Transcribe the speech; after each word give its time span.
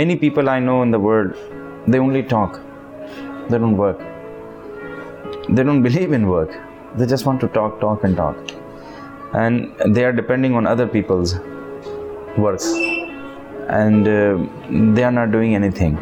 many 0.00 0.14
people 0.16 0.48
I 0.48 0.58
know 0.60 0.82
in 0.82 0.90
the 0.90 1.00
world, 1.08 1.34
they 1.86 1.98
only 1.98 2.22
talk, 2.22 2.60
they 3.50 3.58
don't 3.58 3.76
work. 3.76 3.98
They 5.48 5.62
don't 5.62 5.82
believe 5.88 6.12
in 6.12 6.28
work. 6.28 6.56
They 6.96 7.06
just 7.06 7.26
want 7.26 7.40
to 7.40 7.48
talk, 7.48 7.80
talk, 7.80 8.04
and 8.04 8.16
talk. 8.16 8.36
And 9.32 9.74
they 9.94 10.04
are 10.04 10.12
depending 10.12 10.54
on 10.54 10.66
other 10.66 10.86
people's 10.86 11.38
works. 12.44 12.66
And 13.68 14.08
uh, 14.08 14.92
they 14.94 15.04
are 15.04 15.12
not 15.12 15.32
doing 15.32 15.54
anything. 15.54 15.96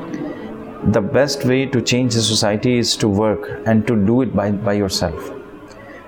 The 0.96 1.00
best 1.00 1.44
way 1.44 1.66
to 1.66 1.82
change 1.82 2.14
the 2.14 2.22
society 2.22 2.78
is 2.78 2.96
to 2.98 3.08
work 3.08 3.48
and 3.66 3.86
to 3.88 3.96
do 4.10 4.22
it 4.22 4.34
by, 4.34 4.50
by 4.52 4.74
yourself. 4.74 5.30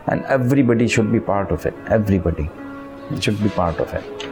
And 0.07 0.25
everybody 0.27 0.89
should 0.89 1.11
be 1.13 1.21
part 1.21 1.51
of 1.51 1.67
it. 1.67 1.75
Everybody 1.89 2.49
should 3.21 3.43
be 3.43 3.49
part 3.49 3.81
of 3.81 3.93
it. 3.95 4.29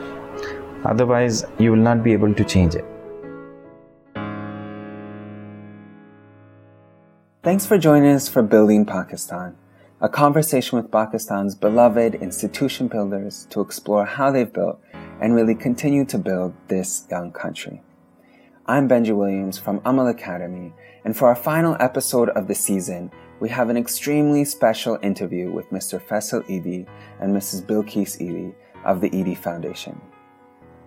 Otherwise, 0.85 1.45
you 1.59 1.73
will 1.73 1.87
not 1.89 2.05
be 2.05 2.13
able 2.13 2.33
to 2.35 2.45
change 2.45 2.77
it. 2.77 2.85
Thanks 7.47 7.65
for 7.65 7.79
joining 7.79 8.11
us 8.11 8.29
for 8.29 8.43
Building 8.43 8.85
Pakistan, 8.85 9.57
a 10.01 10.09
conversation 10.09 10.79
with 10.79 10.91
Pakistan's 10.91 11.55
beloved 11.55 12.17
institution 12.17 12.89
builders 12.89 13.47
to 13.51 13.61
explore 13.61 14.05
how 14.05 14.33
they've 14.33 14.53
built 14.53 14.81
and 15.21 15.33
really 15.33 15.55
continue 15.55 16.05
to 16.07 16.19
build 16.19 16.55
this 16.67 17.07
young 17.09 17.31
country. 17.31 17.85
I'm 18.67 18.89
Benji 18.89 19.17
Williams 19.17 19.61
from 19.61 19.81
Amal 19.85 20.09
Academy, 20.09 20.75
and 21.05 21.17
for 21.17 21.29
our 21.29 21.37
final 21.37 21.77
episode 21.79 22.31
of 22.31 22.49
the 22.49 22.55
season, 22.57 23.13
we 23.39 23.49
have 23.51 23.71
an 23.71 23.77
extremely 23.77 24.45
special 24.45 24.99
interview 25.01 25.53
with 25.53 25.71
Mr. 25.71 26.03
Faisal 26.03 26.43
Edhi 26.49 26.85
and 27.21 27.33
Mrs. 27.33 27.65
Bilquis 27.65 28.21
Edhi 28.21 28.53
of 28.85 29.01
the 29.01 29.11
Edhi 29.11 29.39
Foundation. 29.39 30.01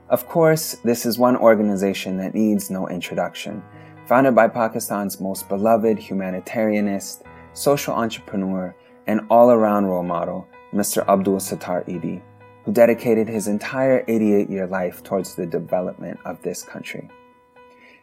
Of 0.10 0.28
course, 0.28 0.74
this 0.84 1.06
is 1.06 1.18
one 1.18 1.38
organization 1.38 2.18
that 2.18 2.34
needs 2.34 2.70
no 2.70 2.90
introduction. 2.90 3.64
Founded 4.10 4.34
by 4.34 4.48
Pakistan's 4.48 5.22
most 5.22 5.48
beloved 5.50 6.00
humanitarianist, 6.00 7.22
social 7.54 7.94
entrepreneur, 7.94 8.76
and 9.06 9.22
all 9.30 9.52
around 9.52 9.86
role 9.86 10.02
model, 10.02 10.48
Mr. 10.74 11.08
Abdul 11.08 11.38
Sattar 11.38 11.88
Edhi, 11.88 12.20
who 12.66 12.74
dedicated 12.74 13.30
his 13.30 13.48
entire 13.48 14.04
88 14.08 14.50
year 14.50 14.66
life 14.66 15.04
towards 15.04 15.36
the 15.36 15.46
development 15.46 16.20
of 16.26 16.42
this 16.42 16.64
country. 16.64 17.08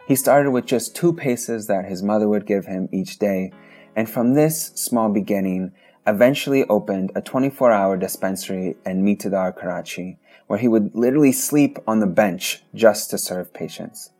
He 0.07 0.15
started 0.15 0.53
with 0.53 0.65
just 0.65 0.95
two 0.95 1.13
paisas 1.13 1.67
that 1.67 1.87
his 1.87 2.05
mother 2.05 2.29
would 2.29 2.47
give 2.47 2.67
him 2.67 2.89
each 2.93 3.19
day, 3.19 3.51
and 3.97 4.09
from 4.09 4.35
this 4.35 4.67
small 4.77 5.09
beginning, 5.09 5.73
eventually 6.07 6.63
opened 6.69 7.11
a 7.17 7.21
24 7.21 7.73
hour 7.73 7.97
dispensary 7.97 8.77
in 8.87 9.05
Mithadar, 9.05 9.57
Karachi, 9.57 10.19
where 10.47 10.61
he 10.61 10.69
would 10.69 10.95
literally 10.95 11.33
sleep 11.33 11.81
on 11.85 11.99
the 11.99 12.07
bench 12.07 12.63
just 12.77 13.11
to 13.11 13.19
serve 13.19 13.53
patients. 13.53 14.13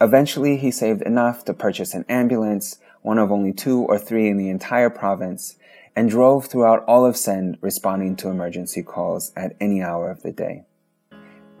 Eventually, 0.00 0.58
he 0.58 0.70
saved 0.70 1.02
enough 1.02 1.44
to 1.46 1.54
purchase 1.54 1.94
an 1.94 2.04
ambulance, 2.08 2.78
one 3.02 3.18
of 3.18 3.32
only 3.32 3.52
two 3.52 3.80
or 3.80 3.98
three 3.98 4.28
in 4.28 4.36
the 4.36 4.50
entire 4.50 4.90
province, 4.90 5.56
and 5.94 6.10
drove 6.10 6.46
throughout 6.46 6.84
all 6.86 7.06
of 7.06 7.16
Sindh 7.16 7.56
responding 7.62 8.16
to 8.16 8.28
emergency 8.28 8.82
calls 8.82 9.32
at 9.34 9.56
any 9.58 9.82
hour 9.82 10.10
of 10.10 10.22
the 10.22 10.32
day. 10.32 10.64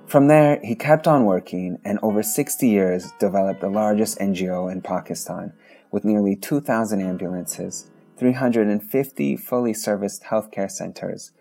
From 0.06 0.28
there, 0.28 0.60
he 0.62 0.74
kept 0.74 1.08
on 1.08 1.24
working 1.24 1.78
and 1.84 1.98
over 2.02 2.22
60 2.22 2.68
years 2.68 3.10
developed 3.18 3.60
the 3.60 3.70
largest 3.70 4.18
NGO 4.18 4.70
in 4.70 4.82
Pakistan 4.82 5.52
with 5.90 6.04
nearly 6.04 6.36
2,000 6.36 7.00
ambulances, 7.00 7.90
350 8.18 9.36
fully 9.36 9.72
serviced 9.72 10.24
healthcare 10.24 10.70
centers, 10.70 11.32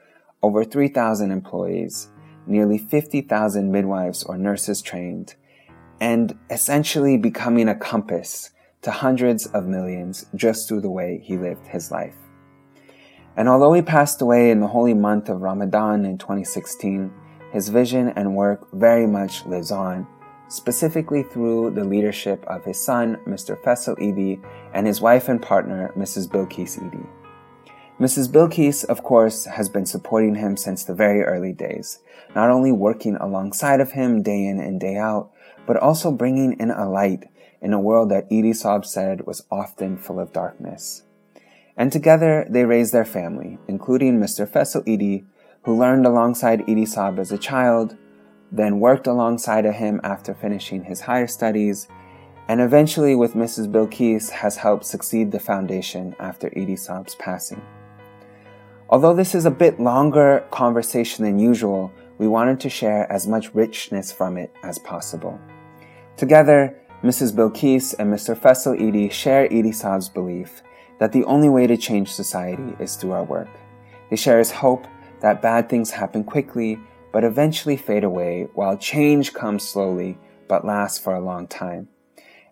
over 0.41 0.63
3,000 0.63 1.29
employees, 1.29 2.07
nearly 2.47 2.77
50,000 2.77 3.71
midwives 3.71 4.23
or 4.23 4.37
nurses 4.37 4.81
trained, 4.81 5.35
and 5.99 6.37
essentially 6.49 7.17
becoming 7.17 7.69
a 7.69 7.75
compass 7.75 8.51
to 8.81 8.91
hundreds 8.91 9.47
of 9.47 9.65
millions 9.65 10.25
just 10.35 10.67
through 10.67 10.81
the 10.81 10.89
way 10.89 11.19
he 11.23 11.37
lived 11.37 11.65
his 11.67 11.91
life. 11.91 12.15
And 13.37 13.49
although 13.49 13.73
he 13.73 13.81
passed 13.81 14.21
away 14.21 14.51
in 14.51 14.59
the 14.59 14.67
holy 14.67 14.93
month 14.93 15.27
of 15.29 15.41
Ramadan 15.41 16.05
in 16.05 16.17
2016, 16.17 17.11
his 17.51 17.69
vision 17.69 18.09
and 18.09 18.35
work 18.35 18.67
very 18.73 19.07
much 19.07 19.45
lives 19.45 19.71
on, 19.71 20.07
specifically 20.47 21.23
through 21.23 21.71
the 21.71 21.83
leadership 21.83 22.43
of 22.47 22.63
his 22.63 22.83
son, 22.83 23.17
Mr. 23.27 23.59
Faisal 23.61 23.97
Edhi, 23.97 24.41
and 24.73 24.85
his 24.85 25.01
wife 25.01 25.27
and 25.29 25.41
partner, 25.41 25.91
Mrs. 25.97 26.29
Bilquis 26.29 26.79
Edhi. 26.79 27.07
Mrs. 27.99 28.29
Bilquis, 28.29 28.83
of 28.85 29.03
course, 29.03 29.45
has 29.45 29.69
been 29.69 29.85
supporting 29.85 30.35
him 30.35 30.57
since 30.57 30.83
the 30.83 30.93
very 30.93 31.23
early 31.23 31.53
days, 31.53 31.99
not 32.35 32.49
only 32.49 32.71
working 32.71 33.15
alongside 33.15 33.79
of 33.79 33.93
him 33.93 34.21
day 34.21 34.45
in 34.45 34.59
and 34.59 34.79
day 34.81 34.97
out, 34.97 35.31
but 35.65 35.77
also 35.77 36.11
bringing 36.11 36.53
in 36.59 36.71
a 36.71 36.89
light 36.89 37.25
in 37.61 37.73
a 37.73 37.79
world 37.79 38.09
that 38.11 38.29
Edhi 38.29 38.51
Saab 38.51 38.85
said 38.85 39.25
was 39.25 39.45
often 39.49 39.97
full 39.97 40.19
of 40.19 40.33
darkness. 40.33 41.03
And 41.77 41.91
together 41.91 42.45
they 42.49 42.65
raised 42.65 42.93
their 42.93 43.05
family, 43.05 43.57
including 43.67 44.19
Mr. 44.19 44.47
Faisal 44.47 44.85
Edhi, 44.85 45.25
who 45.63 45.77
learned 45.77 46.05
alongside 46.05 46.61
Edhi 46.67 46.83
Saab 46.83 47.19
as 47.19 47.31
a 47.31 47.37
child, 47.37 47.97
then 48.51 48.79
worked 48.79 49.07
alongside 49.07 49.65
of 49.65 49.75
him 49.75 49.99
after 50.03 50.33
finishing 50.33 50.83
his 50.83 51.01
higher 51.01 51.27
studies, 51.27 51.87
and 52.47 52.61
eventually 52.61 53.15
with 53.15 53.33
Mrs. 53.33 53.71
Bilquis 53.71 54.29
has 54.29 54.57
helped 54.57 54.85
succeed 54.85 55.31
the 55.31 55.39
foundation 55.39 56.15
after 56.19 56.49
Edhi 56.51 56.77
Saab's 56.77 57.15
passing. 57.15 57.61
Although 58.89 59.15
this 59.15 59.33
is 59.33 59.45
a 59.45 59.51
bit 59.51 59.79
longer 59.79 60.45
conversation 60.51 61.25
than 61.25 61.39
usual, 61.39 61.91
we 62.19 62.27
wanted 62.27 62.59
to 62.59 62.69
share 62.69 63.11
as 63.11 63.27
much 63.27 63.53
richness 63.55 64.11
from 64.11 64.37
it 64.37 64.53
as 64.63 64.77
possible. 64.77 65.39
Together, 66.17 66.73
Mrs. 67.03 67.33
Bilquis 67.33 67.93
and 67.99 68.11
Mr. 68.11 68.37
Faisal 68.37 68.79
Edhi 68.79 69.11
share 69.11 69.49
Edhi 69.49 69.73
Saab's 69.75 70.07
belief 70.07 70.63
that 70.97 71.11
the 71.11 71.25
only 71.25 71.49
way 71.49 71.67
to 71.67 71.75
change 71.75 72.09
society 72.09 72.73
is 72.79 72.95
through 72.95 73.11
our 73.11 73.25
work. 73.25 73.49
They 74.09 74.15
share 74.15 74.39
his 74.39 74.51
hope 74.51 74.87
that 75.19 75.41
bad 75.41 75.67
things 75.67 75.91
happen 75.91 76.23
quickly 76.23 76.79
but 77.11 77.25
eventually 77.25 77.75
fade 77.75 78.05
away 78.05 78.47
while 78.53 78.77
change 78.77 79.33
comes 79.33 79.67
slowly 79.67 80.17
but 80.47 80.65
lasts 80.65 80.99
for 80.99 81.13
a 81.13 81.21
long 81.23 81.47
time. 81.47 81.89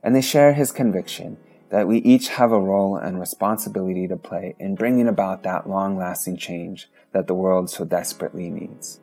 And 0.03 0.13
they 0.13 0.21
share 0.21 0.53
his 0.53 0.73
conviction 0.73 1.37
that 1.69 1.87
we 1.87 1.99
each 1.99 2.29
have 2.29 2.51
a 2.51 2.59
role 2.59 2.97
and 2.97 3.17
responsibility 3.17 4.09
to 4.09 4.17
play 4.17 4.55
in 4.59 4.75
bringing 4.75 5.07
about 5.07 5.43
that 5.43 5.69
long 5.69 5.97
lasting 5.97 6.35
change 6.35 6.89
that 7.13 7.27
the 7.27 7.33
world 7.33 7.69
so 7.69 7.85
desperately 7.85 8.49
needs. 8.49 8.99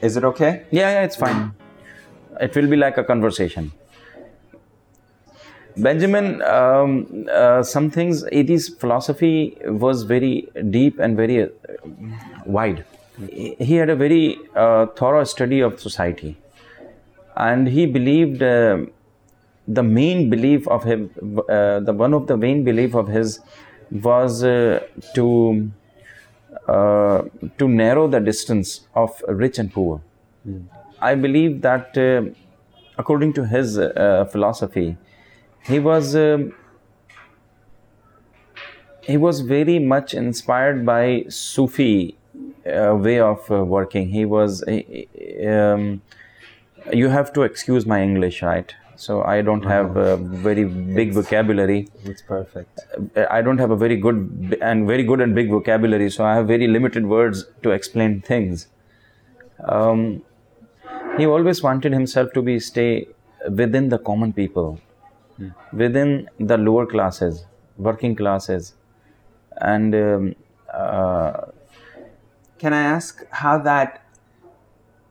Is 0.00 0.16
it 0.16 0.24
okay? 0.24 0.64
Yeah, 0.70 0.90
yeah, 0.92 1.02
it's 1.02 1.16
fine. 1.16 1.54
It 2.40 2.54
will 2.54 2.68
be 2.68 2.76
like 2.76 2.98
a 2.98 3.04
conversation. 3.04 3.72
Benjamin, 5.76 6.42
um, 6.42 7.26
uh, 7.32 7.62
some 7.62 7.90
things, 7.90 8.24
Edhi's 8.32 8.68
philosophy 8.68 9.56
was 9.64 10.02
very 10.02 10.48
deep 10.70 10.98
and 10.98 11.16
very 11.16 11.44
uh, 11.44 11.48
wide. 12.46 12.84
He 13.30 13.74
had 13.74 13.90
a 13.90 13.96
very 13.96 14.38
uh, 14.54 14.86
thorough 14.86 15.24
study 15.24 15.60
of 15.60 15.80
society 15.80 16.36
and 17.36 17.68
he 17.68 17.86
believed 17.86 18.42
uh, 18.42 18.78
the 19.66 19.82
main 19.82 20.30
belief 20.30 20.66
of 20.68 20.84
him, 20.84 21.10
uh, 21.48 21.80
the 21.80 21.92
one 21.92 22.14
of 22.14 22.26
the 22.26 22.36
main 22.36 22.64
belief 22.64 22.94
of 22.94 23.08
his 23.08 23.40
was 23.90 24.42
uh, 24.42 24.80
to 25.14 25.70
uh, 26.68 27.22
to 27.58 27.66
narrow 27.66 28.06
the 28.08 28.20
distance 28.20 28.86
of 28.94 29.22
rich 29.28 29.58
and 29.58 29.72
poor. 29.72 30.02
Mm. 30.46 30.66
I 31.00 31.14
believe 31.14 31.62
that 31.62 31.96
uh, 31.96 32.30
according 32.98 33.32
to 33.34 33.46
his 33.46 33.78
uh, 33.78 34.26
philosophy, 34.30 34.96
he 35.62 35.78
was 35.78 36.14
um, 36.14 36.52
he 39.02 39.16
was 39.16 39.40
very 39.40 39.78
much 39.78 40.12
inspired 40.12 40.84
by 40.84 41.24
Sufi 41.28 42.16
way 42.64 43.20
of 43.20 43.48
working. 43.48 44.10
He 44.10 44.24
was. 44.26 44.62
Um, 44.68 46.02
you 46.92 47.08
have 47.08 47.32
to 47.32 47.42
excuse 47.42 47.86
my 47.86 48.02
English, 48.02 48.42
right? 48.42 48.74
So 48.98 49.22
I 49.22 49.42
don't 49.42 49.64
have 49.64 49.96
a 49.96 50.16
very 50.16 50.64
big 50.64 51.12
vocabulary. 51.12 51.88
It's 52.04 52.20
perfect. 52.20 52.80
I 53.30 53.42
don't 53.42 53.58
have 53.58 53.70
a 53.70 53.76
very 53.76 53.96
good 53.96 54.58
and 54.60 54.88
very 54.88 55.04
good 55.04 55.20
and 55.20 55.36
big 55.36 55.50
vocabulary, 55.50 56.10
so 56.10 56.24
I 56.24 56.34
have 56.34 56.48
very 56.48 56.66
limited 56.66 57.06
words 57.06 57.44
to 57.62 57.70
explain 57.70 58.20
things. 58.20 58.66
Um, 59.64 60.22
he 61.16 61.26
always 61.26 61.62
wanted 61.62 61.92
himself 61.92 62.32
to 62.32 62.42
be 62.42 62.58
stay 62.58 63.06
within 63.62 63.88
the 63.88 63.98
common 63.98 64.32
people, 64.32 64.80
hmm. 65.36 65.48
within 65.72 66.28
the 66.40 66.58
lower 66.58 66.84
classes, 66.86 67.46
working 67.76 68.16
classes, 68.16 68.74
and. 69.60 69.94
Um, 69.94 70.34
uh, 70.72 71.46
Can 72.58 72.72
I 72.72 72.82
ask 72.82 73.24
how 73.30 73.58
that 73.58 74.04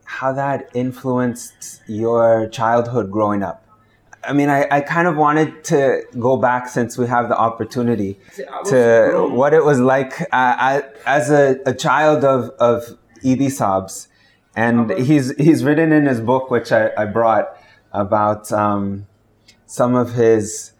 how 0.08 0.32
that 0.32 0.68
influenced 0.74 1.82
your 1.86 2.48
childhood 2.48 3.10
growing 3.10 3.42
up. 3.42 3.67
I 4.28 4.32
mean, 4.32 4.50
I, 4.50 4.68
I 4.70 4.80
kind 4.82 5.08
of 5.08 5.16
wanted 5.16 5.64
to 5.64 6.02
go 6.18 6.36
back 6.36 6.68
since 6.68 6.98
we 6.98 7.06
have 7.06 7.28
the 7.28 7.38
opportunity 7.38 8.18
to 8.66 9.28
what 9.32 9.54
it 9.54 9.64
was 9.64 9.80
like 9.80 10.12
uh, 10.32 10.82
as 11.06 11.30
a, 11.30 11.58
a 11.64 11.74
child 11.74 12.24
of, 12.24 12.50
of 12.60 12.98
Edhi 13.24 13.50
Saab's. 13.58 14.08
And 14.54 14.90
he's 14.90 15.34
he's 15.36 15.64
written 15.64 15.92
in 15.92 16.06
his 16.06 16.20
book, 16.20 16.50
which 16.50 16.72
I, 16.72 16.90
I 16.96 17.04
brought, 17.04 17.46
about 17.92 18.52
um, 18.52 19.06
some 19.66 19.94
of 19.94 20.14
his 20.14 20.72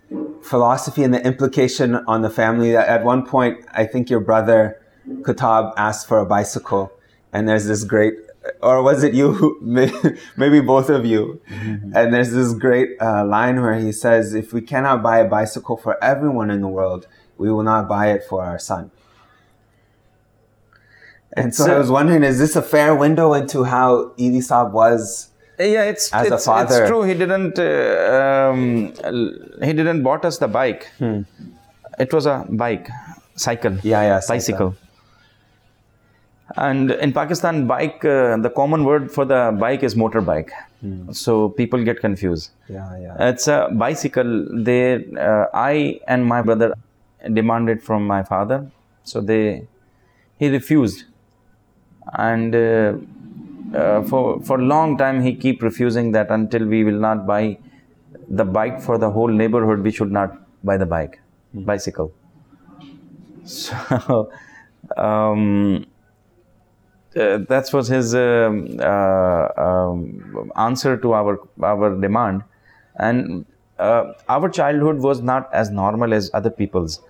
philosophy 0.43 1.03
and 1.03 1.13
the 1.15 1.25
implication 1.25 1.97
on 2.07 2.23
the 2.23 2.31
family. 2.31 2.77
At 2.77 3.05
one 3.05 3.25
point, 3.27 3.65
I 3.73 3.85
think 3.87 4.11
your 4.11 4.21
brother 4.21 4.81
Kutab 5.23 5.73
asked 5.77 6.07
for 6.07 6.19
a 6.19 6.27
bicycle, 6.27 6.93
and 7.33 7.49
there's 7.49 7.67
this 7.67 7.85
great, 7.85 8.15
or 8.63 8.83
was 8.83 9.03
it 9.05 9.15
you? 9.15 9.59
Maybe 10.37 10.61
both 10.61 10.89
of 10.91 11.05
you. 11.05 11.41
Mm-hmm. 11.51 11.97
And 11.97 12.15
there's 12.15 12.33
this 12.33 12.55
great 12.55 12.91
uh, 13.01 13.25
line 13.25 13.61
where 13.61 13.79
he 13.79 13.93
says, 13.93 14.35
"If 14.35 14.53
we 14.53 14.61
cannot 14.61 15.03
buy 15.03 15.19
a 15.19 15.29
bicycle 15.29 15.77
for 15.77 16.03
everyone 16.03 16.51
in 16.51 16.61
the 16.61 16.69
world, 16.69 17.07
we 17.37 17.51
will 17.51 17.63
not 17.63 17.89
buy 17.89 18.11
it 18.13 18.25
for 18.29 18.45
our 18.45 18.59
son." 18.59 18.91
And 21.35 21.55
so, 21.55 21.67
so 21.67 21.75
I 21.75 21.79
was 21.79 21.91
wondering, 21.91 22.25
is 22.25 22.39
this 22.39 22.57
a 22.57 22.63
fair 22.63 22.95
window 22.95 23.35
into 23.35 23.65
how 23.65 24.13
Edhi 24.19 24.39
Saab 24.39 24.73
was? 24.73 25.31
Yeah, 25.59 25.85
it's 25.85 26.13
as 26.13 26.27
it's, 26.29 26.43
a 26.43 26.47
father? 26.47 26.83
it's 26.83 26.89
true. 26.89 27.03
He 27.03 27.15
didn't 27.15 27.59
uh, 27.59 28.51
um, 28.53 28.95
he 29.63 29.73
didn't 29.73 30.03
bought 30.03 30.25
us 30.25 30.39
the 30.39 30.49
bike. 30.49 30.89
Hmm. 30.99 31.23
It 31.99 32.13
was 32.13 32.27
a 32.27 32.47
bike, 32.49 32.89
cycle. 33.35 33.79
Yeah, 33.83 34.03
yeah, 34.03 34.21
bicycle. 34.27 34.77
And 36.57 36.91
in 36.93 37.13
Pakistan, 37.13 37.67
bike 37.67 38.05
uh, 38.05 38.37
the 38.39 38.51
common 38.51 38.85
word 38.85 39.11
for 39.13 39.25
the 39.25 39.57
bike 39.59 39.83
is 39.83 39.95
motorbike. 39.95 40.51
Hmm. 40.81 41.13
So 41.13 41.51
people 41.51 41.85
get 41.85 42.01
confused. 42.01 42.51
Yeah, 42.69 42.99
yeah. 42.99 43.29
It's 43.29 43.49
a 43.49 43.69
bicycle. 43.73 44.49
They, 44.55 45.05
uh, 45.19 45.47
I 45.53 46.01
and 46.07 46.25
my 46.25 46.41
brother 46.43 46.75
demanded 47.33 47.83
from 47.83 48.07
my 48.07 48.23
father. 48.23 48.71
So 49.05 49.21
they, 49.21 49.67
he 50.39 50.49
refused 50.49 51.05
and 52.15 52.55
uh, 52.55 52.93
uh, 53.75 54.03
for 54.03 54.41
for 54.43 54.59
a 54.59 54.63
long 54.63 54.97
time 54.97 55.23
he 55.23 55.35
keep 55.35 55.63
refusing 55.63 56.13
that 56.13 56.31
until 56.31 56.65
we 56.65 56.85
will 56.85 56.99
not 56.99 57.27
buy 57.27 57.59
the 58.29 58.45
bike 58.45 58.81
for 58.81 58.99
the 58.99 59.11
whole 59.11 59.29
neighborhood 59.29 59.81
we 59.81 59.91
should 59.91 60.11
not 60.11 60.39
buy 60.65 60.77
the 60.77 60.87
bike 60.87 61.21
mm. 61.55 61.65
bicycle 61.65 62.13
so 63.45 64.31
um, 64.97 65.87
uh, 67.17 67.39
that 67.49 67.73
was 67.73 67.89
his 67.89 68.15
um, 68.15 68.79
uh, 68.81 69.49
um, 69.57 70.53
answer 70.57 70.97
to 70.97 71.13
our 71.15 71.39
our 71.63 71.95
demand 72.01 72.43
and 72.97 73.47
uh, 73.79 74.13
our 74.29 74.49
childhood 74.49 74.99
was 74.99 75.23
not 75.23 75.53
as 75.53 75.71
normal 75.71 76.13
as 76.13 76.31
other 76.35 76.51
people's 76.51 77.01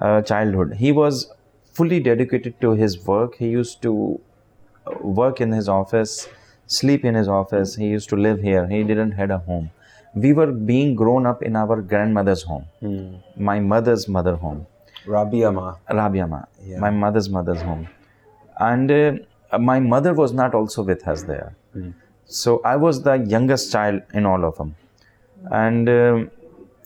uh, 0.00 0.22
childhood 0.22 0.74
he 0.74 0.92
was 0.92 1.32
fully 1.72 2.00
dedicated 2.00 2.60
to 2.60 2.72
his 2.72 3.04
work 3.06 3.36
he 3.36 3.48
used 3.48 3.80
to 3.82 4.20
work 5.00 5.40
in 5.40 5.52
his 5.52 5.68
office, 5.68 6.28
sleep 6.66 7.04
in 7.04 7.14
his 7.14 7.28
office. 7.28 7.74
He 7.76 7.88
used 7.88 8.08
to 8.10 8.16
live 8.16 8.40
here. 8.40 8.66
He 8.66 8.82
didn't 8.82 9.12
had 9.12 9.30
a 9.30 9.38
home. 9.38 9.70
We 10.14 10.32
were 10.32 10.50
being 10.50 10.94
grown 10.94 11.26
up 11.26 11.42
in 11.42 11.54
our 11.54 11.80
grandmother's 11.80 12.42
home, 12.42 12.64
hmm. 12.80 13.16
my 13.36 13.60
mother's 13.60 14.08
mother 14.08 14.34
home. 14.34 14.66
Rabiama. 15.06 15.78
Rabiama, 15.88 16.46
yeah. 16.64 16.78
my 16.78 16.90
mother's 16.90 17.28
mother's 17.28 17.62
home. 17.62 17.88
And 18.58 18.90
uh, 18.90 19.12
my 19.58 19.80
mother 19.80 20.14
was 20.14 20.32
not 20.32 20.54
also 20.54 20.82
with 20.82 21.06
us 21.08 21.22
there. 21.24 21.54
Hmm. 21.72 21.90
So 22.24 22.60
I 22.64 22.76
was 22.76 23.02
the 23.02 23.14
youngest 23.14 23.72
child 23.72 24.02
in 24.14 24.26
all 24.26 24.44
of 24.44 24.56
them. 24.56 24.76
And 25.50 25.88
uh, 25.88 26.24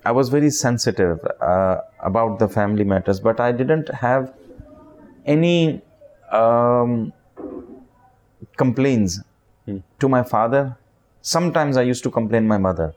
I 0.04 0.12
was 0.12 0.28
very 0.28 0.50
sensitive 0.50 1.18
uh, 1.40 1.80
about 2.00 2.38
the 2.38 2.48
family 2.48 2.84
matters, 2.84 3.20
but 3.20 3.40
I 3.40 3.52
didn't 3.52 3.92
have 3.94 4.32
any 5.26 5.82
um, 6.30 7.12
complains 8.56 9.22
hmm. 9.66 9.78
to 9.98 10.08
my 10.08 10.22
father. 10.22 10.76
Sometimes 11.20 11.76
I 11.76 11.82
used 11.82 12.02
to 12.04 12.10
complain 12.10 12.46
my 12.46 12.58
mother. 12.58 12.94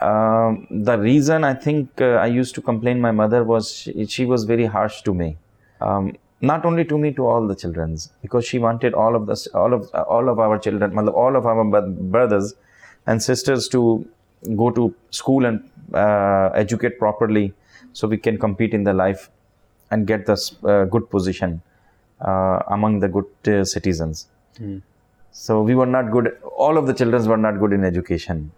Uh, 0.00 0.54
the 0.70 0.98
reason 0.98 1.44
I 1.44 1.52
think 1.52 2.00
uh, 2.00 2.12
I 2.12 2.26
used 2.26 2.54
to 2.54 2.62
complain 2.62 3.00
my 3.00 3.10
mother 3.10 3.44
was 3.44 3.70
she, 3.70 4.06
she 4.06 4.24
was 4.24 4.44
very 4.44 4.64
harsh 4.64 5.02
to 5.02 5.12
me. 5.12 5.36
Um, 5.80 6.16
not 6.40 6.64
only 6.64 6.84
to 6.84 6.96
me, 6.96 7.12
to 7.12 7.26
all 7.26 7.46
the 7.46 7.54
childrens, 7.54 8.12
because 8.22 8.46
she 8.46 8.58
wanted 8.58 8.94
all 8.94 9.14
of 9.14 9.28
us, 9.28 9.46
all 9.48 9.74
of 9.74 9.90
uh, 9.94 10.02
all 10.02 10.28
of 10.28 10.38
our 10.38 10.58
children, 10.58 10.98
all 11.08 11.36
of 11.36 11.46
our 11.46 11.82
brothers 11.82 12.54
and 13.06 13.22
sisters 13.22 13.68
to 13.68 14.06
go 14.56 14.70
to 14.70 14.94
school 15.10 15.44
and 15.44 15.62
uh, 15.94 16.50
educate 16.54 16.98
properly, 16.98 17.52
so 17.92 18.08
we 18.08 18.16
can 18.16 18.38
compete 18.38 18.72
in 18.72 18.84
the 18.84 18.92
life 18.92 19.30
and 19.90 20.06
get 20.06 20.26
this 20.26 20.56
uh, 20.64 20.84
good 20.84 21.10
position 21.10 21.60
uh, 22.20 22.60
among 22.68 23.00
the 23.00 23.08
good 23.08 23.26
citizens. 23.66 24.28
Mm. 24.58 24.80
So 25.32 25.62
we 25.62 25.74
were 25.74 25.86
not 25.86 26.10
good. 26.10 26.38
All 26.56 26.78
of 26.78 26.86
the 26.86 26.94
children 26.94 27.26
were 27.26 27.36
not 27.36 27.58
good 27.58 27.72
in 27.72 27.84
education. 27.84 28.50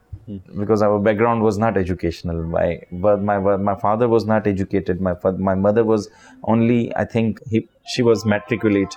Because 0.57 0.83
our 0.83 0.99
background 0.99 1.43
was 1.43 1.59
not 1.59 1.77
educational. 1.77 2.43
My 2.45 2.81
but 2.93 3.23
my 3.23 3.39
my 3.39 3.75
father 3.75 4.09
was 4.09 4.25
not 4.25 4.47
educated. 4.47 5.01
My 5.01 5.15
my 5.37 5.55
mother 5.55 5.85
was 5.85 6.09
only 6.45 6.95
I 6.95 7.05
think 7.05 7.41
he, 7.49 7.69
she 7.87 8.03
was 8.03 8.25
matriculate, 8.25 8.95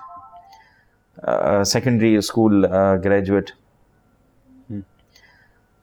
uh, 1.24 1.63
secondary 1.63 2.22
school 2.22 2.66
uh, 2.66 2.98
graduate. 2.98 3.54
Mm. 4.72 4.83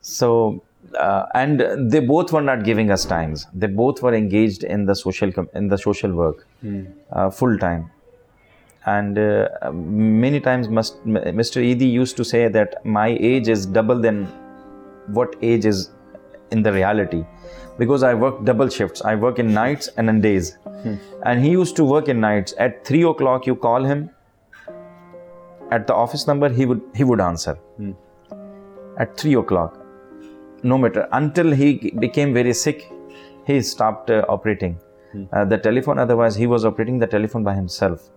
So 0.00 0.62
uh, 0.97 1.27
and 1.35 1.91
they 1.91 2.00
both 2.00 2.33
were 2.33 2.43
not 2.43 2.62
giving 2.65 2.91
us 2.91 3.05
times. 3.05 3.47
They 3.53 3.67
both 3.67 4.03
were 4.03 4.15
engaged 4.15 4.62
in 4.62 4.87
the 4.87 4.95
social 4.95 5.33
in 5.55 5.69
the 5.69 5.79
social 5.79 6.12
work 6.12 6.47
mm. 6.65 6.93
uh, 7.11 7.31
full 7.31 7.59
time 7.59 7.91
and 8.85 9.19
uh, 9.19 9.49
many 9.73 10.41
times 10.41 10.69
must, 10.69 11.05
Mr. 11.06 11.62
Edhi 11.62 11.91
used 11.91 12.17
to 12.17 12.25
say 12.25 12.49
that 12.49 12.85
my 12.85 13.09
age 13.21 13.49
is 13.49 13.65
double 13.65 14.00
than 14.00 14.27
what 15.08 15.37
age 15.43 15.64
is 15.64 15.90
in 16.50 16.62
the 16.62 16.72
reality 16.72 17.25
because 17.78 18.02
I 18.02 18.14
work 18.14 18.44
double 18.44 18.69
shifts. 18.69 19.02
I 19.02 19.14
work 19.14 19.38
in 19.38 19.52
nights 19.52 19.88
and 19.96 20.08
in 20.08 20.20
days. 20.20 20.56
Hmm. 20.82 20.96
And 21.25 21.43
he 21.44 21.50
used 21.50 21.76
to 21.76 21.84
work 21.84 22.08
in 22.08 22.20
nights. 22.20 22.54
At 22.58 22.84
three 22.84 23.02
o'clock, 23.02 23.46
you 23.46 23.56
call 23.56 23.84
him 23.84 24.10
at 25.70 25.87
the 25.87 25.94
office 25.94 26.26
number, 26.26 26.49
he 26.49 26.66
would 26.66 26.82
he 26.94 27.04
would 27.04 27.20
answer. 27.20 27.54
Hmm. 27.76 27.93
At 28.99 29.16
three 29.16 29.34
o'clock, 29.34 29.78
no 30.62 30.78
matter 30.78 31.08
until 31.12 31.50
he 31.50 31.90
became 32.06 32.34
very 32.34 32.52
sick, 32.52 32.90
he 33.46 33.60
stopped 33.62 34.10
uh, 34.10 34.25
operating 34.28 34.78
hmm. 35.12 35.25
uh, 35.32 35.44
the 35.44 35.58
telephone. 35.58 35.99
Otherwise, 35.99 36.37
he 36.37 36.46
was 36.46 36.64
operating 36.64 36.99
the 36.99 37.06
telephone 37.06 37.43
by 37.43 37.54
himself 37.54 38.10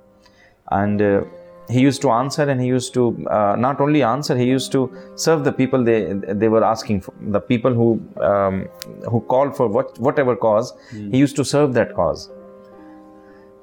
and 0.72 1.02
uh, 1.02 1.22
he 1.70 1.82
used 1.82 2.02
to 2.02 2.12
answer 2.12 2.44
and 2.44 2.62
he 2.62 2.68
used 2.68 2.94
to 2.94 3.26
uh, 3.30 3.56
not 3.58 3.82
only 3.82 4.04
answer 4.04 4.38
he 4.38 4.46
used 4.46 4.72
to 4.72 4.92
serve 5.16 5.44
the 5.44 5.52
people 5.52 5.84
they 5.84 6.14
they 6.42 6.48
were 6.48 6.64
asking 6.64 7.02
for 7.02 7.14
the 7.36 7.40
people 7.40 7.74
who 7.74 7.90
um, 8.22 8.68
who 9.10 9.22
called 9.22 9.56
for 9.56 9.68
what 9.68 9.98
whatever 10.00 10.36
cause 10.36 10.74
mm. 10.92 11.12
he 11.12 11.18
used 11.18 11.36
to 11.36 11.44
serve 11.44 11.74
that 11.74 11.96
cause 11.96 12.30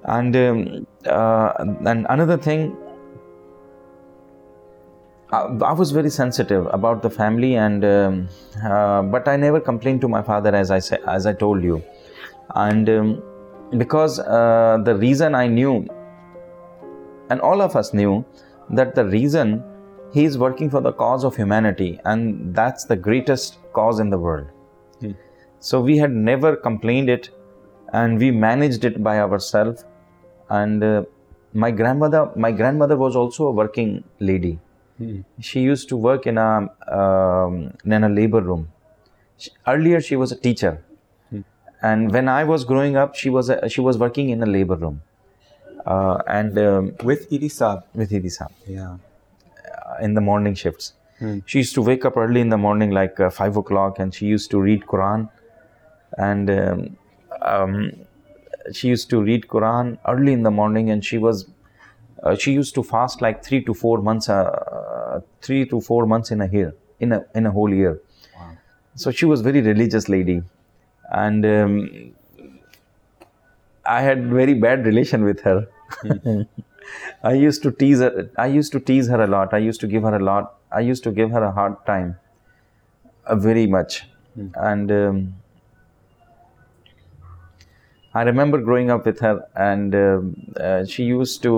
and 0.05 0.37
um, 0.37 0.87
uh, 1.07 1.53
and 1.87 2.07
another 2.09 2.37
thing 2.37 2.77
I, 5.31 5.43
I, 5.71 5.73
was 5.73 5.93
very 5.93 6.11
sensitive 6.11 6.67
about 6.73 7.03
the 7.03 7.11
family 7.11 7.55
and 7.57 7.85
um, 7.85 8.29
uh, 8.65 9.03
but 9.03 9.29
I 9.29 9.37
never 9.37 9.61
complained 9.61 10.01
to 10.03 10.09
my 10.09 10.23
father 10.23 10.55
as 10.55 10.71
I 10.71 10.81
say, 10.81 10.99
as 11.07 11.25
I 11.25 11.33
told 11.33 11.63
you 11.63 11.83
and 12.55 12.89
um, 12.91 13.23
because 13.79 14.19
uh, 14.19 14.79
the 14.85 14.97
reason 14.97 15.35
I 15.35 15.47
knew 15.47 15.87
and 17.31 17.41
all 17.41 17.63
of 17.63 17.77
us 17.77 17.93
knew 17.93 18.25
that 18.71 18.95
the 18.95 19.05
reason 19.05 19.63
he 20.13 20.25
is 20.25 20.37
working 20.39 20.69
for 20.71 20.81
the 20.81 20.93
cause 20.93 21.25
of 21.25 21.37
humanity, 21.37 22.01
and 22.05 22.55
that's 22.55 22.85
the 22.85 22.97
greatest 22.97 23.59
cause 23.73 23.99
in 23.99 24.11
the 24.11 24.19
world. 24.19 24.47
Hmm. 25.01 25.13
So 25.59 25.81
we 25.81 25.97
had 25.99 26.13
never 26.13 26.55
complained 26.57 27.09
it, 27.09 27.31
and 27.93 28.19
we 28.19 28.31
managed 28.31 28.85
it 28.85 29.03
by 29.03 29.19
ourselves. 29.21 29.85
And 30.51 30.85
uh, 30.85 31.05
my 31.55 31.71
grandmother, 31.71 32.31
my 32.37 32.53
grandmother 32.53 32.97
was 32.97 33.17
also 33.17 33.47
a 33.47 33.53
working 33.53 34.05
lady. 34.21 34.59
Hmm. 34.99 35.21
She 35.41 35.61
used 35.61 35.89
to 35.89 35.97
work 35.97 36.27
in 36.27 36.39
a 36.39 36.69
um, 36.89 37.73
in 37.85 38.05
a 38.05 38.09
labor 38.09 38.41
room. 38.41 38.69
She, 39.39 39.51
earlier, 39.67 40.01
she 40.01 40.17
was 40.17 40.33
a 40.33 40.37
teacher, 40.37 40.85
hmm. 41.31 41.41
and 41.83 42.13
when 42.13 42.29
I 42.29 42.45
was 42.45 42.65
growing 42.65 42.97
up, 42.97 43.15
she 43.15 43.31
was 43.31 43.49
a, 43.49 43.69
she 43.69 43.81
was 43.81 43.97
working 43.97 44.29
in 44.29 44.43
a 44.43 44.47
labor 44.59 44.77
room 44.77 45.01
uh, 45.87 46.23
and 46.27 46.59
um, 46.59 46.95
with 47.03 47.31
Edhi 47.31 47.51
Saab. 47.51 47.85
With 47.95 48.11
Edhi 48.11 48.33
Saab. 48.37 48.51
Yeah. 48.67 48.97
Uh, 49.57 49.97
in 50.01 50.15
the 50.15 50.21
morning 50.21 50.55
shifts. 50.55 50.95
Hmm. 51.19 51.39
She 51.47 51.59
used 51.59 51.75
to 51.75 51.83
wake 51.83 52.05
up 52.05 52.17
early 52.17 52.41
in 52.41 52.49
the 52.49 52.59
morning, 52.59 52.91
like 52.91 53.19
uh, 53.21 53.31
five 53.31 53.57
o'clock, 53.57 53.99
and 53.99 54.15
she 54.15 54.27
used 54.27 54.51
to 54.51 54.61
read 54.61 54.87
Quran. 54.87 55.29
And 56.19 56.51
um, 56.51 56.97
um, 57.43 57.93
she 58.73 58.89
used 58.89 59.11
to 59.11 59.23
read 59.23 59.49
Quran 59.49 59.99
early 60.07 60.33
in 60.33 60.43
the 60.43 60.51
morning, 60.51 60.91
and 60.91 61.05
she 61.05 61.19
was 61.19 61.47
uh, 62.23 62.37
she 62.37 62.53
used 62.53 62.75
to 62.75 62.83
fast 62.83 63.21
like 63.21 63.45
three 63.45 63.63
to 63.65 63.75
four 63.75 63.99
months, 64.01 64.29
uh, 64.29 65.21
three 65.41 65.67
to 65.67 65.81
four 65.81 66.07
months 66.07 66.31
in 66.31 66.41
a 66.41 66.49
year, 66.49 66.75
in 67.01 67.13
a 67.13 67.25
in 67.35 67.47
a 67.47 67.51
whole 67.51 67.73
year. 67.73 68.01
Wow. 68.37 68.57
So 68.95 69.11
she 69.11 69.25
was 69.25 69.41
very 69.41 69.61
religious 69.61 70.09
lady, 70.09 70.43
and 71.11 71.45
um, 71.45 72.15
I 73.85 74.01
had 74.03 74.27
very 74.31 74.55
bad 74.55 74.87
relation 74.87 75.25
with 75.25 75.41
her. 75.41 75.69
I 77.23 77.33
used 77.35 77.63
to 77.63 77.71
tease 77.73 78.01
her. 78.01 78.31
I 78.37 78.47
used 78.47 78.73
to 78.73 78.81
tease 78.81 79.09
her 79.09 79.23
a 79.23 79.27
lot. 79.27 79.55
I 79.55 79.59
used 79.59 79.81
to 79.83 79.87
give 79.87 80.03
her 80.03 80.15
a 80.17 80.23
lot. 80.23 80.59
I 80.71 80.81
used 80.81 81.05
to 81.05 81.13
give 81.13 81.31
her 81.31 81.43
a 81.45 81.53
hard 81.53 81.77
time, 81.87 82.17
uh, 83.27 83.37
very 83.37 83.67
much. 83.67 84.07
And 84.55 84.91
um, 84.91 85.35
I 88.15 88.23
remember 88.23 88.59
growing 88.61 88.91
up 88.91 89.07
with 89.07 89.21
her, 89.21 89.47
and 89.57 89.95
um 89.95 90.37
uh, 90.69 90.85
she 90.85 91.05
used 91.05 91.43
to, 91.45 91.53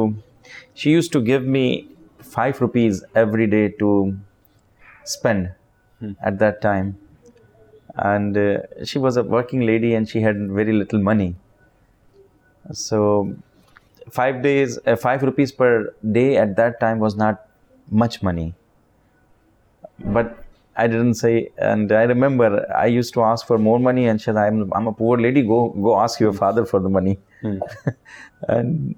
she 0.74 0.90
used 0.90 1.12
to 1.16 1.20
give 1.30 1.44
me 1.56 1.64
five 2.34 2.60
rupees 2.60 3.02
every 3.14 3.46
day 3.56 3.68
to 3.82 3.90
spend 5.04 5.52
at 6.22 6.38
that 6.40 6.60
time. 6.62 6.98
And 7.96 8.36
uh, 8.36 8.58
she 8.84 8.98
was 8.98 9.16
a 9.16 9.22
working 9.24 9.62
lady, 9.62 9.94
and 9.94 10.08
she 10.08 10.20
had 10.20 10.36
very 10.50 10.72
little 10.72 11.00
money. 11.00 11.36
So 12.72 13.34
five 14.14 14.42
days, 14.42 14.78
uh, 14.86 14.96
five 14.96 15.22
rupees 15.22 15.52
per 15.52 15.92
day 16.18 16.36
at 16.36 16.56
that 16.56 16.80
time 16.80 17.00
was 17.00 17.16
not 17.16 17.46
much 17.90 18.22
money. 18.22 18.54
But 19.98 20.38
I 20.76 20.86
didn't 20.86 21.14
say, 21.14 21.50
and 21.58 21.90
I 21.92 22.02
remember 22.02 22.48
I 22.74 22.86
used 22.86 23.14
to 23.14 23.22
ask 23.22 23.46
for 23.46 23.58
more 23.58 23.78
money, 23.78 24.06
and 24.06 24.20
she 24.20 24.26
said, 24.26 24.36
"I'm 24.36 24.72
I'm 24.72 24.86
a 24.92 24.92
poor 24.92 25.18
lady. 25.24 25.42
Go 25.42 25.60
go 25.86 25.96
ask 26.00 26.20
your 26.26 26.32
father 26.32 26.64
for 26.64 26.80
the 26.86 26.92
money." 26.98 27.18
and 28.48 28.94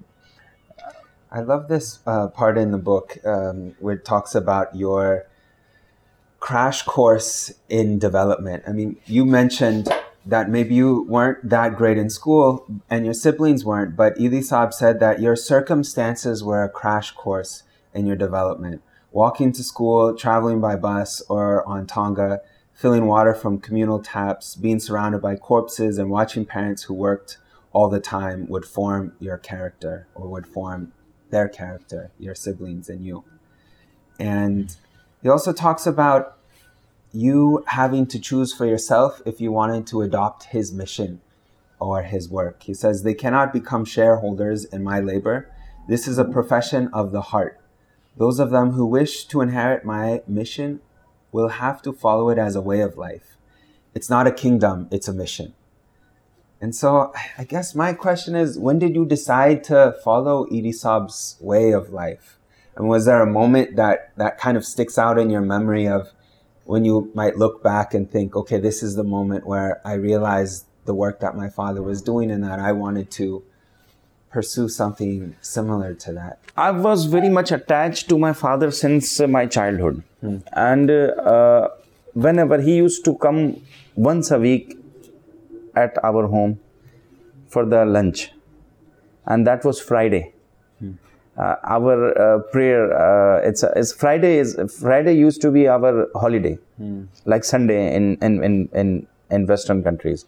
I 1.31 1.41
love 1.41 1.67
this 1.67 1.99
uh, 2.05 2.27
part 2.27 2.57
in 2.57 2.71
the 2.71 2.77
book 2.77 3.17
um, 3.25 3.75
where 3.79 3.95
it 3.95 4.05
talks 4.05 4.35
about 4.35 4.75
your 4.75 5.25
crash 6.39 6.83
course 6.83 7.53
in 7.69 7.99
development. 7.99 8.63
I 8.67 8.71
mean, 8.71 8.97
you 9.05 9.25
mentioned 9.25 9.89
that 10.27 10.49
maybe 10.49 10.75
you 10.75 11.03
weren't 11.03 11.49
that 11.49 11.75
great 11.75 11.97
in 11.97 12.09
school 12.09 12.65
and 12.89 13.05
your 13.05 13.13
siblings 13.13 13.63
weren't, 13.63 13.95
but 13.95 14.15
Edhi 14.17 14.39
Saab 14.39 14.73
said 14.73 14.99
that 14.99 15.21
your 15.21 15.35
circumstances 15.35 16.43
were 16.43 16.63
a 16.63 16.69
crash 16.69 17.11
course 17.11 17.63
in 17.93 18.05
your 18.05 18.17
development. 18.17 18.81
Walking 19.11 19.53
to 19.53 19.63
school, 19.63 20.15
traveling 20.15 20.59
by 20.59 20.75
bus 20.75 21.21
or 21.29 21.65
on 21.67 21.87
Tonga, 21.87 22.41
filling 22.73 23.05
water 23.05 23.33
from 23.33 23.59
communal 23.59 23.99
taps, 23.99 24.55
being 24.55 24.79
surrounded 24.79 25.21
by 25.21 25.35
corpses, 25.35 25.97
and 25.97 26.09
watching 26.09 26.45
parents 26.45 26.83
who 26.83 26.93
worked 26.93 27.37
all 27.71 27.89
the 27.89 27.99
time 27.99 28.47
would 28.49 28.65
form 28.65 29.13
your 29.19 29.37
character 29.37 30.07
or 30.13 30.27
would 30.27 30.45
form 30.45 30.91
their 31.29 31.47
character, 31.47 32.11
your 32.19 32.35
siblings 32.35 32.89
and 32.89 33.05
you. 33.05 33.23
And 34.19 34.75
he 35.23 35.29
also 35.29 35.53
talks 35.53 35.87
about 35.87 36.36
you 37.11 37.63
having 37.67 38.05
to 38.07 38.19
choose 38.19 38.53
for 38.53 38.65
yourself 38.65 39.21
if 39.25 39.39
you 39.39 39.51
wanted 39.51 39.87
to 39.87 40.01
adopt 40.01 40.45
his 40.45 40.71
mission 40.71 41.21
or 41.79 42.03
his 42.03 42.29
work. 42.29 42.63
He 42.63 42.73
says, 42.73 43.03
They 43.03 43.13
cannot 43.13 43.53
become 43.53 43.85
shareholders 43.85 44.65
in 44.65 44.83
my 44.83 44.99
labor. 44.99 45.51
This 45.87 46.07
is 46.07 46.17
a 46.17 46.25
profession 46.25 46.89
of 46.93 47.11
the 47.11 47.21
heart. 47.21 47.59
Those 48.17 48.39
of 48.39 48.49
them 48.49 48.71
who 48.71 48.85
wish 48.85 49.25
to 49.25 49.41
inherit 49.41 49.85
my 49.85 50.21
mission 50.27 50.81
will 51.31 51.49
have 51.49 51.81
to 51.83 51.93
follow 51.93 52.29
it 52.29 52.37
as 52.37 52.55
a 52.55 52.61
way 52.61 52.81
of 52.81 52.97
life. 52.97 53.37
It's 53.93 54.09
not 54.09 54.27
a 54.27 54.31
kingdom, 54.31 54.87
it's 54.91 55.07
a 55.07 55.13
mission. 55.13 55.53
And 56.59 56.75
so 56.75 57.13
I 57.37 57.43
guess 57.43 57.75
my 57.75 57.93
question 57.93 58.35
is 58.35 58.57
when 58.57 58.79
did 58.79 58.95
you 58.95 59.05
decide 59.05 59.63
to 59.65 59.95
follow 60.03 60.45
Edhi 60.47 60.73
Saab's 60.73 61.37
way 61.39 61.71
of 61.71 61.89
life? 61.89 62.39
And 62.75 62.89
was 62.89 63.05
there 63.05 63.21
a 63.21 63.31
moment 63.31 63.75
that, 63.75 64.11
that 64.17 64.37
kind 64.37 64.57
of 64.57 64.65
sticks 64.65 64.97
out 64.97 65.17
in 65.17 65.29
your 65.29 65.41
memory 65.41 65.87
of 65.87 66.11
when 66.67 66.83
you 66.83 67.09
might 67.13 67.37
look 67.37 67.63
back 67.63 67.93
and 67.93 68.11
think, 68.11 68.35
okay, 68.35 68.59
this 68.59 68.83
is 68.83 68.95
the 68.95 69.03
moment 69.03 69.47
where 69.47 69.81
I 69.85 69.93
realized 69.93 70.65
the 70.85 70.93
work 70.93 71.21
that 71.21 71.35
my 71.35 71.49
father 71.49 71.81
was 71.81 72.01
doing 72.01 72.29
and 72.29 72.43
that 72.43 72.59
I 72.59 72.73
wanted 72.73 73.09
to 73.11 73.43
pursue 74.29 74.67
something 74.67 75.35
similar 75.41 75.93
to 75.93 76.11
that? 76.13 76.39
I 76.57 76.71
was 76.71 77.05
very 77.05 77.29
much 77.29 77.51
attached 77.51 78.09
to 78.09 78.19
my 78.19 78.33
father 78.33 78.71
since 78.71 79.19
uh, 79.19 79.27
my 79.27 79.45
childhood. 79.45 80.03
And 80.53 80.91
uh, 80.91 80.93
uh, 81.33 81.69
whenever 82.13 82.59
he 82.61 82.75
used 82.75 83.05
to 83.05 83.15
come 83.15 83.61
once 83.95 84.31
a 84.31 84.39
week 84.39 84.77
at 85.75 85.97
our 86.03 86.27
home 86.27 86.59
for 87.47 87.65
the 87.65 87.85
lunch, 87.85 88.31
and 89.25 89.47
that 89.47 89.63
was 89.63 89.79
Friday. 89.79 90.33
Uh, 91.37 91.55
our 91.63 92.17
uh, 92.17 92.39
prayer, 92.51 92.91
uh, 92.97 93.47
it's, 93.47 93.63
it's 93.75 93.91
Friday 93.93 94.37
is 94.39 94.57
Friday 94.79 95.13
used 95.15 95.39
to 95.41 95.51
be 95.51 95.67
our 95.67 96.09
holiday, 96.15 96.57
like 97.25 97.43
Sunday 97.43 97.95
in, 97.95 98.17
in, 98.23 98.43
in, 98.43 98.69
in, 98.73 99.07
in 99.29 99.45
Western 99.45 99.83
countries. 99.83 100.25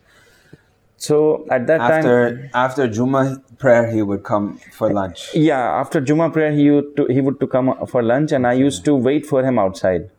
So 0.97 1.47
at 1.49 1.65
that 1.67 1.77
time, 1.79 2.05
After 2.05 2.49
after 2.53 2.87
Juma 2.87 3.41
prayer, 3.57 3.89
he 3.89 4.01
would 4.03 4.23
come 4.23 4.59
for 4.71 4.91
lunch. 4.91 5.33
yeah, 5.33 5.79
after 5.81 5.99
Juma 6.01 6.29
prayer, 6.29 6.51
he 6.51 6.69
would 6.69 6.95
to, 6.97 7.05
he 7.05 7.21
would 7.21 7.39
to 7.39 7.47
come 7.47 7.73
for 7.87 8.03
lunch, 8.03 8.31
and 8.33 8.45
I 8.45 8.53
used 8.53 8.85
to 8.85 8.95
wait 8.95 9.25
for 9.25 9.43
him 9.43 9.57
outside 9.57 10.09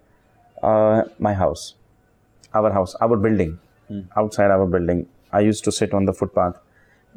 uh, 0.63 1.03
my 1.19 1.35
house, 1.35 1.75
our 2.55 2.73
house, 2.73 2.97
our 3.01 3.17
building, 3.17 3.59
outside 4.17 4.51
our 4.51 4.67
building. 4.67 5.07
I 5.31 5.41
used 5.41 5.63
to 5.65 5.71
sit 5.71 5.93
on 5.95 6.07
the 6.07 6.13
footpath, 6.15 6.57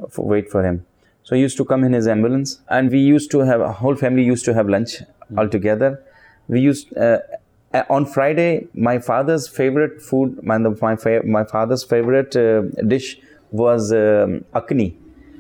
for, 0.10 0.26
wait 0.26 0.52
for 0.52 0.64
him. 0.64 0.86
So 1.24 1.36
he 1.36 1.42
used 1.42 1.58
to 1.58 1.66
come 1.66 1.84
in 1.84 1.94
his 1.94 2.08
ambulance, 2.08 2.60
and 2.70 2.92
we 2.92 3.00
used 3.00 3.32
to 3.32 3.40
have 3.40 3.62
a 3.62 3.72
whole 3.72 3.96
family 3.96 4.24
used 4.24 4.46
to 4.46 4.54
have 4.54 4.68
lunch 4.68 5.02
all 5.38 5.48
together. 5.48 6.04
We 6.48 6.60
used 6.60 6.96
uh, 6.98 7.20
uh, 7.74 7.84
on 7.90 8.06
Friday. 8.06 8.68
My 8.74 9.00
father's 9.00 9.48
favorite 9.48 10.02
food, 10.02 10.44
my 10.44 10.58
my, 10.58 10.98
my 11.24 11.44
father's 11.46 11.84
favorite 11.84 12.36
uh, 12.36 12.62
dish 12.88 13.20
was 13.52 13.94
um, 13.94 14.44
akni. 14.54 14.96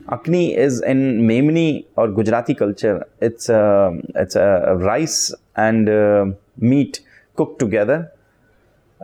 Akni 0.07 0.55
is 0.55 0.81
in 0.81 1.21
Memni 1.27 1.85
or 1.95 2.07
Gujarati 2.07 2.53
culture. 2.53 3.05
It's 3.21 3.49
a 3.49 3.99
it's 4.15 4.35
a 4.35 4.75
rice 4.77 5.33
and 5.55 5.89
uh, 5.89 6.25
meat 6.57 7.01
cooked 7.35 7.59
together, 7.59 8.11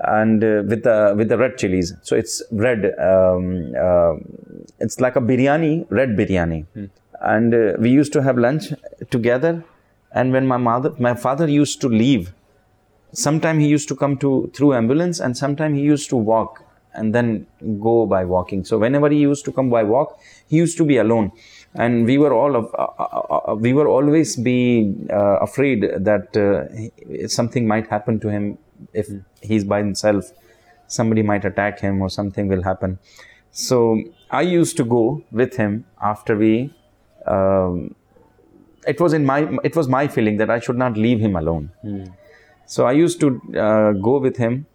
and 0.04 0.44
uh, 0.44 0.64
with 0.68 0.84
the 0.84 1.14
with 1.18 1.30
the 1.30 1.38
red 1.38 1.58
chilies. 1.58 1.94
So 2.02 2.16
it's 2.16 2.42
red. 2.52 2.86
Um, 3.00 3.74
uh, 3.76 4.16
it's 4.80 5.00
like 5.00 5.16
a 5.16 5.22
biryani, 5.22 5.86
red 5.90 6.10
biryani, 6.10 6.66
and 7.22 7.54
uh, 7.54 7.74
we 7.80 7.90
used 7.90 8.14
to 8.14 8.22
have 8.24 8.38
lunch 8.38 8.74
together. 9.10 9.64
And 10.12 10.34
when 10.34 10.48
my 10.48 10.58
mother, 10.58 10.94
my 10.98 11.14
father 11.14 11.48
used 11.48 11.82
to 11.82 11.88
leave, 11.88 12.34
sometime 13.12 13.60
he 13.60 13.68
used 13.68 13.88
to 13.90 13.96
come 13.96 14.18
to 14.18 14.52
through 14.56 14.74
ambulance, 14.74 15.20
and 15.20 15.38
sometime 15.38 15.76
he 15.76 15.82
used 15.82 16.10
to 16.10 16.16
walk 16.16 16.64
and 16.96 17.14
then 17.14 17.46
go 17.80 18.06
by 18.08 18.26
walking. 18.26 18.64
So 18.66 18.80
whenever 18.80 19.10
he 19.10 19.20
used 19.20 19.46
to 19.46 19.52
come 19.52 19.70
by 19.70 19.84
walk, 19.84 20.20
he 20.48 20.58
used 20.58 20.78
to 20.78 20.86
be 20.86 20.98
alone, 20.98 21.32
and 21.76 22.06
we 22.06 22.18
were 22.18 22.34
all 22.34 22.56
of, 22.56 22.74
uh, 22.74 22.88
uh, 22.98 23.52
uh, 23.52 23.56
we 23.56 23.74
were 23.74 23.88
always 23.88 24.36
be 24.36 24.96
uh, 25.12 25.38
afraid 25.38 25.82
that 25.82 26.36
uh, 26.36 27.28
something 27.28 27.68
might 27.68 27.88
happen 27.88 28.20
to 28.20 28.30
him 28.30 28.58
if 28.94 29.08
he's 29.42 29.64
by 29.64 29.80
himself. 29.80 30.32
Somebody 30.88 31.22
might 31.22 31.46
attack 31.46 31.80
him 31.80 32.02
or 32.02 32.10
something 32.10 32.48
will 32.48 32.64
happen. 32.64 33.00
So 33.52 34.02
I 34.32 34.42
used 34.42 34.78
to 34.78 34.84
go 34.84 35.24
with 35.32 35.56
him 35.56 35.86
after 36.02 36.36
we. 36.36 36.74
Um, 37.26 37.96
it 38.88 39.00
was 39.00 39.14
in 39.14 39.26
my 39.26 39.60
it 39.64 39.76
was 39.76 39.88
my 39.88 40.08
feeling 40.08 40.38
that 40.38 40.50
I 40.50 40.60
should 40.60 40.78
not 40.78 40.98
leave 40.98 41.20
him 41.20 41.36
alone. 41.36 41.72
So 42.66 42.86
I 42.86 42.92
used 42.94 43.20
to 43.20 43.42
uh, 43.58 43.92
go 43.94 44.20
with 44.20 44.38
him 44.38 44.66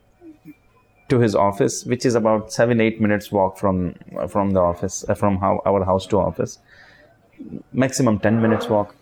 to 1.09 1.19
his 1.19 1.35
office, 1.35 1.85
which 1.85 2.05
is 2.07 2.15
about 2.15 2.53
seven 2.53 2.81
eight 2.81 3.01
minutes 3.01 3.31
walk 3.33 3.59
from 3.59 3.95
from 4.29 4.51
the 4.51 4.61
office 4.61 5.05
uh, 5.09 5.15
from 5.15 5.39
how, 5.39 5.63
our 5.67 5.85
house 5.85 6.07
to 6.09 6.19
office. 6.19 6.59
Maximum 7.73 8.19
ten 8.19 8.41
minutes 8.41 8.69
walk. 8.69 8.95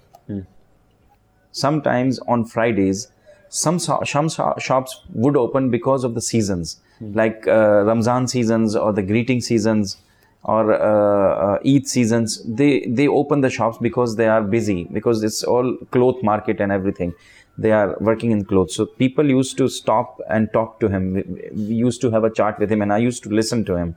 Sometimes 1.53 2.19
on 2.21 2.45
Fridays, 2.47 3.09
some 3.53 3.79
some 3.79 4.29
shops 4.59 5.01
would 5.13 5.37
open 5.37 5.69
because 5.69 6.05
of 6.05 6.15
the 6.15 6.23
seasons, 6.23 6.81
like 7.13 7.47
uh, 7.47 7.83
Ramzan 7.85 8.27
seasons 8.27 8.75
or 8.75 8.93
the 8.95 9.03
greeting 9.03 9.43
seasons 9.43 9.99
or 10.45 10.73
uh, 10.73 11.57
uh, 11.57 11.59
Eid 11.67 11.87
seasons. 11.87 12.43
They 12.45 12.87
they 12.87 13.09
open 13.09 13.43
the 13.43 13.51
shops 13.51 13.77
because 13.77 14.17
they 14.17 14.27
are 14.27 14.43
busy 14.43 14.85
because 14.85 15.23
it's 15.23 15.43
all 15.43 15.77
cloth 15.91 16.23
market 16.23 16.61
and 16.61 16.73
everything. 16.73 17.15
They 17.59 17.73
are 17.73 17.95
working 18.01 18.31
in 18.31 18.47
clothes. 18.47 18.75
So 18.75 18.87
people 18.87 19.29
used 19.29 19.59
to 19.59 19.69
stop 19.69 20.19
and 20.31 20.51
talk 20.55 20.81
to 20.81 20.89
him. 20.89 21.13
We, 21.13 21.23
we 21.53 21.75
used 21.75 22.01
to 22.01 22.11
have 22.11 22.25
a 22.25 22.31
chat 22.31 22.59
with 22.59 22.73
him, 22.73 22.81
and 22.81 22.91
I 22.91 22.99
used 22.99 23.23
to 23.25 23.29
listen 23.29 23.67
to 23.67 23.77
him 23.77 23.97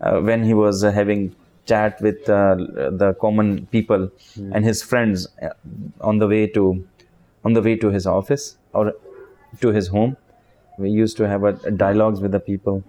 uh, 0.00 0.20
when 0.20 0.42
he 0.42 0.54
was 0.54 0.82
uh, 0.82 0.90
having 0.90 1.36
chat 1.66 2.00
with 2.00 2.28
uh, 2.30 2.54
the 3.02 3.14
common 3.20 3.66
people 3.66 4.10
and 4.52 4.64
his 4.64 4.82
friends 4.82 5.28
on 6.00 6.18
the 6.18 6.26
way 6.26 6.46
to 6.46 6.86
on 7.44 7.52
the 7.52 7.62
way 7.62 7.76
to 7.76 7.90
his 7.90 8.06
office 8.06 8.56
or 8.78 8.84
to 9.64 9.72
his 9.78 9.88
home 9.96 10.16
we 10.84 10.90
used 11.02 11.16
to 11.20 11.28
have 11.32 11.44
a, 11.50 11.52
dialogues 11.84 12.20
with 12.26 12.32
the 12.38 12.42
people 12.50 12.82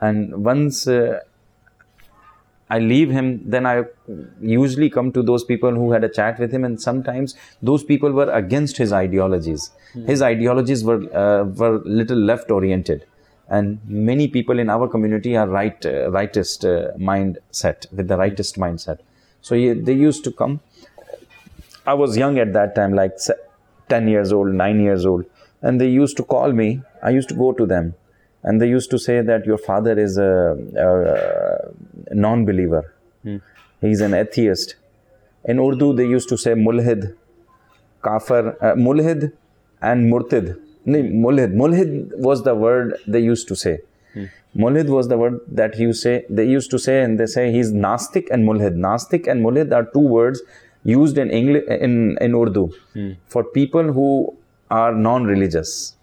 and 0.00 0.44
once 0.52 0.86
uh, 0.86 1.20
I 2.70 2.78
leave 2.78 3.10
him, 3.10 3.42
then 3.44 3.66
I 3.66 3.84
usually 4.40 4.88
come 4.88 5.12
to 5.12 5.22
those 5.22 5.44
people 5.44 5.72
who 5.72 5.92
had 5.92 6.02
a 6.02 6.08
chat 6.08 6.38
with 6.38 6.50
him, 6.50 6.64
and 6.64 6.80
sometimes 6.80 7.34
those 7.62 7.84
people 7.84 8.10
were 8.12 8.30
against 8.32 8.78
his 8.78 8.92
ideologies. 8.92 9.70
His 10.06 10.22
ideologies 10.22 10.82
were 10.82 11.00
uh, 11.14 11.44
were 11.44 11.80
little 11.84 12.16
left 12.16 12.50
oriented, 12.50 13.04
and 13.48 13.78
many 13.86 14.28
people 14.28 14.58
in 14.58 14.70
our 14.70 14.88
community 14.88 15.36
are 15.36 15.46
right 15.46 15.86
uh, 15.86 16.10
rightist 16.18 16.64
uh, 16.64 16.96
mindset 16.96 17.92
with 17.92 18.08
the 18.08 18.16
rightist 18.16 18.56
mindset. 18.56 18.98
So 19.42 19.54
he, 19.54 19.72
they 19.72 19.92
used 19.92 20.24
to 20.24 20.32
come. 20.32 20.60
I 21.86 21.92
was 21.92 22.16
young 22.16 22.38
at 22.38 22.54
that 22.54 22.74
time, 22.74 22.94
like 22.94 23.12
10 23.88 24.08
years 24.08 24.32
old, 24.32 24.52
9 24.52 24.80
years 24.80 25.06
old. 25.06 25.24
And 25.62 25.80
they 25.80 25.88
used 25.88 26.16
to 26.18 26.22
call 26.22 26.52
me. 26.52 26.82
I 27.02 27.10
used 27.10 27.28
to 27.30 27.34
go 27.34 27.52
to 27.52 27.66
them. 27.66 27.94
And 28.42 28.60
they 28.60 28.68
used 28.68 28.90
to 28.90 28.98
say 28.98 29.22
that 29.22 29.46
your 29.46 29.56
father 29.58 29.98
is 29.98 30.18
a, 30.18 30.56
a 32.10 32.14
non 32.14 32.44
believer. 32.44 32.94
He's 33.80 34.00
an 34.00 34.14
atheist. 34.14 34.76
In 35.44 35.58
Urdu, 35.58 35.94
they 35.94 36.06
used 36.06 36.28
to 36.30 36.36
say 36.38 36.52
mulhid, 36.52 37.16
kafir, 38.02 38.56
uh, 38.62 38.74
mulhid 38.74 39.32
and 39.80 40.12
murtid. 40.12 40.58
No, 40.84 40.98
mulhid. 40.98 41.54
Mulhid 41.54 42.10
was 42.16 42.42
the 42.44 42.54
word 42.54 42.98
they 43.06 43.20
used 43.20 43.48
to 43.48 43.56
say. 43.56 43.78
Mulhid 44.56 44.88
was 44.88 45.08
the 45.08 45.18
word 45.18 45.40
that 45.48 45.78
you 45.78 45.92
say 45.92 46.24
they 46.30 46.46
used 46.46 46.70
to 46.70 46.78
say, 46.78 47.02
and 47.02 47.18
they 47.18 47.26
say 47.26 47.50
he's 47.50 47.72
Nastik 47.72 48.28
and 48.30 48.46
Mulhid. 48.48 48.76
Nastik 48.76 49.26
and 49.26 49.44
Mulhid 49.44 49.72
are 49.72 49.84
two 49.84 50.06
words 50.18 50.42
used 50.84 51.18
in 51.18 51.30
English 51.30 51.64
in, 51.68 52.16
in 52.20 52.34
Urdu 52.34 52.70
for 53.26 53.42
people 53.42 53.92
who 53.92 54.36
are 54.70 54.92
non-religious. 54.92 55.96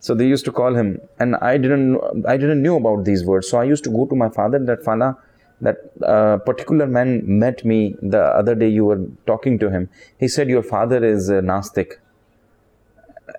So 0.00 0.14
they 0.14 0.26
used 0.26 0.44
to 0.46 0.50
call 0.50 0.74
him, 0.74 1.00
and 1.20 1.36
I 1.36 1.56
didn't 1.56 2.00
I 2.26 2.36
didn't 2.36 2.62
know 2.62 2.76
about 2.76 3.04
these 3.04 3.24
words. 3.24 3.48
So 3.48 3.58
I 3.58 3.64
used 3.64 3.84
to 3.84 3.90
go 3.90 4.06
to 4.06 4.16
my 4.16 4.28
father 4.28 4.58
that 4.58 4.82
Fala, 4.84 5.16
that 5.60 5.76
uh, 6.02 6.38
particular 6.38 6.88
man 6.88 7.22
met 7.24 7.64
me 7.64 7.94
the 8.02 8.20
other 8.20 8.56
day. 8.56 8.68
You 8.68 8.86
were 8.86 9.00
talking 9.26 9.60
to 9.60 9.70
him. 9.70 9.88
He 10.18 10.26
said 10.26 10.48
your 10.48 10.64
father 10.64 11.04
is 11.04 11.30
uh, 11.30 11.34
Nastik 11.34 11.98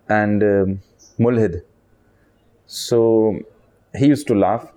and 0.07 0.41
um, 0.41 0.79
Mulhid. 1.19 1.63
So 2.65 3.39
he 3.93 4.07
used 4.07 4.27
to 4.27 4.36
laugh 4.36 4.72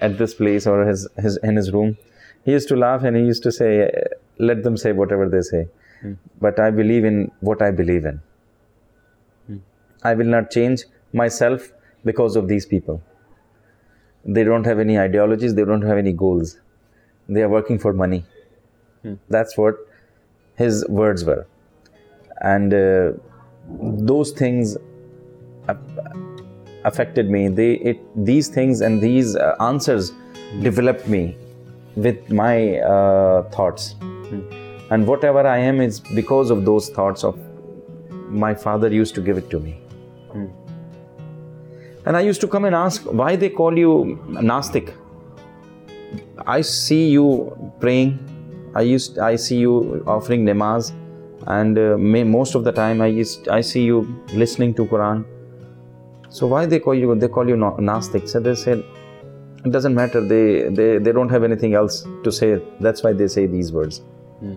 at 0.00 0.18
this 0.18 0.34
place 0.34 0.66
or 0.66 0.84
his, 0.84 1.08
his 1.16 1.36
in 1.44 1.54
his 1.56 1.70
room. 1.72 1.96
He 2.44 2.52
used 2.52 2.68
to 2.68 2.76
laugh 2.76 3.04
and 3.04 3.16
he 3.16 3.22
used 3.22 3.44
to 3.44 3.52
say, 3.52 3.88
"Let 4.48 4.62
them 4.66 4.76
say 4.82 4.92
whatever 5.02 5.28
they 5.34 5.42
say, 5.50 5.62
but 6.46 6.58
I 6.66 6.70
believe 6.80 7.06
in 7.12 7.20
what 7.50 7.62
I 7.68 7.70
believe 7.82 8.08
in. 8.10 8.20
I 10.10 10.14
will 10.18 10.30
not 10.34 10.50
change 10.56 10.84
myself 11.20 11.70
because 12.10 12.36
of 12.40 12.48
these 12.50 12.66
people. 12.74 13.02
They 14.36 14.44
don't 14.44 14.68
have 14.70 14.78
any 14.84 14.98
ideologies. 14.98 15.54
They 15.54 15.64
don't 15.70 15.82
have 15.90 15.98
any 16.02 16.12
goals. 16.22 16.58
They 17.28 17.42
are 17.42 17.50
working 17.54 17.78
for 17.78 17.92
money. 17.92 18.24
That's 19.34 19.56
what 19.56 19.76
his 20.62 20.86
words 21.00 21.24
were, 21.24 21.46
and 22.54 22.74
uh, 22.74 23.12
those 24.12 24.32
things 24.40 24.76
affected 26.84 27.30
me. 27.30 27.48
They 27.48 27.72
it 27.92 28.00
these 28.32 28.48
things 28.48 28.80
and 28.80 29.00
these 29.00 29.36
uh, 29.36 29.54
answers 29.60 30.12
developed 30.66 31.08
me 31.08 31.36
with 31.96 32.30
my 32.30 32.78
uh, 32.78 33.42
thoughts, 33.50 33.94
and 34.90 35.06
whatever 35.06 35.46
I 35.46 35.58
am 35.58 35.80
is 35.80 36.00
because 36.00 36.50
of 36.50 36.64
those 36.64 36.88
thoughts 36.90 37.24
of 37.24 37.38
my 38.44 38.54
father 38.54 38.88
used 38.88 39.14
to 39.14 39.20
give 39.20 39.38
it 39.38 39.50
to 39.50 39.60
me. 39.60 39.80
And 42.06 42.16
I 42.16 42.20
used 42.20 42.40
to 42.40 42.48
come 42.48 42.64
and 42.64 42.74
ask 42.74 43.02
why 43.04 43.36
they 43.36 43.50
call 43.50 43.76
you 43.76 44.18
Nastik. 44.28 44.92
I 46.46 46.60
see 46.62 47.08
you 47.10 47.72
praying. 47.80 48.18
I 48.74 48.82
used 48.82 49.18
I 49.18 49.36
see 49.36 49.58
you 49.58 50.02
offering 50.06 50.44
namaz, 50.46 50.92
and 51.46 51.78
uh, 51.78 51.96
may, 51.98 52.22
most 52.24 52.54
of 52.54 52.64
the 52.64 52.72
time 52.72 53.00
I 53.00 53.08
used 53.08 53.48
I 53.48 53.60
see 53.60 53.82
you 53.82 53.98
listening 54.32 54.74
to 54.74 54.86
Quran. 54.86 55.24
So 56.30 56.46
why 56.46 56.64
they 56.66 56.78
call 56.78 56.94
you? 56.94 57.14
They 57.14 57.28
call 57.28 57.48
you 57.48 57.56
na- 57.56 58.00
So 58.00 58.40
they 58.40 58.54
said 58.54 58.84
it 59.64 59.70
doesn't 59.70 59.94
matter. 59.94 60.20
They 60.20 60.68
they 60.68 60.98
they 60.98 61.12
don't 61.12 61.28
have 61.28 61.44
anything 61.44 61.74
else 61.74 62.06
to 62.24 62.32
say. 62.32 62.62
That's 62.80 63.02
why 63.02 63.12
they 63.12 63.28
say 63.28 63.46
these 63.46 63.72
words 63.72 64.00
Hmm. 64.40 64.56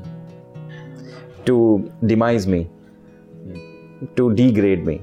to 1.46 1.92
demise 2.06 2.48
me, 2.48 2.64
hmm. 2.64 4.06
to 4.16 4.34
degrade 4.34 4.86
me. 4.86 5.02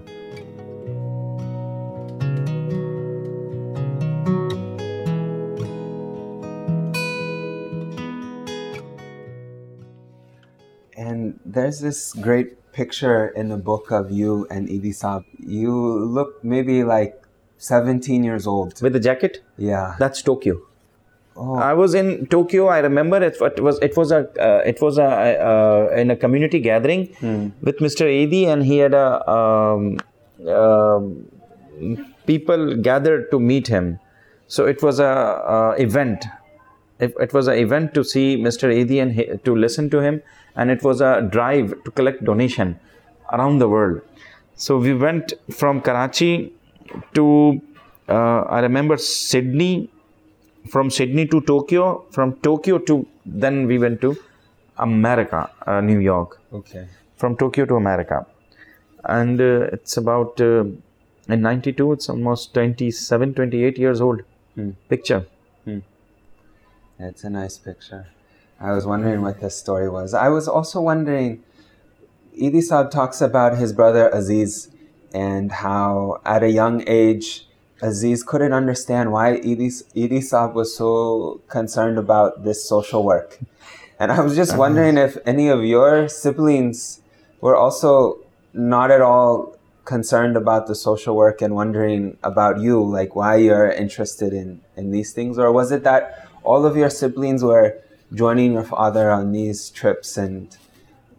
And 10.96 11.38
there's 11.44 11.80
this 11.80 12.12
great 12.12 12.72
picture 12.72 13.28
in 13.28 13.48
the 13.48 13.56
book 13.56 13.90
of 13.90 14.10
you 14.10 14.46
and 14.50 14.68
Edhi 14.68 14.94
Saab. 14.94 15.24
You 15.38 15.72
look 15.98 16.42
maybe 16.44 16.84
like 16.84 17.22
17 17.58 18.24
years 18.24 18.46
old. 18.46 18.80
With 18.80 18.92
the 18.92 19.00
jacket, 19.00 19.42
Yeah. 19.56 19.96
that's 19.98 20.22
Tokyo. 20.22 20.69
Oh. 21.42 21.54
I 21.54 21.72
was 21.72 21.94
in 21.94 22.26
Tokyo. 22.26 22.66
I 22.66 22.80
remember 22.80 23.22
it, 23.22 23.36
it 23.40 23.60
was 23.66 23.78
it 23.80 23.96
was 23.96 24.12
a 24.12 24.18
uh, 24.46 24.62
it 24.66 24.80
was 24.82 24.98
a 24.98 25.10
uh, 25.50 25.94
in 25.96 26.10
a 26.10 26.16
community 26.16 26.60
gathering 26.60 27.04
with 27.62 27.78
Mr. 27.78 28.04
Edhi, 28.06 28.46
and 28.46 28.62
he 28.62 28.76
had 28.78 28.92
a 28.92 29.06
um, 29.36 29.98
um 30.46 31.04
people 32.26 32.76
gathered 32.88 33.30
to 33.30 33.40
meet 33.40 33.68
him. 33.68 33.98
So 34.48 34.66
it 34.66 34.82
was 34.82 35.00
a 35.00 35.06
uh, 35.06 35.74
event. 35.78 36.26
It, 36.98 37.14
it 37.18 37.32
was 37.32 37.48
an 37.48 37.56
event 37.56 37.94
to 37.94 38.04
see 38.04 38.36
Mr. 38.36 38.68
Edhi 38.78 39.00
and 39.00 39.12
he, 39.12 39.24
to 39.44 39.54
listen 39.56 39.88
to 39.90 40.00
him, 40.00 40.22
and 40.56 40.70
it 40.70 40.82
was 40.82 41.00
a 41.00 41.12
drive 41.22 41.72
to 41.84 41.90
collect 41.90 42.22
donation 42.22 42.78
around 43.32 43.60
the 43.60 43.68
world. 43.68 44.02
So 44.56 44.76
we 44.76 44.92
went 44.92 45.32
from 45.50 45.80
Karachi 45.80 46.52
to 47.14 47.62
uh, 48.10 48.40
I 48.56 48.60
remember 48.60 48.98
Sydney 48.98 49.88
from 50.68 50.90
Sydney 50.90 51.26
to 51.28 51.40
Tokyo, 51.40 52.04
from 52.10 52.34
Tokyo 52.36 52.78
to 52.78 53.06
then 53.24 53.66
we 53.66 53.78
went 53.78 54.00
to 54.02 54.16
America, 54.78 55.50
uh, 55.66 55.80
New 55.80 55.98
York, 55.98 56.40
Okay. 56.52 56.86
from 57.16 57.36
Tokyo 57.36 57.64
to 57.66 57.74
America, 57.76 58.26
and 59.04 59.40
uh, 59.40 59.68
it's 59.72 59.96
about 59.96 60.40
uh, 60.40 60.64
in 61.28 61.42
'92. 61.42 61.92
It's 61.92 62.08
almost 62.08 62.54
27, 62.54 63.34
28 63.34 63.78
years 63.78 64.00
old. 64.00 64.22
Picture. 64.88 65.24
It's 66.98 67.24
a 67.24 67.30
nice 67.30 67.56
picture. 67.56 68.08
I 68.60 68.72
was 68.72 68.84
wondering 68.84 69.22
what 69.22 69.40
this 69.40 69.56
story 69.56 69.88
was. 69.88 70.12
I 70.12 70.28
was 70.28 70.46
also 70.46 70.82
wondering, 70.82 71.42
Edhi 72.38 72.56
Saab 72.56 72.90
talks 72.90 73.22
about 73.22 73.56
his 73.56 73.72
brother 73.72 74.10
Aziz 74.10 74.68
and 75.14 75.50
how 75.50 76.20
at 76.26 76.42
a 76.42 76.50
young 76.50 76.84
age, 76.86 77.46
Aziz 77.82 78.22
couldn't 78.22 78.52
understand 78.52 79.12
why 79.12 79.38
Edhi, 79.38 79.68
Edhi 79.94 80.54
was 80.54 80.76
so 80.76 81.40
concerned 81.48 81.98
about 81.98 82.44
this 82.44 82.68
social 82.68 83.02
work. 83.04 83.38
And 83.98 84.10
I 84.10 84.20
was 84.20 84.34
just 84.36 84.52
uh-huh. 84.52 84.60
wondering 84.60 84.98
if 84.98 85.16
any 85.26 85.48
of 85.48 85.64
your 85.64 86.08
siblings 86.08 87.00
were 87.40 87.56
also 87.56 88.18
not 88.52 88.90
at 88.90 89.00
all 89.00 89.56
concerned 89.84 90.36
about 90.36 90.66
the 90.66 90.74
social 90.74 91.16
work 91.16 91.42
and 91.42 91.54
wondering 91.54 92.16
about 92.22 92.60
you, 92.60 92.82
like 92.82 93.16
why 93.16 93.36
you're 93.36 93.70
interested 93.70 94.32
in, 94.32 94.60
in 94.76 94.90
these 94.90 95.12
things? 95.12 95.38
Or 95.38 95.50
was 95.52 95.72
it 95.72 95.82
that 95.84 96.28
all 96.42 96.64
of 96.64 96.76
your 96.76 96.90
siblings 96.90 97.42
were 97.42 97.78
joining 98.14 98.52
your 98.52 98.64
father 98.64 99.10
on 99.10 99.32
these 99.32 99.70
trips 99.70 100.16
and 100.16 100.56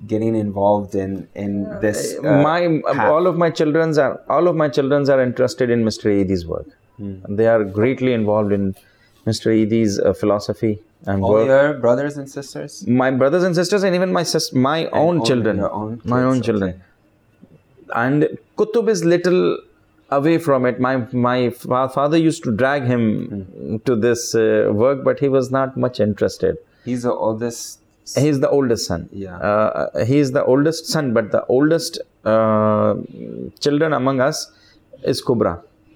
getting 0.07 0.35
involved 0.35 0.95
in, 0.95 1.27
in 1.35 1.63
this? 1.81 2.17
uh, 2.19 2.41
my 2.43 2.81
path? 2.85 3.09
all 3.11 3.27
of 3.27 3.37
my 3.37 3.49
childrens 3.49 3.97
are 3.97 4.21
all 4.29 4.47
of 4.47 4.55
my 4.55 4.67
childrens 4.69 5.09
are 5.09 5.21
interested 5.21 5.69
in 5.69 5.83
Mr. 5.83 6.05
Edhi's 6.21 6.45
work. 6.45 6.67
They 7.29 7.47
are 7.47 7.63
greatly 7.63 8.13
involved 8.13 8.51
in 8.51 8.75
Mr. 9.25 9.47
Edhi's 9.59 9.99
uh, 9.99 10.13
philosophy 10.13 10.79
and 11.07 11.23
all 11.23 11.31
work. 11.33 11.47
your 11.47 11.73
brothers 11.85 12.17
and 12.17 12.29
sisters? 12.29 12.85
my 12.87 13.09
brothers 13.09 13.43
and 13.43 13.55
sisters 13.55 13.83
and 13.83 13.95
even 13.95 14.13
my 14.13 14.23
sis- 14.23 14.53
my 14.53 14.85
own 14.87 15.17
only 15.17 15.25
children 15.29 15.59
own 15.59 15.99
my 16.03 16.17
kids, 16.17 16.25
own 16.29 16.37
okay. 16.37 16.45
children 16.47 16.81
and 17.95 18.27
kutub 18.57 18.87
is 18.89 19.03
little 19.03 19.57
away 20.11 20.37
from 20.37 20.65
it 20.65 20.79
my 20.79 20.93
my 21.29 21.49
fa- 21.49 21.89
father 21.89 22.17
used 22.17 22.43
to 22.43 22.51
drag 22.61 22.83
him 22.93 23.03
Hmm. 23.31 23.77
to 23.89 23.95
this 23.95 24.23
uh, 24.35 24.69
work 24.83 25.03
but 25.09 25.19
he 25.19 25.29
was 25.37 25.49
not 25.59 25.77
much 25.85 25.99
interested 25.99 26.57
He's 26.85 27.03
the 27.03 27.13
oldest. 27.13 27.79
He's 28.15 28.39
the 28.39 28.49
oldest 28.49 28.85
son 28.87 29.09
Yeah. 29.11 29.37
uh, 29.37 30.05
he 30.05 30.17
is 30.19 30.31
the 30.37 30.43
oldest 30.43 30.85
son 30.87 31.13
but 31.13 31.31
the 31.31 31.43
oldest 31.45 31.99
uh, 32.25 32.95
children 33.59 33.93
among 33.93 34.19
us 34.29 34.51
is 35.03 35.21
kubra 35.27 35.53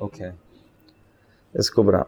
Okay. 0.07 0.31
is 1.53 1.69
kubra 1.77 2.05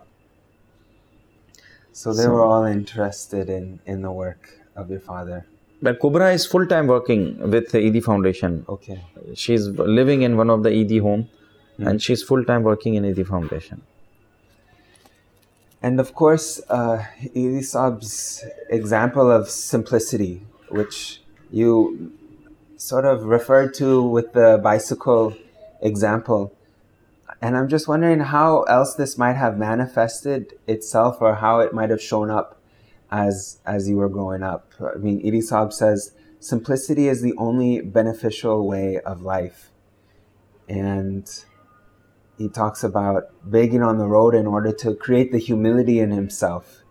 So 1.92 2.14
they 2.14 2.28
were 2.28 2.44
all 2.44 2.66
interested 2.66 3.50
in, 3.50 3.80
in 3.86 4.02
the 4.02 4.12
work 4.12 4.50
of 4.76 4.90
your 4.92 5.00
father. 5.12 5.40
but 5.86 6.00
kubra 6.04 6.28
is 6.38 6.46
full 6.52 6.66
time 6.74 6.88
working 6.88 7.22
with 7.54 7.66
the 7.74 7.80
Edhi 7.88 8.02
foundation 8.10 8.54
Okay. 8.76 8.98
she's 9.44 9.68
living 10.00 10.22
in 10.28 10.38
one 10.42 10.50
of 10.56 10.64
the 10.64 10.72
Edhi 10.82 11.00
home 11.08 11.24
and 11.80 12.02
she's 12.02 12.24
full 12.30 12.44
time 12.50 12.64
working 12.64 12.96
in 12.96 13.04
Edhi 13.10 13.26
Foundation. 13.34 13.82
And 15.88 16.02
of 16.02 16.14
course, 16.14 16.60
uh, 16.70 16.98
Edhi 17.34 17.64
Saab's 17.72 18.44
example 18.70 19.32
of 19.32 19.50
simplicity, 19.50 20.46
which 20.68 21.22
you 21.50 22.12
sort 22.76 23.06
of 23.06 23.24
referred 23.24 23.74
to 23.76 24.04
with 24.04 24.34
the 24.34 24.60
bicycle 24.62 25.34
example. 25.82 26.54
And 27.42 27.56
I'm 27.56 27.70
just 27.70 27.88
wondering 27.88 28.20
how 28.20 28.64
else 28.64 28.96
this 28.96 29.18
might 29.18 29.38
have 29.38 29.58
manifested 29.58 30.60
itself 30.68 31.22
or 31.22 31.36
how 31.36 31.62
it 31.62 31.74
might 31.74 31.90
have 31.90 32.02
shown 32.02 32.30
up 32.30 32.60
as 33.10 33.62
as 33.66 33.88
you 33.88 33.96
were 33.96 34.10
growing 34.10 34.44
up. 34.44 34.74
I 34.82 34.98
mean, 34.98 35.24
Edhi 35.24 35.42
Saab 35.50 35.72
says 35.72 36.12
simplicity 36.42 37.08
is 37.08 37.22
the 37.22 37.36
only 37.38 37.80
beneficial 37.80 38.68
way 38.68 39.00
of 39.00 39.22
life. 39.22 39.72
And 40.68 41.26
he 42.38 42.48
talks 42.48 42.84
about 42.84 43.30
begging 43.44 43.82
on 43.82 43.98
the 43.98 44.06
road 44.06 44.36
in 44.36 44.46
order 44.46 44.72
to 44.72 44.96
create 44.96 45.32
the 45.32 45.40
humility 45.40 46.00
in 46.00 46.12
himself. 46.12 46.84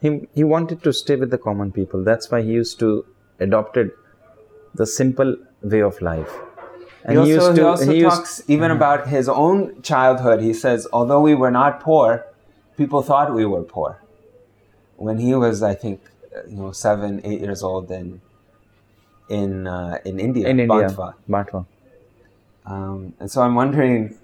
He, 0.00 0.28
he 0.34 0.44
wanted 0.44 0.82
to 0.82 0.92
stay 0.92 1.16
with 1.16 1.30
the 1.30 1.38
common 1.38 1.72
people. 1.72 2.04
That's 2.04 2.30
why 2.30 2.42
he 2.42 2.52
used 2.52 2.78
to 2.80 3.04
adopted 3.38 3.90
the 4.74 4.86
simple 4.86 5.36
way 5.62 5.80
of 5.80 6.00
life. 6.00 6.32
And 7.04 7.18
he 7.26 7.34
also, 7.34 7.50
he, 7.50 7.56
to, 7.56 7.62
he 7.62 7.66
also 7.66 7.92
he 7.92 8.02
talks 8.02 8.38
used, 8.38 8.50
even 8.50 8.68
mm-hmm. 8.68 8.76
about 8.76 9.08
his 9.08 9.28
own 9.28 9.80
childhood. 9.82 10.42
He 10.42 10.52
says, 10.52 10.86
although 10.92 11.20
we 11.20 11.34
were 11.34 11.50
not 11.50 11.80
poor, 11.80 12.26
people 12.76 13.02
thought 13.02 13.34
we 13.34 13.46
were 13.46 13.62
poor. 13.62 14.02
When 14.96 15.18
he 15.18 15.34
was, 15.34 15.62
I 15.62 15.74
think, 15.74 16.02
you 16.48 16.56
know, 16.56 16.72
seven, 16.72 17.22
eight 17.24 17.40
years 17.40 17.62
old 17.62 17.90
in 17.90 18.20
in 19.30 19.66
uh, 19.66 19.98
in 20.04 20.20
India, 20.20 20.48
in 20.48 20.60
India. 20.60 20.88
Um, 22.66 23.14
and 23.18 23.30
so 23.30 23.40
I'm 23.40 23.54
wondering, 23.54 24.18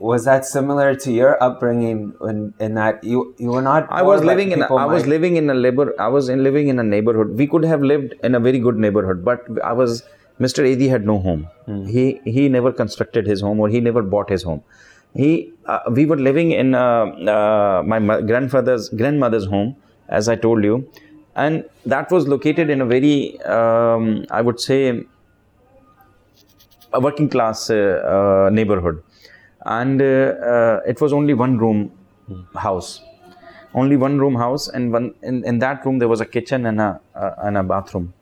was 0.00 0.24
that 0.24 0.46
similar 0.46 0.94
to 0.94 1.12
your 1.12 1.42
upbringing? 1.42 2.14
In, 2.22 2.54
in 2.58 2.74
that 2.74 3.04
you 3.04 3.34
you 3.38 3.50
were 3.50 3.62
not. 3.62 3.86
I 3.90 4.02
was 4.02 4.24
living 4.24 4.52
in. 4.52 4.62
A, 4.62 4.74
I 4.74 4.86
was 4.86 5.06
living 5.06 5.36
in 5.36 5.50
a 5.50 5.54
labor. 5.54 5.94
I 5.98 6.08
was 6.08 6.30
in 6.30 6.42
living 6.42 6.68
in 6.68 6.78
a 6.78 6.82
neighborhood. 6.82 7.36
We 7.36 7.46
could 7.46 7.64
have 7.64 7.82
lived 7.82 8.14
in 8.24 8.34
a 8.34 8.40
very 8.40 8.58
good 8.58 8.78
neighborhood, 8.78 9.24
but 9.24 9.44
I 9.62 9.72
was. 9.72 10.02
Mr. 10.40 10.64
Edhi 10.66 10.88
had 10.88 11.04
no 11.04 11.18
home. 11.18 11.46
Hmm. 11.66 11.84
He 11.84 12.20
he 12.24 12.48
never 12.48 12.72
constructed 12.72 13.26
his 13.26 13.42
home 13.42 13.60
or 13.60 13.68
he 13.68 13.80
never 13.88 14.02
bought 14.02 14.30
his 14.30 14.42
home. 14.42 14.62
He 15.14 15.52
uh, 15.66 15.80
we 15.90 16.06
were 16.06 16.16
living 16.16 16.52
in 16.52 16.74
uh, 16.74 17.04
uh, 17.36 17.82
my 17.84 18.20
grandfather's 18.22 18.88
grandmother's 18.88 19.46
home, 19.46 19.76
as 20.08 20.30
I 20.30 20.36
told 20.36 20.64
you, 20.64 20.88
and 21.36 21.64
that 21.84 22.10
was 22.10 22.26
located 22.26 22.70
in 22.70 22.80
a 22.80 22.86
very 22.86 23.38
um, 23.42 24.24
I 24.30 24.40
would 24.40 24.60
say 24.60 25.02
a 26.92 27.00
working 27.00 27.28
class 27.28 27.68
uh, 27.68 27.76
uh, 27.76 28.50
neighborhood 28.50 29.02
and 29.66 30.00
uh, 30.00 30.04
uh, 30.04 30.80
it 30.86 31.00
was 31.00 31.12
only 31.12 31.34
one 31.34 31.58
room 31.58 31.92
house. 32.54 33.02
Only 33.74 33.96
one 33.96 34.18
room 34.18 34.34
house 34.34 34.68
and 34.68 34.92
one 34.92 35.14
in, 35.22 35.44
in 35.44 35.58
that 35.60 35.84
room 35.84 35.98
there 35.98 36.08
was 36.08 36.20
a 36.20 36.26
kitchen 36.26 36.66
and 36.66 36.80
a 36.80 37.00
uh, 37.14 37.34
and 37.38 37.56
a 37.56 37.62
bathroom. 37.62 38.12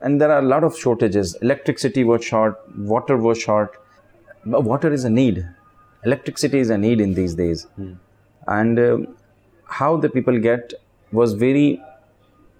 And 0.00 0.20
there 0.20 0.30
are 0.30 0.38
a 0.38 0.42
lot 0.42 0.64
of 0.64 0.78
shortages. 0.78 1.34
Electricity 1.42 2.04
was 2.04 2.24
short 2.24 2.60
water 2.78 3.16
was 3.16 3.38
short. 3.38 3.76
But 4.46 4.62
water 4.64 4.92
is 4.92 5.04
a 5.04 5.10
need. 5.10 5.46
Electricity 6.04 6.58
is 6.58 6.70
a 6.70 6.78
need 6.78 7.00
in 7.00 7.14
these 7.14 7.34
days. 7.34 7.66
Mm. 7.78 7.98
and 8.46 8.78
uh, 8.78 8.98
how 9.66 9.96
the 9.96 10.08
people 10.14 10.38
get 10.38 10.72
was 11.18 11.32
very 11.32 11.82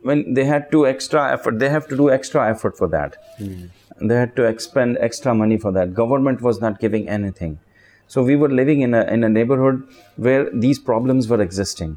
when 0.02 0.20
they 0.36 0.44
had 0.44 0.70
to 0.70 0.86
extra 0.86 1.24
effort 1.32 1.58
they 1.58 1.68
have 1.68 1.86
to 1.88 1.96
do 1.96 2.10
extra 2.10 2.48
effort 2.50 2.78
for 2.78 2.88
that. 2.88 3.16
Mm. 3.38 3.70
they 4.00 4.16
had 4.16 4.34
to 4.36 4.44
expend 4.44 4.98
extra 5.00 5.34
money 5.34 5.58
for 5.58 5.72
that. 5.72 5.94
Government 5.94 6.40
was 6.40 6.60
not 6.60 6.80
giving 6.80 7.08
anything 7.08 7.58
so 8.06 8.22
we 8.22 8.36
were 8.36 8.48
living 8.48 8.80
in 8.80 8.94
a, 8.94 9.02
in 9.04 9.24
a 9.24 9.28
neighborhood 9.28 9.86
where 10.16 10.50
these 10.50 10.78
problems 10.78 11.28
were 11.28 11.40
existing. 11.40 11.96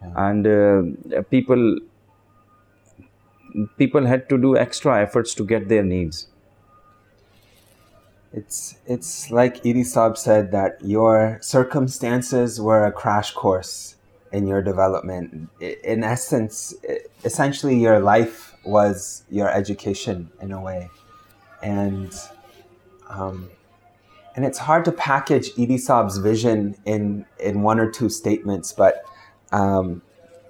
Yeah. 0.00 0.28
And 0.28 0.46
uh, 0.46 1.22
people 1.30 1.78
people 3.76 4.06
had 4.06 4.28
to 4.28 4.38
do 4.38 4.56
extra 4.56 5.02
efforts 5.02 5.34
to 5.34 5.44
get 5.44 5.68
their 5.68 5.82
needs. 5.82 6.28
It's 8.32 8.76
it's 8.86 9.30
like 9.30 9.62
Edhi 9.64 9.84
Saab 9.84 10.16
said 10.16 10.52
that 10.52 10.78
your 10.84 11.38
circumstances 11.42 12.60
were 12.60 12.86
a 12.86 12.92
crash 12.92 13.32
course 13.32 13.96
in 14.32 14.46
your 14.46 14.62
development. 14.62 15.50
In 15.60 16.04
essence, 16.04 16.74
essentially, 17.24 17.76
your 17.76 17.98
life 17.98 18.54
was 18.64 19.24
your 19.30 19.50
education 19.50 20.30
in 20.40 20.52
a 20.52 20.60
way, 20.60 20.90
and 21.60 22.14
um, 23.08 23.50
and 24.36 24.44
it's 24.44 24.58
hard 24.58 24.84
to 24.84 24.92
package 24.92 25.52
Edhi 25.54 25.74
Saab's 25.74 26.18
vision 26.18 26.76
in 26.84 27.26
in 27.38 27.62
one 27.62 27.78
or 27.80 27.90
two 27.90 28.08
statements, 28.08 28.72
but 28.72 29.04
um, 29.52 30.02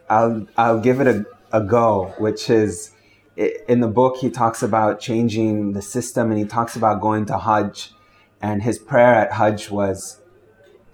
I'll 0.08 0.46
I'll 0.56 0.80
give 0.80 1.00
it 1.00 1.06
a, 1.06 1.26
a 1.52 1.62
go, 1.62 2.14
which 2.18 2.50
is 2.50 2.92
in 3.36 3.80
the 3.80 3.88
book 3.88 4.18
he 4.18 4.30
talks 4.30 4.62
about 4.62 5.00
changing 5.00 5.72
the 5.72 5.82
system 5.82 6.30
and 6.30 6.38
he 6.38 6.44
talks 6.44 6.76
about 6.76 7.00
going 7.00 7.24
to 7.26 7.38
Hajj, 7.38 7.92
and 8.40 8.62
his 8.62 8.78
prayer 8.78 9.14
at 9.14 9.32
Hajj 9.32 9.70
was 9.70 10.20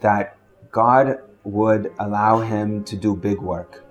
that 0.00 0.36
God 0.70 1.18
would 1.44 1.92
allow 1.98 2.40
him 2.40 2.84
to 2.84 2.96
do 2.96 3.16
big 3.16 3.40
work. 3.40 3.84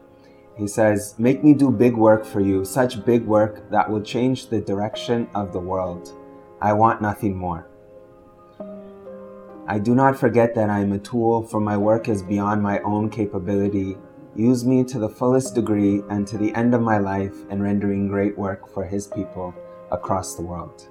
He 0.57 0.67
says, 0.67 1.15
Make 1.17 1.43
me 1.43 1.53
do 1.53 1.69
big 1.69 1.97
work 1.97 2.25
for 2.25 2.39
you, 2.39 2.63
such 2.63 3.03
big 3.05 3.25
work 3.25 3.69
that 3.71 3.89
will 3.89 4.01
change 4.01 4.47
the 4.47 4.61
direction 4.61 5.27
of 5.35 5.51
the 5.51 5.59
world. 5.59 6.13
I 6.61 6.73
want 6.73 7.01
nothing 7.01 7.35
more. 7.35 7.67
I 9.67 9.79
do 9.79 9.95
not 9.95 10.15
forget 10.15 10.53
that 10.55 10.69
I 10.69 10.81
am 10.81 10.91
a 10.91 10.99
tool, 10.99 11.41
for 11.41 11.59
my 11.59 11.75
work 11.75 12.07
is 12.07 12.21
beyond 12.21 12.61
my 12.61 12.79
own 12.81 13.09
capability. 13.09 13.97
Use 14.35 14.63
me 14.63 14.83
to 14.83 14.99
the 14.99 15.09
fullest 15.09 15.55
degree 15.55 16.03
and 16.09 16.27
to 16.27 16.37
the 16.37 16.53
end 16.53 16.75
of 16.75 16.81
my 16.81 16.99
life 16.99 17.33
in 17.49 17.63
rendering 17.63 18.07
great 18.07 18.37
work 18.37 18.71
for 18.71 18.85
His 18.85 19.07
people 19.07 19.55
across 19.91 20.35
the 20.35 20.43
world. 20.43 20.87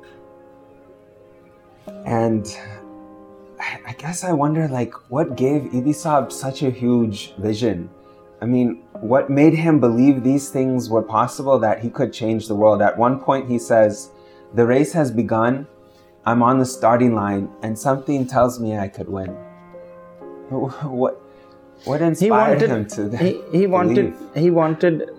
And 2.04 2.46
I 3.86 3.92
guess 3.92 4.24
I 4.24 4.32
wonder, 4.32 4.66
like, 4.66 4.92
what 5.08 5.36
gave 5.36 5.62
Edhi 5.70 5.94
Saab 5.94 6.32
such 6.32 6.62
a 6.62 6.70
huge 6.70 7.36
vision? 7.36 7.90
I 8.42 8.46
mean, 8.46 8.82
what 9.00 9.30
made 9.30 9.54
him 9.54 9.78
believe 9.78 10.22
these 10.22 10.50
things 10.50 10.90
were 10.90 11.02
possible, 11.02 11.58
that 11.60 11.80
he 11.80 11.90
could 11.90 12.12
change 12.12 12.48
the 12.48 12.56
world? 12.56 12.82
At 12.82 12.98
one 12.98 13.20
point, 13.20 13.48
he 13.48 13.58
says, 13.58 14.10
The 14.52 14.66
race 14.66 14.92
has 14.94 15.10
begun 15.12 15.68
I'm 16.26 16.42
on 16.42 16.58
the 16.58 16.66
starting 16.66 17.14
line 17.14 17.48
and 17.62 17.78
something 17.78 18.26
tells 18.26 18.58
me 18.60 18.76
I 18.76 18.88
could 18.88 19.08
win. 19.08 19.30
What 20.50 21.20
what 21.84 22.02
inspired 22.02 22.60
he 22.60 22.66
wanted, 22.66 22.70
him 22.70 23.10
to 23.10 23.16
he, 23.16 23.58
he 23.58 23.66
wanted 23.66 24.14
he 24.34 24.50
wanted 24.50 25.10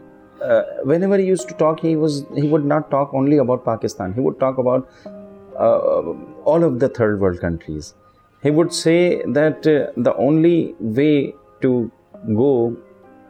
uh, 0.42 0.64
whenever 0.84 1.18
he 1.18 1.26
used 1.26 1.48
to 1.50 1.56
talk 1.56 1.80
he 1.80 1.96
was 1.96 2.26
he 2.36 2.48
would 2.48 2.66
not 2.66 2.90
talk 2.92 3.14
only 3.14 3.38
about 3.38 3.66
Pakistan. 3.66 4.14
He 4.14 4.22
would 4.22 4.40
talk 4.40 4.58
about 4.58 4.90
uh, 5.60 6.14
all 6.44 6.64
of 6.64 6.80
the 6.80 6.90
third 6.90 7.20
world 7.20 7.42
countries. 7.42 7.94
He 8.42 8.52
would 8.52 8.74
say 8.74 9.24
that 9.26 9.68
uh, 9.68 9.92
the 9.98 10.16
only 10.16 10.76
way 10.80 11.34
to 11.62 11.92
go 12.36 12.78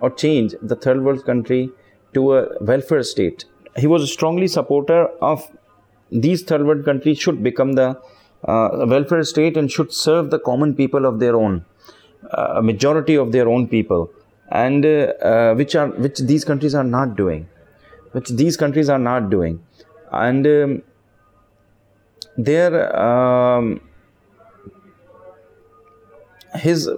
or 0.02 0.10
change 0.12 0.56
the 0.62 0.76
third 0.76 1.04
world 1.04 1.26
country 1.26 1.70
to 2.14 2.36
a 2.36 2.64
welfare 2.64 3.04
state 3.04 3.46
he 3.78 3.88
was 3.88 4.04
a 4.04 4.08
strongly 4.08 4.48
supporter 4.48 5.08
of 5.22 5.50
these 6.12 6.44
third 6.44 6.65
world 6.65 6.86
countries 6.86 7.18
should 7.18 7.41
become 7.44 7.74
the 7.74 8.00
uh, 8.44 8.86
welfare 8.88 9.24
state 9.24 9.58
and 9.58 9.72
should 9.72 9.91
serve 9.91 10.30
the 10.30 10.39
common 10.39 10.76
people 10.76 11.06
of 11.06 11.20
their 11.20 11.36
own, 11.36 11.65
uh, 12.32 12.62
majority 12.62 13.15
of 13.15 13.32
their 13.32 13.50
own 13.50 13.68
people, 13.68 14.12
and 14.50 14.86
uh, 14.86 15.13
uh, 15.22 15.54
which 15.56 15.76
are 15.76 15.88
which 15.88 16.20
these 16.20 16.46
countries 16.46 16.76
are 16.76 16.84
not 16.84 17.15
doing, 17.15 17.48
which 18.12 18.30
these 18.30 18.56
countries 18.56 18.89
are 18.89 19.00
not 19.00 19.30
doing, 19.30 19.60
and 20.12 20.46
um, 20.46 20.82
their 22.38 22.96
um, 22.96 23.82
his 26.56 26.89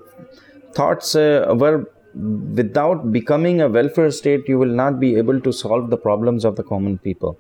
thoughts 0.74 1.16
uh, 1.16 1.54
were 1.58 1.90
without 2.14 3.12
becoming 3.12 3.62
a 3.62 3.68
welfare 3.68 4.10
state 4.10 4.48
you 4.48 4.58
will 4.58 4.76
not 4.84 5.00
be 5.00 5.16
able 5.16 5.40
to 5.40 5.52
solve 5.54 5.90
the 5.90 5.98
problems 5.98 6.44
of 6.46 6.56
the 6.56 6.64
common 6.64 6.98
people 6.98 7.38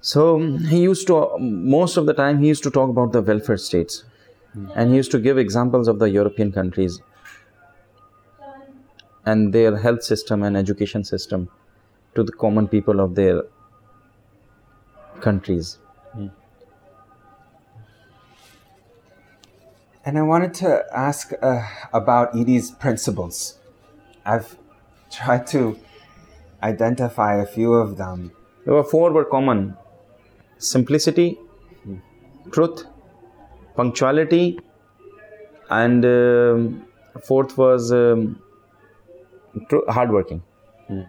so 0.00 0.38
he 0.38 0.80
used 0.80 1.06
to, 1.08 1.36
most 1.38 1.96
of 1.96 2.06
the 2.06 2.14
time, 2.14 2.40
he 2.40 2.48
used 2.48 2.62
to 2.62 2.70
talk 2.70 2.90
about 2.90 3.12
the 3.12 3.22
welfare 3.22 3.56
states. 3.56 4.04
And 4.74 4.90
he 4.90 4.96
used 4.96 5.10
to 5.12 5.18
give 5.18 5.38
examples 5.38 5.88
of 5.88 5.98
the 5.98 6.10
European 6.10 6.52
countries 6.52 7.00
and 9.24 9.52
their 9.52 9.76
health 9.76 10.02
system 10.02 10.42
and 10.42 10.56
education 10.56 11.04
system 11.04 11.48
to 12.14 12.22
the 12.22 12.32
common 12.32 12.66
people 12.66 12.98
of 13.00 13.14
their 13.14 13.42
countries. 15.20 15.78
And 20.04 20.18
I 20.18 20.22
wanted 20.22 20.54
to 20.54 20.86
ask 20.92 21.32
uh, 21.42 21.62
about 21.92 22.34
Edhi's 22.34 22.70
principles. 22.70 23.58
I've 24.24 24.56
tried 25.10 25.46
to 25.48 25.78
identify 26.62 27.34
a 27.36 27.44
few 27.46 27.74
of 27.74 27.98
them. 27.98 28.32
There 28.64 28.72
were 28.74 28.84
four 28.84 29.12
were 29.12 29.26
common 29.26 29.76
simplicity, 30.58 31.38
truth, 32.52 32.84
punctuality, 33.76 34.60
and 35.70 36.04
uh, 36.04 37.20
fourth 37.24 37.56
was 37.56 37.92
um, 37.92 38.40
tr- 39.68 39.88
hardworking. 39.88 40.42
Mm. 40.90 41.08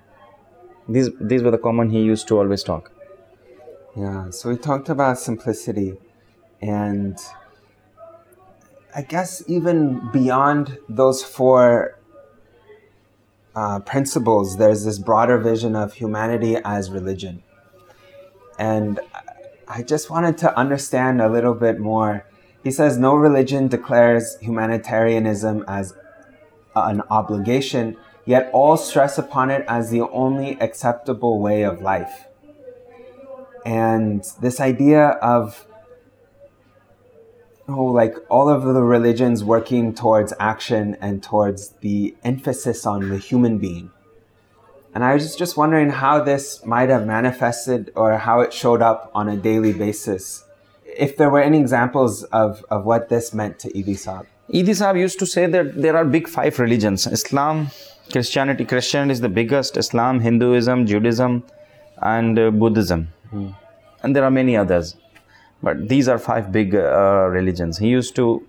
These 0.88 1.10
these 1.20 1.44
were 1.44 1.52
the 1.52 1.58
common 1.58 1.90
he 1.90 2.02
used 2.02 2.28
to 2.30 2.40
always 2.40 2.64
talk. 2.64 2.92
Yeah, 3.96 4.30
so 4.30 4.50
we 4.50 4.58
talked 4.58 4.90
about 4.90 5.20
simplicity, 5.20 5.98
and 6.62 7.18
I 8.96 9.02
guess 9.02 9.44
even 9.48 10.10
beyond 10.12 10.78
those 10.88 11.24
four 11.24 11.98
uh, 13.56 13.80
principles, 13.80 14.58
there's 14.58 14.86
this 14.86 15.00
broader 15.00 15.38
vision 15.38 15.76
of 15.76 15.94
humanity 15.94 16.58
as 16.64 16.92
religion 16.92 17.44
and 18.60 19.00
I 19.72 19.84
just 19.84 20.10
wanted 20.10 20.40
to 20.40 20.58
understand 20.58 21.22
a 21.22 21.30
little 21.30 21.54
bit 21.54 21.80
more. 21.80 22.26
He 22.64 22.72
says 22.72 22.98
no 22.98 23.14
religion 23.14 23.68
declares 23.68 24.36
humanitarianism 24.42 25.64
as 25.68 25.94
an 26.76 27.04
obligation, 27.12 27.96
yet 28.26 28.50
all 28.52 28.78
stress 28.78 29.20
upon 29.20 29.52
it 29.52 29.64
as 29.68 29.92
the 29.92 30.02
only 30.02 30.60
acceptable 30.60 31.40
way 31.40 31.62
of 31.62 31.84
life. 31.84 32.26
And 33.64 34.26
this 34.42 34.60
idea 34.60 35.10
of 35.22 35.68
oh, 37.68 37.84
like 37.84 38.16
all 38.28 38.50
of 38.50 38.64
the 38.64 38.82
religions 38.82 39.44
working 39.44 39.94
towards 39.94 40.34
action 40.40 40.98
and 41.00 41.22
towards 41.22 41.70
the 41.82 42.16
emphasis 42.24 42.88
on 42.88 43.10
the 43.10 43.20
human 43.20 43.60
being. 43.60 43.92
And 45.00 45.06
I 45.06 45.14
was 45.14 45.34
just 45.34 45.56
wondering 45.56 45.92
how 45.92 46.22
this 46.22 46.66
might 46.66 46.90
have 46.90 47.08
manifested 47.08 47.90
or 47.96 48.18
how 48.18 48.42
it 48.42 48.52
showed 48.52 48.82
up 48.82 49.10
on 49.16 49.30
a 49.30 49.38
daily 49.38 49.72
basis. 49.72 50.44
If 50.84 51.16
there 51.16 51.30
were 51.30 51.42
any 51.42 51.58
examples 51.58 52.26
of, 52.26 52.66
of 52.70 52.84
what 52.84 53.08
this 53.08 53.34
meant 53.34 53.60
to 53.60 53.70
Edhi 53.70 53.96
Saab. 53.96 54.26
Edhi 54.54 54.76
Saab 54.80 55.00
used 55.00 55.18
to 55.20 55.26
say 55.26 55.46
that 55.46 55.82
there 55.82 55.96
are 55.96 56.04
big 56.04 56.28
five 56.28 56.60
religions 56.60 57.08
Islam, 57.08 57.70
Christianity. 58.12 58.66
Christianity 58.66 59.14
is 59.14 59.22
the 59.22 59.30
biggest, 59.30 59.78
Islam, 59.78 60.20
Hinduism, 60.20 60.86
Judaism, 60.86 61.44
and 62.02 62.38
uh, 62.38 62.52
Buddhism. 62.52 63.08
Hmm. 63.30 63.52
And 64.04 64.14
there 64.14 64.26
are 64.26 64.32
many 64.32 64.58
others. 64.58 64.98
But 65.64 65.88
these 65.88 66.10
are 66.10 66.20
five 66.20 66.52
big 66.52 66.76
uh, 66.76 67.30
religions. 67.32 67.78
He 67.78 67.88
used 67.88 68.18
to 68.18 68.46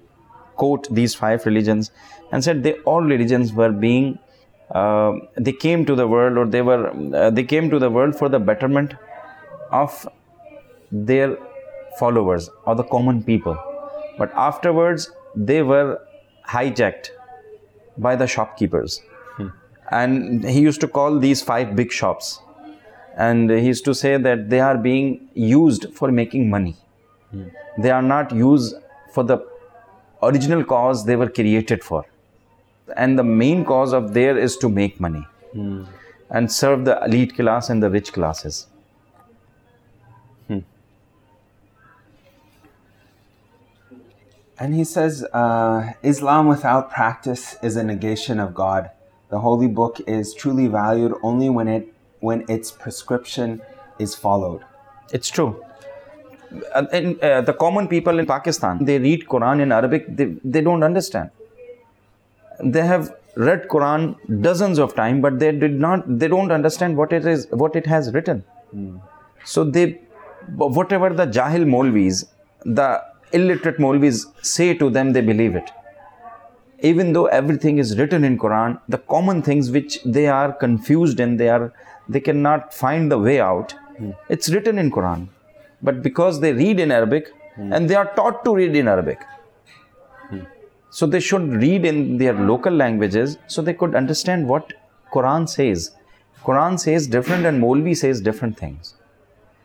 quote 0.56 0.92
these 0.92 1.14
five 1.14 1.46
religions 1.46 1.92
and 2.32 2.42
said 2.42 2.64
they 2.64 2.72
all 2.94 3.02
religions 3.02 3.52
were 3.52 3.70
being 3.70 4.18
uh, 4.70 5.12
they 5.36 5.52
came 5.52 5.84
to 5.84 5.94
the 5.94 6.06
world 6.06 6.38
or 6.38 6.46
they 6.46 6.62
were 6.62 6.90
uh, 7.14 7.30
they 7.30 7.44
came 7.44 7.70
to 7.70 7.78
the 7.78 7.90
world 7.90 8.16
for 8.16 8.28
the 8.28 8.38
betterment 8.38 8.94
of 9.70 10.08
their 10.90 11.36
followers 11.98 12.50
or 12.64 12.74
the 12.74 12.84
common 12.84 13.22
people. 13.22 13.56
But 14.18 14.32
afterwards 14.34 15.10
they 15.34 15.62
were 15.62 16.00
hijacked 16.46 17.10
by 17.98 18.16
the 18.16 18.26
shopkeepers. 18.26 19.02
Hmm. 19.36 19.48
and 19.90 20.44
he 20.44 20.60
used 20.60 20.80
to 20.80 20.88
call 20.88 21.18
these 21.18 21.42
five 21.42 21.74
big 21.76 21.92
shops. 21.92 22.40
And 23.16 23.50
he 23.50 23.66
used 23.66 23.84
to 23.84 23.94
say 23.94 24.16
that 24.16 24.48
they 24.50 24.60
are 24.60 24.78
being 24.78 25.28
used 25.34 25.86
for 25.94 26.10
making 26.10 26.48
money. 26.48 26.76
They 27.78 27.90
are 27.90 28.02
not 28.02 28.32
used 28.32 28.74
for 29.12 29.24
the 29.24 29.38
original 30.22 30.64
cause 30.64 31.04
they 31.04 31.16
were 31.16 31.28
created 31.28 31.82
for. 31.82 32.04
And 32.96 33.18
the 33.18 33.24
main 33.24 33.64
cause 33.64 33.92
of 33.92 34.14
there 34.14 34.36
is 34.38 34.56
to 34.58 34.68
make 34.68 35.00
money 35.00 35.26
mm. 35.54 35.86
and 36.30 36.50
serve 36.50 36.84
the 36.84 37.02
elite 37.04 37.34
class 37.34 37.70
and 37.70 37.82
the 37.82 37.90
rich 37.90 38.12
classes. 38.12 38.66
Hmm. 40.48 40.60
And 44.58 44.74
he 44.74 44.84
says, 44.84 45.24
uh, 45.32 45.92
Islam 46.02 46.46
without 46.46 46.90
practice 46.90 47.56
is 47.62 47.76
a 47.76 47.84
negation 47.84 48.38
of 48.38 48.54
God. 48.54 48.90
The 49.30 49.40
holy 49.40 49.68
book 49.68 50.00
is 50.06 50.34
truly 50.34 50.66
valued 50.66 51.14
only 51.22 51.48
when 51.48 51.68
it 51.68 51.94
when 52.18 52.44
its 52.48 52.70
prescription 52.70 53.62
is 53.98 54.14
followed. 54.14 54.62
It's 55.12 55.30
true 55.30 55.64
and, 56.74 57.20
uh, 57.22 57.40
the 57.42 57.52
common 57.52 57.88
people 57.88 58.18
in 58.18 58.26
Pakistan, 58.26 58.84
they 58.84 58.98
read 58.98 59.26
Quran 59.26 59.60
in 59.60 59.72
Arabic, 59.72 60.04
they, 60.08 60.36
they 60.44 60.60
don't 60.60 60.82
understand. 60.82 61.30
They 62.62 62.86
have 62.86 63.14
read 63.36 63.68
Quran 63.68 64.16
dozens 64.42 64.78
of 64.78 64.94
times, 64.94 65.22
but 65.22 65.38
they 65.38 65.52
did 65.52 65.78
not, 65.80 66.18
they 66.18 66.28
don't 66.28 66.52
understand 66.52 66.96
what 66.96 67.12
it 67.12 67.26
is, 67.26 67.46
what 67.50 67.76
it 67.76 67.86
has 67.86 68.12
written. 68.12 68.44
Mm. 68.74 69.00
So 69.44 69.64
they, 69.64 70.00
whatever 70.56 71.10
the 71.10 71.26
Jahil 71.26 71.64
Molvis, 71.64 72.26
the 72.64 73.02
illiterate 73.32 73.78
Molvis 73.78 74.26
say 74.44 74.74
to 74.74 74.90
them, 74.90 75.12
they 75.12 75.20
believe 75.20 75.54
it. 75.54 75.70
Even 76.80 77.12
though 77.12 77.26
everything 77.26 77.78
is 77.78 77.98
written 77.98 78.24
in 78.24 78.38
Quran, 78.38 78.80
the 78.88 78.98
common 78.98 79.42
things 79.42 79.70
which 79.70 80.02
they 80.04 80.26
are 80.28 80.52
confused 80.52 81.20
and 81.20 81.38
they 81.38 81.48
are, 81.48 81.72
they 82.08 82.20
cannot 82.20 82.72
find 82.74 83.12
the 83.12 83.18
way 83.18 83.40
out, 83.40 83.74
mm. 84.00 84.16
it's 84.28 84.48
written 84.50 84.78
in 84.78 84.90
Quran 84.90 85.28
but 85.82 86.02
because 86.02 86.40
they 86.40 86.52
read 86.52 86.80
in 86.80 86.90
Arabic 86.90 87.32
mm. 87.56 87.74
and 87.74 87.88
they 87.88 87.94
are 87.94 88.14
taught 88.14 88.44
to 88.44 88.54
read 88.54 88.76
in 88.76 88.88
Arabic. 88.88 89.20
So 90.90 91.06
they 91.06 91.20
should 91.20 91.52
read 91.62 91.84
in 91.84 92.18
their 92.18 92.34
local 92.34 92.72
languages 92.72 93.38
so 93.46 93.62
they 93.62 93.74
could 93.74 93.94
understand 93.94 94.48
what 94.48 94.72
Quran 95.12 95.48
says. 95.48 95.92
Quran 96.44 96.78
says 96.78 97.06
different 97.06 97.46
and 97.46 97.62
Molvi 97.62 97.96
says 97.96 98.20
different 98.20 98.58
things. 98.58 98.94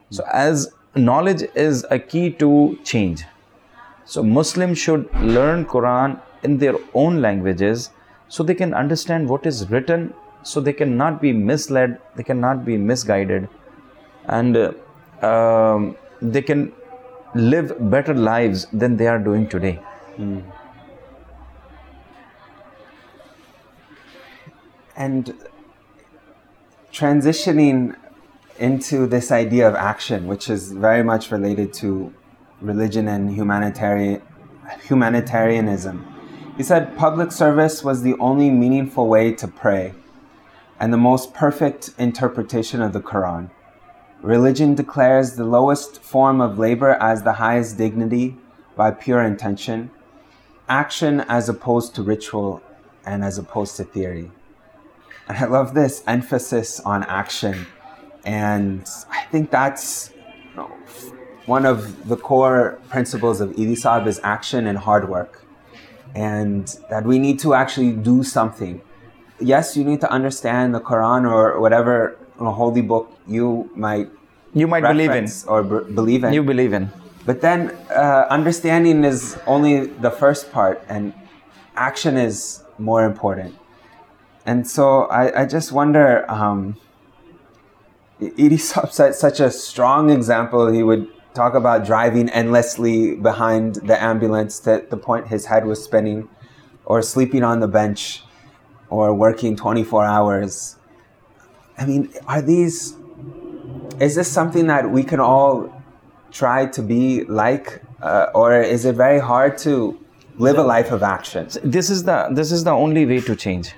So 0.09 0.23
as 0.31 0.71
knowledge 0.95 1.43
is 1.55 1.85
a 1.89 1.99
key 1.99 2.31
to 2.31 2.77
change. 2.83 3.23
So 4.05 4.21
Muslims 4.21 4.77
should 4.77 5.11
learn 5.21 5.65
Quran 5.65 6.19
in 6.43 6.57
their 6.59 6.75
own 6.93 7.21
languages 7.21 7.89
so 8.27 8.43
they 8.43 8.53
can 8.53 8.73
understand 8.73 9.27
what 9.27 9.45
is 9.45 9.69
written 9.69 10.13
so 10.43 10.61
they 10.61 10.73
cannot 10.73 11.21
be 11.21 11.33
misled, 11.33 11.99
they 12.15 12.23
cannot 12.23 12.65
be 12.65 12.77
misguided 12.77 13.49
and 14.27 14.55
uh, 14.55 14.73
um, 15.25 15.97
they 16.21 16.41
can 16.41 16.71
live 17.33 17.73
better 17.89 18.13
lives 18.13 18.67
than 18.71 18.95
they 18.95 19.07
are 19.07 19.17
doing 19.17 19.47
today. 19.49 19.79
Mm. 20.17 20.43
And 24.95 25.35
transitioning 26.91 27.95
into 28.57 29.05
this 29.05 29.31
idea 29.31 29.67
of 29.67 29.75
action, 29.75 30.27
which 30.27 30.49
is 30.49 30.71
very 30.71 31.03
much 31.03 31.31
related 31.31 31.73
to 31.73 32.13
religion 32.61 33.07
and 33.07 33.33
humanitarian 33.33 34.21
humanitarianism. 34.87 36.05
He 36.57 36.63
said 36.63 36.97
public 36.97 37.31
service 37.31 37.83
was 37.83 38.01
the 38.01 38.15
only 38.17 38.49
meaningful 38.49 39.07
way 39.07 39.33
to 39.33 39.47
pray 39.47 39.93
and 40.79 40.91
the 40.91 40.97
most 40.97 41.33
perfect 41.33 41.91
interpretation 41.97 42.81
of 42.81 42.93
the 42.93 43.01
Quran. 43.01 43.49
Religion 44.21 44.73
declares 44.73 45.35
the 45.35 45.45
lowest 45.45 46.01
form 46.01 46.41
of 46.41 46.57
labor 46.57 46.91
as 46.91 47.23
the 47.23 47.33
highest 47.33 47.77
dignity 47.77 48.37
by 48.75 48.89
pure 48.91 49.21
intention, 49.21 49.91
action 50.67 51.21
as 51.21 51.47
opposed 51.47 51.93
to 51.95 52.01
ritual 52.01 52.61
and 53.05 53.23
as 53.23 53.37
opposed 53.37 53.77
to 53.77 53.83
theory. 53.83 54.31
And 55.27 55.37
I 55.37 55.45
love 55.45 55.73
this 55.73 56.03
emphasis 56.07 56.79
on 56.81 57.03
action. 57.03 57.65
And 58.23 58.87
I 59.11 59.21
think 59.31 59.51
that's 59.51 60.11
one 61.45 61.65
of 61.65 62.07
the 62.07 62.17
core 62.17 62.79
principles 62.89 63.41
of 63.41 63.51
Edhi 63.51 63.73
Saab 63.73 64.07
is 64.07 64.19
action 64.23 64.65
and 64.67 64.77
hard 64.77 65.09
work. 65.09 65.43
And 66.15 66.67
that 66.89 67.03
we 67.05 67.19
need 67.19 67.39
to 67.39 67.53
actually 67.53 67.91
do 67.91 68.23
something. 68.23 68.81
Yes, 69.39 69.75
you 69.75 69.83
need 69.83 70.01
to 70.01 70.09
understand 70.09 70.73
the 70.73 70.79
Quran 70.79 71.29
or 71.29 71.59
whatever 71.59 72.17
holy 72.37 72.81
book 72.81 73.11
you 73.27 73.69
might 73.75 74.09
you 74.53 74.67
might 74.67 74.81
believe 74.81 75.11
in 75.11 75.27
or 75.47 75.63
b- 75.63 75.93
believe 75.93 76.23
in. 76.23 76.33
You 76.33 76.43
believe 76.43 76.73
in. 76.73 76.89
But 77.25 77.41
then 77.41 77.71
uh, 77.89 78.27
understanding 78.29 79.03
is 79.03 79.37
only 79.45 79.87
the 79.87 80.11
first 80.11 80.51
part, 80.51 80.83
and 80.87 81.13
action 81.75 82.17
is 82.17 82.63
more 82.77 83.03
important. 83.03 83.55
And 84.45 84.67
so 84.67 85.03
I, 85.05 85.41
I 85.41 85.45
just 85.45 85.71
wonder. 85.71 86.29
Um, 86.29 86.77
Saab 88.21 89.13
such 89.13 89.39
a 89.39 89.51
strong 89.51 90.09
example. 90.09 90.71
He 90.71 90.83
would 90.83 91.07
talk 91.33 91.53
about 91.53 91.85
driving 91.85 92.29
endlessly 92.29 93.15
behind 93.15 93.75
the 93.75 94.01
ambulance 94.01 94.59
to 94.61 94.85
the 94.89 94.97
point 94.97 95.27
his 95.27 95.47
head 95.47 95.65
was 95.65 95.83
spinning, 95.83 96.29
or 96.85 97.01
sleeping 97.01 97.43
on 97.43 97.59
the 97.59 97.67
bench, 97.67 98.23
or 98.89 99.13
working 99.13 99.55
24 99.55 100.05
hours. 100.05 100.77
I 101.77 101.85
mean, 101.85 102.13
are 102.27 102.41
these 102.41 102.95
is 103.99 104.15
this 104.15 104.31
something 104.31 104.67
that 104.67 104.89
we 104.89 105.03
can 105.03 105.19
all 105.19 105.71
try 106.31 106.65
to 106.67 106.81
be 106.81 107.23
like, 107.25 107.81
uh, 108.01 108.27
or 108.33 108.61
is 108.61 108.85
it 108.85 108.95
very 108.95 109.19
hard 109.19 109.57
to 109.59 109.97
live 110.37 110.57
a 110.57 110.63
life 110.63 110.91
of 110.91 111.01
action? 111.03 111.47
This 111.63 111.89
is 111.89 112.03
the 112.03 112.29
this 112.31 112.51
is 112.51 112.63
the 112.63 112.71
only 112.71 113.05
way 113.05 113.19
to 113.21 113.35
change. 113.35 113.73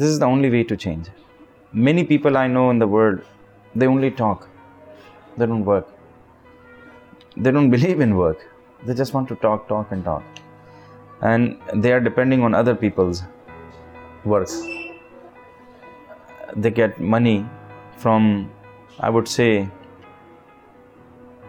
This 0.00 0.08
is 0.08 0.18
the 0.18 0.26
only 0.26 0.50
way 0.50 0.62
to 0.64 0.76
change. 0.76 1.08
Many 1.72 2.04
people 2.04 2.36
I 2.36 2.46
know 2.46 2.70
in 2.70 2.78
the 2.78 2.86
world, 2.86 3.20
they 3.74 3.86
only 3.86 4.10
talk. 4.10 4.48
They 5.36 5.46
don't 5.46 5.64
work. 5.64 5.88
They 7.36 7.50
don't 7.50 7.70
believe 7.76 8.00
in 8.00 8.16
work. 8.16 8.46
They 8.84 8.94
just 8.94 9.14
want 9.14 9.28
to 9.28 9.36
talk, 9.36 9.68
talk, 9.68 9.92
and 9.92 10.04
talk. 10.04 10.22
And 11.22 11.58
they 11.74 11.92
are 11.92 12.00
depending 12.00 12.42
on 12.42 12.54
other 12.54 12.74
people's 12.74 13.22
works 14.24 14.62
they 16.56 16.70
get 16.70 17.00
money 17.00 17.44
from 17.96 18.50
i 19.00 19.10
would 19.10 19.28
say 19.28 19.68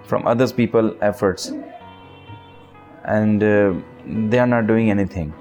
from 0.04 0.28
others 0.28 0.52
people 0.52 0.96
efforts 1.02 1.52
and 3.06 3.44
uh, 3.44 3.74
they 4.32 4.40
are 4.40 4.48
not 4.48 4.68
doing 4.68 4.90
anything 4.90 5.34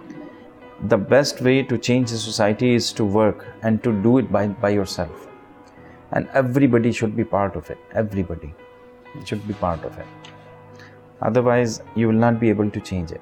the 0.83 0.97
best 0.97 1.41
way 1.41 1.63
to 1.63 1.79
change 1.79 2.11
the 2.11 2.19
society 2.19 2.75
is 2.75 2.93
to 2.93 3.05
work 3.05 3.47
and 3.63 3.83
to 3.85 3.93
do 4.03 4.19
it 4.19 4.31
by, 4.31 4.49
by 4.49 4.71
yourself 4.71 5.29
and 6.15 6.29
everybody 6.33 6.93
should 6.93 7.17
be 7.17 7.25
part 7.25 7.57
of 7.57 7.71
it. 7.71 7.79
Everybody 7.93 8.55
should 9.25 9.47
be 9.47 9.55
part 9.55 9.85
of 9.85 9.99
it. 9.99 10.07
Otherwise, 11.21 11.83
you 11.97 12.07
will 12.07 12.21
not 12.27 12.39
be 12.39 12.49
able 12.49 12.71
to 12.71 12.81
change 12.81 13.11
it. 13.11 13.21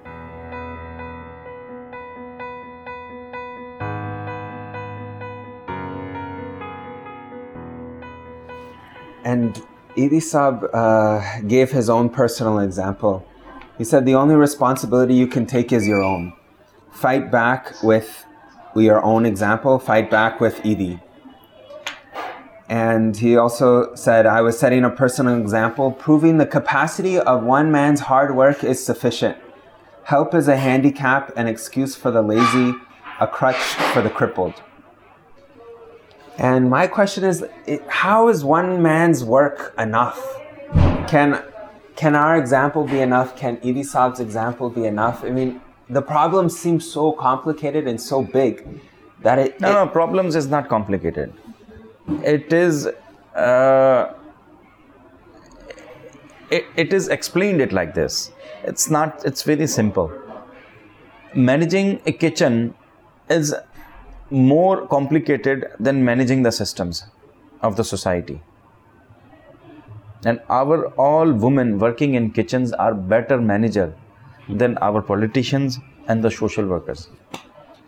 And 9.25 9.55
Edhi 9.97 10.21
Saab 10.29 10.69
uh, 10.75 11.41
gave 11.47 11.71
his 11.71 11.89
own 11.89 12.11
personal 12.11 12.59
example. 12.59 13.27
He 13.79 13.85
said, 13.85 14.05
The 14.05 14.17
only 14.17 14.35
responsibility 14.35 15.15
you 15.15 15.27
can 15.27 15.47
take 15.47 15.73
is 15.73 15.87
your 15.87 16.03
own. 16.03 16.33
Fight 16.93 17.31
back 17.31 17.83
with 17.83 18.25
your 18.75 19.03
own 19.03 19.27
example, 19.27 19.79
fight 19.79 20.11
back 20.11 20.41
with 20.41 20.57
Edhi. 20.63 21.01
And 22.69 23.17
he 23.17 23.37
also 23.37 23.95
said, 23.95 24.25
I 24.25 24.41
was 24.41 24.59
setting 24.59 24.85
a 24.85 24.91
personal 24.91 25.39
example, 25.39 25.93
proving 25.93 26.39
the 26.39 26.47
capacity 26.47 27.19
of 27.19 27.43
one 27.43 27.71
man's 27.71 28.01
hard 28.01 28.35
work 28.35 28.65
is 28.65 28.83
sufficient. 28.83 29.37
Help 30.05 30.35
is 30.35 30.49
a 30.49 30.57
handicap, 30.57 31.33
an 31.37 31.47
excuse 31.47 31.95
for 31.95 32.11
the 32.11 32.23
lazy, 32.23 32.73
a 33.21 33.27
crutch 33.27 33.63
for 33.93 34.01
the 34.01 34.11
crippled. 34.11 34.55
And 36.39 36.71
my 36.71 36.87
question 36.87 37.25
is, 37.25 37.45
how 37.89 38.29
is 38.29 38.43
one 38.43 38.83
man's 38.83 39.23
work 39.23 39.75
enough? 39.79 40.19
Can 41.09 41.43
can 41.95 42.15
our 42.17 42.39
example 42.39 42.85
be 42.85 43.01
enough? 43.01 43.37
Can 43.37 43.59
Edhi 43.59 43.85
Saab's 43.85 44.19
example 44.19 44.71
be 44.71 44.87
enough? 44.87 45.23
I 45.25 45.31
mean, 45.31 45.61
the 45.89 46.03
problem 46.03 46.49
seems 46.49 46.91
so 46.91 47.13
complicated 47.13 47.87
and 47.87 48.01
so 48.01 48.23
big 48.23 48.81
that 49.21 49.39
it. 49.39 49.61
No, 49.61 49.71
it, 49.71 49.73
no, 49.73 49.87
problems 49.87 50.37
is 50.37 50.49
not 50.49 50.69
complicated. 50.69 51.33
It 52.25 52.53
is. 52.53 52.89
Uh, 53.35 54.15
it, 56.51 56.67
it 56.77 56.93
is 56.93 57.09
explained 57.09 57.61
it 57.61 57.73
like 57.73 57.95
this. 57.95 58.31
It's 58.65 58.91
not. 58.91 59.25
It's 59.25 59.43
very 59.43 59.67
simple. 59.67 60.13
Managing 61.35 62.01
a 62.07 62.13
kitchen 62.13 62.75
is 63.31 63.55
more 64.31 64.87
complicated 64.87 65.67
than 65.79 66.05
managing 66.05 66.43
the 66.43 66.53
systems 66.53 67.05
of 67.63 67.77
the 67.77 67.85
society. 67.85 68.43
And 70.25 70.41
our 70.49 70.87
all 71.07 71.33
women 71.33 71.79
working 71.79 72.15
in 72.15 72.31
kitchens 72.31 72.73
are 72.73 72.95
better 72.95 73.41
manager 73.41 73.95
than 74.49 74.77
our 74.79 75.03
politicians 75.03 75.79
and 76.09 76.23
the 76.23 76.31
social 76.31 76.67
workers. 76.67 77.09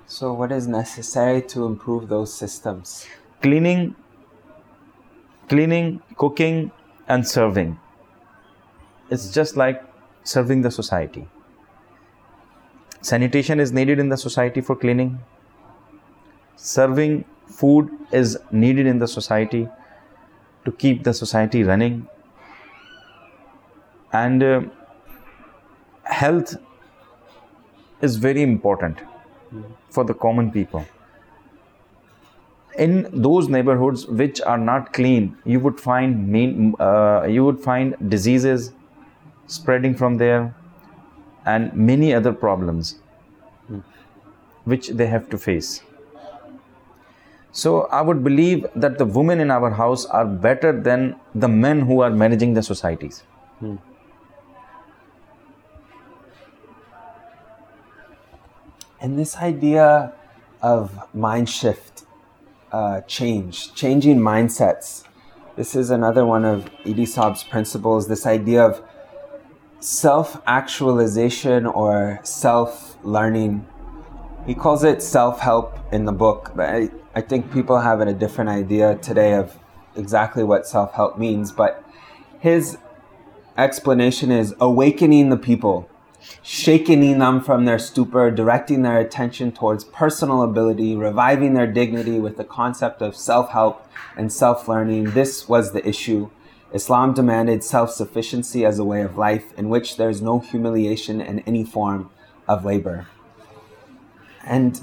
So, 0.07 0.33
what 0.33 0.53
is 0.53 0.67
necessary 0.67 1.43
to 1.43 1.65
improve 1.67 2.09
those 2.09 2.33
systems? 2.33 3.07
Cleaning, 3.43 3.97
cleaning, 5.49 6.03
cooking, 6.17 6.71
and 7.09 7.27
serving. 7.27 7.79
It's 9.11 9.33
just 9.33 9.57
like 9.57 9.83
serving 10.23 10.63
the 10.63 10.71
society. 10.71 11.27
Sanitation 13.01 13.61
is 13.61 13.73
needed 13.73 13.99
in 13.99 14.09
the 14.09 14.17
society 14.17 14.61
for 14.61 14.77
cleaning 14.77 15.21
serving 16.57 17.25
food 17.47 17.91
is 18.13 18.39
needed 18.51 18.87
in 18.87 18.99
the 18.99 19.09
society 19.09 19.69
to 20.65 20.73
keep 20.73 21.03
the 21.05 21.13
society 21.13 21.63
running 21.63 22.09
and 24.13 24.43
uh, 24.43 24.63
health 26.05 26.57
is 28.01 28.17
very 28.17 28.43
important 28.43 28.99
for 29.91 30.05
the 30.05 30.15
common 30.15 30.51
people 30.51 30.85
in 32.77 33.09
those 33.13 33.49
neighborhoods 33.49 34.07
which 34.07 34.41
are 34.41 34.59
not 34.59 34.93
clean 34.93 35.37
you 35.45 35.61
would 35.61 35.81
find 35.81 36.29
main, 36.29 36.75
uh, 36.81 37.25
you 37.29 37.45
would 37.45 37.61
find 37.61 37.97
diseases 38.11 38.73
spreading 39.47 39.95
from 39.95 40.17
there 40.17 40.55
and 41.47 41.73
many 41.75 42.13
other 42.13 42.33
problems 42.33 42.99
which 44.65 44.89
they 44.89 45.07
have 45.07 45.29
to 45.29 45.39
face 45.39 45.83
so 47.57 47.83
I 47.83 48.01
would 48.03 48.25
believe 48.25 48.67
that 48.75 48.99
the 48.99 49.05
women 49.05 49.39
in 49.39 49.51
our 49.53 49.71
house 49.71 50.07
are 50.07 50.25
better 50.27 50.73
than 50.73 51.15
the 51.37 51.47
men 51.47 51.83
who 51.83 52.01
are 52.01 52.11
managing 52.11 52.53
the 52.55 52.63
societies. 52.65 53.23
Hmm. 53.61 53.77
And 59.05 59.19
this 59.19 59.37
idea 59.37 60.15
of 60.63 60.99
mind 61.15 61.51
shift, 61.51 62.07
uh, 62.73 63.03
change, 63.03 63.75
changing 63.75 64.19
mindsets. 64.19 65.05
This 65.57 65.77
is 65.77 65.91
another 65.91 66.25
one 66.25 66.47
of 66.47 66.71
Edhi 66.87 67.07
Saab's 67.07 67.45
principles. 67.45 68.09
This 68.09 68.25
idea 68.25 68.65
of 68.65 68.83
self 69.79 70.41
actualization 70.47 71.67
or 71.67 72.19
self 72.23 72.97
learning. 73.05 73.67
He 74.47 74.55
calls 74.55 74.83
it 74.85 75.03
self 75.03 75.39
help 75.39 75.79
in 75.93 76.07
the 76.07 76.13
book, 76.13 76.53
but 76.57 76.71
I, 76.71 76.89
I 77.15 77.21
think 77.21 77.53
people 77.53 77.81
have 77.81 78.01
a 78.01 78.11
different 78.15 78.49
idea 78.49 78.97
today 78.97 79.35
of 79.35 79.55
exactly 79.97 80.45
what 80.45 80.67
self 80.67 80.95
help 80.95 81.19
means, 81.19 81.53
but 81.53 81.85
his 82.41 82.79
explanation 83.59 84.31
is 84.31 84.55
awakening 84.61 85.29
the 85.29 85.37
people, 85.37 85.91
shaking 86.43 87.19
them 87.19 87.41
from 87.41 87.65
their 87.65 87.79
stupor, 87.79 88.31
directing 88.31 88.83
their 88.83 88.99
attention 88.99 89.53
towards 89.53 89.85
personal 89.85 90.43
ability, 90.43 90.97
reviving 90.97 91.55
their 91.55 91.67
dignity 91.67 92.21
with 92.21 92.37
the 92.37 92.45
concept 92.45 93.03
of 93.03 93.17
self 93.17 93.51
help 93.51 93.87
and 94.17 94.33
self 94.33 94.69
learning. 94.69 95.11
This 95.13 95.49
was 95.49 95.73
the 95.73 95.87
issue. 95.87 96.31
Islam 96.73 97.15
demanded 97.15 97.63
self 97.63 97.91
sufficiency 97.91 98.65
as 98.65 98.79
a 98.79 98.85
way 98.85 99.03
of 99.03 99.17
life 99.17 99.53
in 99.57 99.69
which 99.69 99.97
there 99.97 100.11
is 100.11 100.21
no 100.21 100.41
humiliation 100.41 101.21
in 101.21 101.41
any 101.41 101.65
form 101.65 102.11
of 102.49 102.65
labor. 102.65 103.07
And 104.45 104.81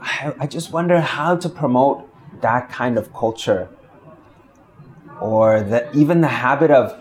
I, 0.00 0.34
I 0.40 0.46
just 0.46 0.72
wonder 0.72 1.00
how 1.00 1.36
to 1.36 1.48
promote 1.48 2.08
that 2.40 2.70
kind 2.70 2.96
of 2.96 3.12
culture 3.12 3.68
or 5.20 5.62
the, 5.62 5.94
even 5.96 6.22
the 6.22 6.28
habit 6.28 6.70
of 6.70 6.98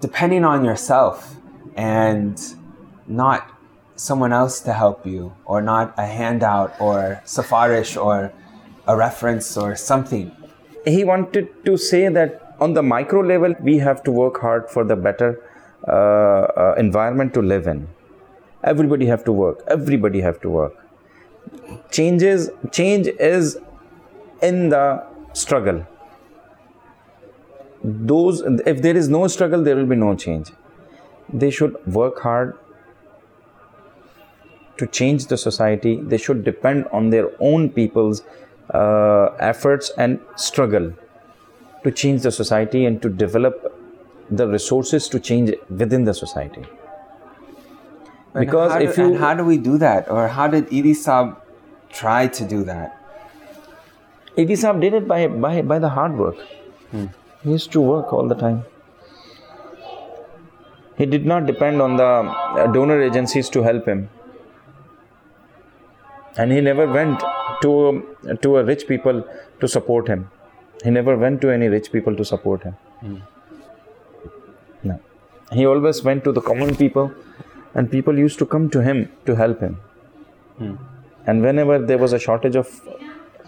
depending 0.00 0.44
on 0.44 0.64
yourself 0.64 1.36
and 1.76 2.40
not 3.06 3.50
someone 3.96 4.32
else 4.32 4.60
to 4.60 4.72
help 4.72 5.06
you 5.06 5.34
or 5.44 5.62
not 5.62 5.94
a 5.98 6.06
handout 6.06 6.74
or 6.80 7.20
safarish 7.24 7.96
or 8.02 8.32
a 8.86 8.96
reference 8.96 9.56
or 9.56 9.76
something. 9.76 10.30
He 10.84 11.04
wanted 11.04 11.64
to 11.64 11.76
say 11.76 12.08
that 12.08 12.56
on 12.60 12.74
the 12.74 12.82
micro 12.82 13.20
level, 13.20 13.54
we 13.60 13.78
have 13.78 14.02
to 14.04 14.10
work 14.10 14.40
hard 14.40 14.68
for 14.70 14.84
the 14.84 14.96
better 14.96 15.42
uh, 15.86 15.90
uh, 15.90 16.74
environment 16.78 17.34
to 17.34 17.42
live 17.42 17.66
in. 17.66 17.88
Everybody 18.64 19.06
have 19.06 19.24
to 19.24 19.32
work. 19.32 19.62
Everybody 19.68 20.20
have 20.20 20.40
to 20.42 20.50
work 20.50 20.82
changes 21.90 22.50
change 22.70 23.08
is 23.32 23.58
in 24.42 24.68
the 24.68 24.84
struggle 25.32 25.86
those 27.82 28.42
if 28.72 28.82
there 28.82 28.96
is 28.96 29.08
no 29.08 29.26
struggle 29.26 29.62
there 29.62 29.76
will 29.76 29.90
be 29.94 29.96
no 29.96 30.14
change 30.14 30.52
they 31.32 31.50
should 31.50 31.74
work 31.86 32.20
hard 32.20 32.56
to 34.78 34.86
change 34.86 35.26
the 35.26 35.36
society 35.36 35.96
they 36.12 36.18
should 36.18 36.44
depend 36.44 36.86
on 36.92 37.10
their 37.10 37.30
own 37.40 37.68
people's 37.70 38.22
uh, 38.70 39.26
efforts 39.38 39.90
and 39.98 40.20
struggle 40.36 40.92
to 41.84 41.90
change 41.90 42.22
the 42.22 42.30
society 42.30 42.84
and 42.86 43.02
to 43.02 43.08
develop 43.08 43.78
the 44.30 44.46
resources 44.48 45.08
to 45.08 45.20
change 45.20 45.52
within 45.68 46.04
the 46.04 46.14
society 46.14 46.64
because 48.38 48.80
if 48.80 48.96
you 48.96 49.18
how 49.18 49.34
do 49.34 49.44
we 49.44 49.58
do 49.58 49.76
that 49.78 50.10
or 50.10 50.28
how 50.28 50.46
did 50.46 50.66
Edhi 50.68 50.96
Saab 51.04 51.36
try 51.90 52.26
to 52.26 52.44
do 52.44 52.64
that? 52.64 52.98
Edhi 54.36 54.56
Saab 54.64 54.80
did 54.80 54.94
it 54.94 55.06
by, 55.06 55.26
by, 55.26 55.60
by 55.60 55.78
the 55.78 55.90
hard 55.90 56.16
work. 56.16 56.36
Hmm. 56.90 57.06
He 57.42 57.50
used 57.50 57.72
to 57.72 57.80
work 57.80 58.12
all 58.12 58.26
the 58.26 58.34
time. 58.34 58.64
He 60.96 61.06
did 61.06 61.26
not 61.26 61.46
depend 61.46 61.82
on 61.82 61.96
the 61.96 62.04
uh, 62.04 62.66
donor 62.72 63.02
agencies 63.02 63.50
to 63.50 63.62
help 63.62 63.86
him. 63.86 64.08
And 66.36 66.52
he 66.52 66.60
never 66.60 66.86
went 66.86 67.20
to, 67.62 68.16
to 68.42 68.56
a 68.58 68.64
rich 68.64 68.86
people 68.86 69.24
to 69.60 69.68
support 69.68 70.08
him. 70.08 70.30
He 70.84 70.90
never 70.90 71.16
went 71.16 71.40
to 71.42 71.50
any 71.50 71.68
rich 71.68 71.92
people 71.92 72.16
to 72.16 72.24
support 72.24 72.62
him. 72.62 72.72
Hmm. 73.00 73.18
No. 74.82 75.00
He 75.52 75.66
always 75.66 76.02
went 76.02 76.24
to 76.24 76.32
the 76.32 76.40
common 76.40 76.74
people, 76.76 77.12
and 77.74 77.90
people 77.90 78.18
used 78.18 78.38
to 78.38 78.46
come 78.46 78.70
to 78.70 78.82
him 78.82 79.10
to 79.26 79.36
help 79.36 79.60
him. 79.60 79.78
Hmm 80.58 80.74
and 81.26 81.42
whenever 81.42 81.78
there 81.78 81.98
was 81.98 82.12
a 82.12 82.18
shortage 82.18 82.56
of 82.56 82.68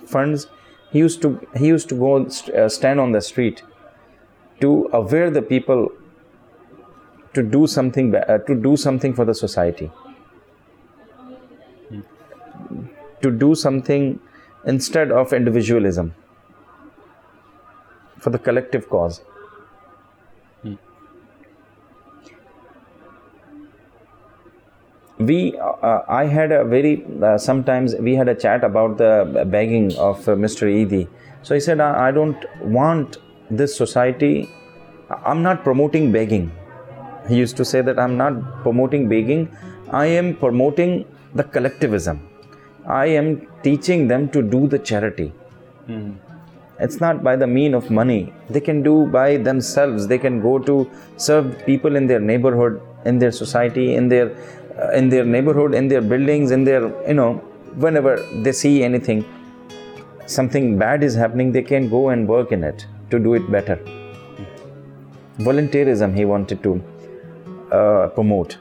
funds 0.07 0.47
he 0.93 0.99
used 0.99 1.21
to 1.23 1.31
he 1.57 1.67
used 1.67 1.89
to 1.89 1.95
go 1.95 2.27
uh, 2.27 2.69
stand 2.69 3.01
on 3.01 3.13
the 3.13 3.21
street 3.21 3.63
to 4.61 4.89
aware 4.93 5.31
the 5.31 5.43
people 5.43 5.91
to 7.33 7.43
do 7.43 7.67
something 7.67 8.15
uh, 8.15 8.39
to 8.39 8.55
do 8.55 8.77
something 8.77 9.15
for 9.15 9.25
the 9.25 9.35
society 9.35 9.91
to 13.23 13.31
do 13.31 13.55
something 13.55 14.21
instead 14.67 15.11
of 15.11 15.33
individualism 15.33 16.15
for 18.19 18.31
the 18.31 18.39
collective 18.39 18.89
cause. 18.89 19.23
We, 25.19 25.57
uh, 25.59 26.01
I 26.09 26.25
had 26.25 26.51
a 26.51 26.65
very, 26.65 27.05
uh, 27.23 27.39
sometimes 27.39 27.95
we 27.95 28.17
had 28.17 28.29
a 28.29 28.35
chat 28.35 28.65
about 28.65 28.99
the 28.99 29.45
begging 29.49 29.95
of 29.97 30.29
uh, 30.29 30.33
Mr. 30.33 30.67
Edhi. 30.67 31.07
So 31.43 31.55
he 31.55 31.61
said, 31.61 31.81
I, 31.81 32.09
I 32.09 32.11
don't 32.11 32.45
want 32.61 33.19
this 33.51 33.77
society, 33.77 34.51
I'm 35.25 35.43
not 35.43 35.63
promoting 35.63 36.11
begging. 36.11 36.51
He 37.29 37.37
used 37.37 37.57
to 37.59 37.65
say 37.65 37.81
that 37.81 37.99
I'm 37.99 38.17
not 38.17 38.63
promoting 38.63 39.09
begging, 39.09 39.57
I 39.91 40.07
am 40.07 40.37
promoting 40.37 41.05
the 41.35 41.45
collectivism. 41.45 42.29
I 42.87 43.07
am 43.07 43.47
teaching 43.63 44.09
them 44.09 44.29
to 44.31 44.43
do 44.43 44.67
the 44.69 44.79
charity. 44.79 45.33
It's 46.81 47.01
not 47.01 47.23
by 47.23 47.37
the 47.37 47.47
mean 47.47 47.75
of 47.75 47.91
money. 47.91 48.33
They 48.51 48.61
can 48.61 48.83
do 48.83 49.07
by 49.07 49.37
themselves. 49.37 50.07
They 50.09 50.19
can 50.19 50.41
go 50.41 50.59
to 50.59 50.91
serve 51.17 51.65
people 51.65 51.97
in 51.97 52.07
their 52.07 52.21
neighborhood, 52.21 52.81
in 53.05 53.19
their 53.19 53.33
society, 53.33 53.95
in 53.95 54.09
their 54.09 54.37
uh, 54.79 54.91
in 54.91 55.09
their 55.09 55.25
neighborhood, 55.25 55.75
in 55.75 55.89
their 55.89 56.01
buildings, 56.01 56.51
in 56.51 56.65
their 56.65 56.83
you 57.07 57.15
know 57.15 57.35
whenever 57.77 58.17
they 58.43 58.53
see 58.53 58.83
anything, 58.83 59.25
something 60.27 60.79
bad 60.79 61.05
is 61.05 61.15
happening, 61.15 61.53
they 61.53 61.63
can 61.63 61.89
go 61.89 62.09
and 62.09 62.29
work 62.29 62.51
in 62.53 62.65
it 62.65 62.87
to 63.11 63.19
do 63.19 63.35
it 63.35 63.51
better. 63.51 63.79
Volunteerism 65.39 66.17
he 66.17 66.25
wanted 66.25 66.63
to 66.63 66.83
uh, 67.73 68.09
promote. 68.09 68.59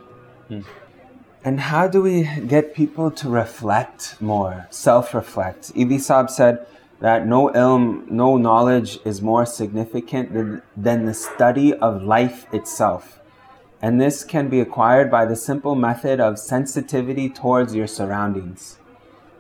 And 1.46 1.60
how 1.60 1.88
do 1.88 2.02
we 2.02 2.24
get 2.48 2.74
people 2.74 3.12
to 3.12 3.28
reflect 3.28 4.16
more, 4.22 4.68
self 4.70 5.14
reflect? 5.14 5.74
Edhi 5.74 5.96
Saab 5.96 6.30
said 6.30 6.66
that 7.02 7.28
no 7.28 7.50
ilm, 7.50 8.10
no 8.10 8.38
knowledge 8.38 8.98
is 9.04 9.22
more 9.22 9.46
significant 9.46 10.34
than, 10.34 10.62
than 10.78 11.06
the 11.06 11.14
study 11.14 11.74
of 11.74 12.02
life 12.02 12.46
itself. 12.54 13.20
And 13.82 14.00
this 14.00 14.24
can 14.24 14.48
be 14.48 14.62
acquired 14.62 15.12
by 15.12 15.26
the 15.26 15.36
simple 15.36 15.76
method 15.76 16.22
of 16.22 16.40
sensitivity 16.40 17.28
towards 17.30 17.76
your 17.76 17.88
surroundings. 17.88 18.80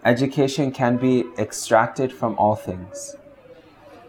Education 0.03 0.73
can 0.73 0.97
be 0.97 1.23
extracted 1.37 2.11
from 2.11 2.37
all 2.37 2.55
things. 2.55 3.15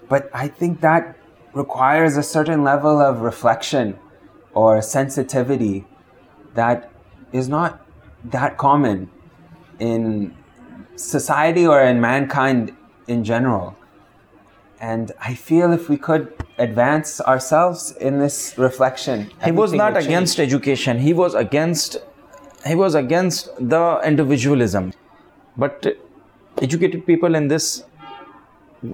But 0.09 0.29
I 0.35 0.49
think 0.49 0.81
that 0.81 1.17
requires 1.53 2.17
a 2.17 2.25
certain 2.25 2.65
level 2.65 3.01
of 3.01 3.21
reflection 3.21 3.97
or 4.53 4.83
sensitivity 4.83 5.87
that 6.55 6.91
is 7.33 7.49
not 7.49 7.84
that 8.25 8.57
common 8.59 9.11
in 9.79 10.35
society 10.97 11.67
or 11.67 11.81
in 11.83 12.01
mankind 12.01 12.75
in 13.07 13.25
general. 13.25 13.77
And 14.81 15.13
I 15.21 15.35
feel 15.35 15.73
if 15.73 15.89
we 15.89 15.97
could 15.97 16.33
advance 16.59 17.21
ourselves 17.21 17.93
in 17.93 18.19
this 18.19 18.55
reflection, 18.59 19.31
he 19.45 19.51
was 19.51 19.73
not 19.73 19.95
would 19.95 20.01
change. 20.01 20.07
against 20.07 20.41
education 20.41 20.99
he 20.99 21.13
was 21.13 21.35
against 21.35 21.97
he 22.67 22.75
was 22.75 22.95
against 22.95 23.49
the 23.59 24.01
individualism 24.05 24.93
but 25.57 25.87
educated 26.63 27.07
people 27.07 27.35
in 27.35 27.49
this 27.49 27.85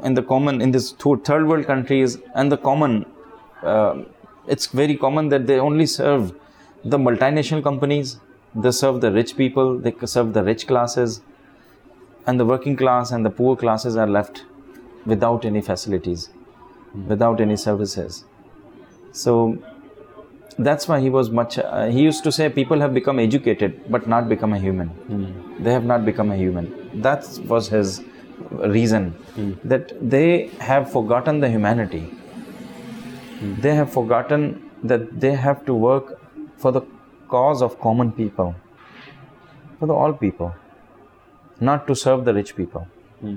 in 0.05 0.15
the 0.15 0.23
common 0.23 0.61
in 0.61 0.71
this 0.71 0.93
third 0.93 1.47
world 1.47 1.67
countries 1.67 2.19
and 2.35 2.51
the 2.51 2.57
common 2.57 3.05
uh, 3.63 3.95
it's 4.47 4.67
very 4.67 4.97
common 4.97 5.29
that 5.29 5.47
they 5.47 5.59
only 5.59 5.87
serve 5.87 6.33
the 6.85 6.99
multinational 6.99 7.63
companies 7.63 8.19
they 8.55 8.71
serve 8.71 9.01
the 9.01 9.13
rich 9.13 9.37
people 9.37 9.79
they 9.79 9.95
serve 10.05 10.33
the 10.33 10.43
rich 10.43 10.67
classes 10.67 11.21
and 12.27 12.39
the 12.41 12.45
working 12.45 12.77
class 12.77 13.11
and 13.11 13.25
the 13.25 13.31
poor 13.31 13.57
classes 13.57 13.97
are 13.97 14.07
left 14.07 14.45
without 15.07 15.45
any 15.45 15.61
facilities 15.61 16.31
without 16.95 17.41
any 17.41 17.57
services. 17.57 18.25
So 19.13 19.59
that's 20.59 20.89
why 20.89 21.01
he 21.01 21.11
was 21.11 21.31
much 21.31 21.59
uh, 21.59 21.87
he 21.87 22.03
used 22.03 22.23
to 22.25 22.33
say 22.33 22.49
people 22.49 22.81
have 22.81 22.93
become 22.93 23.19
educated 23.19 23.81
but 23.91 24.07
not 24.07 24.29
become 24.29 24.53
a 24.53 24.59
human. 24.59 24.89
Hmm. 24.89 25.63
They 25.63 25.73
have 25.73 25.85
not 25.85 26.05
become 26.05 26.31
a 26.31 26.37
human. 26.37 26.91
That 27.03 27.27
was 27.47 27.69
his 27.69 28.03
reason 28.51 29.11
hmm. 29.35 29.53
that 29.65 29.93
they 30.01 30.49
have 30.59 30.91
forgotten 30.93 31.41
the 31.41 31.49
humanity. 31.49 32.01
Hmm. 33.41 33.61
They 33.61 33.75
have 33.75 33.93
forgotten 33.93 34.71
that 34.83 35.21
they 35.21 35.35
have 35.35 35.65
to 35.67 35.75
work 35.75 36.19
for 36.57 36.73
the 36.73 36.83
cause 37.31 37.63
of 37.63 37.79
common 37.81 38.13
people. 38.13 38.55
For 39.79 39.87
the 39.87 39.95
all 39.95 40.13
people. 40.13 40.55
Not 41.61 41.87
to 41.87 41.95
serve 41.95 42.25
the 42.25 42.35
rich 42.35 42.57
people. 42.57 42.87
Hmm. 43.21 43.37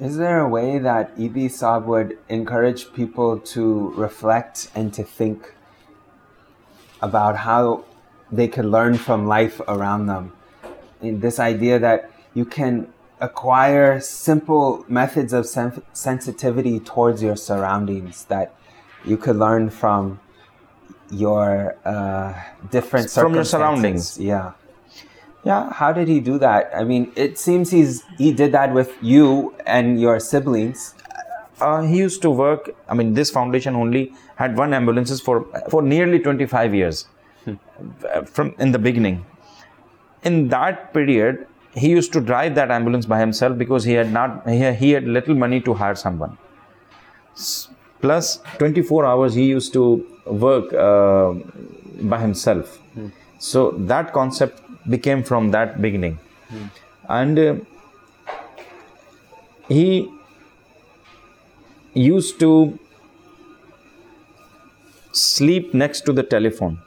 Is 0.00 0.16
there 0.16 0.40
a 0.40 0.48
way 0.48 0.78
that 0.78 1.16
Edhi 1.16 1.44
Saab 1.56 1.84
would 1.84 2.18
encourage 2.28 2.92
people 2.92 3.38
to 3.54 3.90
reflect 3.96 4.68
and 4.74 4.92
to 4.94 5.04
think 5.04 5.54
about 7.00 7.36
how 7.36 7.84
they 8.32 8.48
could 8.48 8.64
learn 8.64 8.98
from 8.98 9.26
life 9.26 9.60
around 9.68 10.06
them? 10.06 10.32
In 11.00 11.20
this 11.20 11.38
idea 11.38 11.78
that 11.78 12.10
you 12.34 12.44
can 12.44 12.92
acquire 13.20 14.00
simple 14.00 14.84
methods 14.88 15.32
of 15.32 15.46
sen- 15.46 15.82
sensitivity 15.92 16.80
towards 16.80 17.22
your 17.22 17.36
surroundings 17.36 18.24
that 18.24 18.54
you 19.04 19.16
could 19.16 19.36
learn 19.36 19.70
from 19.70 20.18
your 21.10 21.76
uh, 21.84 22.34
different 22.70 23.10
From 23.10 23.34
your 23.34 23.44
surroundings. 23.44 24.18
Yeah. 24.18 24.52
Yeah, 25.44 25.70
how 25.72 25.92
did 25.92 26.08
he 26.08 26.20
do 26.20 26.38
that? 26.38 26.70
I 26.74 26.84
mean, 26.84 27.12
it 27.16 27.38
seems 27.38 27.70
he's 27.70 28.02
he 28.16 28.32
did 28.32 28.52
that 28.52 28.72
with 28.72 28.92
you 29.02 29.54
and 29.66 30.00
your 30.00 30.18
siblings. 30.20 30.94
uh, 31.60 31.82
he 31.82 31.98
used 31.98 32.20
to 32.22 32.30
work 32.30 32.70
i 32.88 32.94
mean 32.94 33.14
this 33.14 33.30
foundation 33.30 33.76
only 33.82 34.00
had 34.36 34.56
one 34.56 34.72
ambulances 34.78 35.20
for 35.20 35.34
for 35.74 35.82
nearly 35.82 36.18
25 36.18 36.74
years 36.74 37.06
uh, 37.46 38.22
from 38.22 38.54
in 38.58 38.72
the 38.72 38.78
beginning 38.86 39.24
in 40.30 40.48
that 40.48 40.92
period 40.96 41.46
he 41.82 41.90
used 41.90 42.12
to 42.12 42.20
drive 42.20 42.54
that 42.54 42.70
ambulance 42.70 43.06
by 43.06 43.18
himself 43.20 43.56
because 43.58 43.84
he 43.84 43.92
had 43.92 44.12
not 44.12 44.48
he, 44.48 44.72
he 44.82 44.90
had 44.92 45.04
little 45.18 45.34
money 45.44 45.60
to 45.60 45.74
hire 45.74 45.94
someone 45.94 46.36
plus 48.00 48.40
24 48.58 49.04
hours 49.06 49.34
he 49.34 49.44
used 49.44 49.72
to 49.72 49.84
work 50.26 50.72
uh, 50.72 51.34
by 52.02 52.18
himself 52.20 52.78
so 53.38 53.70
that 53.92 54.12
concept 54.12 54.60
became 54.90 55.22
from 55.22 55.50
that 55.50 55.80
beginning 55.82 56.18
and 57.08 57.38
uh, 57.38 57.54
he 59.68 60.08
used 61.94 62.38
to 62.40 62.78
sleep 65.12 65.72
next 65.72 66.00
to 66.02 66.12
the 66.12 66.22
telephone. 66.22 66.80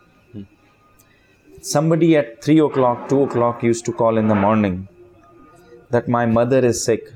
Somebody 1.62 2.16
at 2.18 2.44
3 2.44 2.60
o'clock, 2.60 3.10
2 3.10 3.24
o'clock 3.24 3.64
used 3.64 3.86
to 3.86 3.94
call 3.94 4.18
in 4.18 4.28
the 4.28 4.36
morning 4.36 4.88
that 5.90 6.08
my 6.08 6.26
mother 6.26 6.60
is 6.60 6.84
sick. 6.84 7.14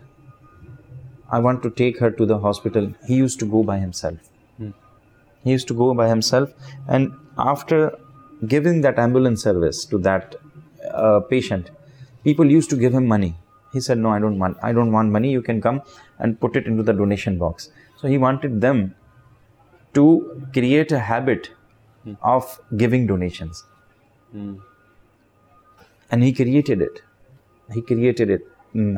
I 1.29 1.39
want 1.39 1.61
to 1.63 1.69
take 1.69 1.99
her 1.99 2.11
to 2.11 2.25
the 2.25 2.39
hospital. 2.39 2.93
He 3.07 3.15
used 3.15 3.39
to 3.39 3.45
go 3.45 3.63
by 3.63 3.77
himself. 3.79 4.17
He 5.43 5.51
used 5.51 5.67
to 5.69 5.73
go 5.73 5.93
by 5.93 6.07
himself, 6.07 6.49
and 6.87 7.11
after 7.37 7.77
giving 8.53 8.81
that 8.81 8.97
ambulance 8.99 9.43
service 9.43 9.85
to 9.91 9.97
that 10.07 10.35
uh, 10.93 11.19
patient, 11.33 11.71
people 12.23 12.49
used 12.57 12.69
to 12.73 12.77
give 12.83 12.93
him 12.93 13.05
money. 13.15 13.31
He 13.73 13.79
said, 13.79 13.97
"No, 14.05 14.09
I 14.09 14.19
don't 14.19 14.39
want. 14.43 14.57
I 14.61 14.71
don't 14.77 14.91
want 14.97 15.09
money. 15.17 15.31
You 15.31 15.41
can 15.41 15.61
come 15.67 15.81
and 16.19 16.39
put 16.39 16.55
it 16.55 16.65
into 16.71 16.83
the 16.89 16.93
donation 17.01 17.37
box." 17.43 17.69
So 17.99 18.07
he 18.13 18.17
wanted 18.17 18.61
them 18.61 18.95
to 19.93 20.05
create 20.53 20.91
a 20.91 20.99
habit 21.11 21.51
of 22.35 22.59
giving 22.81 23.07
donations, 23.07 23.63
and 26.11 26.23
he 26.23 26.33
created 26.33 26.81
it. 26.81 27.01
He 27.73 27.81
created 27.81 28.29
it. 28.29 28.47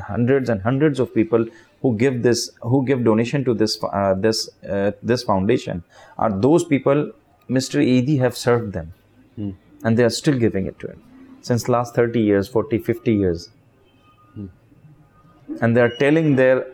Hundreds 0.08 0.50
and 0.54 0.62
hundreds 0.62 1.00
of 1.00 1.14
people 1.14 1.46
who 1.84 1.96
give 1.96 2.24
this, 2.24 2.52
who 2.62 2.84
give 2.86 3.04
donation 3.04 3.46
to 3.46 3.54
this, 3.54 3.78
uh, 3.84 4.16
this, 4.16 4.50
uh, 4.68 4.92
this 5.04 5.24
foundation, 5.24 5.84
are 6.18 6.32
those 6.32 6.64
people. 6.64 7.12
Mr. 7.50 7.80
Edhi 7.96 8.20
have 8.20 8.36
served 8.36 8.74
them, 8.74 8.94
hmm. 9.36 9.52
and 9.84 9.98
they 9.98 10.04
are 10.04 10.16
still 10.22 10.40
giving 10.40 10.66
it 10.66 10.80
to 10.80 10.88
him 10.88 11.02
since 11.44 11.68
last 11.68 11.94
30 11.94 12.22
years, 12.22 12.48
40, 12.48 12.80
50 12.80 13.14
years 13.14 13.50
hmm. 14.34 14.46
and 15.62 15.76
they 15.76 15.82
are 15.82 15.94
telling 16.00 16.36
their 16.36 16.66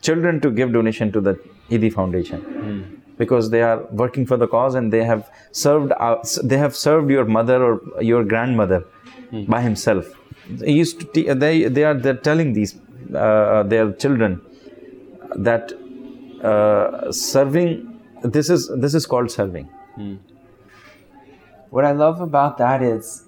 children 0.00 0.40
to 0.40 0.50
give 0.50 0.72
donation 0.72 1.10
to 1.12 1.20
the 1.20 1.34
Edhi 1.70 1.92
Foundation 1.92 2.40
hmm. 2.40 2.82
because 3.18 3.50
they 3.50 3.62
are 3.62 3.82
working 3.90 4.24
for 4.24 4.36
the 4.36 4.46
cause 4.46 4.74
and 4.76 4.92
they 4.92 5.04
have 5.04 5.30
served 5.52 5.92
uh, 5.92 5.96
out, 6.08 6.38
they 6.44 6.58
have 6.58 6.76
served 6.76 7.10
your 7.10 7.24
mother 7.24 7.62
or 7.64 8.02
your 8.02 8.24
grandmother 8.24 8.84
by 9.48 9.60
himself. 9.60 10.06
They 10.48 10.70
used 10.70 11.00
to 11.00 11.06
te- 11.06 11.32
they 11.32 11.64
they 11.64 11.84
are 11.84 11.94
they're 11.94 12.22
telling 12.28 12.52
these 12.52 12.76
uh, 13.14 13.62
their 13.64 13.92
children 13.92 14.40
that 15.36 15.72
uh, 16.42 17.10
serving 17.12 18.00
this 18.22 18.48
is 18.50 18.70
this 18.76 18.94
is 18.94 19.06
called 19.06 19.30
serving. 19.30 19.68
What 21.70 21.84
I 21.84 21.92
love 21.92 22.20
about 22.20 22.58
that 22.58 22.82
is 22.82 23.24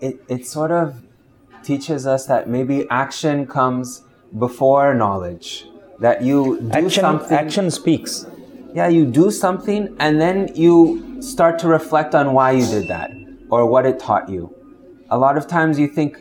it, 0.00 0.20
it 0.28 0.46
sort 0.46 0.70
of 0.70 1.02
teaches 1.62 2.06
us 2.06 2.26
that 2.26 2.48
maybe 2.48 2.86
action 2.90 3.46
comes 3.46 4.02
before 4.38 4.94
knowledge. 4.94 5.66
that 5.98 6.22
you 6.22 6.60
do 6.60 6.70
action, 6.72 7.02
something. 7.02 7.36
action 7.38 7.70
speaks. 7.70 8.26
Yeah, 8.74 8.88
you 8.88 9.06
do 9.06 9.30
something 9.30 9.96
and 9.98 10.20
then 10.20 10.50
you 10.54 11.22
start 11.22 11.58
to 11.60 11.68
reflect 11.68 12.14
on 12.14 12.32
why 12.34 12.50
you 12.52 12.66
did 12.66 12.88
that 12.88 13.10
or 13.50 13.64
what 13.66 13.86
it 13.86 13.98
taught 13.98 14.28
you. 14.28 14.54
A 15.10 15.18
lot 15.18 15.38
of 15.38 15.46
times 15.46 15.78
you 15.78 15.88
think 15.88 16.20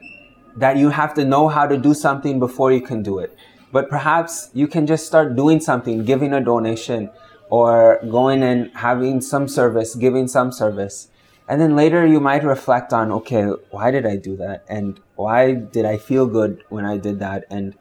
that 0.55 0.77
you 0.77 0.89
have 0.89 1.13
to 1.15 1.25
know 1.25 1.47
how 1.47 1.67
to 1.67 1.77
do 1.77 1.93
something 1.93 2.39
before 2.39 2.71
you 2.71 2.81
can 2.81 3.03
do 3.03 3.19
it. 3.19 3.37
But 3.71 3.89
perhaps 3.89 4.49
you 4.53 4.67
can 4.67 4.87
just 4.87 5.05
start 5.05 5.35
doing 5.35 5.59
something, 5.59 6.05
giving 6.05 6.33
a 6.33 6.41
donation 6.41 7.09
or 7.49 7.99
going 8.09 8.41
and 8.41 8.71
having 8.75 9.21
some 9.21 9.47
service, 9.47 9.95
giving 9.95 10.27
some 10.27 10.51
service. 10.51 11.09
And 11.47 11.61
then 11.61 11.75
later 11.75 12.05
you 12.05 12.19
might 12.19 12.43
reflect 12.43 12.93
on, 12.93 13.11
okay, 13.11 13.43
why 13.69 13.91
did 13.91 14.05
I 14.05 14.15
do 14.15 14.35
that? 14.37 14.63
And 14.67 14.99
why 15.15 15.53
did 15.53 15.85
I 15.85 15.97
feel 15.97 16.25
good 16.25 16.63
when 16.69 16.85
I 16.85 16.97
did 16.97 17.19
that? 17.19 17.45
And 17.49 17.75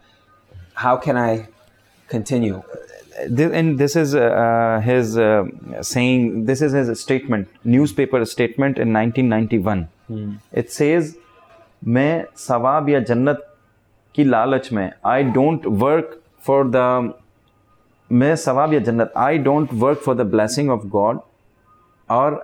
how 0.74 0.96
can 0.96 1.16
I 1.16 1.48
continue? 2.08 2.62
This, 3.28 3.52
and 3.52 3.78
this 3.78 3.94
is 3.94 4.14
uh, 4.14 4.80
his 4.84 5.16
uh, 5.16 5.44
saying, 5.80 6.46
this 6.46 6.60
is 6.60 6.72
his 6.72 7.00
statement, 7.00 7.48
newspaper 7.62 8.24
statement 8.24 8.78
in 8.78 8.92
1991. 8.92 9.88
It 10.52 10.72
says, 10.72 11.16
मैं 11.84 12.24
सवाब 12.36 12.88
या 12.88 13.00
जन्नत 13.10 13.46
की 14.14 14.24
लालच 14.24 14.72
में 14.72 14.90
I 15.06 15.22
don't 15.22 15.66
work 15.82 16.20
for 16.46 16.70
the 16.74 17.12
मैं 18.10 18.34
सवाब 18.36 18.72
या 18.74 18.80
जन्नत 18.88 19.12
I 19.16 19.38
don't 19.38 19.72
work 19.84 19.98
for 20.04 20.14
the 20.16 20.26
blessing 20.30 20.70
of 20.70 20.86
God 20.88 21.20
और 22.08 22.40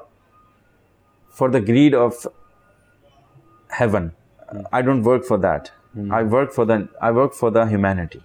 for 1.36 1.51
the 1.51 1.64
greed 1.64 1.95
of 1.95 2.26
heaven 3.70 4.11
I 4.74 4.82
don't 4.82 5.05
work 5.05 5.24
for 5.28 5.38
that 5.38 5.68
I 6.14 6.24
work 6.34 6.53
for 6.57 6.66
the 6.66 6.86
I 7.03 7.12
work 7.12 7.32
for 7.41 7.51
the 7.53 7.68
humanity 7.68 8.20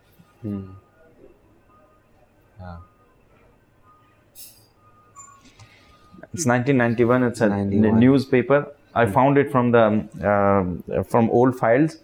It's 6.34 6.45
1991, 6.45 7.24
it's 7.24 7.39
a 7.39 7.47
91. 7.47 7.97
newspaper. 7.97 8.68
I 8.95 9.05
found 9.05 9.37
it 9.37 9.51
from 9.51 9.71
the 9.75 9.85
uh, 10.31 11.03
from 11.03 11.29
old 11.29 11.57
files. 11.61 11.97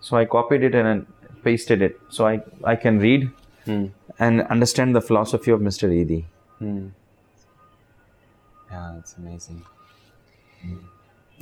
So 0.00 0.16
i 0.16 0.24
copied 0.24 0.62
it 0.68 0.74
and 0.80 1.06
pasted 1.44 1.82
it. 1.86 2.00
So 2.16 2.26
i 2.26 2.34
i 2.72 2.76
can 2.76 2.98
read 3.06 3.30
and 4.18 4.42
understand 4.56 4.94
the 4.98 5.00
philosophy 5.08 5.50
of 5.56 5.60
mr 5.68 5.88
Edhi. 6.00 6.20
Yeah, 8.70 8.92
that's 8.94 9.16
amazing. 9.22 9.62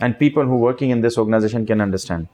and 0.01 0.19
people 0.19 0.45
who 0.45 0.57
working 0.63 0.91
in 0.95 1.01
this 1.01 1.17
organization 1.19 1.67
can 1.67 1.81
understand. 1.81 2.29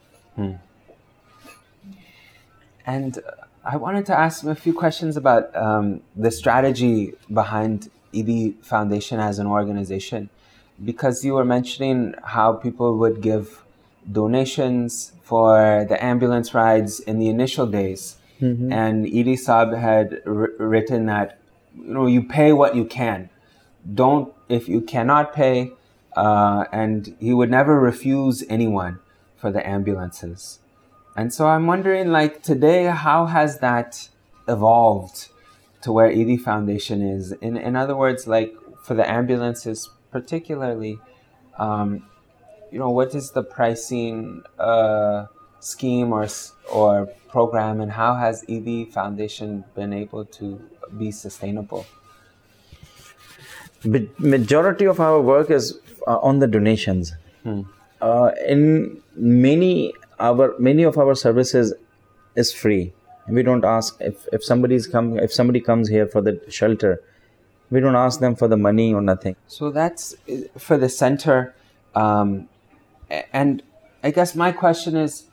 And 2.86 3.18
uh, 3.18 3.22
I 3.64 3.76
wanted 3.76 4.06
to 4.06 4.18
ask 4.18 4.44
a 4.44 4.54
few 4.54 4.74
questions 4.74 5.16
about 5.16 5.54
um, 5.56 6.00
the 6.16 6.30
strategy 6.30 7.14
behind 7.32 7.90
Edhi 8.12 8.54
Foundation 8.72 9.20
as 9.20 9.38
an 9.38 9.46
organization, 9.46 10.28
because 10.84 11.24
you 11.24 11.34
were 11.34 11.44
mentioning 11.44 12.14
how 12.24 12.52
people 12.54 12.98
would 12.98 13.20
give 13.20 13.62
donations 14.10 15.12
for 15.22 15.86
the 15.88 16.02
ambulance 16.04 16.54
rides 16.54 17.00
in 17.00 17.18
the 17.18 17.28
initial 17.28 17.66
days, 17.66 18.16
and 18.72 19.06
Edhi 19.06 19.38
Saab 19.38 19.78
had 19.78 20.20
wr- 20.26 20.50
written 20.58 21.06
that 21.06 21.38
you 21.76 21.94
know 21.94 22.06
you 22.06 22.22
pay 22.22 22.52
what 22.52 22.74
you 22.74 22.84
can, 22.84 23.30
don't 23.94 24.32
if 24.48 24.68
you 24.68 24.80
cannot 24.80 25.32
pay, 25.32 25.72
uh, 26.16 26.64
and 26.72 27.14
he 27.20 27.32
would 27.32 27.50
never 27.50 27.78
refuse 27.78 28.44
anyone 28.48 28.98
for 29.36 29.50
the 29.52 29.66
ambulances. 29.66 30.58
And 31.16 31.32
so 31.32 31.46
I'm 31.46 31.66
wondering, 31.66 32.10
like 32.10 32.42
today, 32.42 32.84
how 32.86 33.26
has 33.26 33.58
that 33.58 34.08
evolved 34.48 35.28
to 35.82 35.92
where 35.92 36.10
Edhi 36.10 36.40
Foundation 36.40 37.02
is? 37.02 37.32
In 37.32 37.56
in 37.56 37.76
other 37.76 37.94
words, 37.94 38.26
like 38.26 38.54
for 38.82 38.94
the 38.94 39.08
ambulances 39.08 39.88
particularly, 40.12 40.98
um, 41.58 42.06
you 42.70 42.78
know, 42.78 42.90
what 42.90 43.14
is 43.14 43.32
the 43.32 43.42
pricing 43.42 44.42
uh, 44.58 45.26
scheme 45.60 46.12
or 46.12 46.28
or 46.70 47.06
program, 47.28 47.80
and 47.80 47.90
how 47.92 48.14
has 48.14 48.44
Edhi 48.44 48.92
Foundation 48.92 49.64
been 49.74 49.92
able 49.92 50.24
to 50.26 50.60
be 50.98 51.10
sustainable? 51.10 51.86
But 53.84 54.18
majority 54.20 54.84
of 54.84 55.00
our 55.00 55.20
work 55.20 55.50
is 55.50 55.78
uh, 56.06 56.18
on 56.18 56.38
the 56.38 56.46
donations. 56.46 57.14
Uh, 58.00 58.30
in 58.46 59.00
many 59.16 59.92
our 60.20 60.54
many 60.58 60.82
of 60.84 60.98
our 60.98 61.14
services 61.14 61.74
is 62.36 62.52
free. 62.52 62.92
We 63.28 63.42
don't 63.42 63.64
ask 63.64 63.96
if 64.00 64.26
if 64.32 64.44
somebody's 64.44 64.86
come 64.86 65.18
if 65.18 65.32
somebody 65.32 65.60
comes 65.60 65.88
here 65.88 66.06
for 66.06 66.20
the 66.20 66.40
shelter, 66.48 67.02
we 67.72 67.80
don't 67.80 67.96
ask 67.96 68.20
them 68.20 68.34
for 68.36 68.48
the 68.48 68.56
money 68.68 68.92
or 68.92 69.00
nothing. 69.00 69.34
So 69.48 69.70
that's 69.70 70.14
uh, 70.30 70.58
for 70.58 70.76
the 70.76 70.90
center. 70.90 71.54
Um, 71.94 72.48
and 73.32 73.62
I 74.04 74.10
guess 74.10 74.34
my 74.34 74.52
question 74.52 74.94
is 74.94 75.24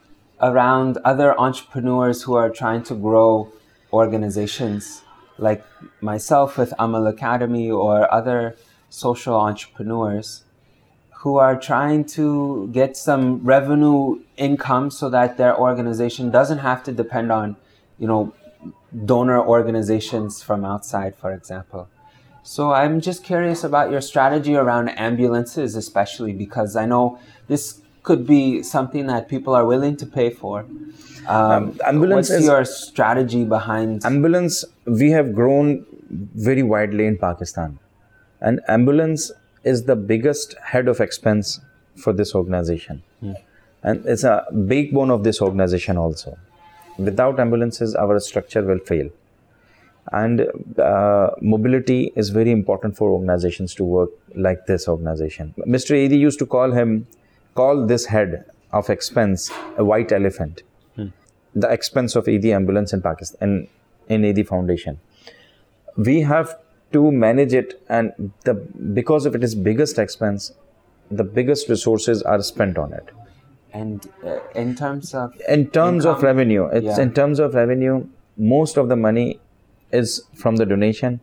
around 0.41 0.97
other 1.03 1.37
entrepreneurs 1.37 2.23
who 2.23 2.35
are 2.35 2.49
trying 2.49 2.83
to 2.83 2.95
grow 2.95 3.51
organizations 3.91 5.03
like 5.37 5.65
myself 5.99 6.57
with 6.57 6.73
Amal 6.79 7.07
Academy 7.07 7.69
or 7.69 8.11
other 8.19 8.55
social 8.89 9.35
entrepreneurs 9.35 10.43
who 11.21 11.35
are 11.37 11.59
trying 11.59 12.05
to 12.05 12.69
get 12.71 12.95
some 12.95 13.43
revenue 13.43 14.21
income 14.37 14.89
so 14.89 15.09
that 15.09 15.37
their 15.37 15.57
organization 15.59 16.31
doesn't 16.31 16.59
have 16.59 16.83
to 16.83 16.93
depend 16.93 17.33
on, 17.33 17.57
you 17.97 18.07
know, 18.07 18.33
donor 19.05 19.39
organizations 19.45 20.41
from 20.41 20.63
outside, 20.63 21.13
for 21.15 21.33
example. 21.33 21.89
So 22.49 22.71
I'm 22.71 22.99
just 22.99 23.23
curious 23.23 23.63
about 23.63 23.91
your 23.91 24.01
strategy 24.01 24.55
around 24.55 24.89
ambulances, 24.89 25.75
especially 25.75 26.33
because 26.33 26.75
I 26.75 26.87
know 26.87 27.19
this 27.47 27.81
could 28.01 28.25
be 28.25 28.63
something 28.63 29.05
that 29.05 29.29
people 29.29 29.53
are 29.53 29.67
willing 29.67 29.95
to 29.97 30.07
pay 30.07 30.31
for. 30.31 30.65
Um, 31.27 31.77
ambulance 31.85 32.29
what's 32.29 32.41
is- 32.41 32.47
your 32.47 32.65
strategy 32.65 33.43
behind? 33.43 34.03
ambulance 34.03 34.65
we 35.01 35.11
have 35.11 35.31
grown 35.35 35.85
very 36.47 36.63
widely 36.73 37.05
in 37.11 37.17
pakistan 37.25 37.77
and 38.41 38.61
ambulance 38.77 39.29
is 39.73 39.83
the 39.91 39.97
biggest 40.13 40.55
head 40.71 40.87
of 40.93 41.01
expense 41.07 41.53
for 42.05 42.13
this 42.21 42.33
organization 42.41 43.03
and 43.83 44.05
it's 44.13 44.23
a 44.33 44.35
backbone 44.73 45.11
of 45.17 45.23
this 45.29 45.41
organization 45.49 46.01
also 46.05 46.37
without 47.09 47.43
ambulances 47.45 47.95
our 48.05 48.19
structure 48.31 48.63
will 48.71 48.85
fail 48.93 49.11
and 50.11 50.41
uh, 50.79 51.29
mobility 51.41 52.11
is 52.15 52.29
very 52.29 52.51
important 52.51 52.95
for 52.97 53.09
organizations 53.11 53.75
to 53.75 53.83
work 53.83 54.09
like 54.35 54.65
this 54.65 54.87
organization 54.87 55.53
mr 55.67 55.95
Edhi 56.03 56.19
used 56.19 56.39
to 56.39 56.45
call 56.45 56.71
him 56.71 57.05
call 57.55 57.85
this 57.85 58.05
head 58.05 58.45
of 58.71 58.89
expense 58.89 59.51
a 59.77 59.83
white 59.83 60.11
elephant 60.11 60.63
the 61.55 61.69
expense 61.69 62.15
of 62.15 62.25
Edhi 62.25 62.53
ambulance 62.53 62.93
in 62.93 63.01
Pakistan 63.01 63.67
in, 64.07 64.23
in 64.23 64.45
Foundation. 64.45 64.99
We 65.97 66.21
have 66.21 66.57
to 66.93 67.11
manage 67.11 67.53
it, 67.53 67.81
and 67.89 68.31
the 68.45 68.53
because 68.93 69.25
of 69.25 69.35
it 69.35 69.43
is 69.43 69.55
biggest 69.55 69.97
expense, 69.97 70.53
the 71.11 71.23
biggest 71.23 71.69
resources 71.69 72.21
are 72.23 72.41
spent 72.41 72.77
on 72.77 72.93
it. 72.93 73.09
and 73.79 74.05
uh, 74.29 74.39
in 74.59 74.69
terms 74.75 75.13
of 75.13 75.33
In 75.55 75.67
terms 75.73 76.05
of 76.11 76.23
revenue, 76.23 76.63
it's 76.77 76.85
Yeah. 76.85 77.01
in 77.01 77.11
terms 77.17 77.39
of 77.39 77.53
revenue, 77.53 77.97
most 78.37 78.77
of 78.77 78.87
the 78.91 78.95
money 78.95 79.25
is 79.91 80.23
from 80.35 80.55
the 80.57 80.65
donation, 80.65 81.19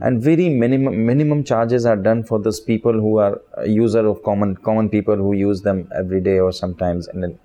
and 0.00 0.22
very 0.22 0.48
minimum 0.48 1.04
minimum 1.06 1.44
charges 1.44 1.84
are 1.84 1.96
done 1.96 2.24
for 2.24 2.38
those 2.38 2.60
people 2.60 2.92
who 2.92 3.18
are 3.18 3.40
user 3.66 4.06
of 4.06 4.22
common 4.22 4.56
common 4.56 4.88
people 4.88 5.16
who 5.16 5.34
use 5.34 5.62
them 5.62 5.88
every 5.94 6.20
day 6.20 6.38
or 6.38 6.52
sometimes. 6.52 7.06
And 7.08 7.22
then, 7.22 7.38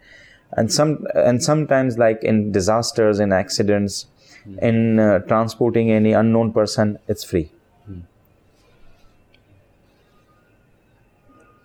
and 0.54 0.72
some 0.72 1.06
and 1.16 1.44
sometimes 1.44 1.98
like 1.98 2.24
in 2.24 2.52
disasters 2.52 3.20
in 3.20 3.34
accidents 3.34 4.08
in 4.62 5.00
uh, 5.00 5.20
transporting 5.20 5.92
any 5.92 6.14
unknown 6.14 6.54
person 6.54 6.98
it's 7.08 7.24
free. 7.24 7.52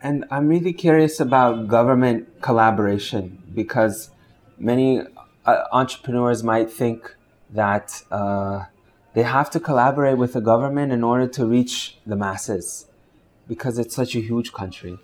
And 0.02 0.26
I'm 0.30 0.48
really 0.48 0.74
curious 0.74 1.18
about 1.18 1.66
government 1.66 2.42
collaboration 2.42 3.42
because 3.54 4.10
many 4.58 5.00
uh, 5.46 5.64
entrepreneurs 5.72 6.42
might 6.42 6.70
think 6.70 7.14
that 7.48 8.02
uh, 8.10 8.64
they 9.14 9.22
have 9.22 9.48
to 9.50 9.60
collaborate 9.60 10.18
with 10.18 10.32
the 10.32 10.40
government 10.40 10.92
in 10.92 11.02
order 11.02 11.26
to 11.28 11.46
reach 11.46 11.98
the 12.04 12.16
masses 12.16 12.86
because 13.48 13.78
it's 13.78 13.94
such 13.94 14.14
a 14.14 14.20
huge 14.20 14.52
country. 14.52 14.98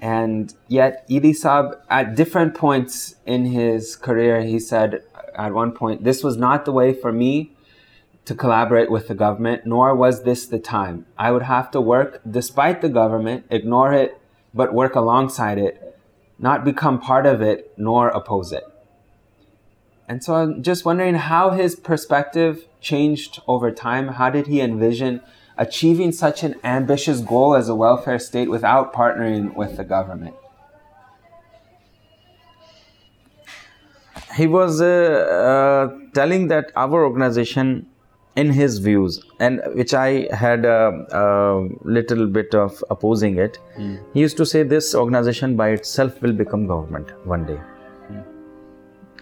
And 0.00 0.52
yet, 0.66 1.08
Edhi 1.08 1.30
Saab, 1.30 1.78
at 1.88 2.16
different 2.16 2.54
points 2.54 3.14
in 3.24 3.44
his 3.44 3.94
career, 3.94 4.42
he 4.42 4.58
said 4.58 5.02
at 5.36 5.52
one 5.52 5.72
point, 5.72 6.02
This 6.02 6.24
was 6.24 6.36
not 6.36 6.64
the 6.64 6.72
way 6.72 6.92
for 6.92 7.12
me 7.12 7.52
to 8.24 8.34
collaborate 8.34 8.90
with 8.90 9.08
the 9.08 9.14
government, 9.14 9.66
nor 9.66 9.94
was 9.94 10.22
this 10.22 10.46
the 10.46 10.58
time. 10.58 11.06
I 11.18 11.30
would 11.30 11.42
have 11.42 11.70
to 11.72 11.80
work 11.80 12.20
despite 12.28 12.80
the 12.80 12.88
government, 12.88 13.44
ignore 13.50 13.92
it, 13.92 14.18
but 14.54 14.74
work 14.74 14.94
alongside 14.94 15.58
it, 15.58 15.98
not 16.38 16.64
become 16.64 17.00
part 17.00 17.26
of 17.26 17.42
it, 17.42 17.72
nor 17.76 18.08
oppose 18.08 18.52
it. 18.52 18.64
And 20.12 20.22
so 20.22 20.34
I'm 20.34 20.62
just 20.62 20.84
wondering 20.84 21.14
how 21.14 21.52
his 21.52 21.74
perspective 21.74 22.66
changed 22.82 23.40
over 23.48 23.70
time. 23.70 24.08
How 24.08 24.28
did 24.28 24.46
he 24.46 24.60
envision 24.60 25.22
achieving 25.56 26.12
such 26.12 26.42
an 26.42 26.54
ambitious 26.62 27.20
goal 27.20 27.54
as 27.54 27.70
a 27.70 27.74
welfare 27.74 28.18
state 28.18 28.50
without 28.50 28.92
partnering 28.92 29.56
with 29.56 29.78
the 29.78 29.84
government? 29.84 30.34
He 34.36 34.46
was 34.46 34.82
uh, 34.82 34.86
uh, 34.86 35.98
telling 36.12 36.48
that 36.48 36.72
our 36.76 37.02
organization, 37.06 37.86
in 38.36 38.50
his 38.50 38.80
views, 38.80 39.24
and 39.40 39.62
which 39.72 39.94
I 39.94 40.28
had 40.30 40.66
a, 40.66 41.06
a 41.22 41.68
little 41.84 42.26
bit 42.26 42.54
of 42.54 42.84
opposing 42.90 43.38
it, 43.38 43.58
he 44.12 44.20
used 44.20 44.36
to 44.36 44.44
say 44.44 44.62
this 44.62 44.94
organization 44.94 45.56
by 45.56 45.70
itself 45.70 46.20
will 46.20 46.34
become 46.34 46.66
government 46.66 47.12
one 47.26 47.46
day. 47.46 47.60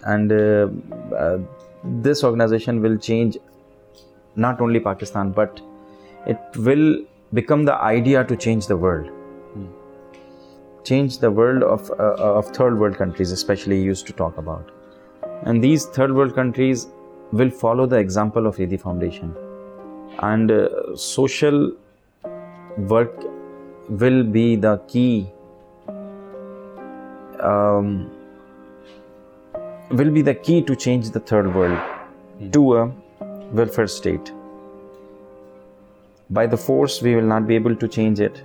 And 0.05 0.31
uh, 0.31 0.67
uh, 1.15 1.37
this 1.83 2.23
organization 2.23 2.81
will 2.81 2.97
change 2.97 3.37
not 4.35 4.61
only 4.61 4.79
Pakistan 4.79 5.31
but 5.31 5.59
it 6.25 6.39
will 6.55 7.03
become 7.33 7.63
the 7.63 7.75
idea 7.75 8.23
to 8.23 8.35
change 8.35 8.67
the 8.67 8.77
world. 8.77 9.09
Change 10.83 11.19
the 11.19 11.29
world 11.29 11.63
of, 11.63 11.91
uh, 11.91 12.15
of 12.15 12.47
third 12.47 12.79
world 12.79 12.97
countries 12.97 13.31
especially 13.31 13.81
used 13.81 14.07
to 14.07 14.13
talk 14.13 14.37
about. 14.37 14.71
And 15.43 15.63
these 15.63 15.85
third 15.85 16.13
world 16.13 16.35
countries 16.35 16.87
will 17.31 17.49
follow 17.49 17.85
the 17.85 17.97
example 17.97 18.47
of 18.47 18.57
Edhi 18.57 18.79
Foundation. 18.79 19.35
And 20.19 20.51
uh, 20.51 20.95
social 20.95 21.71
work 22.77 23.23
will 23.89 24.23
be 24.23 24.55
the 24.55 24.77
key 24.87 25.31
um, 27.39 28.11
will 29.93 30.11
be 30.11 30.21
the 30.21 30.33
key 30.33 30.61
to 30.61 30.75
change 30.75 31.09
the 31.09 31.19
third 31.19 31.53
world 31.53 31.77
hmm. 32.39 32.51
to 32.51 32.77
a 32.77 32.91
welfare 33.51 33.87
state. 33.87 34.31
By 36.29 36.45
the 36.47 36.57
force 36.57 37.01
we 37.01 37.15
will 37.15 37.29
not 37.33 37.47
be 37.47 37.55
able 37.55 37.75
to 37.75 37.87
change 37.87 38.19
it. 38.19 38.41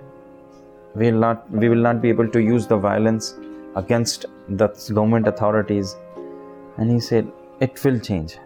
We 0.95 1.13
will 1.13 1.21
not 1.21 1.49
we 1.51 1.69
will 1.69 1.85
not 1.89 2.03
be 2.03 2.09
able 2.09 2.29
to 2.37 2.41
use 2.41 2.67
the 2.67 2.77
violence 2.77 3.35
against 3.77 4.27
the 4.49 4.69
government 4.69 5.29
authorities. 5.29 5.97
And 6.79 6.91
he 6.91 6.99
said 6.99 7.31
it 7.61 7.83
will 7.85 8.01
change. 8.01 8.39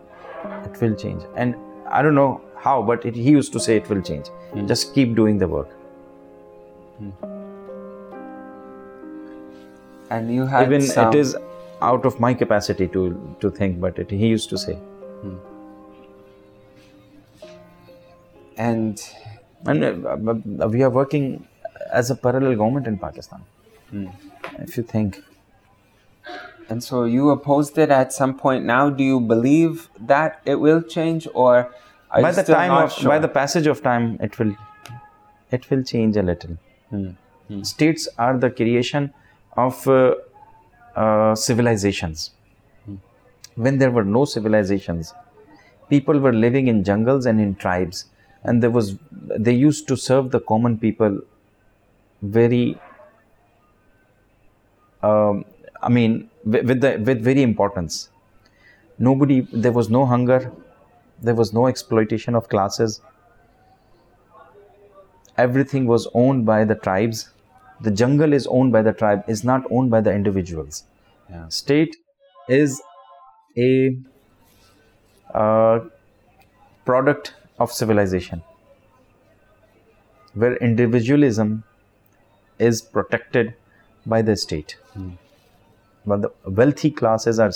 It 0.65 0.81
will 0.81 0.95
change. 0.95 1.23
And 1.37 1.57
i 1.99 2.03
don't 2.03 2.15
know 2.15 2.41
how 2.57 2.81
but 2.83 3.05
it, 3.05 3.17
he 3.17 3.31
used 3.31 3.53
to 3.55 3.61
say 3.61 3.77
it 3.77 3.89
will 3.89 4.03
change. 4.03 4.29
Hmm. 4.53 4.67
Just 4.67 4.95
keep 4.95 5.15
doing 5.15 5.39
the 5.39 5.49
work. 5.49 5.71
Hmm. 6.99 7.11
And 10.11 10.35
you 10.35 10.45
had 10.45 10.67
even 10.67 10.83
some- 10.83 11.09
it 11.09 11.15
is 11.15 11.37
out 11.83 12.05
of 12.05 12.21
my 12.21 12.33
capacity 12.35 12.87
to 12.89 13.37
to 13.41 13.51
think 13.51 13.81
but 13.81 13.99
it, 13.99 14.11
he 14.11 14.27
used 14.27 14.51
to 14.51 14.59
say. 14.59 14.79
And 18.57 19.03
and 19.67 19.85
uh, 20.07 20.69
we 20.69 20.83
are 20.83 20.91
working 20.91 21.47
as 21.93 22.11
a 22.11 22.17
parallel 22.17 22.57
government 22.57 22.87
in 22.87 22.99
pakistan. 22.99 23.45
If 24.59 24.77
you 24.77 24.83
think. 24.83 25.23
And 26.69 26.85
so 26.85 27.05
you 27.05 27.31
opposed 27.31 27.79
it 27.79 27.91
at 27.91 28.13
some 28.13 28.37
point. 28.39 28.65
Now, 28.65 28.91
do 28.91 29.03
you 29.03 29.21
believe 29.21 29.89
that 29.99 30.41
it 30.45 30.55
will 30.55 30.83
change, 30.83 31.27
or 31.35 31.73
are 32.11 32.23
by 32.23 32.31
the 32.31 32.45
time 32.45 32.71
of 32.71 32.93
sure? 32.93 33.09
by 33.09 33.19
the 33.19 33.29
passage 33.29 33.67
of 33.67 33.83
time 33.83 34.19
it 34.21 34.39
will 34.39 34.55
it 35.51 35.69
will 35.71 35.83
change 35.83 36.17
a 36.17 36.23
little. 36.23 36.57
States 37.63 38.09
are 38.19 38.37
the 38.39 38.51
creation 38.51 39.13
of 39.57 39.89
uh, 39.89 40.15
uh, 41.03 41.35
civilizations. 41.35 42.31
When 43.55 43.79
there 43.79 43.91
were 43.91 44.05
no 44.05 44.25
civilizations 44.25 45.13
people 45.91 46.21
were 46.27 46.33
living 46.33 46.69
in 46.69 46.83
jungles 46.85 47.27
and 47.27 47.41
in 47.41 47.55
tribes 47.65 48.05
and 48.45 48.63
there 48.63 48.71
was 48.79 48.97
they 49.47 49.55
used 49.63 49.89
to 49.89 49.97
serve 49.97 50.31
the 50.31 50.41
common 50.53 50.79
people 50.85 51.19
very 52.23 52.65
um, 55.03 55.45
i 55.83 55.89
mean 55.89 56.15
with, 56.45 56.67
with 56.67 56.81
the 56.81 56.97
with 57.09 57.23
very 57.23 57.43
importance. 57.43 58.09
Nobody 58.99 59.41
there 59.65 59.73
was 59.73 59.89
no 59.91 60.05
hunger 60.07 60.53
there 61.23 61.35
was 61.35 61.53
no 61.53 61.67
exploitation 61.67 62.35
of 62.35 62.49
classes. 62.49 63.01
Everything 65.37 65.87
was 65.87 66.07
owned 66.15 66.47
by 66.47 66.65
the 66.65 66.75
tribes. 66.75 67.31
The 67.83 67.91
jungle 67.91 68.33
is 68.33 68.47
owned 68.47 68.73
by 68.73 68.83
the 68.83 68.93
tribe 68.93 69.25
is 69.27 69.43
not 69.45 69.65
owned 69.71 69.91
by 69.91 70.01
the 70.01 70.13
individuals 70.13 70.85
Yeah. 71.31 71.49
state 71.49 71.97
is 72.49 72.83
a 73.57 73.97
uh, 75.35 75.81
product 76.85 77.35
of 77.59 77.73
civilization 77.73 78.43
where 80.35 80.57
individualism 80.57 81.65
is 82.59 82.83
protected 82.83 83.55
by 84.07 84.23
the 84.23 84.37
state. 84.37 84.77
Hmm. 84.95 85.11
But 86.07 86.23
the 86.23 86.31
wealthy 86.45 86.91
classes 86.91 87.39
are 87.39 87.53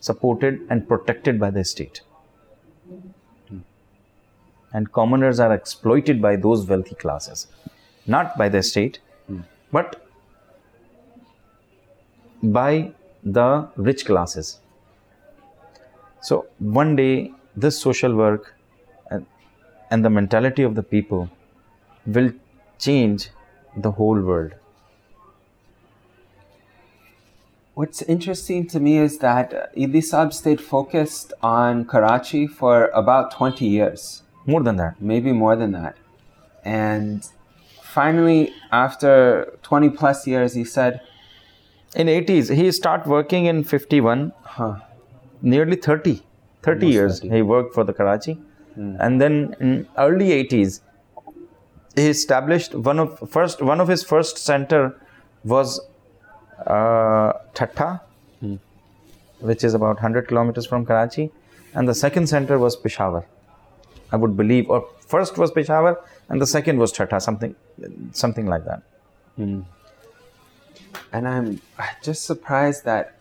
supported 0.00 0.60
and 0.68 0.86
protected 0.86 1.40
by 1.40 1.50
the 1.50 1.64
state. 1.64 2.02
Hmm. 3.48 3.58
And 4.72 4.92
commoners 4.92 5.40
are 5.40 5.52
exploited 5.52 6.20
by 6.20 6.36
those 6.36 6.66
wealthy 6.66 6.94
classes 6.94 7.46
not 8.06 8.36
by 8.38 8.48
the 8.48 8.62
state 8.62 8.98
hmm. 9.26 9.40
but 9.72 10.02
by 12.42 12.92
the 13.26 13.68
rich 13.76 14.06
classes. 14.06 14.60
So 16.20 16.46
one 16.58 16.96
day 16.96 17.32
this 17.56 17.78
social 17.78 18.14
work 18.14 18.54
and, 19.10 19.26
and 19.90 20.04
the 20.04 20.10
mentality 20.10 20.62
of 20.62 20.74
the 20.74 20.82
people 20.82 21.28
will 22.06 22.32
change 22.78 23.30
the 23.76 23.90
whole 23.90 24.20
world. 24.20 24.54
What's 27.74 28.00
interesting 28.02 28.66
to 28.68 28.80
me 28.80 28.96
is 28.96 29.18
that 29.18 29.52
uh, 29.52 29.66
Edhi 29.76 30.02
Saab 30.02 30.32
stayed 30.32 30.62
focused 30.62 31.34
on 31.42 31.84
Karachi 31.84 32.46
for 32.46 32.86
about 32.94 33.32
20 33.32 33.66
years, 33.66 34.22
more 34.46 34.62
than 34.62 34.76
that. 34.76 35.02
Maybe 35.02 35.32
more 35.32 35.56
than 35.56 35.72
that. 35.72 35.96
And 36.64 37.28
finally, 37.82 38.54
after 38.72 39.58
20 39.62 39.90
plus 39.90 40.26
years, 40.26 40.54
he 40.54 40.64
said, 40.64 41.02
in 41.94 42.06
80s 42.08 42.54
he 42.54 42.70
start 42.72 43.06
working 43.06 43.46
in 43.46 43.62
51 43.64 44.32
huh, 44.42 44.76
nearly 45.42 45.76
30 45.76 46.22
30 46.62 46.86
years 46.86 47.20
30. 47.20 47.34
he 47.34 47.42
worked 47.42 47.74
for 47.74 47.84
the 47.84 47.92
karachi. 47.92 48.38
Hmm. 48.74 48.96
And 49.00 49.20
then 49.20 49.54
in 49.60 49.88
early 49.96 50.28
80s 50.44 50.80
he 51.96 52.08
established 52.08 52.74
one 52.74 52.98
of 52.98 53.30
first 53.30 53.62
one 53.62 53.80
of 53.80 53.88
his 53.88 54.02
first 54.04 54.38
center 54.38 55.00
was 55.44 55.80
uh, 56.66 57.32
Thatta, 57.54 58.00
hmm. 58.40 58.56
which 59.40 59.64
is 59.64 59.74
about 59.74 59.96
100 59.96 60.28
kilometers 60.28 60.66
from 60.66 60.84
Karachi, 60.84 61.30
and 61.74 61.88
the 61.88 61.94
second 61.94 62.26
center 62.26 62.58
was 62.58 62.76
Peshawar. 62.76 63.26
I 64.12 64.16
would 64.16 64.36
believe, 64.36 64.70
or 64.70 64.88
first 65.00 65.36
was 65.38 65.50
Peshawar, 65.50 66.00
and 66.28 66.40
the 66.40 66.46
second 66.46 66.78
was 66.78 66.92
Thatta, 66.92 67.20
something, 67.20 67.54
something 68.12 68.46
like 68.46 68.64
that. 68.64 68.82
Hmm. 69.36 69.60
And 71.12 71.28
I'm 71.28 71.60
just 72.02 72.24
surprised 72.24 72.84
that 72.84 73.18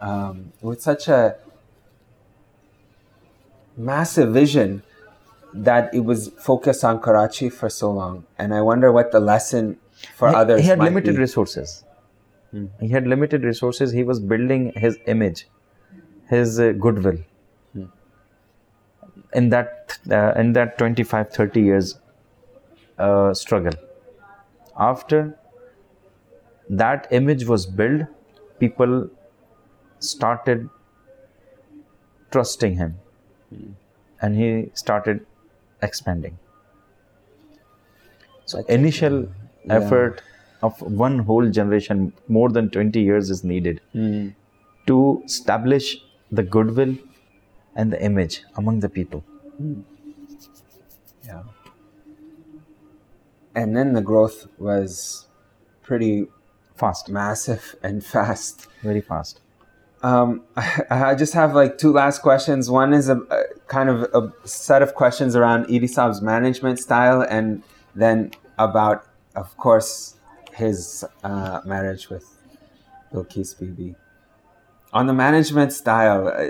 um, 0.00 0.52
with 0.60 0.82
such 0.82 1.08
a 1.08 1.36
massive 3.76 4.32
vision 4.32 4.82
that 5.54 5.92
it 5.94 6.00
was 6.00 6.28
focused 6.38 6.84
on 6.84 7.00
Karachi 7.00 7.48
for 7.48 7.68
so 7.68 7.90
long. 7.90 8.24
And 8.38 8.54
I 8.54 8.60
wonder 8.60 8.92
what 8.92 9.12
the 9.12 9.20
lesson 9.20 9.78
for 10.14 10.28
he, 10.28 10.34
others 10.34 10.60
he 10.60 10.66
had 10.66 10.78
limited 10.78 11.14
be. 11.14 11.20
resources. 11.20 11.84
He 12.80 12.88
had 12.88 13.06
limited 13.06 13.44
resources. 13.44 13.92
He 13.92 14.02
was 14.04 14.20
building 14.20 14.72
his 14.74 14.98
image 15.06 15.46
his 16.28 16.60
uh, 16.60 16.72
goodwill. 16.72 17.18
In 19.34 19.50
that 19.50 19.98
uh, 20.10 20.32
in 20.36 20.54
that 20.54 20.78
25 20.78 21.30
30 21.30 21.60
years 21.60 22.00
uh, 22.98 23.34
struggle. 23.34 23.74
After 24.78 25.37
that 26.68 27.06
image 27.10 27.44
was 27.46 27.66
built 27.66 28.06
people 28.58 29.08
started 30.00 30.68
trusting 32.30 32.76
him. 32.76 32.98
Hmm. 33.50 33.72
And 34.20 34.36
he 34.36 34.70
started 34.74 35.24
expanding. 35.82 36.38
So 38.44 38.64
initial 38.68 39.28
effort 39.70 40.22
of 40.62 40.80
one 40.80 41.20
whole 41.20 41.50
generation, 41.50 42.12
more 42.26 42.48
than 42.48 42.70
20 42.70 43.00
years 43.00 43.30
is 43.30 43.44
needed 43.44 43.80
hmm. 43.92 44.28
to 44.86 45.22
establish 45.24 45.98
the 46.32 46.42
goodwill 46.42 46.96
and 47.76 47.92
the 47.92 48.02
image 48.02 48.42
among 48.56 48.80
the 48.80 48.88
people. 48.88 49.20
Hmm. 49.56 49.82
Yeah. 51.24 51.42
And 53.54 53.76
then 53.76 53.92
the 53.92 54.00
growth 54.00 54.48
was 54.58 55.26
pretty 55.82 56.28
Fast, 56.78 57.08
massive 57.08 57.74
and 57.82 58.04
fast. 58.04 58.68
very 58.82 59.00
fast. 59.00 59.40
Um, 60.02 60.44
I 60.90 61.16
just 61.16 61.34
have 61.34 61.54
like 61.54 61.76
two 61.76 61.92
last 61.92 62.22
questions. 62.22 62.70
One 62.70 62.92
is 62.92 63.08
a, 63.08 63.16
a 63.16 63.44
kind 63.66 63.88
of 63.88 64.02
a 64.14 64.32
set 64.46 64.80
of 64.80 64.94
questions 64.94 65.34
around 65.34 65.66
Edhi 65.66 65.88
Saab's 65.88 66.22
management 66.22 66.78
style, 66.78 67.20
and 67.22 67.64
then 67.96 68.30
about, 68.58 69.04
of 69.34 69.56
course, 69.56 70.14
his 70.54 71.04
uh, 71.24 71.60
marriage 71.64 72.10
with 72.10 72.26
Bilquis 73.12 73.58
Bibi. 73.58 73.96
On 74.92 75.06
the 75.06 75.14
management 75.14 75.72
style, 75.72 76.28
uh, 76.28 76.42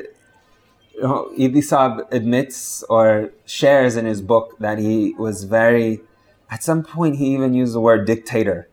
you 0.95 1.03
know, 1.03 1.33
Edhi 1.39 2.07
admits 2.12 2.83
or 2.85 3.33
shares 3.47 3.97
in 3.97 4.05
his 4.05 4.20
book 4.20 4.59
that 4.59 4.79
he 4.79 5.14
was 5.14 5.45
very, 5.45 6.01
at 6.51 6.62
some 6.62 6.83
point, 6.83 7.16
he 7.16 7.33
even 7.33 7.55
used 7.55 7.74
the 7.74 7.81
word 7.81 8.07
dictator, 8.07 8.68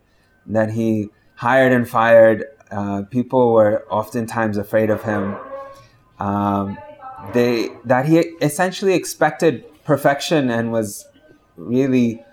that 0.46 0.72
he 0.72 1.10
hired 1.36 1.72
and 1.72 1.88
fired 1.88 2.46
uh, 2.72 3.04
people 3.04 3.54
were 3.54 3.86
oftentimes 3.90 4.58
afraid 4.58 4.90
of 4.90 5.04
him. 5.04 5.38
Um, 6.20 6.78
they 7.34 7.70
that 7.86 8.06
he 8.06 8.20
essentially 8.42 8.94
expected 8.94 9.66
perfection 9.84 10.50
and 10.50 10.72
was 10.72 11.08
really 11.56 12.24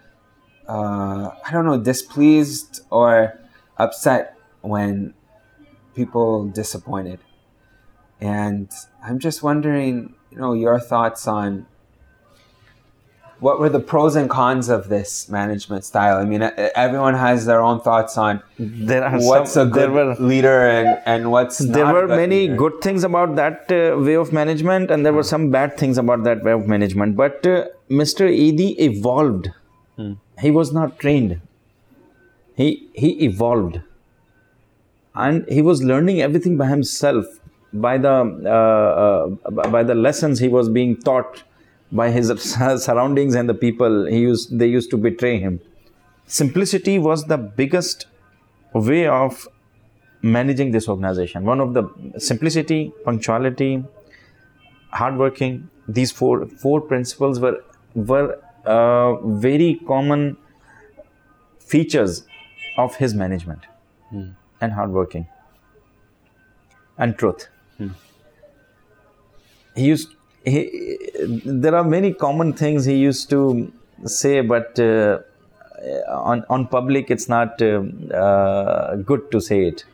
uh, 0.69 1.31
I 1.45 1.51
don't 1.53 1.65
know 1.65 1.79
displeased 1.79 2.83
or 2.91 3.39
upset 3.79 4.37
when 4.61 5.15
people 5.95 6.47
disappointed. 6.49 7.21
And 8.21 8.71
I'm 9.03 9.19
just 9.19 9.43
wondering, 9.43 10.15
you 10.31 10.39
know, 10.39 10.53
your 10.55 10.79
thoughts 10.79 11.27
on 11.27 11.67
what 13.43 13.59
were 13.59 13.69
the 13.69 13.81
pros 13.81 14.15
and 14.15 14.31
cons 14.31 14.69
of 14.69 14.89
this 14.89 15.29
management 15.29 15.85
style? 15.85 16.17
I 16.19 16.25
mean, 16.25 16.43
everyone 16.77 17.15
has 17.15 17.45
their 17.45 17.61
own 17.61 17.81
thoughts 17.81 18.17
on 18.17 18.41
there 18.59 19.05
are 19.05 19.19
what's 19.19 19.53
some, 19.53 19.69
a 19.69 19.71
good 19.71 19.91
were, 19.91 20.15
leader 20.15 20.69
and, 20.69 21.03
and 21.07 21.31
what's 21.33 21.59
there 21.59 21.93
were 21.93 22.07
many 22.07 22.43
leader. 22.43 22.57
good 22.57 22.81
things 22.81 23.03
about 23.03 23.35
that 23.35 23.73
uh, 23.73 23.99
way 23.99 24.15
of 24.15 24.33
management 24.33 24.93
and 24.93 25.05
there 25.05 25.13
were 25.13 25.25
some 25.25 25.51
bad 25.51 25.77
things 25.77 25.99
about 25.99 26.23
that 26.23 26.45
way 26.45 26.53
of 26.53 26.69
management 26.69 27.17
but 27.17 27.45
uh, 27.47 27.67
mr 27.91 28.29
Edhi 28.47 28.79
evolved 28.79 29.51
hmm. 29.97 30.13
he 30.39 30.51
was 30.53 30.73
not 30.73 30.99
trained 31.01 31.41
he 32.55 32.89
he 32.95 33.11
evolved 33.25 33.81
and 35.15 35.49
he 35.49 35.63
was 35.63 35.83
learning 35.83 36.23
everything 36.23 36.57
by 36.57 36.69
himself 36.69 37.27
by 37.73 37.99
the 37.99 38.17
uh, 38.47 39.49
uh 39.49 39.69
by 39.69 39.83
the 39.83 39.95
lessons 39.95 40.39
he 40.39 40.49
was 40.49 40.69
being 40.69 40.97
taught 40.97 41.43
by 41.93 42.11
his 42.11 42.29
surroundings 42.85 43.35
and 43.35 43.49
the 43.49 43.55
people 43.55 44.07
he 44.07 44.19
used 44.19 44.59
they 44.59 44.67
used 44.67 44.91
to 44.91 44.97
betray 44.97 45.39
him 45.39 45.61
simplicity 46.27 46.99
was 46.99 47.25
the 47.33 47.39
biggest 47.63 48.07
way 48.73 49.07
of 49.07 49.47
managing 50.23 50.71
this 50.77 50.89
organization 50.89 51.45
one 51.45 51.61
of 51.61 51.75
the 51.75 51.83
simplicity 52.19 52.93
punctuality 53.05 53.85
hardworking 55.01 55.69
these 55.89 56.13
four 56.21 56.47
four 56.65 56.81
principles 56.81 57.41
were 57.41 57.57
were 57.95 58.39
uh, 58.65 59.15
very 59.47 59.81
common 59.87 60.37
features 61.59 62.25
of 62.79 62.97
his 62.97 63.15
management 63.15 63.67
mm. 64.13 64.35
and 64.61 64.73
hardworking 64.73 65.27
and 66.99 67.19
truth 67.19 67.49
mm. 67.81 67.93
he 69.75 69.87
used 69.87 70.15
he, 70.45 71.11
there 71.45 71.75
are 71.75 71.85
many 71.85 72.13
common 72.13 72.53
things 72.53 72.85
he 72.85 72.97
used 72.97 73.31
to 73.31 73.73
say, 74.05 74.41
but 74.41 74.79
uh, 74.79 75.21
on 76.09 76.45
on 76.49 76.67
public 76.67 77.11
it's 77.11 77.29
not 77.29 77.61
uh, 77.63 77.83
uh, 78.15 78.97
good 78.97 79.31
to 79.31 79.41
say 79.41 79.67
it. 79.67 79.85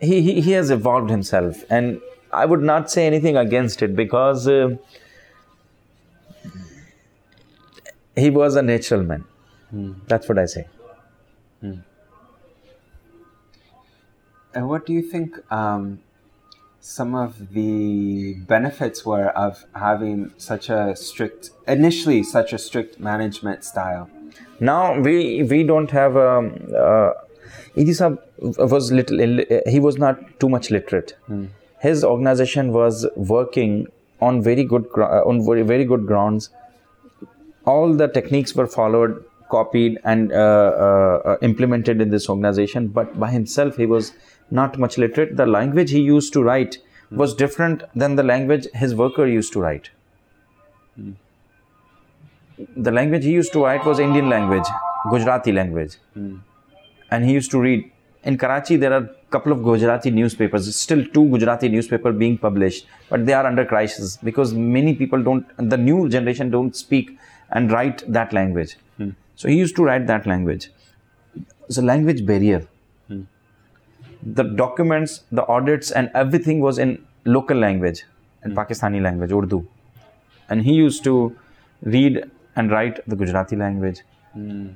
He, 0.00 0.22
he, 0.22 0.40
he 0.40 0.52
has 0.52 0.70
evolved 0.70 1.10
himself, 1.10 1.62
and 1.68 2.00
I 2.32 2.46
would 2.46 2.62
not 2.62 2.90
say 2.90 3.06
anything 3.06 3.36
against 3.36 3.82
it 3.82 3.94
because 3.94 4.48
uh, 4.48 4.76
he 8.16 8.30
was 8.30 8.56
a 8.56 8.62
natural 8.62 9.02
man. 9.02 9.24
Hmm. 9.70 9.92
That's 10.06 10.26
what 10.26 10.38
I 10.38 10.46
say. 10.46 10.66
And 14.54 14.68
what 14.68 14.86
do 14.86 14.92
you 14.92 15.02
think 15.02 15.38
um, 15.52 16.00
some 16.80 17.14
of 17.14 17.52
the 17.52 18.34
benefits 18.34 19.04
were 19.06 19.28
of 19.28 19.64
having 19.74 20.32
such 20.38 20.68
a 20.68 20.96
strict, 20.96 21.50
initially 21.68 22.22
such 22.22 22.52
a 22.52 22.58
strict 22.58 22.98
management 22.98 23.64
style? 23.64 24.10
Now 24.58 24.98
we 24.98 25.42
we 25.42 25.62
don't 25.62 25.90
have. 25.90 26.16
Um, 26.16 26.54
uh, 26.76 27.12
Idisa 27.76 28.18
was 28.38 28.90
little. 28.92 29.18
He 29.66 29.80
was 29.80 29.96
not 29.98 30.40
too 30.40 30.48
much 30.48 30.70
literate. 30.70 31.16
Hmm. 31.26 31.46
His 31.80 32.04
organization 32.04 32.72
was 32.72 33.06
working 33.16 33.86
on 34.20 34.42
very 34.42 34.64
good 34.64 34.86
on 34.98 35.44
very 35.44 35.62
very 35.62 35.84
good 35.84 36.06
grounds. 36.06 36.50
All 37.64 37.92
the 37.94 38.08
techniques 38.08 38.54
were 38.54 38.66
followed, 38.66 39.24
copied, 39.50 39.98
and 40.04 40.32
uh, 40.32 40.36
uh, 40.36 41.36
implemented 41.42 42.00
in 42.00 42.10
this 42.10 42.28
organization. 42.28 42.88
But 42.88 43.18
by 43.18 43.30
himself, 43.30 43.76
he 43.76 43.86
was 43.86 44.12
not 44.50 44.78
much 44.78 44.98
literate. 44.98 45.36
The 45.36 45.46
language 45.46 45.90
he 45.90 46.00
used 46.00 46.32
to 46.34 46.42
write 46.42 46.78
was 47.10 47.34
different 47.34 47.82
than 47.94 48.16
the 48.16 48.22
language 48.22 48.66
his 48.74 48.94
worker 48.94 49.26
used 49.26 49.52
to 49.54 49.60
write. 49.60 49.90
The 52.76 52.90
language 52.90 53.24
he 53.24 53.32
used 53.32 53.52
to 53.54 53.64
write 53.64 53.84
was 53.84 53.98
Indian 53.98 54.28
language, 54.28 54.64
Gujarati 55.10 55.52
language. 55.52 55.96
And 57.10 57.24
he 57.24 57.32
used 57.32 57.50
to 57.52 57.60
read. 57.60 57.90
In 58.22 58.36
Karachi, 58.36 58.76
there 58.76 58.92
are 58.92 59.04
a 59.04 59.08
couple 59.30 59.50
of 59.50 59.62
Gujarati 59.62 60.10
newspapers, 60.10 60.76
still 60.76 61.04
two 61.06 61.26
Gujarati 61.30 61.70
newspapers 61.70 62.16
being 62.18 62.36
published, 62.36 62.86
but 63.08 63.24
they 63.24 63.32
are 63.32 63.46
under 63.46 63.64
crisis 63.64 64.18
because 64.22 64.52
many 64.52 64.94
people 64.94 65.22
don't, 65.22 65.46
the 65.56 65.78
new 65.78 66.06
generation 66.06 66.50
don't 66.50 66.76
speak 66.76 67.18
and 67.50 67.72
write 67.72 68.04
that 68.12 68.34
language. 68.34 68.76
Mm. 68.98 69.14
So 69.36 69.48
he 69.48 69.56
used 69.56 69.74
to 69.76 69.84
write 69.84 70.06
that 70.06 70.26
language. 70.26 70.70
It's 71.66 71.78
a 71.78 71.82
language 71.82 72.26
barrier 72.26 72.68
the 74.22 74.42
documents, 74.42 75.22
the 75.32 75.46
audits, 75.46 75.90
and 75.90 76.10
everything 76.14 76.60
was 76.60 76.78
in 76.78 77.04
local 77.24 77.56
language, 77.56 78.04
in 78.44 78.52
mm. 78.52 78.54
Pakistani 78.54 79.00
language, 79.02 79.32
Urdu. 79.32 79.66
And 80.48 80.62
he 80.62 80.74
used 80.74 81.04
to 81.04 81.36
read 81.82 82.24
and 82.56 82.70
write 82.70 83.00
the 83.06 83.16
Gujarati 83.16 83.56
language. 83.56 84.00
Mm. 84.36 84.74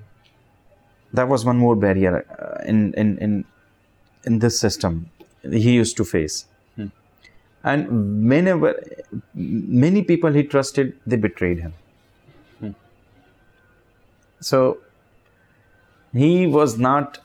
That 1.12 1.28
was 1.28 1.44
one 1.44 1.58
more 1.58 1.76
barrier 1.76 2.24
uh, 2.38 2.64
in, 2.64 2.94
in, 2.94 3.18
in, 3.18 3.44
in 4.24 4.38
this 4.38 4.58
system 4.58 5.10
he 5.50 5.72
used 5.74 5.96
to 5.96 6.04
face. 6.04 6.46
Mm. 6.78 6.90
And 7.62 8.22
many, 8.22 8.52
many 9.34 10.02
people 10.02 10.32
he 10.32 10.42
trusted, 10.42 10.98
they 11.06 11.16
betrayed 11.16 11.58
him. 11.58 11.74
Hmm. 12.60 12.70
So 14.40 14.78
he 16.12 16.46
was 16.46 16.78
not 16.78 17.18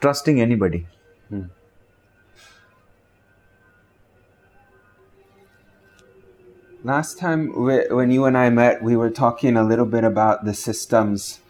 trusting 0.00 0.40
anybody. 0.40 0.86
Hmm. 1.28 1.42
Last 6.84 7.18
time 7.18 7.52
when 7.54 8.10
you 8.10 8.24
and 8.24 8.38
I 8.38 8.50
met, 8.50 8.82
we 8.82 8.96
were 8.96 9.10
talking 9.10 9.56
a 9.56 9.64
little 9.64 9.84
bit 9.84 10.04
about 10.04 10.44
the 10.44 10.54
systems 10.54 11.40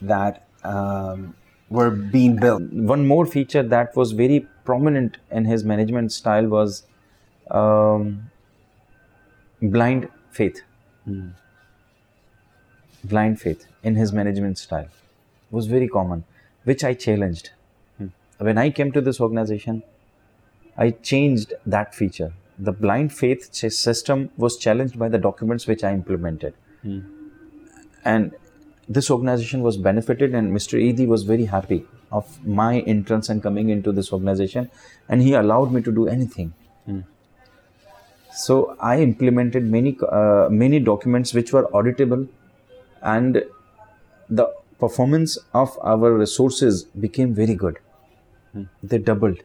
that 0.00 0.46
um, 0.62 1.34
were 1.68 1.90
being 1.90 2.36
built. 2.36 2.62
One 2.62 3.06
more 3.06 3.26
feature 3.26 3.62
that 3.62 3.96
was 3.96 4.12
very 4.12 4.46
prominent 4.64 5.18
in 5.30 5.44
his 5.44 5.64
management 5.64 6.12
style 6.12 6.46
was 6.46 6.84
um, 7.50 8.30
blind 9.60 10.08
faith. 10.30 10.62
Hmm. 11.04 11.30
Blind 13.02 13.40
faith 13.40 13.66
in 13.82 13.96
his 13.96 14.12
management 14.12 14.58
style 14.58 14.88
was 15.50 15.66
very 15.66 15.88
common 15.88 16.24
which 16.64 16.84
I 16.84 16.94
challenged. 16.94 17.50
Hmm. 17.98 18.08
When 18.38 18.58
I 18.58 18.70
came 18.70 18.92
to 18.92 19.00
this 19.00 19.20
organization, 19.20 19.82
I 20.76 20.90
changed 20.90 21.54
that 21.66 21.94
feature. 21.94 22.32
The 22.58 22.72
blind 22.72 23.12
faith 23.12 23.52
system 23.54 24.30
was 24.36 24.56
challenged 24.56 24.98
by 24.98 25.08
the 25.08 25.18
documents 25.18 25.66
which 25.66 25.84
I 25.84 25.92
implemented. 25.92 26.54
Hmm. 26.82 27.00
And 28.04 28.34
this 28.88 29.10
organization 29.10 29.62
was 29.62 29.76
benefited, 29.76 30.34
and 30.34 30.52
Mr. 30.52 30.80
Edhi 30.80 31.06
was 31.06 31.22
very 31.22 31.46
happy 31.46 31.86
of 32.12 32.44
my 32.46 32.80
entrance 32.80 33.28
and 33.28 33.42
coming 33.42 33.70
into 33.70 33.92
this 33.92 34.12
organization, 34.12 34.70
and 35.08 35.22
he 35.22 35.34
allowed 35.34 35.72
me 35.72 35.82
to 35.82 35.92
do 35.92 36.06
anything. 36.06 36.52
Hmm. 36.86 37.00
So 38.34 38.76
I 38.80 39.00
implemented 39.00 39.64
many 39.64 39.96
uh, 40.08 40.48
many 40.50 40.80
documents 40.80 41.32
which 41.34 41.52
were 41.52 41.64
auditable, 41.68 42.28
and 43.02 43.42
the 44.28 44.52
performance 44.78 45.38
of 45.52 45.78
our 45.82 46.12
resources 46.12 46.84
became 46.84 47.34
very 47.34 47.54
good. 47.54 47.78
Hmm. 48.52 48.64
They 48.82 48.98
doubled 48.98 49.38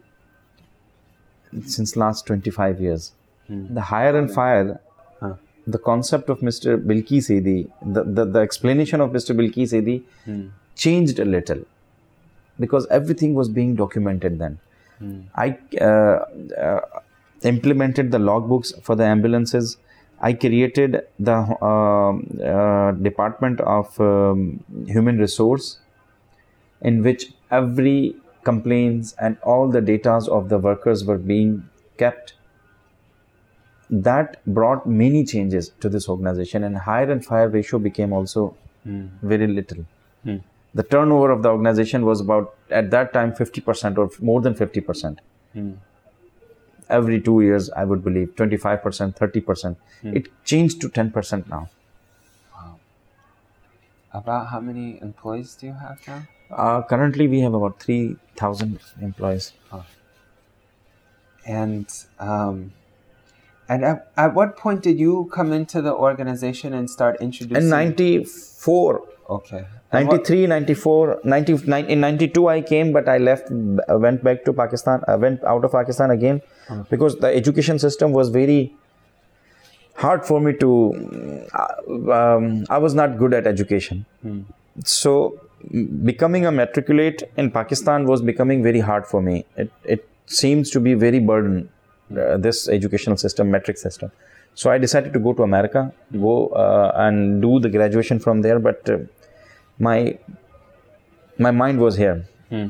since 1.65 1.95
last 1.95 2.25
25 2.27 2.79
years. 2.79 3.13
Hmm. 3.47 3.73
The 3.73 3.81
hire 3.81 4.17
and 4.17 4.31
fire 4.31 4.79
huh. 5.19 5.33
the 5.65 5.79
concept 5.79 6.29
of 6.29 6.39
Mr. 6.39 6.77
Bilquis 6.83 7.29
Edhi, 7.29 7.69
the, 7.81 8.03
the, 8.03 8.25
the 8.25 8.39
explanation 8.39 9.01
of 9.01 9.11
Mr. 9.11 9.35
Bilquis 9.35 9.73
Edhi 9.73 10.03
changed 10.75 11.19
a 11.19 11.25
little 11.25 11.65
because 12.59 12.87
everything 12.87 13.33
was 13.33 13.49
being 13.49 13.75
documented 13.75 14.39
then. 14.39 14.59
I 15.35 15.57
uh, 15.79 16.25
uh, 16.65 16.81
implemented 17.43 18.11
the 18.11 18.17
logbooks 18.17 18.81
for 18.83 18.95
the 18.95 19.05
ambulances. 19.05 19.77
I 20.21 20.33
created 20.33 21.01
the 21.17 21.37
uh, 21.61 22.11
uh, 22.43 22.91
Department 22.91 23.61
of 23.61 23.99
um, 23.99 24.63
Human 24.87 25.17
Resource 25.17 25.79
in 26.81 27.03
which 27.03 27.31
every 27.51 28.15
complaints 28.43 29.15
and 29.19 29.37
all 29.43 29.69
the 29.69 29.81
datas 29.81 30.27
of 30.27 30.49
the 30.49 30.57
workers 30.57 31.05
were 31.05 31.17
being 31.17 31.69
kept. 31.97 32.33
That 33.89 34.37
brought 34.45 34.85
many 34.87 35.25
changes 35.25 35.71
to 35.79 35.89
this 35.89 36.07
organization 36.09 36.63
and 36.63 36.77
hire 36.77 37.09
and 37.11 37.25
fire 37.25 37.49
ratio 37.49 37.79
became 37.79 38.13
also 38.13 38.55
very 39.21 39.47
little. 39.47 39.85
The 40.75 40.83
turnover 40.83 41.31
of 41.31 41.41
the 41.43 41.49
organization 41.49 42.05
was 42.05 42.21
about 42.21 42.55
at 42.69 42.91
that 42.91 43.13
time 43.13 43.33
50% 43.33 43.97
or 43.97 44.09
more 44.21 44.41
than 44.41 44.53
50% 44.53 45.17
every 46.97 47.19
two 47.27 47.35
years 47.41 47.69
i 47.81 47.83
would 47.89 48.03
believe 48.03 48.29
25% 48.35 49.15
30% 49.17 49.75
it 50.19 50.27
changed 50.43 50.81
to 50.81 50.89
10% 50.89 51.47
now 51.49 51.69
Wow. 52.55 52.75
About 54.19 54.47
how 54.47 54.59
many 54.59 54.99
employees 55.01 55.55
do 55.55 55.67
you 55.67 55.73
have 55.73 55.99
now? 56.07 56.21
uh, 56.51 56.81
currently 56.91 57.27
we 57.27 57.41
have 57.41 57.53
about 57.53 57.79
3000 57.79 58.79
employees 59.01 59.53
And 61.45 61.87
um, 62.19 62.73
and 63.67 63.83
at, 63.85 64.11
at 64.17 64.33
what 64.33 64.57
point 64.57 64.81
did 64.83 64.99
you 64.99 65.29
come 65.33 65.51
into 65.53 65.81
the 65.81 65.93
organization 65.93 66.73
and 66.73 66.89
start 66.89 67.17
introducing? 67.21 67.63
in 67.63 67.69
94 67.69 69.01
Okay. 69.37 69.65
And 69.91 70.07
93 70.07 70.47
94 70.47 71.19
90, 71.23 71.53
nine- 71.73 71.85
in 71.85 71.99
92 71.99 72.47
i 72.47 72.61
came 72.61 72.91
but 72.93 73.07
i 73.13 73.17
left 73.17 73.51
uh, 73.51 73.97
went 74.05 74.23
back 74.27 74.43
to 74.45 74.53
pakistan 74.53 75.03
i 75.07 75.15
went 75.23 75.43
out 75.43 75.63
of 75.67 75.71
pakistan 75.71 76.11
again 76.15 76.41
because 76.91 77.15
the 77.23 77.29
education 77.41 77.79
system 77.85 78.11
was 78.19 78.29
very 78.29 78.59
hard 80.03 80.25
for 80.29 80.39
me 80.45 80.53
to 80.63 80.69
uh, 81.53 82.17
um, 82.19 82.65
i 82.69 82.77
was 82.77 82.93
not 83.01 83.17
good 83.21 83.33
at 83.33 83.47
education. 83.47 84.05
So 84.85 85.11
becoming 86.09 86.45
a 86.45 86.51
matriculate 86.59 87.23
in 87.37 87.51
pakistan 87.51 88.05
was 88.05 88.21
becoming 88.21 88.63
very 88.63 88.79
hard 88.79 89.05
for 89.05 89.21
me. 89.21 89.45
It, 89.57 89.71
it 89.83 90.07
seems 90.25 90.69
to 90.71 90.79
be 90.79 90.93
very 90.93 91.19
burden 91.19 91.69
uh, 92.17 92.37
this 92.37 92.67
educational 92.69 93.17
system 93.17 93.51
metric 93.51 93.77
system. 93.77 94.11
So 94.61 94.69
i 94.71 94.77
decided 94.77 95.11
to 95.13 95.19
go 95.25 95.31
to 95.39 95.43
america 95.43 95.81
go 96.27 96.35
uh, 96.63 96.91
and 97.05 97.41
do 97.41 97.59
the 97.65 97.69
graduation 97.77 98.19
from 98.19 98.41
there 98.45 98.59
but 98.59 98.89
uh, 98.89 98.97
my 99.79 100.17
my 101.37 101.51
mind 101.51 101.79
was 101.79 101.95
here. 101.95 102.25
Hmm. 102.49 102.67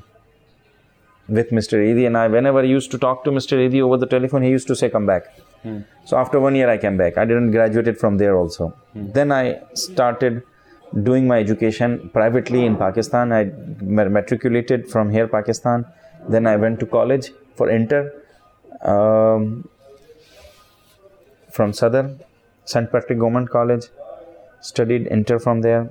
With 1.28 1.50
Mr. 1.52 1.78
Edhi 1.78 2.06
and 2.08 2.18
I 2.18 2.28
whenever 2.28 2.60
I 2.60 2.64
used 2.64 2.92
to 2.92 2.98
talk 2.98 3.24
to 3.24 3.32
Mr. 3.32 3.58
Edhi 3.66 3.82
over 3.82 3.98
the 3.98 4.08
telephone 4.08 4.44
he 4.44 4.50
used 4.50 4.68
to 4.68 4.76
say 4.76 4.90
come 4.90 5.06
back. 5.06 5.28
Hmm. 5.64 5.80
So 6.06 6.18
after 6.18 6.40
one 6.40 6.56
year 6.56 6.70
I 6.70 6.78
came 6.78 6.98
back. 6.98 7.18
I 7.18 7.26
didn't 7.26 7.52
graduate 7.52 7.98
from 7.98 8.18
there 8.18 8.38
also. 8.38 8.70
Hmm. 8.94 9.12
Then 9.12 9.32
I 9.32 9.62
started 9.74 10.44
doing 11.04 11.28
my 11.28 11.40
education 11.40 12.10
privately 12.14 12.66
in 12.66 12.78
Pakistan. 12.78 13.32
I 13.32 13.44
matriculated 13.82 14.90
from 14.90 15.12
here 15.12 15.28
Pakistan. 15.28 15.86
Then 16.28 16.48
I 16.48 16.56
went 16.56 16.80
to 16.80 16.86
college 16.86 17.32
for 17.56 17.70
inter 17.70 18.12
um, 18.82 19.68
from 21.52 21.74
Southern 21.74 22.20
St. 22.66 22.92
Patrick 22.92 23.20
Government 23.20 23.50
College. 23.50 23.88
Studied 24.62 25.08
inter 25.08 25.40
from 25.40 25.62
there 25.62 25.90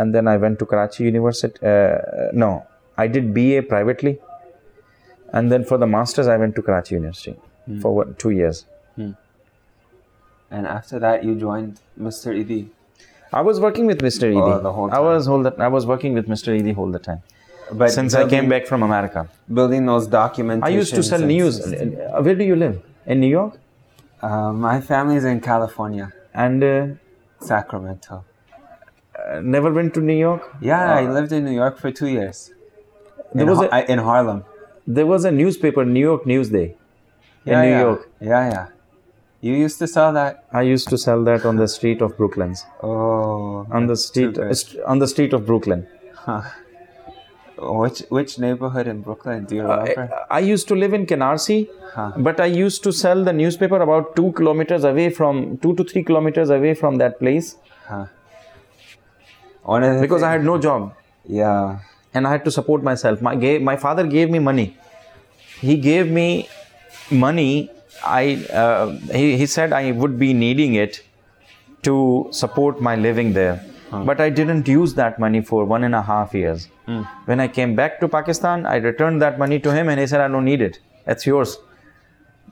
and 0.00 0.14
then 0.16 0.28
I 0.32 0.36
went 0.44 0.58
to 0.60 0.66
Karachi 0.72 1.04
University. 1.04 1.66
Uh, 1.66 2.30
no, 2.44 2.50
I 3.04 3.06
did 3.14 3.32
BA 3.38 3.62
privately, 3.74 4.18
and 5.32 5.52
then 5.52 5.64
for 5.70 5.78
the 5.84 5.88
masters 5.96 6.28
I 6.34 6.36
went 6.42 6.56
to 6.60 6.62
Karachi 6.68 6.94
University 6.96 7.36
for 7.82 7.94
what, 7.96 8.18
two 8.18 8.30
years. 8.42 8.66
and 10.58 10.66
after 10.66 10.98
that, 10.98 11.24
you 11.24 11.34
joined 11.46 11.80
Mr. 12.08 12.28
Edhi. 12.42 12.60
I 13.32 13.42
was 13.48 13.60
working 13.64 13.86
with 13.90 14.00
Mr. 14.06 14.30
Edhi. 14.32 14.54
Oh, 14.54 14.60
the 14.68 14.72
whole 14.78 14.92
I 14.92 15.02
was 15.08 15.26
whole 15.32 15.44
that 15.48 15.60
I 15.60 15.68
was 15.68 15.86
working 15.86 16.14
with 16.14 16.26
Mr. 16.34 16.48
Edhi 16.60 16.76
all 16.76 16.90
the 16.96 17.02
time 17.08 17.22
But 17.72 17.92
since 17.98 18.14
I 18.20 18.28
came 18.28 18.48
back 18.54 18.66
from 18.70 18.82
America. 18.82 19.28
building 19.58 19.86
those 19.86 20.06
documents. 20.06 20.66
I 20.66 20.70
used 20.70 20.94
to 20.94 21.04
sell 21.10 21.20
news. 21.20 21.60
Uh, 21.60 22.22
Where 22.28 22.34
do 22.34 22.44
you 22.44 22.56
live? 22.56 22.80
In 23.06 23.20
New 23.20 23.28
York? 23.28 23.54
Uh, 24.22 24.52
my 24.52 24.78
is 25.18 25.24
in 25.24 25.40
California, 25.40 26.12
And 26.34 26.64
uh, 26.64 26.86
Sacramento. 27.52 28.24
Uh, 29.28 29.40
never 29.42 29.72
went 29.72 29.94
to 29.94 30.00
New 30.00 30.16
York. 30.16 30.42
Yeah, 30.60 30.94
I 30.94 31.08
lived 31.10 31.32
in 31.32 31.44
New 31.44 31.52
York 31.62 31.78
for 31.78 31.90
two 31.90 32.08
years. 32.08 32.52
There 33.34 33.44
in, 33.44 33.48
was 33.50 33.60
a- 33.60 33.74
I- 33.74 33.82
in 33.94 33.98
Harlem. 33.98 34.44
There 34.86 35.06
was 35.06 35.24
a 35.24 35.30
newspaper, 35.30 35.84
New 35.84 36.00
York 36.00 36.24
Newsday, 36.24 36.74
in 37.46 37.60
New 37.60 37.68
yeah. 37.68 37.80
York. 37.80 38.08
Yeah, 38.20 38.50
yeah. 38.50 38.66
You 39.40 39.54
used 39.54 39.78
to 39.78 39.86
sell 39.86 40.12
that? 40.12 40.44
I 40.52 40.62
used 40.62 40.88
to 40.88 40.98
sell 40.98 41.22
that 41.24 41.44
on 41.46 41.56
the 41.56 41.68
street 41.68 42.02
of 42.02 42.16
Brooklands. 42.16 42.64
Oh. 42.82 43.66
On 43.70 43.86
the 43.86 43.96
street, 43.96 44.36
st- 44.52 44.82
on 44.84 44.98
the 44.98 45.06
street 45.08 45.32
of 45.32 45.46
Brooklyn. 45.46 45.86
Which 47.62 48.00
which 48.08 48.38
neighborhood 48.38 48.86
in 48.86 49.02
Brooklyn 49.02 49.44
do 49.44 49.54
you 49.56 49.66
I, 49.68 49.78
remember? 49.88 50.20
I 50.30 50.38
used 50.40 50.66
to 50.68 50.74
live 50.74 50.94
in 50.94 51.04
Canarsie, 51.06 51.68
Huh. 51.94 52.12
but 52.16 52.40
I 52.40 52.46
used 52.46 52.82
to 52.84 52.92
sell 52.92 53.22
the 53.24 53.32
newspaper 53.34 53.80
about 53.86 54.14
two 54.16 54.32
kilometers 54.32 54.84
away 54.84 55.10
from 55.10 55.58
two 55.58 55.74
to 55.80 55.84
three 55.84 56.02
kilometers 56.02 56.48
away 56.48 56.72
from 56.74 56.96
that 57.02 57.18
place 57.18 57.56
Huh. 57.86 58.06
Because 60.00 60.22
I 60.22 60.32
had 60.32 60.44
no 60.44 60.58
job 60.58 60.94
yeah. 61.26 61.80
and 62.14 62.26
I 62.26 62.30
had 62.30 62.44
to 62.44 62.50
support 62.50 62.82
myself. 62.82 63.20
My 63.22 63.36
gave, 63.36 63.62
my 63.62 63.76
father 63.76 64.06
gave 64.06 64.30
me 64.30 64.38
money. 64.38 64.76
He 65.60 65.76
gave 65.76 66.10
me 66.10 66.48
money. 67.10 67.70
I 68.02 68.46
uh, 68.50 68.92
he, 69.12 69.36
he 69.36 69.46
said 69.46 69.72
I 69.72 69.92
would 69.92 70.18
be 70.18 70.32
needing 70.32 70.74
it 70.74 71.02
to 71.82 72.28
support 72.30 72.80
my 72.80 72.96
living 72.96 73.32
there. 73.34 73.64
But 73.90 74.20
I 74.20 74.30
didn't 74.30 74.68
use 74.68 74.94
that 74.94 75.18
money 75.18 75.40
for 75.40 75.64
one 75.64 75.82
and 75.82 75.96
a 75.96 76.02
half 76.02 76.32
years. 76.32 76.68
When 77.24 77.40
I 77.40 77.48
came 77.48 77.74
back 77.74 77.98
to 78.00 78.08
Pakistan, 78.08 78.66
I 78.66 78.76
returned 78.76 79.20
that 79.22 79.38
money 79.38 79.58
to 79.60 79.72
him 79.72 79.88
and 79.88 80.00
he 80.00 80.06
said, 80.06 80.20
I 80.20 80.28
don't 80.28 80.44
need 80.44 80.60
it. 80.62 80.78
It's 81.06 81.26
yours. 81.26 81.58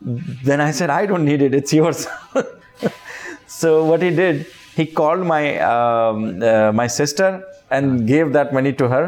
Then 0.01 0.61
I 0.61 0.71
said, 0.71 0.89
I 0.89 1.05
don't 1.05 1.25
need 1.25 1.41
it. 1.41 1.53
It's 1.53 1.73
yours. 1.73 2.07
so 3.47 3.85
what 3.85 4.01
he 4.01 4.09
did, 4.09 4.47
he 4.79 4.85
called 4.99 5.25
my 5.35 5.43
um, 5.59 6.41
uh, 6.41 6.71
my 6.81 6.87
sister 6.87 7.29
and 7.69 8.07
gave 8.07 8.33
that 8.37 8.53
money 8.57 8.73
to 8.81 8.87
her 8.95 9.05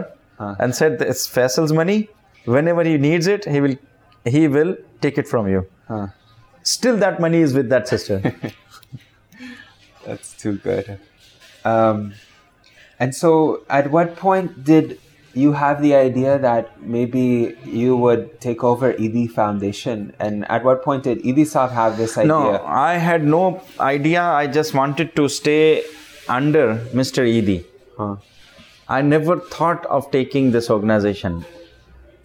and 0.60 0.76
said, 0.76 1.02
it's 1.02 1.28
Faisal's 1.28 1.74
money. 1.74 2.10
Whenever 2.46 2.84
he 2.84 2.98
needs 2.98 3.28
it, 3.28 3.46
he 3.46 3.62
will 3.62 3.76
he 4.26 4.48
will 4.48 4.76
take 5.02 5.18
it 5.18 5.28
from 5.28 5.48
you. 5.48 5.68
Huh. 5.88 6.08
Still, 6.64 6.98
that 6.98 7.20
money 7.20 7.40
is 7.40 7.54
with 7.54 7.70
that 7.70 7.88
sister. 7.88 8.18
That's 10.06 10.34
too 10.42 10.58
good. 10.58 11.00
Um, 11.66 12.14
and 13.00 13.16
so, 13.16 13.64
at 13.70 13.92
what 13.92 14.16
point 14.16 14.64
did 14.64 15.00
you 15.34 15.54
have 15.54 15.82
the 15.82 15.96
idea 15.96 16.38
that 16.40 16.82
maybe 16.82 17.56
you 17.66 17.96
would 17.96 18.40
take 18.42 18.64
over 18.64 18.94
Edhi 18.94 19.30
Foundation? 19.30 20.14
And 20.20 20.50
at 20.50 20.64
what 20.64 20.84
point 20.84 21.04
did 21.04 21.20
Edhi 21.20 21.46
Saab 21.54 21.72
have 21.72 21.98
this 21.98 22.18
idea? 22.18 22.28
No, 22.28 22.64
I 22.66 22.94
had 22.98 23.24
no 23.24 23.62
idea. 23.80 24.22
I 24.24 24.48
just 24.48 24.74
wanted 24.74 25.16
to 25.16 25.30
stay 25.30 25.84
under 26.28 26.76
Mr. 26.94 27.26
Edhi. 27.26 27.66
Huh. 27.98 28.18
I 28.88 29.02
never 29.02 29.40
thought 29.40 29.86
of 29.86 30.12
taking 30.12 30.52
this 30.52 30.70
organization. 30.70 31.46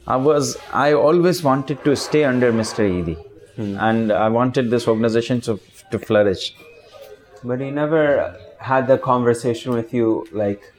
I 0.06 0.16
was 0.16 0.56
I 0.72 0.92
always 0.92 1.42
wanted 1.42 1.82
to 1.84 1.96
stay 1.96 2.24
under 2.24 2.52
Mr. 2.52 2.88
Edhi. 2.88 3.16
Hmm. 3.56 3.76
And 3.78 4.12
I 4.12 4.28
wanted 4.28 4.70
this 4.70 4.86
organization 4.86 5.40
to, 5.42 5.60
to 5.90 5.98
flourish. 5.98 6.54
But 7.42 7.60
he 7.60 7.70
never 7.70 8.36
had 8.58 8.86
the 8.86 8.98
conversation 8.98 9.72
with 9.72 9.94
you 9.94 10.26
like, 10.32 10.72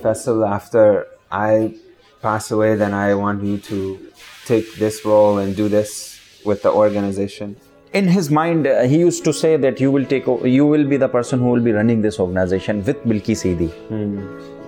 Faisal, 0.00 0.46
after 0.48 1.06
I 1.30 1.74
pass 2.22 2.50
away, 2.50 2.74
then 2.74 2.94
I 2.94 3.14
want 3.14 3.42
you 3.42 3.58
to 3.58 4.08
take 4.44 4.74
this 4.76 5.04
role 5.04 5.38
and 5.38 5.54
do 5.54 5.68
this 5.68 6.20
with 6.44 6.62
the 6.62 6.70
organization. 6.70 7.56
In 7.92 8.06
his 8.06 8.30
mind, 8.30 8.66
uh, 8.66 8.82
he 8.82 8.98
used 8.98 9.24
to 9.24 9.32
say 9.32 9.56
that 9.56 9.80
you 9.80 9.90
will 9.90 10.04
take 10.04 10.26
you 10.26 10.66
will 10.66 10.86
be 10.86 10.96
the 10.96 11.08
person 11.08 11.38
who 11.38 11.46
will 11.46 11.62
be 11.62 11.72
running 11.72 12.02
this 12.02 12.18
organization 12.20 12.84
with 12.84 13.02
Bilquis 13.04 13.44
Edhi. 13.50 13.70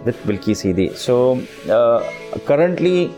With 0.05 0.17
Bilquis 0.25 0.63
Edhi. 0.73 0.97
So 0.97 1.17
uh, 1.71 2.39
currently, 2.47 3.13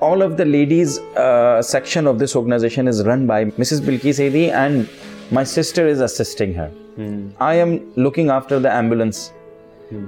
all 0.00 0.22
of 0.22 0.36
the 0.36 0.44
ladies 0.44 0.98
uh, 0.98 1.60
section 1.60 2.06
of 2.06 2.20
this 2.20 2.36
organization 2.36 2.86
is 2.86 3.04
run 3.04 3.26
by 3.26 3.46
Mrs. 3.46 3.80
Bilquis 3.80 4.20
Edhi, 4.30 4.50
and 4.50 4.88
my 5.32 5.42
sister 5.42 5.86
is 5.86 6.00
assisting 6.00 6.54
her. 6.54 6.70
I 7.40 7.54
am 7.54 7.94
looking 7.94 8.28
after 8.28 8.58
the 8.58 8.72
ambulance 8.72 9.32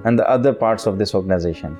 and 0.04 0.18
the 0.18 0.28
other 0.28 0.52
parts 0.52 0.86
of 0.86 0.98
this 0.98 1.14
organization. 1.14 1.78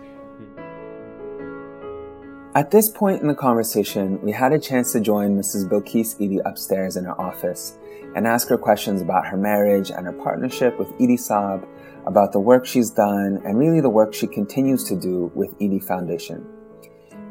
At 2.53 2.73
this 2.73 2.89
point 2.89 3.23
in 3.23 3.29
the 3.29 3.35
conversation, 3.35 4.21
we 4.23 4.33
had 4.33 4.53
a 4.53 4.59
chance 4.59 4.91
to 4.93 5.01
join 5.01 5.39
Mrs. 5.39 5.69
Bilquis 5.69 6.19
Edhi 6.19 6.41
upstairs 6.45 6.97
in 6.97 7.05
her 7.05 7.21
office, 7.21 7.79
and 8.17 8.27
ask 8.27 8.49
her 8.49 8.59
questions 8.59 9.01
about 9.01 9.25
her 9.29 9.37
marriage 9.37 9.93
and 9.93 10.05
her 10.05 10.13
partnership 10.13 10.77
with 10.77 10.89
Edhi 10.99 11.15
Saab, 11.15 11.65
about 12.07 12.33
the 12.33 12.41
work 12.41 12.67
she's 12.67 12.91
done, 12.91 13.41
and 13.45 13.57
really 13.57 13.81
the 13.81 13.89
work 13.89 14.13
she 14.13 14.27
continues 14.27 14.83
to 14.89 14.97
do 14.97 15.31
with 15.33 15.57
Edhi 15.61 15.81
Foundation. 15.81 16.45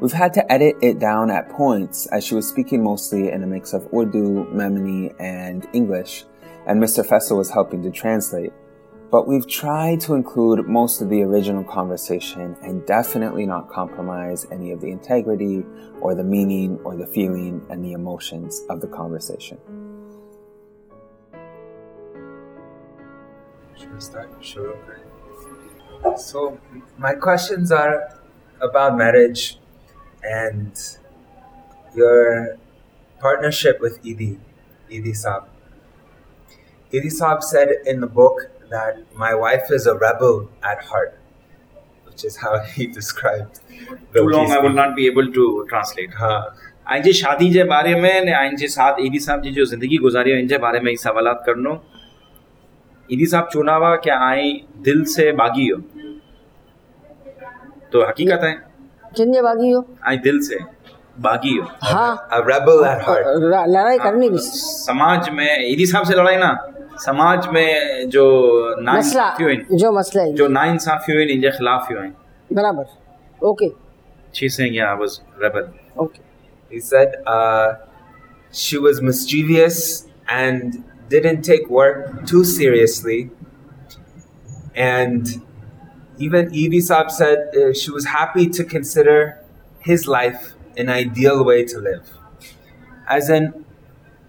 We've 0.00 0.10
had 0.10 0.32
to 0.34 0.50
edit 0.50 0.76
it 0.80 0.98
down 0.98 1.30
at 1.30 1.50
points 1.50 2.06
as 2.06 2.24
she 2.24 2.34
was 2.34 2.48
speaking 2.48 2.82
mostly 2.82 3.30
in 3.30 3.42
a 3.42 3.46
mix 3.46 3.74
of 3.74 3.86
Urdu, 3.92 4.46
Memoni, 4.54 5.14
and 5.20 5.68
English, 5.74 6.24
and 6.66 6.82
Mr. 6.82 7.06
Faisal 7.06 7.36
was 7.36 7.50
helping 7.50 7.82
to 7.82 7.90
translate. 7.90 8.54
But 9.10 9.26
we've 9.26 9.46
tried 9.48 10.00
to 10.02 10.14
include 10.14 10.68
most 10.68 11.00
of 11.00 11.08
the 11.08 11.22
original 11.22 11.64
conversation 11.64 12.56
and 12.62 12.86
definitely 12.86 13.44
not 13.44 13.68
compromise 13.68 14.46
any 14.52 14.70
of 14.70 14.80
the 14.80 14.86
integrity 14.86 15.64
or 16.00 16.14
the 16.14 16.22
meaning 16.22 16.78
or 16.84 16.94
the 16.94 17.06
feeling 17.06 17.66
and 17.70 17.84
the 17.84 17.92
emotions 17.92 18.62
of 18.70 18.80
the 18.80 18.86
conversation. 18.86 19.58
Should 23.76 24.00
start? 24.00 24.30
Sure. 24.40 24.78
So, 26.16 26.60
my 26.96 27.14
questions 27.14 27.72
are 27.72 28.16
about 28.60 28.96
marriage 28.96 29.58
and 30.22 30.72
your 31.96 32.56
partnership 33.18 33.80
with 33.80 34.02
Edhi, 34.04 34.38
Edhi 34.88 35.10
Saab. 35.10 35.46
Edhi 36.92 37.06
Saab 37.06 37.42
said 37.42 37.68
in 37.86 38.00
the 38.00 38.06
book 38.06 38.49
that 38.70 38.98
my 39.16 39.34
wife 39.34 39.70
is 39.70 39.86
a 39.86 39.94
rebel 39.94 40.48
at 40.62 40.84
heart, 40.84 41.18
which 42.06 42.24
is 42.24 42.36
how 42.36 42.58
he 42.74 42.86
described. 42.86 43.60
Too 44.14 44.24
long, 44.28 44.52
I 44.52 44.58
will 44.58 44.76
not 44.82 44.94
be 44.96 45.06
able 45.06 45.32
to 45.38 45.66
translate. 45.70 46.14
हाँ 46.14 46.56
आइंजे 46.88 47.12
शादी 47.12 47.50
जे 47.50 47.64
बारे 47.64 47.94
में 48.00 48.24
ने 48.24 48.32
आइंजे 48.32 48.68
साथ 48.68 48.94
ईदी 49.00 49.18
साहब 49.18 49.42
जी 49.42 49.50
जो 49.50 49.64
ज़िंदगी 49.64 49.96
गुजारी 49.96 50.32
इन 50.32 50.48
जे 50.48 50.58
बारे 50.58 50.80
में 50.80 50.96
सवाल 50.96 51.32
करनो। 51.46 51.84
ईदी 53.12 53.26
साहब 53.26 53.48
चुनावा 53.52 53.96
क्या 53.96 54.18
आई 54.28 54.52
दिल 54.78 55.04
से 55.04 55.32
बागी 55.32 55.68
हो? 55.68 55.80
तो 57.92 58.08
हकीकत 58.08 58.40
है। 58.44 58.52
किन्ने 59.16 59.42
बागी 59.42 59.70
हो? 59.70 59.86
आई 60.06 60.16
दिल 60.16 60.40
से 60.40 60.58
बागी 61.20 61.56
हो। 61.56 61.68
हाँ। 61.82 62.28
A 62.32 62.40
rebel 62.40 62.84
at 62.84 63.00
heart. 63.06 63.24
र- 63.26 63.64
लड़ाई 63.68 63.98
करनी 63.98 64.30
भी। 64.30 64.38
समाज 64.38 65.28
में 65.28 65.70
ईदी 65.70 65.86
साहब 65.86 66.04
से 66.04 66.14
लड़ाई 66.14 66.36
ना। 66.36 66.68
समाज 67.04 67.46
में 67.52 68.08
जो 68.10 68.24
जो 69.82 69.92
मसला 69.92 70.26
जो 70.40 70.48
ख़िलाफ़ 71.50 71.92
okay. 73.44 73.68
she's 74.32 74.56
saying 74.56 74.74
yeah 74.74 74.92
i 74.92 74.98
was 75.02 75.14
rebel 75.42 75.70
okay 76.02 76.20
he 76.72 76.80
said 76.88 77.14
uh, 77.26 77.68
she 78.52 78.78
was 78.78 79.00
mischievous 79.02 80.06
and 80.28 80.84
didn't 81.10 81.42
take 81.42 81.68
work 81.68 82.26
too 82.26 82.44
seriously. 82.44 83.30
And 84.74 85.26
even 86.18 86.50
Edhi 86.50 86.80
Saab 86.88 87.10
said 87.10 87.54
uh, 87.56 87.72
she 87.74 87.90
was 87.90 88.06
happy 88.06 88.46
to 88.48 88.64
consider 88.64 89.38
his 89.80 90.06
life 90.06 90.52
an 90.76 90.88
ideal 90.88 91.44
way 91.44 91.64
to 91.64 91.78
live. 91.78 92.10
As 93.08 93.28
in 93.28 93.64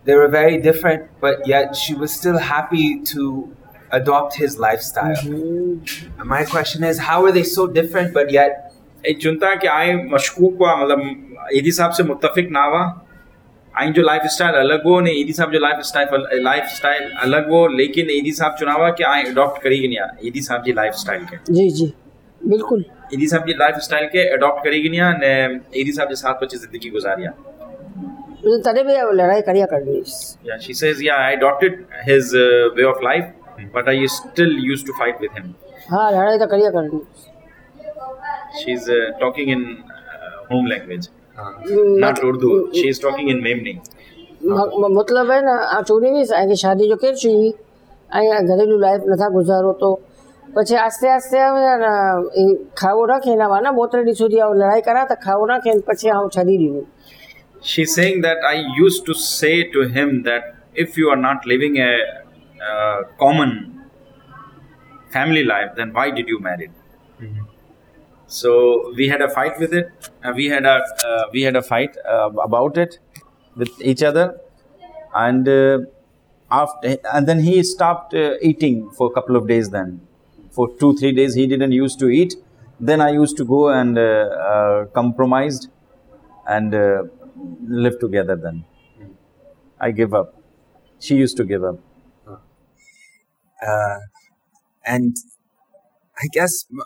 they 0.05 0.15
were 0.15 0.27
very 0.27 0.57
different, 0.67 1.03
but 1.21 1.47
yet 1.47 1.75
she 1.75 1.93
was 1.93 2.11
still 2.11 2.37
happy 2.49 2.85
to 3.13 3.49
adopt 3.91 4.35
his 4.35 4.57
lifestyle. 4.59 5.21
And 5.27 6.25
my 6.33 6.43
question 6.45 6.83
is, 6.83 6.99
how 7.09 7.23
are 7.25 7.31
they 7.31 7.43
so 7.43 7.67
different, 7.79 8.13
but 8.13 8.31
yet 8.31 8.67
एक 9.03 9.21
चुनता 9.21 9.53
कि 9.61 9.67
आए 9.67 9.93
मशकूक 10.13 10.57
हुआ 10.59 10.75
मतलब 10.81 11.47
ईदी 11.55 11.71
साहब 11.71 11.91
से 11.91 12.03
मुत्तफिक 12.03 12.49
ना 12.51 12.63
हुआ। 12.63 12.81
आई 13.73 13.91
जो 13.93 14.01
लाइफ 14.01 14.23
स्टाइल 14.31 14.55
अलग 14.55 14.83
हो 14.85 14.99
ने 15.01 15.11
ईदी 15.19 15.33
साहब 15.33 15.51
जो 15.51 15.59
लाइफ 15.59 15.79
स्टाइल 15.85 16.43
लाइफ 16.43 16.65
स्टाइल 16.75 17.09
अलग 17.23 17.49
हो 17.51 17.65
लेकिन 17.75 18.09
ईदी 18.11 18.31
साहब 18.39 18.55
चुनावा 18.59 18.89
कि 18.97 19.03
आए 19.03 19.23
अडॉप्ट 19.31 19.61
करेगी 19.63 19.87
नहीं 19.87 20.27
ईदी 20.27 20.41
साहब 20.41 20.63
जी 20.63 20.73
लाइफ 20.73 20.93
स्टाइल 21.03 21.23
के। 21.31 21.37
जी 21.53 21.69
जी 21.69 21.93
बिल्कुल। 22.41 22.83
ईदी 23.13 23.27
साहब 23.27 23.45
जी 23.47 23.53
लाइफ 23.59 23.75
स्टाइल 23.85 24.05
के 24.13 24.27
अडॉप्ट 24.33 24.63
करेगी 24.63 24.89
नहीं 24.89 25.01
ने 25.19 25.81
ईदी 25.81 25.91
साहब 25.91 26.09
जे 26.09 26.15
साथ 26.15 26.43
बच्चे 26.43 26.57
ज़िंदगी 26.57 26.89
गुजारिया। 26.89 27.31
तॾहिं 28.66 28.84
बि 28.86 28.94
लड़ाई 29.20 29.40
करिया 29.48 29.66
करणी 29.72 29.94
Yeah, 30.48 30.58
she 30.60 30.74
says, 30.80 31.02
yeah, 31.02 31.18
I 31.18 31.32
adopted 31.38 31.74
his 32.08 32.34
uh, 32.34 32.44
way 32.76 32.84
of 32.84 33.00
life, 33.02 33.26
but 33.74 33.88
I 33.88 33.96
still 34.06 34.52
used 34.72 34.86
to 34.86 34.94
fight 35.00 35.20
with 35.20 35.32
him. 35.38 35.46
हा 35.92 36.02
लड़ाई 36.16 36.38
त 36.38 36.48
करिया 36.54 36.70
करणी 36.76 37.00
She's 38.58 38.88
uh, 38.88 38.98
talking 39.20 39.48
in 39.48 39.62
uh, 39.78 40.30
home 40.50 40.66
language, 40.66 41.06
मत- 41.36 41.98
not 42.04 42.22
Urdu. 42.24 42.50
She 42.74 42.88
is 42.88 42.98
talking 42.98 43.28
in 43.28 43.40
Memni. 43.46 43.74
म- 44.48 44.72
म- 44.80 44.92
मतिलबु 44.96 45.32
आहे 45.32 45.40
न 45.42 45.52
આ 45.76 45.80
ચૂંટણી 45.88 46.22
ऐं 46.40 46.54
शादी 46.64 46.88
जो 46.90 46.96
केरु 47.04 47.16
चई 47.22 47.52
ऐं 48.10 48.42
घरेलू 48.50 48.78
लाइफ 48.86 49.00
नथा 49.12 49.28
गुज़ारो 49.38 49.72
तो 49.82 49.90
પછી 50.56 50.76
આસ્તે 50.82 51.06
આસ્તે 51.14 51.38
હવે 51.44 51.72
ને 51.80 51.88
એ 52.40 52.42
ખાવો 52.80 53.02
ન 53.06 53.12
ખેનાવા 53.24 53.56
ને 53.64 53.70
બોતરડી 53.78 54.14
સુધી 54.20 54.38
આવું 54.44 54.60
લડાઈ 54.60 54.82
કરા 54.88 55.02
તો 55.10 55.16
ખાવો 55.24 55.44
ન 55.50 55.52
ખેન 55.64 55.80
પછી 55.88 56.10
આવું 56.16 56.30
છડી 56.36 56.58
દીધું 56.62 56.86
She's 57.61 57.93
saying 57.93 58.21
that 58.21 58.37
I 58.43 58.55
used 58.75 59.05
to 59.05 59.13
say 59.13 59.63
to 59.71 59.87
him 59.87 60.23
that 60.23 60.55
if 60.73 60.97
you 60.97 61.09
are 61.09 61.15
not 61.15 61.45
living 61.45 61.77
a 61.77 61.97
uh, 62.69 63.03
common 63.19 63.83
family 65.11 65.43
life, 65.43 65.71
then 65.75 65.93
why 65.93 66.09
did 66.11 66.27
you 66.27 66.39
marry? 66.39 66.71
So 68.27 68.93
we 68.95 69.09
had 69.09 69.21
a 69.21 69.29
fight 69.29 69.59
with 69.59 69.73
it. 69.73 69.91
Uh, 70.23 70.31
we 70.35 70.45
had 70.47 70.65
a 70.65 70.81
uh, 71.05 71.23
we 71.33 71.41
had 71.41 71.55
a 71.55 71.61
fight 71.61 71.97
uh, 72.09 72.29
about 72.43 72.77
it 72.77 72.99
with 73.55 73.81
each 73.81 74.01
other, 74.01 74.39
and 75.13 75.47
uh, 75.47 75.79
after 76.49 76.97
and 77.13 77.27
then 77.27 77.39
he 77.39 77.61
stopped 77.63 78.13
uh, 78.13 78.35
eating 78.41 78.89
for 78.91 79.07
a 79.07 79.13
couple 79.13 79.35
of 79.35 79.47
days. 79.47 79.69
Then 79.69 79.99
for 80.51 80.69
two 80.79 80.95
three 80.97 81.11
days 81.11 81.35
he 81.35 81.45
didn't 81.45 81.73
used 81.73 81.99
to 81.99 82.07
eat. 82.07 82.35
Then 82.79 83.01
I 83.01 83.11
used 83.11 83.35
to 83.37 83.45
go 83.45 83.69
and 83.69 83.97
uh, 83.97 84.85
compromised 84.93 85.67
and 86.47 86.73
uh, 86.73 87.03
live 87.67 87.99
together. 87.99 88.35
Then 88.35 88.65
I 89.79 89.91
give 89.91 90.13
up. 90.13 90.35
She 90.99 91.15
used 91.15 91.37
to 91.37 91.43
give 91.45 91.63
up. 91.63 91.79
uh, 93.61 93.99
and 94.85 95.15
I 96.17 96.27
guess 96.31 96.65
m- 96.71 96.81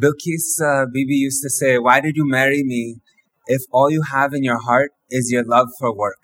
Bilquis 0.00 0.60
uh, 0.60 0.86
Bibi 0.92 1.14
used 1.14 1.42
to 1.42 1.50
say, 1.50 1.78
"Why 1.78 2.00
did 2.00 2.16
you 2.16 2.26
marry 2.28 2.62
me 2.64 3.00
if 3.46 3.62
all 3.70 3.90
you 3.90 4.02
have 4.02 4.32
in 4.34 4.42
your 4.42 4.60
heart 4.60 4.92
is 5.10 5.30
your 5.30 5.44
love 5.44 5.68
for 5.78 5.94
work?" 5.94 6.22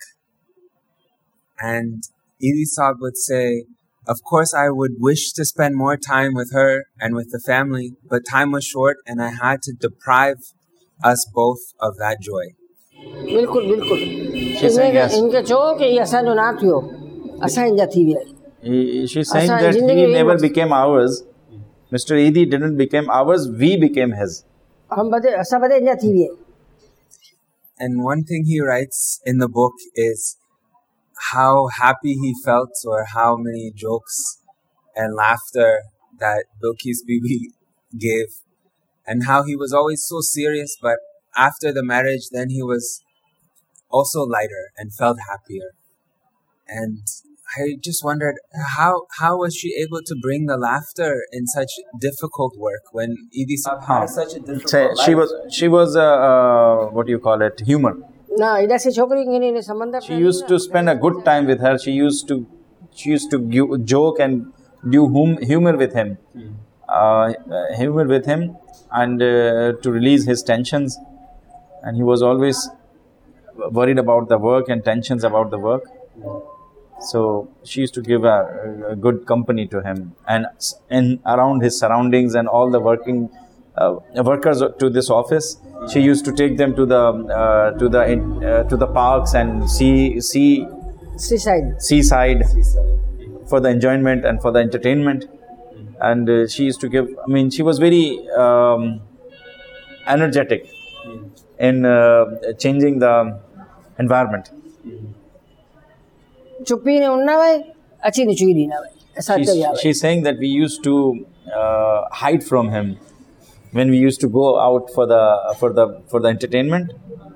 And 1.60 2.04
Edhi 2.42 2.64
Saab 2.66 3.00
would 3.00 3.16
say, 3.16 3.64
"Of 4.06 4.22
course, 4.22 4.54
I 4.54 4.70
would 4.70 4.94
wish 4.98 5.32
to 5.32 5.44
spend 5.44 5.76
more 5.76 5.96
time 5.96 6.34
with 6.34 6.52
her 6.52 6.86
and 7.00 7.14
with 7.14 7.30
the 7.30 7.40
family, 7.40 7.94
but 8.08 8.22
time 8.28 8.50
was 8.52 8.64
short, 8.64 8.98
and 9.06 9.22
I 9.22 9.30
had 9.30 9.62
to 9.62 9.72
deprive 9.72 10.38
us 11.04 11.26
both 11.32 11.60
of 11.80 11.96
that 11.98 12.20
joy." 12.20 12.54
बिल्कुलु 13.34 13.66
बिल्कुलु। 13.68 14.04
हिनखे 15.16 15.42
की 15.78 15.84
हीअ 15.90 16.02
असांजो 16.02 16.34
थियो। 16.60 16.78
थी 17.94 18.04
विया 18.04 18.22
she 19.10 19.22
said 19.24 19.48
saying 19.48 19.52
that 19.60 19.74
he 19.74 20.06
never 20.14 20.36
became 20.40 20.72
ours. 20.78 21.22
Mr 21.94 22.16
Edhi 22.22 22.42
didn't 22.54 22.76
become 22.76 23.08
ours 23.18 23.46
we 23.62 23.70
became 23.84 24.12
his. 24.12 24.44
and 27.80 28.04
one 28.04 28.22
thing 28.24 28.44
he 28.44 28.60
writes 28.60 29.20
in 29.24 29.38
the 29.38 29.48
book 29.48 29.72
is 29.94 30.36
how 31.30 31.68
happy 31.78 32.14
he 32.24 32.34
felt 32.44 32.82
or 32.84 33.06
how 33.14 33.36
many 33.36 33.72
jokes 33.74 34.18
and 34.94 35.14
laughter 35.14 35.70
that 36.18 36.44
Bilquis 36.62 36.98
Bibi 37.06 37.38
gave 37.98 38.28
and 39.06 39.24
how 39.24 39.42
he 39.44 39.56
was 39.56 39.72
always 39.72 40.04
so 40.06 40.20
serious 40.20 40.76
but 40.82 40.98
after 41.36 41.72
the 41.72 41.82
marriage, 41.82 42.28
then 42.30 42.50
he 42.50 42.62
was 42.62 43.02
also 43.90 44.22
lighter 44.22 44.72
and 44.76 44.94
felt 44.94 45.18
happier. 45.28 45.70
And 46.68 47.02
I 47.58 47.76
just 47.82 48.04
wondered 48.04 48.36
how 48.76 49.06
how 49.18 49.38
was 49.38 49.54
she 49.56 49.74
able 49.84 50.02
to 50.06 50.14
bring 50.22 50.46
the 50.46 50.56
laughter 50.56 51.22
in 51.32 51.46
such 51.46 51.72
difficult 52.00 52.56
work 52.56 52.82
when 52.92 53.16
Edhi 53.36 53.56
huh. 53.66 54.06
such 54.06 54.34
a 54.34 54.40
difficult 54.40 54.70
she, 54.70 54.76
life. 54.76 55.04
she 55.04 55.14
was 55.14 55.34
she 55.50 55.68
was 55.68 55.96
uh, 55.96 56.02
uh, 56.02 56.86
what 56.90 57.06
do 57.06 57.12
you 57.12 57.18
call 57.18 57.42
it 57.42 57.60
human. 57.66 58.04
She 60.00 60.14
used 60.14 60.46
to 60.46 60.60
spend 60.60 60.88
a 60.88 60.94
good 60.94 61.24
time 61.24 61.46
with 61.46 61.60
her. 61.60 61.76
She 61.78 61.90
used 61.90 62.28
to 62.28 62.46
she 62.94 63.10
used 63.10 63.30
to 63.32 63.78
joke 63.78 64.20
and 64.20 64.52
do 64.88 65.08
hum, 65.12 65.36
humor 65.38 65.76
with 65.76 65.92
him, 65.92 66.18
hmm. 66.32 66.52
uh, 66.88 67.32
humor 67.76 68.04
with 68.04 68.26
him, 68.26 68.56
and 68.92 69.20
uh, 69.20 69.72
to 69.82 69.90
release 69.90 70.24
his 70.24 70.42
tensions. 70.42 70.96
And 71.82 71.96
he 71.96 72.02
was 72.02 72.22
always 72.22 72.68
worried 73.70 73.98
about 73.98 74.28
the 74.28 74.38
work 74.38 74.68
and 74.68 74.84
tensions 74.84 75.24
about 75.24 75.50
the 75.50 75.58
work. 75.58 75.84
So 77.00 77.48
she 77.64 77.80
used 77.80 77.94
to 77.94 78.02
give 78.02 78.24
a, 78.24 78.86
a 78.90 78.96
good 78.96 79.26
company 79.26 79.66
to 79.68 79.80
him, 79.80 80.14
and 80.28 80.46
in 80.90 81.20
around 81.24 81.62
his 81.62 81.78
surroundings 81.78 82.34
and 82.34 82.46
all 82.46 82.70
the 82.70 82.78
working 82.78 83.30
uh, 83.76 83.96
workers 84.22 84.62
to 84.78 84.90
this 84.90 85.08
office. 85.08 85.56
She 85.90 86.00
used 86.00 86.26
to 86.26 86.32
take 86.32 86.58
them 86.58 86.76
to 86.76 86.84
the 86.84 87.00
uh, 87.00 87.70
to 87.78 87.88
the 87.88 88.02
in- 88.06 88.44
uh, 88.44 88.64
to 88.64 88.76
the 88.76 88.86
parks 88.86 89.32
and 89.32 89.70
see 89.70 90.20
see 90.20 90.66
seaside. 91.16 91.80
seaside 91.80 92.44
for 93.48 93.60
the 93.60 93.70
enjoyment 93.70 94.26
and 94.26 94.42
for 94.42 94.52
the 94.52 94.58
entertainment. 94.58 95.24
And 96.00 96.28
uh, 96.28 96.46
she 96.48 96.64
used 96.64 96.80
to 96.82 96.88
give, 96.88 97.08
I 97.22 97.26
mean, 97.30 97.50
she 97.50 97.62
was 97.62 97.78
very 97.78 98.26
um, 98.30 99.00
energetic 100.06 100.66
in 101.67 101.85
uh, 101.85 102.25
changing 102.63 102.95
the 103.05 103.13
environment. 104.03 104.45
ચૂપીને 106.67 107.07
ઉન્નાવાય 107.15 107.55
અચીને 108.07 108.33
ચૂઈ 108.41 108.65
નાવાય 108.73 108.91
સાચે 109.27 109.43
She's, 109.45 109.63
આવે 109.67 109.79
she's 109.81 109.99
saying 110.05 110.21
that 110.27 110.37
we 110.43 110.49
used 110.65 110.81
to 110.89 110.95
uh, 111.59 111.99
hide 112.21 112.43
from 112.51 112.65
him 112.75 112.87
when 113.77 113.89
we 113.93 113.97
used 114.07 114.21
to 114.25 114.29
go 114.39 114.45
out 114.67 114.85
for 114.95 115.05
the 115.13 115.23
for 115.59 115.69
the 115.77 115.85
for 116.11 116.19
the 116.23 116.29
entertainment. 116.35 116.87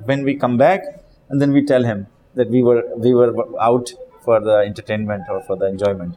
When 0.09 0.21
we 0.27 0.33
come 0.43 0.55
back, 0.65 0.81
and 1.29 1.37
then 1.41 1.51
we 1.57 1.61
tell 1.71 1.83
him 1.91 1.99
that 2.39 2.49
we 2.55 2.61
were 2.67 2.81
we 3.05 3.11
were 3.19 3.31
out 3.69 3.87
for 4.25 4.37
the 4.47 4.57
entertainment 4.69 5.23
or 5.33 5.39
for 5.47 5.55
the 5.61 5.67
enjoyment. 5.73 6.13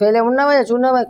पहले 0.00 0.20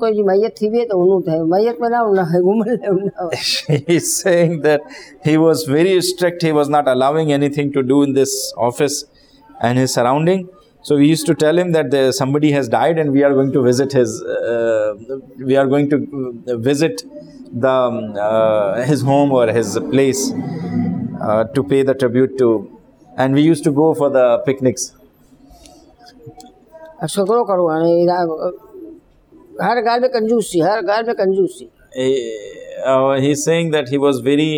कोई 0.00 0.12
जी 0.14 0.48
थी 0.58 0.68
भी 0.70 0.84
तो 0.86 0.98
उन्हों 1.02 1.20
थे 1.26 1.38
में 1.80 1.88
ना 1.90 2.02
उन्ना 2.08 2.22
है 2.32 2.40
ले 2.40 3.86
he 3.86 3.96
is 3.96 4.10
saying 4.16 4.60
that 4.66 4.80
he 5.24 5.36
was 5.36 5.64
very 5.76 6.00
strict 6.08 6.42
he 6.42 6.52
was 6.58 6.68
not 6.68 6.86
allowing 6.88 7.32
anything 7.32 7.72
to 7.72 7.82
do 7.82 8.02
in 8.02 8.12
this 8.18 8.34
office 8.56 9.04
and 9.60 9.78
his 9.78 9.92
surrounding. 9.94 10.48
So 10.82 10.96
we 10.96 11.08
used 11.08 11.26
to 11.26 11.34
tell 11.34 11.58
him 11.58 11.72
that 11.72 11.90
there, 11.90 12.12
somebody 12.12 12.52
has 12.52 12.68
died 12.68 12.98
and 12.98 13.12
we 13.12 13.24
are 13.24 13.32
going 13.32 13.52
to 13.52 13.62
visit 13.62 13.92
his 13.92 14.22
uh, 14.22 14.94
we 15.38 15.56
are 15.56 15.66
going 15.66 15.90
to 15.90 15.96
uh, 16.46 16.56
visit 16.56 17.02
the 17.52 17.68
um, 17.68 18.14
uh, 18.16 18.82
his 18.82 19.02
home 19.02 19.32
or 19.32 19.48
his 19.48 19.78
place 19.90 20.22
uh, 21.20 21.44
to 21.56 21.64
pay 21.64 21.82
the 21.82 21.94
tribute 21.94 22.38
to 22.38 22.50
and 23.16 23.34
we 23.34 23.42
used 23.42 23.64
to 23.64 23.72
go 23.72 23.94
for 23.94 24.10
the 24.10 24.38
picnics. 24.46 24.92
हर 29.62 29.80
घर 29.80 30.00
में 30.00 30.10
कंजूसी 30.10 30.60
हर 30.60 30.82
घर 30.82 31.04
में 31.06 31.14
कंजूसी 31.16 31.68
he 33.26 33.34
saying 33.44 33.70
that 33.72 33.88
he 33.90 33.96
was 33.98 34.20
very 34.24 34.50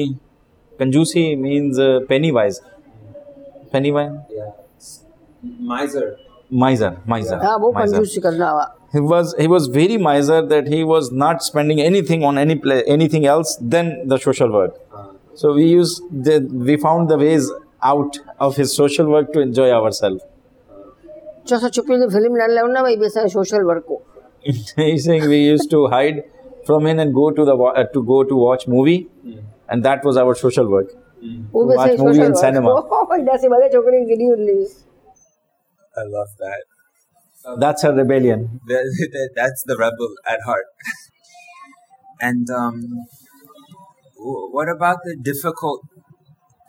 कंजूसी 0.81 1.25
means 1.43 1.77
penny 2.09 2.31
wise 2.39 2.61
penny 3.73 3.91
wise 3.91 4.41
miser 5.69 6.17
miser 6.63 6.97
miser 7.09 7.45
हाँ 7.45 7.57
वो 7.63 7.71
कंजूसी 7.79 8.21
करना 8.21 8.51
हुआ 8.51 8.67
he 8.93 9.01
was 9.09 9.33
he 9.39 9.47
was 9.53 9.67
very 9.73 9.97
miser 10.05 10.37
that 10.51 10.69
he 10.75 10.83
was 10.91 11.09
not 11.23 11.43
spending 11.47 11.81
anything 11.87 12.23
on 12.29 12.39
any 12.43 12.55
play, 12.61 12.77
anything 12.95 13.27
else 13.33 13.51
than 13.75 13.91
the 14.13 14.19
social 14.23 14.51
work 14.51 14.79
so 15.41 15.53
we 15.53 15.65
used 15.65 16.01
the, 16.29 16.37
we 16.69 16.77
found 16.85 17.11
the 17.11 17.19
ways 17.19 17.51
out 17.91 18.19
of 18.47 18.57
his 18.57 18.75
social 18.75 19.11
work 19.17 19.33
to 19.35 19.43
enjoy 19.49 19.71
ourselves 19.81 20.23
456 21.51 21.83
film 21.85 22.09
film 22.15 22.39
रहा 22.39 22.47
le 22.47 22.63
ना 22.73 22.83
bhai 22.87 22.97
besa 23.03 23.27
social 23.35 23.69
work 23.73 23.85
ko 23.91 24.01
he's 24.77 25.05
saying 25.05 25.29
we 25.29 25.45
used 25.45 25.71
to 25.71 25.87
hide 25.89 26.25
from 26.67 26.87
him 26.87 26.99
and 26.99 27.15
go 27.15 27.31
to 27.31 27.45
the 27.45 27.57
uh, 27.57 27.85
to 27.93 28.03
go 28.03 28.23
to 28.25 28.37
watch 28.37 28.67
movie, 28.67 29.09
mm. 29.27 29.43
and 29.69 29.85
that 29.85 30.05
was 30.05 30.17
our 30.17 30.35
social 30.35 30.69
work. 30.71 30.93
Mm. 31.23 31.47
Watch 31.53 31.99
movie 31.99 32.23
in 32.23 32.35
cinema. 32.37 32.69
I 35.97 36.03
love 36.17 36.29
that. 36.39 36.65
That's 37.59 37.83
her 37.83 37.95
rebellion. 37.95 38.61
that's 39.35 39.65
the 39.67 39.77
rebel 39.79 40.15
at 40.27 40.41
heart. 40.45 40.67
and 42.21 42.49
um, 42.51 43.07
what 44.19 44.69
about 44.69 44.99
the 45.05 45.17
difficult 45.17 45.83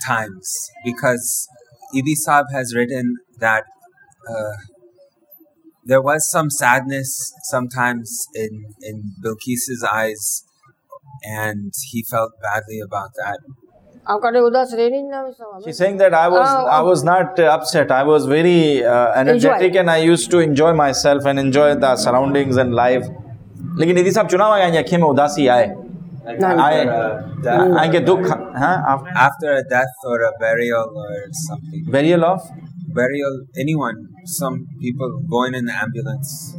times? 0.05 0.51
Because 0.85 1.47
Edhi 1.95 2.15
Saab 2.25 2.45
has 2.51 2.75
written 2.75 3.17
that 3.39 3.63
uh, 4.29 4.53
there 5.85 6.01
was 6.01 6.29
some 6.29 6.49
sadness 6.49 7.33
sometimes 7.43 8.27
in 8.35 8.65
in 8.81 9.13
Bilquis's 9.23 9.83
eyes, 9.83 10.43
and 11.23 11.73
he 11.91 12.03
felt 12.03 12.31
badly 12.41 12.79
about 12.79 13.11
that. 13.15 13.39
She's 15.63 15.77
saying 15.77 15.97
that 15.97 16.13
I 16.13 16.27
was 16.27 16.47
I 16.47 16.81
was 16.81 17.03
not 17.03 17.39
uh, 17.39 17.43
upset. 17.43 17.91
I 17.91 18.03
was 18.03 18.25
very 18.25 18.83
uh, 18.83 19.13
energetic, 19.13 19.67
enjoy. 19.67 19.79
and 19.79 19.91
I 19.91 19.97
used 19.97 20.31
to 20.31 20.39
enjoy 20.39 20.73
myself 20.73 21.25
and 21.25 21.39
enjoy 21.39 21.75
the 21.75 21.95
surroundings 21.95 22.57
and 22.57 22.73
life. 22.73 23.09
लेकिन 23.79 23.97
यदि 23.97 24.11
साहब 24.11 24.27
चुनाव 24.27 24.51
आए 24.53 24.77
आंखें 24.77 24.97
में 24.97 25.07
उदासी 25.07 25.47
आए? 25.47 25.65
आए। 26.27 26.85
आए 27.81 27.99
दुख 27.99 28.25
हाँ? 28.57 28.75
आफ्टर 29.17 29.47
अ 29.47 29.61
डेथ 29.73 30.05
और 30.05 30.23
burial 30.41 30.97
or 31.03 31.19
something. 31.41 31.85
Burial 31.95 32.25
of? 32.31 32.49
burial, 32.93 33.45
anyone, 33.57 34.07
some 34.25 34.67
people 34.81 35.21
going 35.29 35.53
in 35.53 35.65
the 35.65 35.73
ambulance. 35.73 36.55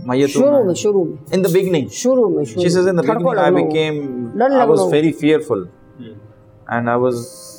In 1.32 1.42
the 1.42 1.50
beginning. 1.52 1.88
She 1.88 2.68
says 2.68 2.86
in 2.86 2.96
the 2.96 3.02
beginning 3.02 3.38
I 3.38 3.50
became 3.50 4.40
I 4.40 4.64
was 4.64 4.90
very 4.90 5.12
fearful. 5.12 5.66
Hmm. 5.98 6.14
And 6.68 6.90
I 6.90 6.96
was 6.96 7.50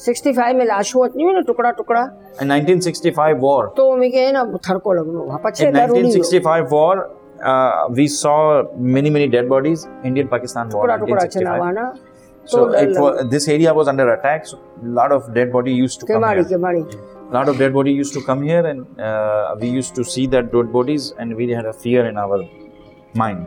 65 0.00 0.56
में 0.56 0.64
लाश 0.64 0.94
हुआ 0.94 1.06
नहीं 1.16 1.32
ना 1.34 1.40
टुकड़ा 1.46 1.70
टुकड़ा 1.78 2.02
In 2.42 2.48
1965 2.48 3.40
war. 3.40 3.66
तो 3.76 3.96
मैं 3.96 4.10
कहे 4.10 4.30
ना 4.32 4.44
थरको 4.68 4.92
लगनो 4.98 5.24
वापस 5.30 5.60
In 5.62 5.74
1965 5.76 6.70
war 6.72 7.10
uh, 7.44 7.88
we 7.98 8.06
saw 8.06 8.62
many 8.96 9.10
many 9.10 9.28
dead 9.34 9.48
bodies 9.50 9.86
Indian 10.04 10.28
Pakistan 10.28 10.70
war. 10.70 10.86
टुकड़ा 10.86 10.96
टुकड़ा 11.04 11.26
चलावा 11.26 11.70
ना 11.80 11.92
So 12.46 12.72
it 12.72 12.98
was, 12.98 13.30
this 13.30 13.46
area 13.48 13.72
was 13.72 13.86
under 13.86 14.12
attack. 14.12 14.46
So 14.46 14.58
a 14.82 14.86
lot 14.86 15.12
of 15.12 15.32
dead 15.34 15.52
body 15.52 15.72
used 15.72 16.00
to 16.00 16.06
come 16.06 16.24
here 16.24 17.19
a 17.30 17.32
lot 17.32 17.48
of 17.48 17.58
dead 17.58 17.72
body 17.72 17.92
used 17.92 18.12
to 18.12 18.22
come 18.22 18.42
here 18.42 18.66
and 18.66 19.00
uh, 19.00 19.54
we 19.60 19.68
used 19.68 19.94
to 19.94 20.04
see 20.04 20.26
that 20.26 20.52
dead 20.52 20.72
bodies 20.72 21.12
and 21.18 21.36
we 21.36 21.48
had 21.50 21.64
a 21.64 21.72
fear 21.72 22.06
in 22.08 22.18
our 22.18 22.38
mind. 23.14 23.46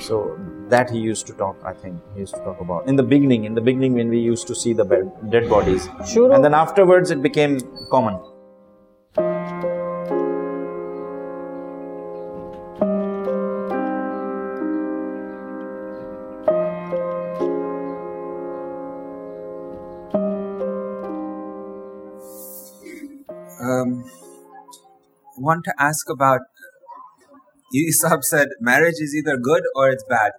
So 0.00 0.38
that 0.68 0.88
he 0.88 0.98
used 0.98 1.26
to 1.26 1.34
talk 1.34 1.56
i 1.70 1.74
think 1.74 1.96
he 2.14 2.20
used 2.20 2.34
to 2.34 2.40
talk 2.40 2.60
about. 2.60 2.88
In 2.88 2.96
the 2.96 3.02
beginning 3.02 3.44
in 3.44 3.54
the 3.54 3.60
beginning 3.60 3.92
when 3.92 4.08
we 4.08 4.20
used 4.20 4.46
to 4.46 4.54
see 4.54 4.72
the 4.72 4.86
dead 5.28 5.50
bodies. 5.50 5.88
And 6.34 6.42
then 6.42 6.54
afterwards 6.54 7.10
it 7.10 7.20
became 7.20 7.58
common. 7.90 8.18
want 25.48 25.64
to 25.64 25.74
ask 25.78 26.10
about 26.14 26.40
uh, 26.40 26.72
Edhi 27.80 27.94
Saab 27.98 28.24
said, 28.30 28.48
marriage 28.60 29.00
is 29.00 29.14
either 29.14 29.36
good 29.36 29.62
or 29.74 29.88
it's 29.90 30.04
bad. 30.04 30.32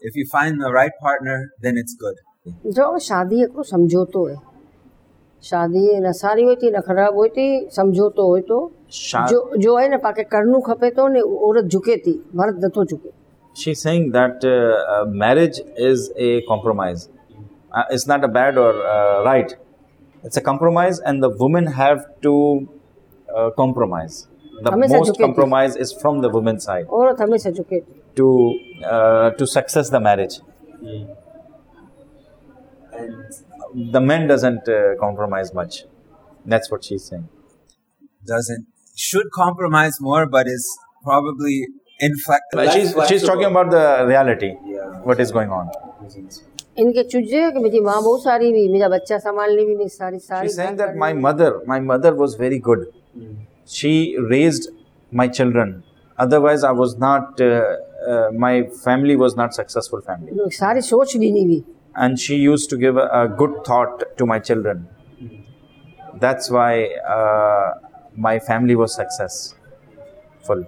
If 0.00 0.16
you 0.16 0.26
find 0.30 0.60
the 0.60 0.70
right 0.70 0.92
partner, 1.00 1.36
then 1.66 1.78
it's 1.82 1.94
good. 2.04 2.16
જો 2.76 2.86
શાદી 3.04 3.36
એકલો 3.44 3.62
સમજોતો 3.68 4.22
હોય 4.24 4.40
શાદી 5.50 5.84
ન 6.00 6.08
સારી 6.18 6.44
હોય 6.48 6.56
તે 6.62 6.72
ન 6.72 6.82
ખરાબ 6.88 7.14
હોય 7.20 7.30
તે 7.36 7.46
સમજોતો 7.76 8.26
હોય 8.30 8.44
તો 8.50 8.58
જો 9.30 9.38
જો 9.64 9.70
હોય 9.76 9.92
ને 9.92 9.98
પાકે 10.06 10.20
કરનું 10.34 10.64
ખપે 10.66 10.90
તો 10.98 11.06
ને 11.14 11.22
ઓરત 11.48 11.70
ઝૂકે 11.74 11.94
તી 12.04 12.18
झुके. 12.90 13.10
she's 13.62 13.80
saying 13.86 14.04
that 14.18 14.44
uh, 14.44 14.52
uh, 14.52 15.04
marriage 15.24 15.58
is 15.88 16.12
a 16.28 16.30
compromise. 16.52 17.08
It's 17.94 18.06
not 18.12 18.24
a 18.24 18.28
bad 18.28 18.58
or 18.58 18.72
right. 19.24 19.56
It's 20.24 20.36
a 20.36 20.44
compromise, 20.50 21.00
and 21.00 21.22
the 21.22 21.30
women 21.42 21.66
have 21.80 22.00
to 22.26 22.34
compromise 23.56 24.16
the 24.62 24.76
most 24.76 24.92
educated. 24.92 25.20
compromise 25.20 25.76
is 25.76 25.92
from 26.00 26.20
the 26.20 26.28
woman's 26.28 26.64
side. 26.64 26.86
Or 26.88 27.16
thumb 27.16 27.32
educated. 27.32 27.86
To, 28.16 28.58
uh, 28.84 29.30
to 29.30 29.46
success 29.46 29.90
the 29.90 30.00
marriage. 30.00 30.40
And 32.92 33.92
the 33.92 34.00
man 34.00 34.28
doesn't 34.28 34.68
uh, 34.68 34.94
compromise 35.00 35.52
much. 35.52 35.84
That's 36.46 36.70
what 36.70 36.84
she's 36.84 37.04
saying. 37.04 37.28
Doesn't. 38.26 38.66
Should 38.96 39.30
compromise 39.32 40.00
more, 40.00 40.26
but 40.26 40.46
is 40.46 40.66
probably 41.02 41.66
inflexible. 41.98 42.70
She's, 42.70 42.94
she's 43.08 43.24
talking 43.24 43.46
about 43.46 43.70
the 43.70 44.06
reality. 44.06 44.54
Yeah. 44.64 45.00
What 45.02 45.20
is 45.20 45.32
going 45.32 45.50
on. 45.50 45.70
इनके 46.78 47.02
चूजे 47.10 47.50
कि 47.52 47.60
मेरी 47.62 47.80
माँ 47.80 48.00
बहुत 48.02 48.22
सारी 48.22 48.50
भी 48.52 48.68
मेरा 48.68 48.88
बच्चा 48.88 49.18
संभालने 49.24 49.64
भी 49.64 49.74
मेरी 49.76 49.88
सारी 49.88 50.18
सारी 50.18 50.48
saying 50.54 50.76
that 50.78 50.96
my 51.02 51.12
mother 51.26 51.50
my 51.72 51.78
mother 51.90 52.12
was 52.22 52.34
very 52.40 52.58
good 52.68 52.80
mm 53.16 53.36
she 53.66 54.16
raised 54.18 54.70
my 55.10 55.28
children. 55.28 55.82
Otherwise, 56.18 56.64
I 56.64 56.70
was 56.72 56.96
not, 56.96 57.40
uh, 57.40 57.76
uh, 58.06 58.30
my 58.32 58.64
family 58.84 59.16
was 59.16 59.36
not 59.36 59.54
successful 59.54 60.00
family. 60.00 60.32
And 61.96 62.18
she 62.18 62.36
used 62.36 62.70
to 62.70 62.76
give 62.76 62.96
a, 62.96 63.08
a 63.22 63.28
good 63.28 63.64
thought 63.64 64.16
to 64.18 64.26
my 64.26 64.38
children. 64.38 64.88
That's 66.20 66.50
why 66.50 66.86
uh, 67.08 67.74
my 68.16 68.38
family 68.38 68.76
was 68.76 68.94
successful. 68.94 70.66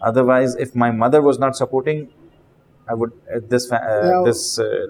Otherwise, 0.00 0.54
if 0.56 0.74
my 0.74 0.90
mother 0.90 1.22
was 1.22 1.38
not 1.38 1.56
supporting, 1.56 2.08
I 2.88 2.94
would 2.94 3.12
uh, 3.34 3.40
this 3.48 3.70
uh, 3.72 4.22
this 4.24 4.58
uh, 4.58 4.86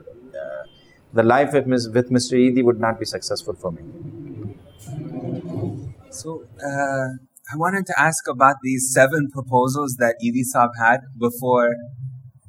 the 1.12 1.22
life 1.22 1.52
with, 1.54 1.66
with 1.66 2.10
Mr. 2.10 2.34
Edhi 2.36 2.62
would 2.62 2.78
not 2.80 2.98
be 2.98 3.06
successful 3.06 3.54
for 3.54 3.72
me. 3.72 3.82
So, 6.16 6.44
uh, 6.64 7.08
I 7.52 7.56
wanted 7.56 7.84
to 7.86 7.94
ask 8.00 8.26
about 8.26 8.56
these 8.62 8.90
seven 8.92 9.28
proposals 9.30 9.96
that 9.98 10.14
Edhi 10.24 10.44
Saab 10.52 10.70
had 10.78 11.00
before 11.18 11.76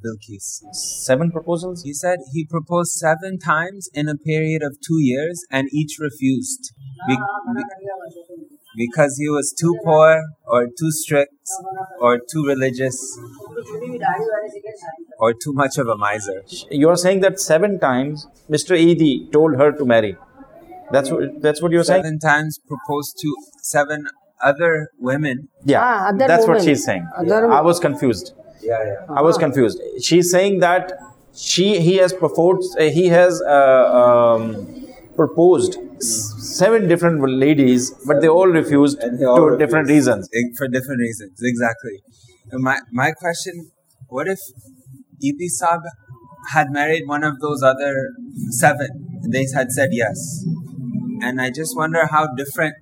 Bilquis. 0.04 0.62
Seven 0.74 1.32
proposals? 1.32 1.84
He 1.84 1.94
said 1.94 2.20
he 2.34 2.46
proposed 2.46 2.92
seven 2.92 3.38
times 3.40 3.90
in 3.94 4.08
a 4.08 4.16
period 4.16 4.64
of 4.64 4.78
two 4.88 5.00
years 5.00 5.44
and 5.52 5.68
each 5.74 5.98
refused. 6.00 6.72
Be- 7.08 7.18
be- 7.56 7.64
because 8.78 9.18
he 9.18 9.28
was 9.28 9.54
too 9.60 9.76
poor 9.84 10.22
or 10.46 10.68
too 10.68 10.92
strict 10.92 11.34
or 12.00 12.20
too 12.32 12.46
religious 12.46 12.98
or 15.20 15.34
too 15.34 15.52
much 15.52 15.78
of 15.78 15.88
a 15.88 15.98
miser. 15.98 16.44
You're 16.70 16.96
saying 16.96 17.22
that 17.22 17.40
seven 17.40 17.80
times 17.80 18.28
Mr. 18.50 18.78
Edhi 18.78 19.32
told 19.32 19.56
her 19.56 19.72
to 19.72 19.86
marry. 19.86 20.16
That's 20.92 21.10
what 21.12 21.42
that's 21.42 21.62
what 21.62 21.72
you're 21.72 21.84
saying? 21.84 22.04
Seven 22.04 22.20
times 22.20 22.60
proposed 22.68 23.18
to 23.22 23.36
seven 23.62 24.08
other 24.42 24.90
women. 25.00 25.50
Yeah. 25.66 25.82
Ah, 25.84 26.08
other 26.10 26.28
that's 26.28 26.48
what 26.48 26.62
she's 26.64 26.84
saying. 26.86 27.08
Other 27.18 27.52
I 27.52 27.62
was 27.62 27.80
confused. 27.80 28.34
Yeah, 28.62 28.84
yeah. 28.84 29.16
I 29.16 29.22
was 29.22 29.38
confused. 29.38 29.82
She's 30.02 30.32
saying 30.32 30.60
that 30.60 30.94
she 31.36 31.80
he 31.80 31.96
has 31.98 32.14
proposed 32.14 32.78
uh, 32.80 32.84
he 33.00 33.08
has 33.08 33.42
uh, 33.42 34.02
um, 34.02 34.44
proposed 35.16 35.78
s- 35.98 36.34
seven 36.60 36.88
different 36.88 37.22
ladies, 37.30 37.92
but 38.08 38.22
they 38.22 38.28
all 38.30 38.48
refused 38.48 39.00
And 39.00 39.20
they 39.20 39.26
all 39.26 39.38
to 39.38 39.44
refused. 39.44 39.60
different 39.60 39.88
reasons. 39.90 40.30
For 40.58 40.68
different 40.68 41.00
reasons, 41.00 41.40
exactly. 41.42 42.02
And 42.52 42.64
my, 42.64 42.80
my 42.92 43.12
question 43.12 43.72
what 44.10 44.28
if 44.28 44.40
Edhi 45.24 45.48
Saab 45.62 45.82
had 46.54 46.72
married 46.72 47.04
one 47.08 47.24
of 47.24 47.40
those 47.42 47.62
other 47.62 47.94
seven? 48.52 48.88
They 49.30 49.46
had 49.54 49.72
said 49.72 49.90
yes. 49.92 50.46
And 51.24 51.42
I 51.42 51.50
just 51.50 51.76
wonder 51.76 52.06
how 52.08 52.28
different 52.36 52.76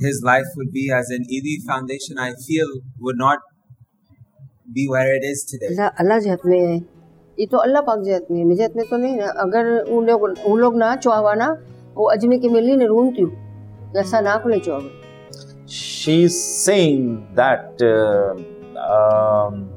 his 0.00 0.22
life 0.24 0.46
would 0.56 0.72
be 0.72 0.90
as 0.90 1.10
an 1.10 1.24
Edhi 1.24 1.56
foundation, 1.66 2.18
I 2.18 2.32
feel, 2.46 2.68
would 2.98 3.16
not 3.16 3.38
be 4.72 4.88
where 4.88 5.14
it 5.14 5.24
is 5.24 5.44
today. 5.44 5.72
Allah, 5.74 5.92
Allah 5.98 6.20
जी 6.20 6.28
हाथ 6.30 6.44
में 6.46 6.60
है 6.60 6.76
ये 7.40 7.46
तो 7.52 7.58
अल्लाह 7.58 7.82
पाक 7.88 8.02
जी 8.04 8.12
हाथ 8.12 8.30
में 8.30 8.38
है 8.38 8.44
मेरे 8.44 8.62
हाथ 8.62 8.76
में 8.76 8.84
तो 8.90 8.96
नहीं 8.96 9.16
ना 9.16 9.26
अगर 9.44 9.72
वो 9.90 10.00
लोग 10.02 10.22
वो 10.46 10.56
लोग 10.56 10.76
ना 10.82 10.94
चुआवाना 11.06 11.48
वो 11.96 12.08
अजमे 12.12 12.38
के 12.44 12.48
मिलनी 12.56 12.76
ने 12.76 12.86
रून 12.92 13.10
क्यों 13.16 13.30
ऐसा 14.00 14.20
ना 14.28 14.36
खुले 14.44 14.58
चुआवे 14.68 14.94
She's 15.76 16.34
saying 16.64 17.06
that 17.34 17.82
uh, 17.82 18.34
um, 18.88 19.68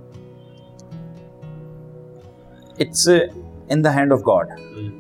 it's 2.77 3.07
uh, 3.07 3.25
in 3.69 3.81
the 3.81 3.91
hand 3.91 4.11
of 4.11 4.23
God. 4.23 4.51
Hmm. 4.59 4.91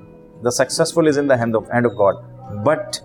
The 0.41 0.51
successful 0.51 1.07
is 1.07 1.17
in 1.17 1.27
the 1.27 1.37
hand 1.37 1.55
of, 1.55 1.69
hand 1.69 1.85
of 1.85 1.95
God. 1.95 2.15
But 2.64 3.00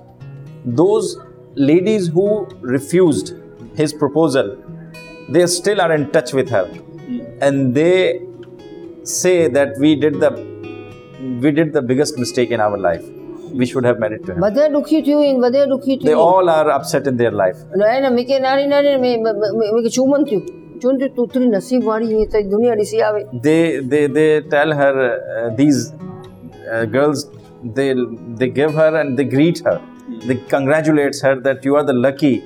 those 0.81 1.17
ladies 1.55 2.07
who 2.07 2.27
refused 2.61 3.33
his 3.75 3.93
proposal, 3.93 4.57
they 5.29 5.45
still 5.47 5.79
are 5.81 5.93
in 5.93 6.09
touch 6.11 6.33
with 6.33 6.49
her, 6.49 6.65
and 7.41 7.73
they 7.73 8.21
say 9.03 9.37
that 9.57 9.77
we 9.79 9.95
did 9.95 10.19
the 10.25 10.31
we 11.43 11.51
did 11.51 11.73
the 11.73 11.81
biggest 11.81 12.17
mistake 12.17 12.51
in 12.51 12.61
our 12.67 12.77
life. 12.77 13.05
We 13.59 13.65
should 13.65 13.85
have 13.89 13.99
married 14.01 14.23
to 14.25 14.33
him. 14.33 14.41
બધે 14.45 14.65
દુખી 14.75 14.97
થયું 15.05 15.21
ઈને 15.27 15.39
બધે 15.45 15.61
દુખી 15.73 15.93
They 15.99 16.09
થયું 16.09 16.25
all 16.29 16.49
are 16.57 16.67
upset 16.77 17.07
in 17.11 17.15
their 17.21 17.35
life. 17.43 17.59
અને 17.75 17.85
એને 17.97 18.09
મીકે 18.17 18.35
નારી 18.47 18.67
નારી 18.73 18.97
મેં 19.05 19.23
મેં 19.27 19.89
ચુમન 19.97 20.25
થયું 20.29 20.43
ચુન 20.83 20.99
થયું 21.01 21.15
તું 21.17 21.27
તરી 21.33 21.49
નસીબ 21.55 21.81
વાળી 21.91 22.21
એ 22.25 22.27
તો 22.33 22.43
દુનિયા 22.53 22.75
ડીસી 22.79 23.01
આવે 23.07 23.21
they 23.47 23.63
they 23.93 24.03
they 24.17 24.29
tell 24.55 24.71
her 24.81 24.93
uh, 25.07 25.47
these 25.61 25.79
uh, 26.73 26.85
girls 26.95 27.19
they 27.64 27.94
they 28.36 28.48
give 28.48 28.74
her 28.74 28.94
and 29.00 29.18
they 29.18 29.24
greet 29.24 29.60
her. 29.64 29.80
They 30.26 30.36
congratulate 30.36 31.16
her 31.22 31.40
that 31.40 31.64
you 31.64 31.76
are 31.76 31.84
the 31.84 31.92
lucky 31.94 32.44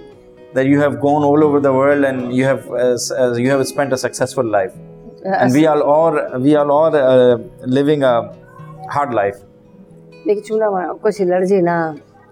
that 0.55 0.67
you 0.67 0.81
have 0.81 1.01
gone 1.01 1.25
all 1.25 1.43
over 1.45 1.61
the 1.61 1.73
world 1.73 2.05
and 2.05 2.33
you 2.35 2.45
have 2.45 2.71
uh, 2.71 3.35
you 3.35 3.51
have 3.51 3.67
spent 3.67 3.93
a 3.93 3.99
successful 3.99 4.45
life. 4.45 4.73
Uh, 5.25 5.31
and 5.31 5.53
we 5.53 5.67
are 5.67 5.83
all 5.83 6.39
we 6.39 6.55
are 6.55 6.71
all 6.71 6.95
uh, 6.95 7.39
living 7.67 8.03
a 8.03 8.15
hard 8.91 9.15
life. 9.15 9.45
लेकिन 10.27 10.43
चूना 10.45 10.69
कुछ 11.03 11.21
लड़जे 11.23 11.61
ना 11.63 11.77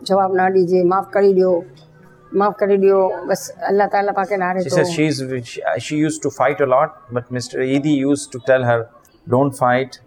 जवाब 0.05 0.35
ना 0.37 0.49
दीजिए 0.51 0.83
माफ 0.85 1.11
कर 1.15 1.33
दियो 1.33 1.53
माफ 2.35 2.55
कर 2.61 2.77
दियो 2.77 2.99
बस 3.29 3.49
अल्लाह 3.69 3.87
ताला 3.95 4.13
पाके 4.13 4.37
ना 4.37 4.51
रहे 4.53 4.65
तो। 4.65 4.85
she 4.95 5.07
is 5.07 5.23
uh, 5.23 5.79
she 5.79 5.97
used 5.97 6.23
to 6.23 6.31
fight 6.31 6.61
a 6.61 6.67
lot 6.67 6.99
but 7.11 7.33
Mr. 7.33 7.63
Edhi 7.77 7.95
used 7.97 8.33
to 8.33 8.41
tell 8.51 8.65
her 8.71 8.89
don't 9.35 9.57
fight 9.61 10.01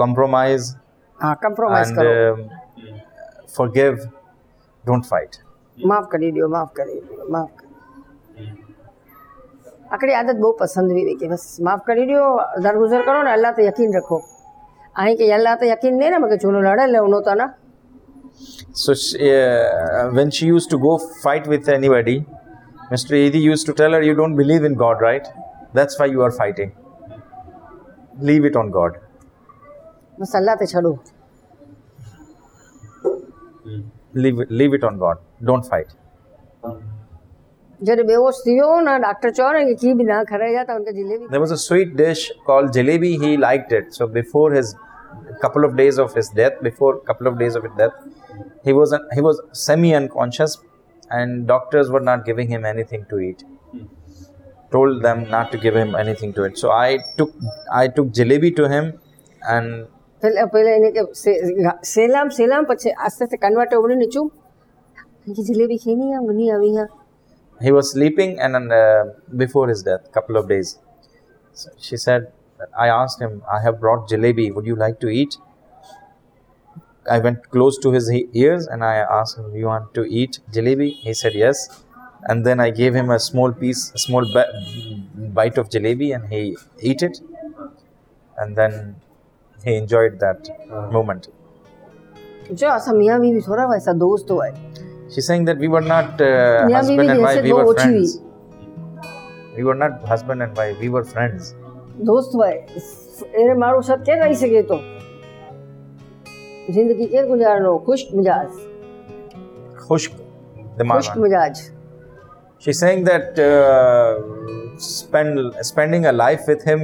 compromise 0.00 0.74
હા 1.19 1.33
કમ્પ્રોમાઇઝ 1.43 1.87
and 1.87 1.97
કરો 1.97 2.13
um, 2.13 2.39
forgive 3.57 3.97
don't 4.83 5.05
fight 5.13 5.41
માફ 5.77 6.07
કરી 6.13 6.31
દો 6.37 6.49
માફ 6.55 6.71
કરી 6.79 7.01
દો 7.09 7.29
માફ 7.35 7.51
કરી 7.59 7.65
આકડી 9.95 10.15
આદત 10.21 10.39
બહુ 10.45 10.51
પસંદ 10.61 11.03
એવી 11.03 11.17
કે 11.21 11.29
બસ 11.33 11.45
માફ 11.67 11.83
કરી 11.89 12.07
દો 12.13 12.23
દરગુજર 12.65 13.03
કરો 13.09 13.19
ને 13.27 13.31
અલ્લાહ 13.35 13.53
તો 13.59 13.67
યકીન 13.69 13.99
રખો 13.99 14.19
અહીં 14.95 15.21
કે 15.21 15.29
અલ્લાહ 15.37 15.55
તો 15.61 15.71
યકીન 15.73 16.01
નહીં 16.01 16.15
ને 16.15 16.23
મગે 16.25 16.37
ચૂનો 16.45 16.65
લડે 16.67 16.87
લે 16.95 17.05
ઉનો 17.09 17.21
તો 17.29 17.37
ના 17.43 17.51
So 18.73 18.93
she, 18.93 19.27
uh, 19.33 20.09
when 20.11 20.29
she 20.37 20.45
used 20.47 20.69
to 20.71 20.77
go 20.77 20.93
fight 21.25 21.45
with 21.47 21.69
anybody, 21.75 22.15
Mr. 22.93 23.11
Eidi 23.19 23.41
used 23.41 23.65
to 23.69 23.73
tell 23.81 23.93
her, 23.95 24.01
"You 24.07 24.15
don't 24.21 24.35
believe 24.41 24.65
in 24.69 24.73
God, 24.81 25.03
right? 25.05 25.27
That's 25.77 25.99
why 25.99 26.07
you 26.15 26.23
are 26.25 26.31
fighting. 26.39 26.73
Leave 28.29 28.45
it 28.49 28.57
on 28.61 28.71
God. 28.71 28.97
Leave, 34.12 34.74
it 34.74 34.84
on 34.84 34.98
God. 34.98 35.18
Don't 35.44 35.64
fight. 35.64 35.86
There 41.30 41.40
was 41.40 41.50
a 41.50 41.56
sweet 41.56 41.96
dish 41.96 42.30
called 42.44 42.72
चयो 42.72 43.20
He 43.22 43.36
liked 43.36 43.72
it. 43.72 43.94
So 43.94 44.06
before 44.06 44.52
his 44.52 44.74
couple 45.40 45.64
of 45.64 45.76
days 45.76 45.98
of 45.98 46.14
his 46.14 46.28
death 46.30 46.60
before 46.62 47.00
couple 47.00 47.26
of 47.26 47.38
days 47.38 47.54
of 47.54 47.62
his 47.64 47.72
death 47.76 47.92
he 48.64 48.72
was 48.72 48.94
he 49.14 49.20
was 49.20 49.40
semi 49.52 49.94
unconscious 49.94 50.58
and 51.10 51.46
doctors 51.46 51.90
were 51.90 52.00
not 52.00 52.24
giving 52.24 52.48
him 52.48 52.64
anything 52.64 53.06
to 53.10 53.18
eat 53.18 53.44
told 54.72 55.02
them 55.02 55.28
not 55.30 55.50
to 55.52 55.58
give 55.58 55.74
him 55.74 55.94
anything 55.94 56.32
to 56.32 56.46
eat 56.46 56.58
so 56.58 56.70
i 56.70 56.98
took 57.18 57.32
i 57.72 57.88
took 57.88 58.12
jalebi 58.18 58.54
to 58.60 58.68
him 58.74 58.92
and 59.48 59.86
પેલા 60.21 60.45
પેલા 60.53 60.75
એને 60.79 60.89
કે 60.95 61.01
સે- 61.23 61.39
સેલામ 61.93 62.27
સેલામ 62.39 62.63
પછી 62.69 62.93
આસ્તે 63.05 63.21
આસ્તે 63.25 63.37
convert 63.43 63.73
ઉડીને 63.81 64.07
ચૂપ 64.15 64.31
કે 65.37 65.41
જલેબી 65.49 65.81
ખેની 65.85 66.13
આ 66.17 66.23
મની 66.29 66.51
આવી 66.57 66.73
હા 66.79 66.87
he 67.59 67.71
was 67.75 67.87
sleeping 67.95 68.31
and 68.45 68.55
uh, 68.77 69.03
before 69.41 69.65
his 69.71 69.81
death 69.89 70.03
couple 70.15 70.35
of 70.39 70.45
days 70.53 70.69
so 71.59 71.67
she 71.85 71.97
said 72.05 72.23
i 72.85 72.87
asked 73.01 73.19
him 73.25 73.33
i 73.57 73.59
have 73.65 73.75
brought 73.83 74.01
jalebi 74.13 74.47
would 74.55 74.67
you 74.71 74.75
like 74.81 74.97
to 75.03 75.09
eat 75.21 75.33
i 77.15 77.19
went 77.19 77.39
close 77.55 77.75
to 77.85 77.91
his 77.91 78.05
he- 78.09 78.27
ears 78.43 78.67
and 78.67 78.83
i 78.83 78.95
asked 79.19 79.37
him 79.39 79.47
you 79.61 79.67
want 79.67 79.87
to 79.99 80.03
eat 80.21 80.39
jalebi 80.57 80.89
he 81.05 81.13
said 81.21 81.35
yes 81.43 81.59
and 82.29 82.45
then 82.47 82.59
i 82.59 82.69
gave 82.81 82.93
him 82.99 83.09
a 83.09 83.19
small 83.29 83.51
piece 83.63 83.81
a 83.93 84.03
small 84.05 84.25
bi- 84.35 84.51
bite 85.39 85.57
of 85.57 85.69
jalebi 85.69 86.09
and 86.17 86.25
he 86.33 86.41
ate 86.91 87.03
it 87.09 87.17
and 88.37 88.55
then 88.55 88.73
he 89.64 89.74
enjoyed 89.76 90.18
that 90.20 90.48
uh-huh. 90.50 90.90
moment. 90.90 91.28
She's 95.12 95.26
saying 95.26 95.44
that 95.44 95.58
we 95.58 95.68
were 95.68 95.80
not 95.80 96.20
uh, 96.20 96.68
husband 96.68 97.10
and 97.10 97.22
wife, 97.22 97.42
we 97.42 97.52
were 97.52 97.74
friends. 97.74 98.20
We 99.56 99.64
were 99.64 99.74
not 99.74 100.02
husband 100.04 100.42
and 100.42 100.56
wife, 100.56 100.78
we 100.80 100.88
were 100.88 101.04
friends. 101.04 101.54
દોસ્ત 102.08 102.34
હોય 102.40 102.52
એને 103.40 103.54
मारो 103.62 103.80
સાથ 103.88 104.02
क्या 104.06 104.14
રહી 104.22 104.36
શકે 104.42 104.62
तो? 104.70 104.78
ज़िंदगी 106.74 107.06
કેમ 107.12 107.24
ગુજારનો 107.32 107.72
ખુશ 107.86 108.04
खुश 108.12 108.16
ખુશ્ક 109.84 110.12
खुश. 110.12 110.88
ખુશ્ક 110.92 111.18
મિજાજ 111.24 111.54
she's 112.64 112.78
saying 112.84 113.02
that 113.10 113.38
uh, 113.50 114.12
spending 115.68 116.04
a 116.12 116.14
life 116.24 116.42
with 116.52 116.62
him 116.70 116.80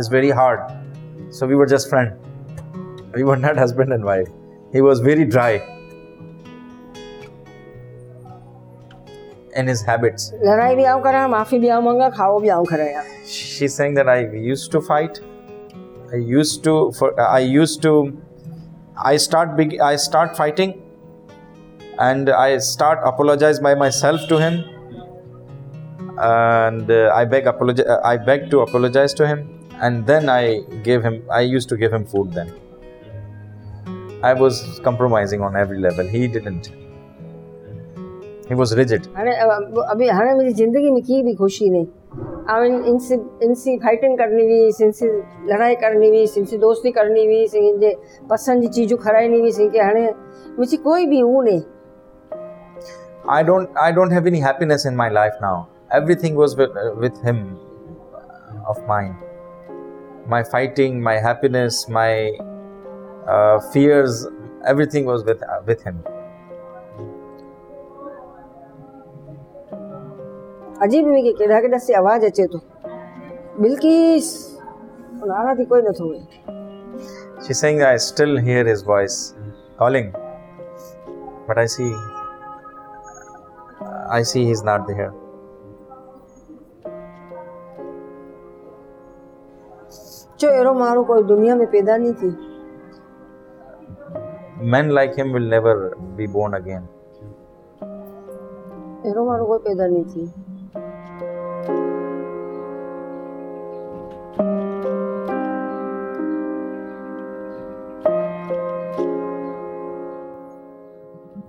is 0.00 0.06
very 0.16 0.32
hard 0.40 0.60
so 1.32 1.46
we 1.46 1.54
were 1.54 1.64
just 1.64 1.88
friends. 1.88 2.12
We 3.14 3.24
were 3.24 3.36
not 3.36 3.56
husband 3.56 3.90
and 3.92 4.04
wife. 4.04 4.28
He 4.70 4.82
was 4.82 5.00
very 5.00 5.24
dry 5.24 5.52
in 9.56 9.66
his 9.66 9.80
habits. 9.80 10.30
She's 13.26 13.74
saying 13.74 13.94
that 13.94 14.10
I 14.10 14.26
used 14.30 14.72
to 14.72 14.82
fight. 14.82 15.20
I 16.12 16.16
used 16.16 16.64
to. 16.64 16.92
For, 16.92 17.18
I 17.18 17.38
used 17.38 17.80
to. 17.82 17.94
I 19.02 19.16
start. 19.16 19.56
Big, 19.56 19.80
I 19.80 19.96
start 19.96 20.36
fighting, 20.36 20.82
and 21.98 22.28
I 22.28 22.58
start 22.58 23.00
apologize 23.04 23.58
by 23.58 23.74
myself 23.74 24.28
to 24.28 24.38
him, 24.38 24.64
and 26.18 26.90
uh, 26.90 27.10
I 27.14 27.24
beg 27.24 27.46
apologize. 27.46 27.86
Uh, 27.86 28.00
I 28.04 28.18
beg 28.18 28.50
to 28.50 28.60
apologize 28.60 29.14
to 29.14 29.26
him 29.26 29.61
and 29.85 30.05
then 30.11 30.29
i 30.29 30.43
gave 30.87 31.03
him 31.07 31.15
i 31.39 31.41
used 31.55 31.69
to 31.69 31.77
give 31.83 31.91
him 31.97 32.05
food 32.13 32.31
then 32.39 32.49
i 34.23 34.33
was 34.33 34.61
compromising 34.89 35.41
on 35.49 35.55
every 35.65 35.79
level 35.87 36.05
he 36.17 36.27
didn't 36.39 36.69
He 38.49 38.55
was 38.59 38.71
rigid. 38.77 39.07
हाणे 39.15 39.31
अ- 39.43 39.85
अभी 39.91 40.07
हाणे 40.07 40.33
मुंहिंजी 40.33 40.53
ज़िंदगी 40.63 40.89
में 40.91 41.01
की 41.03 41.21
बि 41.23 41.33
ख़ुशी 41.39 41.69
न 41.69 41.79
ऐं 42.51 42.85
इनसी 42.91 43.15
इनसी 43.45 43.75
फाइटिंग 43.85 44.17
करणी 44.17 44.43
हुई 44.43 44.85
इनसी 44.85 45.07
लड़ाई 45.51 45.75
करणी 45.81 46.07
हुई 46.07 46.21
इनसी 46.37 46.57
दोस्ती 46.57 46.91
करणी 46.97 47.25
हुई 47.25 47.43
इनजे 47.69 47.93
पसंदि 48.29 48.67
जी 48.67 48.73
चीजूं 48.73 48.97
खाराइणी 49.03 49.39
हुई 49.39 49.51
इनखे 49.63 49.79
हाणे 49.79 50.03
मुंहिंजी 50.03 50.77
कोई 50.87 51.05
बि 51.13 51.19
हू 51.19 51.41
न 51.47 51.59
I 53.35 53.43
don't 53.43 53.79
I 53.85 53.91
don't 53.99 54.13
have 54.17 54.27
any 54.31 54.39
happiness 54.47 54.85
in 54.89 54.95
my 54.95 55.09
life 55.19 55.39
now. 55.41 55.55
Everything 55.99 56.35
was 56.41 56.53
with, 56.59 56.77
uh, 56.83 56.91
with 57.05 57.17
him 57.29 57.41
of 58.73 58.77
mine. 58.91 59.15
my 60.26 60.42
fighting, 60.42 61.02
my 61.02 61.18
happiness, 61.18 61.88
my 61.88 62.30
uh, 63.26 63.60
fears, 63.72 64.26
everything 64.66 65.04
was 65.04 65.24
with, 65.24 65.42
uh, 65.42 65.60
with 65.66 65.82
him. 65.82 66.02
અજીબ 70.84 71.08
એવી 71.10 71.22
કે 71.26 71.32
કેડાકેડાસી 71.40 71.94
અવાજ 71.98 72.24
અચે 72.28 72.44
તો 72.52 72.58
બિલકીસ 73.62 74.28
પણ 75.18 75.30
આનાથી 75.40 75.66
કોઈ 75.72 75.82
નતો 75.90 76.04
હોય 76.08 76.24
She's 77.44 77.60
saying 77.62 77.82
I 77.90 77.96
still 78.06 78.34
hear 78.48 78.62
his 78.70 78.82
voice 78.92 79.18
calling 79.80 80.08
but 81.46 81.58
I 81.64 81.66
see 81.74 81.92
I 84.18 84.22
see 84.30 84.42
he's 84.48 84.64
not 84.70 84.82
there. 84.90 85.12
जो 90.40 90.48
एरो 90.60 90.72
मारो 90.74 91.02
कोई 91.04 91.22
दुनिया 91.24 91.56
में 91.56 91.66
पैदा 91.70 91.96
नहीं 91.96 92.12
थी 92.22 92.30
man 94.72 94.90
like 94.90 95.12
him 95.18 95.32
will 95.34 95.48
never 95.50 95.76
be 96.16 96.26
born 96.36 96.52
again 96.56 96.88
arrow 99.10 99.24
मारो 99.26 99.46
कोई 99.46 99.58
पैदा 99.68 99.86
नहीं 99.86 100.04
थी 100.14 100.30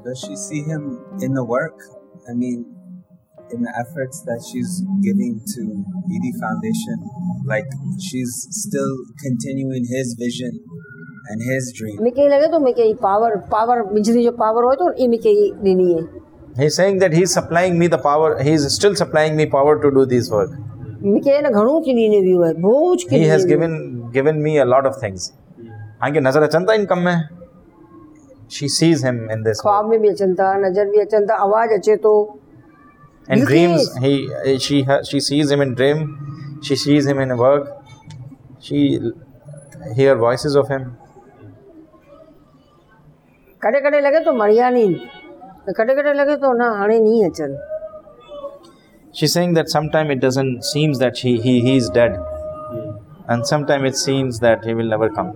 Does 0.06 0.22
she 0.22 0.36
see 0.36 0.62
him 0.64 0.82
in 1.22 1.34
the 1.34 1.44
work? 1.44 1.84
I 2.30 2.34
mean, 2.34 2.66
in 3.54 3.62
the 3.62 3.74
efforts 3.80 4.22
that 4.26 4.44
she's 4.50 4.82
giving 5.04 5.40
to 5.56 5.62
Edhi 6.16 6.32
Foundation, 6.42 6.98
like 7.46 7.66
she's 8.00 8.48
still 8.50 8.98
continuing 9.22 9.86
his 9.86 10.16
vision 10.20 10.60
and 11.30 11.42
his 11.42 11.74
dream. 11.76 12.00
power, 13.00 13.46
power, 13.50 13.86
power 14.44 14.66
He's 16.56 16.76
saying 16.76 17.00
that 17.00 17.14
he's 17.14 17.34
supplying 17.34 17.80
me 17.80 17.88
the 17.88 17.98
power, 17.98 18.42
he's 18.44 18.72
still 18.74 18.96
supplying 18.96 19.36
me 19.36 19.48
power 19.48 19.82
to 19.82 19.92
do 19.92 20.06
this 20.06 20.30
work. 20.30 20.52
He 23.10 23.26
has 23.26 23.46
given 23.46 24.12
given 24.12 24.44
me 24.44 24.60
a 24.60 24.66
lot 24.66 24.86
of 24.86 24.98
things. 24.98 25.34
She 28.48 28.68
sees 28.68 29.04
him 29.04 29.30
in 29.32 29.44
this. 29.44 29.62
में 29.66 29.72
in 33.29 33.41
Bilkis. 33.41 33.47
dreams 33.47 33.97
he 34.05 34.59
she 34.59 34.83
ha, 34.83 35.03
she 35.03 35.21
sees 35.21 35.51
him 35.51 35.61
in 35.61 35.75
dream 35.75 35.99
she 36.63 36.77
sees 36.77 37.07
him 37.07 37.19
in 37.19 37.37
work 37.37 37.77
she 38.61 39.01
hear 39.97 40.17
voices 40.17 40.55
of 40.63 40.69
him 40.69 40.87
कॾहिं 43.63 43.81
कॾहिं 43.85 44.01
लॻे 44.03 44.21
थो 44.27 44.33
मरिया 44.39 44.69
नी 44.71 44.87
त 45.69 45.75
कॾहिं 45.79 45.95
कॾहिं 45.97 46.15
लॻे 46.15 46.37
थो 46.43 46.53
न 46.59 46.71
हाणे 46.81 46.99
नी 47.07 47.23
अचनि 47.29 47.57
she's 49.19 49.33
saying 49.33 49.55
that 49.55 49.69
sometime 49.75 50.11
it 50.15 50.21
doesn't 50.25 50.65
seems 50.71 50.99
that 51.03 51.19
he 51.27 51.31
he 51.45 51.55
he 51.67 51.77
is 51.83 51.89
dead 51.99 52.19
and 53.35 53.47
sometime 53.53 53.85
it 53.91 53.97
seems 54.01 54.39
that 54.41 54.65
he 54.65 54.75
will 54.81 54.91
never 54.95 55.09
come 55.19 55.31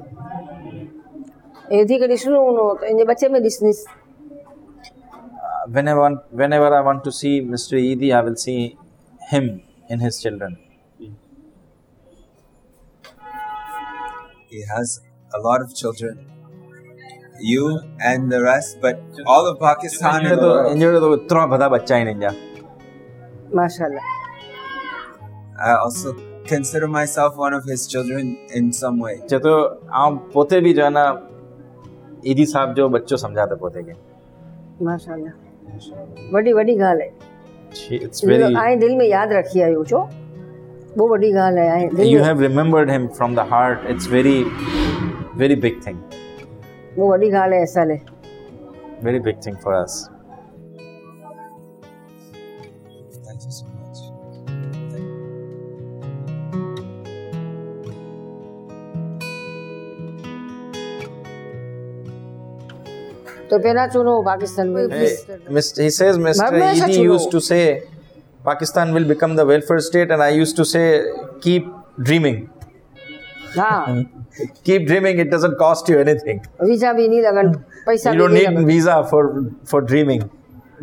whenever 5.72 6.10
whenever 6.32 6.74
I 6.74 6.82
want 6.82 7.04
to 7.04 7.12
see 7.12 7.42
Mr. 7.42 7.78
Edhi, 7.78 8.14
I 8.16 8.22
will 8.22 8.36
see 8.36 8.78
him 9.30 9.62
in 9.90 10.00
his 10.00 10.22
children. 10.22 10.58
He 14.50 14.64
has 14.66 15.02
a 15.34 15.40
lot 15.40 15.62
of 15.62 15.76
children. 15.76 16.26
You 17.40 17.80
and 18.00 18.32
the 18.32 18.42
rest, 18.42 18.78
but 18.82 19.02
all 19.26 19.46
of 19.48 19.60
Pakistan 19.60 20.26
and 20.26 20.40
the 20.40 20.72
India. 22.08 22.34
MashaAllah. 23.54 24.02
I 25.60 25.76
also 25.76 26.14
consider 26.46 26.88
myself 26.88 27.36
one 27.36 27.54
of 27.54 27.66
his 27.66 27.88
children 27.88 28.38
in 28.54 28.72
some 28.74 29.00
way. 29.00 29.18
तो 29.30 29.54
आप 30.04 30.30
पोते 30.34 30.62
भी 30.62 30.74
जो 30.74 30.84
है 30.84 30.90
ना 30.90 31.06
साहब 32.26 32.74
जो 32.76 32.90
बच्चों 32.90 33.18
समझाते 33.18 33.56
पोते 33.62 33.84
के 33.84 33.94
वॾी 36.33 36.53
वॾी 36.53 36.79
ॻाल्हि 36.79 37.07
आहे 37.09 37.31
She- 37.77 37.99
it's 38.07 38.23
very 38.29 38.49
ऐं 38.63 38.79
दिलि 38.79 38.97
में 38.97 39.07
यादि 39.07 39.35
रखी 39.35 39.61
आहियो 39.63 39.85
छो 39.91 39.99
वो 40.99 41.07
वॾी 41.09 41.33
ॻाल्हि 41.33 41.67
आहे 41.67 41.85
ऐं 41.85 41.95
दिलि 41.95 42.09
you 42.13 42.19
में 42.21 42.27
have 42.29 42.43
remembered 42.47 42.91
him 42.95 43.07
from 43.19 43.37
the 43.39 43.45
heart 43.53 43.87
it's 43.95 44.09
very 44.15 44.35
very 45.43 45.57
big 45.67 45.79
thing 45.87 46.01
वो 46.99 47.09
वॾी 47.11 47.31
ॻाल्हि 47.31 47.57
आहे 47.57 47.63
असां 47.63 47.87
लाइ 47.89 47.99
very 49.07 49.21
big 49.29 49.41
thing 49.47 49.57
તો 63.50 63.60
પહેલા 63.66 63.84
ચુનો 63.94 64.14
Pakistan 64.30 64.74
will 64.76 64.90
he 65.86 65.90
says 66.00 66.16
Mr. 66.28 66.50
Edhi 66.70 66.98
used 67.14 67.30
to 67.36 67.42
say 67.50 67.64
Pakistan 68.50 68.94
will 68.96 69.08
become 69.14 69.34
the 69.40 69.46
welfare 69.52 69.82
state 69.90 70.10
and 70.16 70.22
I 70.28 70.32
used 70.44 70.56
to 70.62 70.66
say 70.74 70.86
keep 71.46 71.66
dreaming. 72.08 72.38
હા 73.60 73.72
keep 74.68 74.82
dreaming 74.90 75.18
it 75.24 75.30
doesn't 75.36 75.58
cost 75.66 75.86
you 75.92 75.98
anything. 76.06 76.40
Visa 76.72 76.92
bhi 77.00 77.06
you 78.14 78.18
don't 78.22 78.38
need 78.40 78.58
visa 78.72 78.96
for 79.12 79.24
for 79.72 79.82
dreaming. 79.92 80.24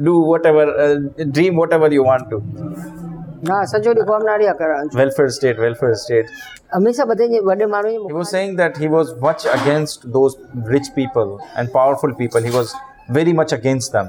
Do 0.07 0.15
whatever 0.33 0.65
uh, 0.85 0.95
dream 1.37 1.55
whatever 1.63 1.89
you 1.97 2.05
want 2.13 2.25
to 2.33 2.39
welfare 5.01 5.31
state 5.39 5.59
welfare 5.67 5.95
state. 6.05 6.29
હંમેશા 6.77 7.05
he 8.09 8.15
was 8.21 8.29
saying 8.35 8.53
that 8.63 8.75
he 8.83 8.89
was 8.97 9.09
much 9.27 9.43
against 9.59 10.01
those 10.17 10.35
rich 10.75 10.89
people 10.99 11.31
and 11.57 11.73
powerful 11.79 12.13
people. 12.23 12.43
He 12.49 12.55
was 12.61 12.69
very 13.19 13.33
much 13.41 13.53
against 13.59 13.91
them. 13.97 14.09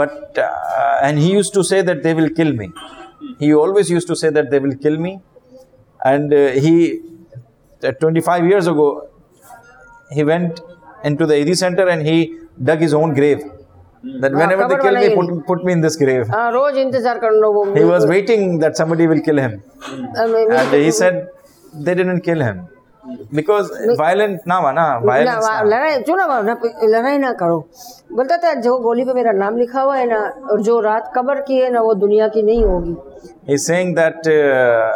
But 0.00 0.38
uh, 0.38 1.06
and 1.06 1.18
he 1.18 1.30
used 1.40 1.54
to 1.58 1.64
say 1.64 1.80
that 1.82 2.02
they 2.06 2.14
will 2.18 2.30
kill 2.40 2.52
me. 2.60 2.68
He 3.42 3.48
always 3.62 3.88
used 3.96 4.08
to 4.12 4.16
say 4.22 4.30
that 4.38 4.50
they 4.52 4.60
will 4.64 4.76
kill 4.84 4.98
me. 5.06 5.12
And 6.10 6.32
uh, 6.32 6.50
he 6.64 6.74
uh, 7.82 7.92
25 7.92 8.46
years 8.46 8.66
ago 8.66 8.88
he 10.10 10.24
went 10.24 10.60
into 11.04 11.26
the 11.26 11.34
Edhi 11.34 11.56
center 11.56 11.88
and 11.88 12.06
he 12.06 12.18
dug 12.62 12.80
his 12.80 12.94
own 12.94 13.14
grave. 13.14 13.42
that 14.23 14.31
whenever 14.39 14.67
they 14.69 14.75
cover 14.75 14.83
kill 14.85 14.97
me 14.99 15.07
बनाई 15.07 15.15
put, 15.15 15.47
put 15.47 15.65
me 15.65 15.73
in 15.77 15.81
this 15.87 15.95
grave 16.03 16.29
हा 16.35 16.47
रोज़ 16.57 16.77
इंतज़ारु 16.79 17.19
करिणो 17.19 17.51
हो 17.57 17.65
he 17.79 17.85
was 17.93 18.05
waiting 18.13 18.59
that 18.63 18.77
somebody 18.81 19.07
will 19.13 19.23
kill 19.27 19.39
him 19.45 19.59
and 20.23 20.73
he 20.73 20.91
said 21.01 21.27
they 21.87 21.95
didn't 22.01 22.21
kill 22.29 22.41
him 22.47 22.61
because 23.39 23.71
violent 23.97 24.45
ना 24.47 24.55
हुआ 24.55 24.71
ना 24.73 24.85
violence 25.05 25.47
ना, 25.47 25.61
ना। 25.61 25.69
लड़ाई 25.71 25.99
चुनो 26.03 26.27
ना 26.27 26.57
लड़ाई 26.93 27.17
ना 27.17 27.31
करो 27.41 27.57
बोलता 28.19 28.37
था 28.43 28.53
जो 28.67 28.77
गोली 28.85 29.03
पे 29.05 29.13
मेरा 29.13 29.31
नाम 29.41 29.57
लिखा 29.57 29.81
हुआ 29.81 29.97
है 29.97 30.05
ना 30.09 30.21
और 30.51 30.61
जो 30.69 30.79
रात 30.87 31.11
कब्र 31.15 31.41
की 31.47 31.57
है 31.57 31.71
ना 31.73 31.81
वो 31.87 31.93
दुनिया 32.05 32.27
की 32.37 32.41
नहीं 32.51 32.63
होगी 32.65 32.95
He's 33.49 33.65
saying 33.69 33.93
that 33.95 34.27
uh, 34.27 34.93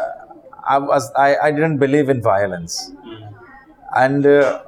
I 0.76 0.78
was 0.80 1.12
I, 1.16 1.36
I 1.48 1.52
didn't 1.58 1.78
believe 1.78 2.10
in 2.14 2.22
violence, 2.22 2.78
and 4.04 4.26
uh, 4.26 4.62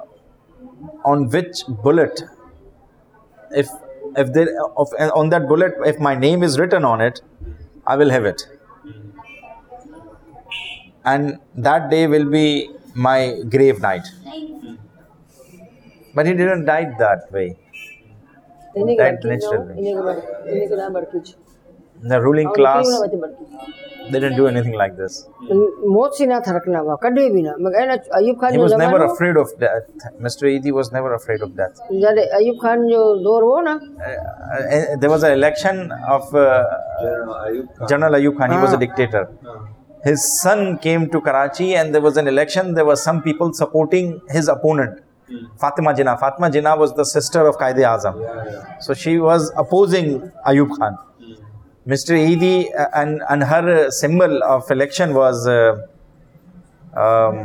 on 1.04 1.28
which 1.34 1.62
bullet, 1.86 2.22
if 3.62 3.68
if 4.17 4.33
there, 4.33 4.47
of, 4.75 4.89
on 5.13 5.29
that 5.29 5.47
bullet, 5.47 5.73
if 5.85 5.99
my 5.99 6.15
name 6.15 6.43
is 6.43 6.59
written 6.59 6.83
on 6.83 7.01
it, 7.01 7.21
I 7.85 7.95
will 7.95 8.09
have 8.09 8.25
it. 8.25 8.47
And 11.05 11.39
that 11.55 11.89
day 11.89 12.07
will 12.07 12.29
be 12.29 12.69
my 12.95 13.41
grave 13.49 13.79
night. 13.79 14.07
But 16.13 16.25
he 16.25 16.33
didn't 16.33 16.65
die 16.65 16.93
that 16.99 17.31
way. 17.31 17.57
That 18.97 19.23
natural 19.23 19.63
way. 19.65 19.79
The 22.01 22.21
ruling 22.21 22.53
class. 22.53 22.87
They 24.11 24.19
didn't 24.19 24.37
do 24.37 24.47
anything 24.47 24.73
like 24.73 24.95
this. 24.97 25.27
He 28.51 28.57
was 28.57 28.73
never 28.83 29.03
afraid 29.03 29.37
of 29.37 29.47
death. 29.59 29.83
Mr. 30.21 30.43
Edhi 30.53 30.71
was 30.71 30.91
never 30.91 31.13
afraid 31.13 31.41
of 31.41 31.55
death. 31.55 31.79
जब 31.91 32.15
There 35.01 35.09
was 35.09 35.23
an 35.23 35.31
election 35.31 35.91
of 36.07 36.33
uh, 36.35 36.63
General 37.87 38.13
Ayub 38.13 38.37
Khan. 38.37 38.51
He 38.51 38.57
was 38.57 38.73
a 38.73 38.77
dictator. 38.77 39.29
Ah. 39.45 39.59
His 40.03 40.39
son 40.41 40.77
came 40.77 41.09
to 41.09 41.19
Karachi 41.19 41.75
and 41.75 41.93
there 41.93 42.01
was 42.01 42.17
an 42.17 42.27
election. 42.27 42.73
There 42.75 42.85
were 42.85 42.95
some 42.95 43.21
people 43.21 43.53
supporting 43.53 44.21
his 44.29 44.47
opponent. 44.47 45.01
Hmm. 45.27 45.45
Fatima 45.57 45.93
Jinnah. 45.93 46.17
Fatima 46.19 46.49
Jinnah 46.49 46.77
was 46.77 46.93
the 46.95 47.03
sister 47.03 47.45
of 47.47 47.57
Qaeda 47.57 47.83
Azam. 47.97 48.15
So 48.81 48.93
she 48.93 49.17
was 49.19 49.51
opposing 49.57 50.31
Ayub 50.45 50.77
Khan. 50.77 50.97
Mr. 51.91 52.13
Edhi 52.29 52.67
uh, 52.77 52.87
and, 52.93 53.21
and 53.29 53.43
her 53.43 53.89
symbol 53.89 54.43
of 54.43 54.69
election 54.69 55.13
was 55.13 55.47
uh, 55.47 55.87
um, 56.93 57.37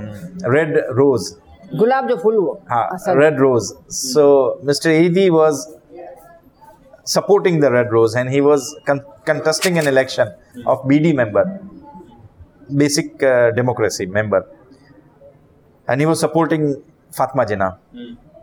red 0.55 0.73
rose. 0.91 1.39
Gulab 1.81 2.09
jo 2.09 2.17
full 2.19 2.39
wo. 2.45 2.63
Ah, 2.69 2.89
red 3.15 3.39
rose. 3.39 3.73
So 3.87 4.59
Mr. 4.65 4.89
Edhi 5.03 5.31
was 5.31 5.77
supporting 7.05 7.61
the 7.61 7.71
red 7.71 7.93
rose 7.93 8.15
and 8.17 8.29
he 8.31 8.41
was 8.41 8.77
con- 8.85 9.05
contesting 9.25 9.79
an 9.79 9.87
election 9.87 10.29
of 10.67 10.83
BD 10.89 11.15
member, 11.15 11.45
basic 12.77 13.23
uh, 13.23 13.53
democracy 13.53 14.07
member. 14.07 14.45
And 15.87 16.01
he 16.01 16.07
was 16.07 16.19
supporting 16.19 16.83
Fatma 17.13 17.45
Jinnah. 17.47 17.79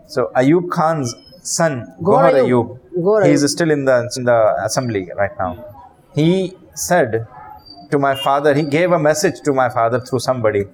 So 0.07 0.31
Ayub 0.35 0.69
Khan's 0.69 1.13
son, 1.41 1.93
Gohar 2.01 2.33
Ayub, 2.33 3.25
he 3.25 3.31
is 3.31 3.49
still 3.51 3.69
in 3.69 3.83
the, 3.85 4.09
in 4.15 4.23
the 4.23 4.55
assembly 4.63 5.09
right 5.15 5.37
now 5.37 5.65
he 6.15 6.53
said 6.73 7.27
to 7.91 7.99
my 7.99 8.15
father, 8.15 8.53
he 8.53 8.63
gave 8.63 8.91
a 8.91 8.99
message 8.99 9.41
to 9.41 9.53
my 9.53 9.69
father 9.69 9.99
through 9.99 10.19
somebody 10.19 10.65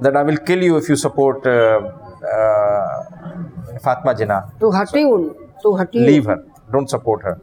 that 0.00 0.16
I 0.16 0.22
will 0.22 0.38
kill 0.38 0.62
you 0.62 0.76
if 0.76 0.88
you 0.88 0.96
support 0.96 1.46
uh, 1.46 1.90
uh, 2.32 3.78
Fatma 3.82 4.14
Jinnah. 4.14 4.58
To 4.60 4.66
Hatiun. 4.66 5.34
To 5.62 5.68
Hatiun. 5.68 6.06
Leave 6.06 6.24
her. 6.26 6.44
Don't 6.72 6.88
support 6.88 7.22
her. 7.22 7.40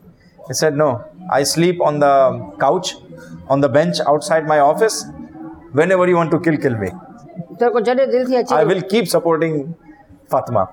He 0.47 0.53
said, 0.53 0.75
No, 0.75 1.05
I 1.31 1.43
sleep 1.43 1.79
on 1.81 1.99
the 1.99 2.53
couch, 2.59 2.95
on 3.47 3.61
the 3.61 3.69
bench 3.69 3.97
outside 4.05 4.47
my 4.47 4.59
office. 4.59 5.05
Whenever 5.73 6.07
you 6.07 6.15
want 6.15 6.31
to 6.31 6.39
kill, 6.39 6.57
kill 6.57 6.77
me. 6.77 6.89
I 7.61 8.63
will 8.63 8.81
keep 8.81 9.07
supporting 9.07 9.75
Fatma. 10.29 10.67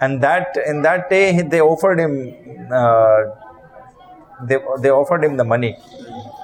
And 0.00 0.22
that 0.22 0.56
in 0.66 0.82
that 0.82 1.10
day, 1.10 1.42
they 1.42 1.60
offered 1.60 1.98
him 1.98 2.68
uh, 2.72 3.18
they, 4.48 4.58
they 4.80 4.90
offered 4.90 5.24
him 5.24 5.36
the 5.36 5.44
money. 5.44 5.76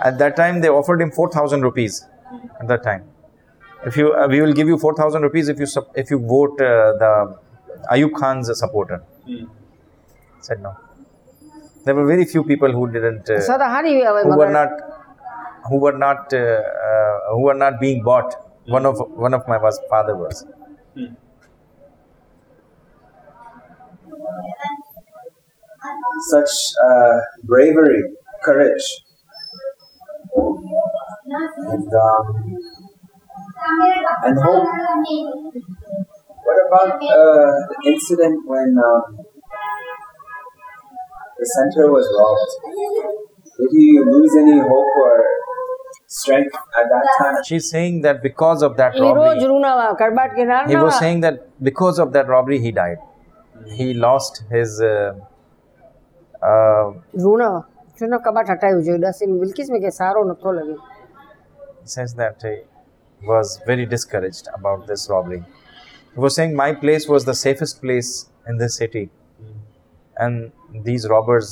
At 0.02 0.18
that 0.18 0.36
time, 0.36 0.60
they 0.60 0.68
offered 0.68 1.00
him 1.00 1.10
4,000 1.10 1.62
rupees. 1.62 2.04
At 2.60 2.68
that 2.68 2.82
time, 2.82 3.04
if 3.84 3.96
you 3.96 4.12
uh, 4.12 4.26
we 4.28 4.40
will 4.40 4.52
give 4.52 4.68
you 4.68 4.78
4,000 4.78 5.22
rupees 5.22 5.48
if 5.48 5.58
you 5.58 5.66
if 5.94 6.10
you 6.10 6.18
vote 6.18 6.60
uh, 6.60 6.92
the 7.02 7.38
Ayub 7.90 8.14
Khan's 8.14 8.50
supporter. 8.58 9.02
Mm. 9.26 9.48
Said 10.40 10.62
no. 10.62 10.76
There 11.84 11.94
were 11.94 12.06
very 12.06 12.24
few 12.24 12.44
people 12.44 12.70
who 12.72 12.90
didn't 12.90 13.28
uh, 13.30 13.40
who 14.22 14.36
were 14.36 14.50
not 14.50 14.70
who 15.68 15.78
were 15.78 15.96
not 15.96 16.32
uh, 16.32 16.38
uh, 16.38 17.18
who 17.32 17.42
were 17.42 17.54
not 17.54 17.80
being 17.80 18.02
bought. 18.02 18.30
Mm. 18.66 18.72
One 18.72 18.86
of 18.86 19.00
one 19.26 19.34
of 19.34 19.48
my 19.48 19.56
was 19.56 19.80
father 19.88 20.14
was. 20.16 20.44
Mm 20.96 21.16
such 26.30 26.50
uh, 26.84 27.18
bravery, 27.44 28.02
courage. 28.44 28.82
And, 31.72 31.88
um, 31.94 32.24
and 34.24 34.38
hope. 34.42 34.68
What 36.42 36.58
about 36.66 36.94
uh, 36.94 37.52
the 37.68 37.76
incident 37.86 38.42
when 38.46 38.76
um, 38.78 39.18
the 41.38 41.46
center 41.46 41.90
was 41.92 42.06
robbed? 42.18 42.52
Did 43.58 43.68
you 43.72 44.04
lose 44.04 44.36
any 44.36 44.58
hope 44.58 44.96
or 44.96 45.24
strength 46.06 46.54
at 46.54 46.88
that 46.88 47.08
time? 47.18 47.36
She's 47.44 47.70
saying 47.70 48.02
that 48.02 48.22
because 48.22 48.62
of 48.62 48.76
that 48.78 48.94
robbery, 48.98 49.38
he 49.38 50.76
was 50.76 50.98
saying 50.98 51.20
that 51.20 51.62
because 51.62 51.98
of 51.98 52.12
that 52.14 52.26
robbery 52.26 52.58
he 52.60 52.72
died. 52.72 52.98
He 53.74 53.92
lost 53.94 54.44
his. 54.50 54.80
Uh, 54.80 55.14
uh, 56.49 56.85
રૂના 57.23 57.47
हुआ 57.49 57.61
छो 57.99 58.05
न 58.11 58.17
कबाट 58.25 58.49
हटायो 58.49 58.79
जो 58.87 58.97
दस 59.07 59.19
बिल्किस 59.41 59.69
में 59.73 59.79
के 59.81 59.91
सारो 59.99 60.23
नथो 60.31 60.51
लगे 60.59 60.77
says 61.93 62.13
that 62.19 62.43
he 62.47 62.55
was 63.31 63.51
very 63.67 63.85
discouraged 63.85 64.47
about 64.57 64.87
this 64.87 65.01
robbery. 65.09 65.41
He 66.13 66.19
was 66.23 66.35
saying 66.37 66.55
my 66.61 66.71
place 66.83 67.05
was 67.13 67.25
the 67.29 67.35
safest 67.41 67.75
place 67.83 68.09
in 68.51 68.57
this 68.61 68.77
city, 68.81 69.03
and 70.17 70.51
these 70.87 71.07
robbers 71.13 71.51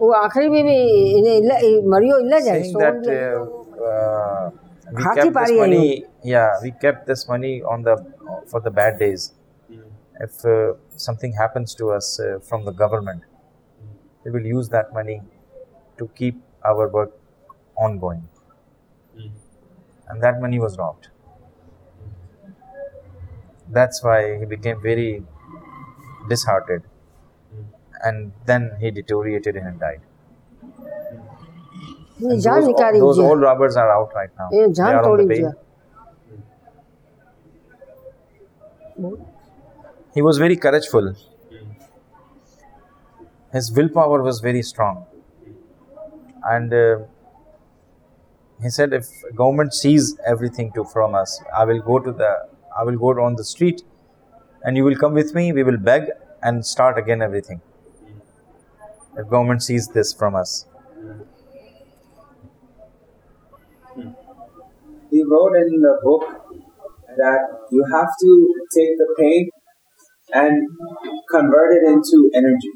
वो 0.00 0.12
आखिरी 0.22 0.48
में 0.48 0.62
भी 0.64 0.76
इन्हें 1.18 1.36
इल्ला 1.36 1.56
ई 1.68 1.70
मरियो 1.94 2.18
इल्ला 2.24 2.38
जाए 2.48 2.60
saying 2.60 2.72
सोन 2.72 2.82
that 2.82 2.98
दिया। 3.06 3.30
uh, 3.36 3.88
uh, 3.90 4.50
we 4.96 5.02
Hathi 5.06 5.16
kept 5.20 5.24
this 5.24 5.34
pari 5.38 5.58
hai 5.58 5.66
money. 5.66 6.04
Yeah, 6.32 6.50
we 6.62 6.70
kept 6.86 7.06
this 7.12 7.28
money 7.32 7.54
on 7.72 7.82
the 7.88 7.96
for 8.52 8.60
the 8.66 8.72
bad 8.80 8.98
days. 9.04 9.32
If 10.26 10.44
uh, 10.44 10.74
something 10.95 11.33
happens 11.33 11.75
to 11.75 11.91
us 11.91 12.19
uh, 12.19 12.39
from 12.39 12.65
the 12.65 12.71
government, 12.71 13.23
they 14.23 14.29
will 14.29 14.45
use 14.45 14.69
that 14.69 14.93
money 14.93 15.21
to 15.97 16.07
keep 16.15 16.41
our 16.65 16.87
work 16.87 17.11
ongoing. 17.75 18.27
Mm. 19.17 19.31
And 20.09 20.23
that 20.23 20.41
money 20.41 20.59
was 20.59 20.77
robbed. 20.77 21.09
That's 23.69 24.03
why 24.03 24.39
he 24.39 24.45
became 24.45 24.81
very 24.81 25.23
disheartened. 26.29 26.83
Mm. 27.55 27.65
And 28.03 28.33
then 28.45 28.71
he 28.79 28.91
deteriorated 28.91 29.55
and 29.55 29.79
died. 29.79 30.01
And 32.19 32.41
those, 33.01 33.17
those 33.17 33.19
old 33.19 33.41
robbers 33.41 33.75
are 33.75 33.91
out 33.91 34.11
right 34.15 34.29
now. 34.37 34.49
They 34.85 34.93
are 34.93 35.03
on 35.11 35.17
the 35.17 35.23
bail. 35.25 35.53
He 40.13 40.21
was 40.21 40.37
very 40.37 40.55
courageful. 40.55 41.15
His 43.51 43.71
willpower 43.71 44.21
was 44.21 44.39
very 44.39 44.61
strong. 44.61 45.05
And 46.43 46.73
uh, 46.73 46.99
he 48.61 48.69
said, 48.69 48.93
if 48.93 49.07
government 49.35 49.73
sees 49.73 50.17
everything 50.25 50.71
to 50.73 50.83
from 50.83 51.15
us, 51.15 51.41
I 51.55 51.65
will 51.65 51.81
go 51.81 51.99
to 51.99 52.11
the, 52.11 52.47
I 52.77 52.83
will 52.83 52.97
go 52.97 53.09
on 53.23 53.35
the 53.35 53.43
street, 53.43 53.83
and 54.63 54.77
you 54.77 54.83
will 54.83 54.95
come 54.95 55.13
with 55.13 55.33
me. 55.33 55.51
We 55.51 55.63
will 55.63 55.77
beg 55.77 56.09
and 56.41 56.65
start 56.65 56.97
again 56.97 57.21
everything. 57.21 57.61
If 59.17 59.29
government 59.29 59.63
sees 59.63 59.87
this 59.87 60.13
from 60.13 60.35
us, 60.35 60.65
He 65.11 65.23
wrote 65.23 65.55
in 65.55 65.79
the 65.79 65.99
book 66.03 66.23
that 67.17 67.41
you 67.69 67.85
have 67.93 68.07
to 68.21 68.31
take 68.75 68.97
the 68.97 69.15
pain 69.19 69.49
and 70.41 70.63
convert 71.31 71.73
it 71.77 71.83
into 71.91 72.19
energy. 72.41 72.71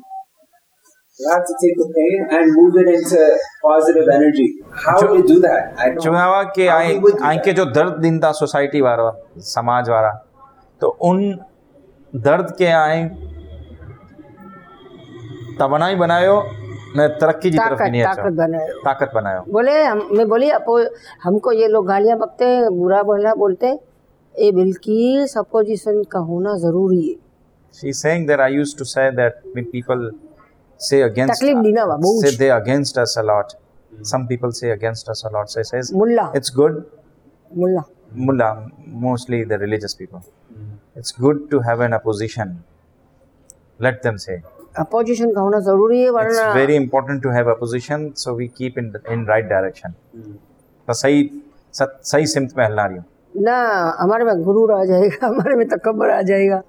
You 1.19 1.29
have 1.33 1.45
to 1.49 1.55
take 1.61 1.77
the 1.77 1.87
pain 1.97 2.25
and 2.37 2.51
move 2.55 2.75
it 2.81 2.87
into 2.95 3.21
positive 3.63 4.07
energy. 4.15 4.47
How 4.85 4.97
would 5.01 5.15
you 5.19 5.27
do 5.27 5.39
that? 5.45 5.73
I 5.77 5.89
don't 5.89 6.03
चुनावा 6.03 6.43
के 6.57 6.67
आए 6.73 6.93
do 7.05 7.13
आए 7.29 7.37
के 7.37 7.51
that. 7.51 7.55
जो 7.57 7.65
दर्द 7.77 7.97
दींदा 8.01 8.31
society 8.41 8.81
वारा 8.87 9.09
समाज 9.53 9.89
वारा 9.89 10.11
तो 10.81 10.87
उन 11.09 11.23
दर्द 12.13 12.55
के 12.57 12.67
आए 12.83 13.03
तवनाई 15.59 15.95
बनायो 16.05 16.35
न 16.97 17.07
तरक्की 17.21 17.49
की 17.51 17.57
तरफ़ 17.57 17.81
नहीं 17.81 18.03
ताकत 18.03 18.19
अच्छा 18.19 18.29
बनाए 18.43 18.67
ताकत 18.85 19.11
बनायो 19.15 19.41
बोले 19.53 19.81
हम 19.83 20.07
मैं 20.17 20.27
बोली 20.29 20.49
अपो 20.61 20.77
हमको 21.23 21.51
ये 21.61 21.67
लोग 21.67 21.87
गालियाँ 21.87 22.17
बकते 22.17 22.45
हैं 22.45 22.69
बुरा 22.77 23.01
बोला 23.09 23.33
बोलते 23.43 23.67
हैं, 23.67 23.79
ये 24.35 24.51
बिल्किस 24.59 25.37
अपोजिशन 25.37 26.03
का 26.11 26.19
होना 26.29 26.55
ज़रूरी 26.65 27.01
है 27.07 27.15
she 27.74 27.88
is 27.94 28.00
saying 28.04 28.26
that 28.30 28.40
I 28.46 28.48
used 28.54 28.78
to 28.78 28.84
say 28.92 29.04
that 29.20 29.42
when 29.56 29.66
people 29.74 30.02
say 30.80 31.00
against 31.08 31.40
तकलीफ 31.42 31.62
दी 31.66 31.72
ना 31.72 31.84
बा, 31.86 31.96
बहुत। 32.02 32.24
say 32.24 32.36
they 32.42 32.50
against 32.56 32.98
us 33.04 33.16
a 33.22 33.24
lot 33.32 33.54
some 34.10 34.26
people 34.32 34.52
say 34.60 34.70
against 34.74 35.08
us 35.14 35.22
a 35.28 35.32
lot 35.36 35.50
so 35.54 35.60
he 35.60 35.64
says 35.70 35.92
Mulla 36.02 36.26
it's 36.40 36.54
good 36.60 36.78
Mulla 37.62 37.82
mullah 38.28 38.48
mostly 39.06 39.38
the 39.52 39.58
religious 39.64 39.94
people 40.00 40.22
it's 41.00 41.12
good 41.26 41.38
to 41.52 41.60
have 41.68 41.82
an 41.88 41.94
opposition 41.98 42.50
let 43.86 44.02
them 44.06 44.18
say 44.24 44.36
opposition 44.80 45.32
का 45.34 45.40
होना 45.40 45.58
ज़रूरी 45.68 46.00
है 46.00 46.08
it's 46.08 46.16
वरना 46.16 46.52
very 46.56 46.76
important 46.80 47.22
to 47.26 47.32
have 47.36 47.48
opposition 47.54 48.04
so 48.24 48.34
we 48.40 48.48
keep 48.60 48.78
in 48.82 48.90
in 49.16 49.24
right 49.32 49.48
direction 49.54 49.94
तो 50.88 50.92
सही 51.00 51.18
सत- 51.78 51.98
सही 52.12 52.26
सिमत 52.34 52.54
में 52.58 52.64
हलना 52.64 52.84
रही 52.86 52.96
हूँ 52.96 53.42
ना 53.48 53.56
हमारे 54.00 54.24
में 54.24 54.42
गुरूर 54.44 54.72
आ 54.72 54.84
जाएगा 54.92 55.26
हमारे 55.26 55.56
में 55.56 55.66
तकबर 55.68 56.10
आ 56.10 56.20
जाएगा 56.30 56.62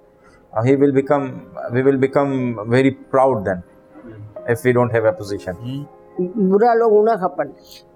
Uh, 0.53 0.63
he 0.63 0.77
will 0.77 0.93
become 0.93 1.25
we 1.73 1.83
will 1.83 1.99
become 1.99 2.31
very 2.69 2.91
proud 2.91 3.45
then 3.45 3.63
if 4.49 4.65
we 4.65 4.73
don't 4.73 4.91
have 4.91 5.05
a 5.05 5.13
position. 5.13 5.57
बुरा 6.21 6.73
लोग 6.75 6.93
हूँ 6.93 7.05
ना 7.07 7.15
खपन 7.17 7.53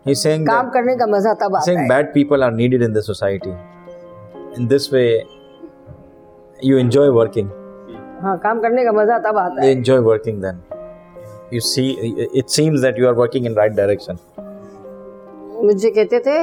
He's 0.06 0.20
saying 0.22 0.44
काम 0.46 0.64
that, 0.64 0.72
करने 0.74 0.94
का 0.96 1.06
मज़ा 1.06 1.32
तब 1.42 1.56
आता 1.56 1.64
saying 1.66 1.80
है 1.80 1.88
bad 1.88 2.12
people 2.14 2.44
are 2.44 2.50
needed 2.50 2.82
in 2.82 2.92
the 2.92 3.02
society. 3.02 3.54
In 4.56 4.68
this 4.68 4.90
way, 4.92 5.24
you 6.60 6.76
enjoy 6.78 7.06
working. 7.18 7.48
हाँ 8.22 8.36
काम 8.42 8.60
करने 8.62 8.84
का 8.84 8.92
मज़ा 8.92 9.18
तब 9.28 9.38
आता 9.38 9.64
You 9.64 9.72
enjoy 9.78 10.00
working 10.10 10.40
then. 10.40 10.60
You 11.50 11.60
see, 11.60 11.86
it 12.42 12.50
seems 12.50 12.80
that 12.82 12.96
you 12.96 13.08
are 13.08 13.14
working 13.14 13.44
in 13.50 13.54
right 13.62 13.74
direction. 13.80 14.20
मुझे 15.64 15.90
कहते 15.96 16.18
थे 16.26 16.38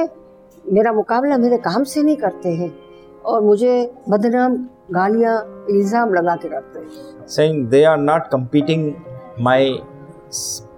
मेरा 0.74 0.92
मुकाबला 0.92 1.36
मेरे 1.38 1.56
काम 1.64 1.84
से 1.92 2.02
नहीं 2.02 2.16
करते 2.16 2.48
हैं 2.60 2.70
और 3.30 3.40
मुझे 3.42 3.72
बदनाम 4.08 4.56
गालियां 4.97 5.35
इल्जाम 5.75 6.13
लगा 6.13 6.35
के 6.43 6.49
करते 6.49 6.79
हैं 6.79 7.13
saying 7.35 7.61
they 7.69 7.83
are 7.91 8.01
not 8.09 8.27
competing 8.33 8.81
my 9.47 9.61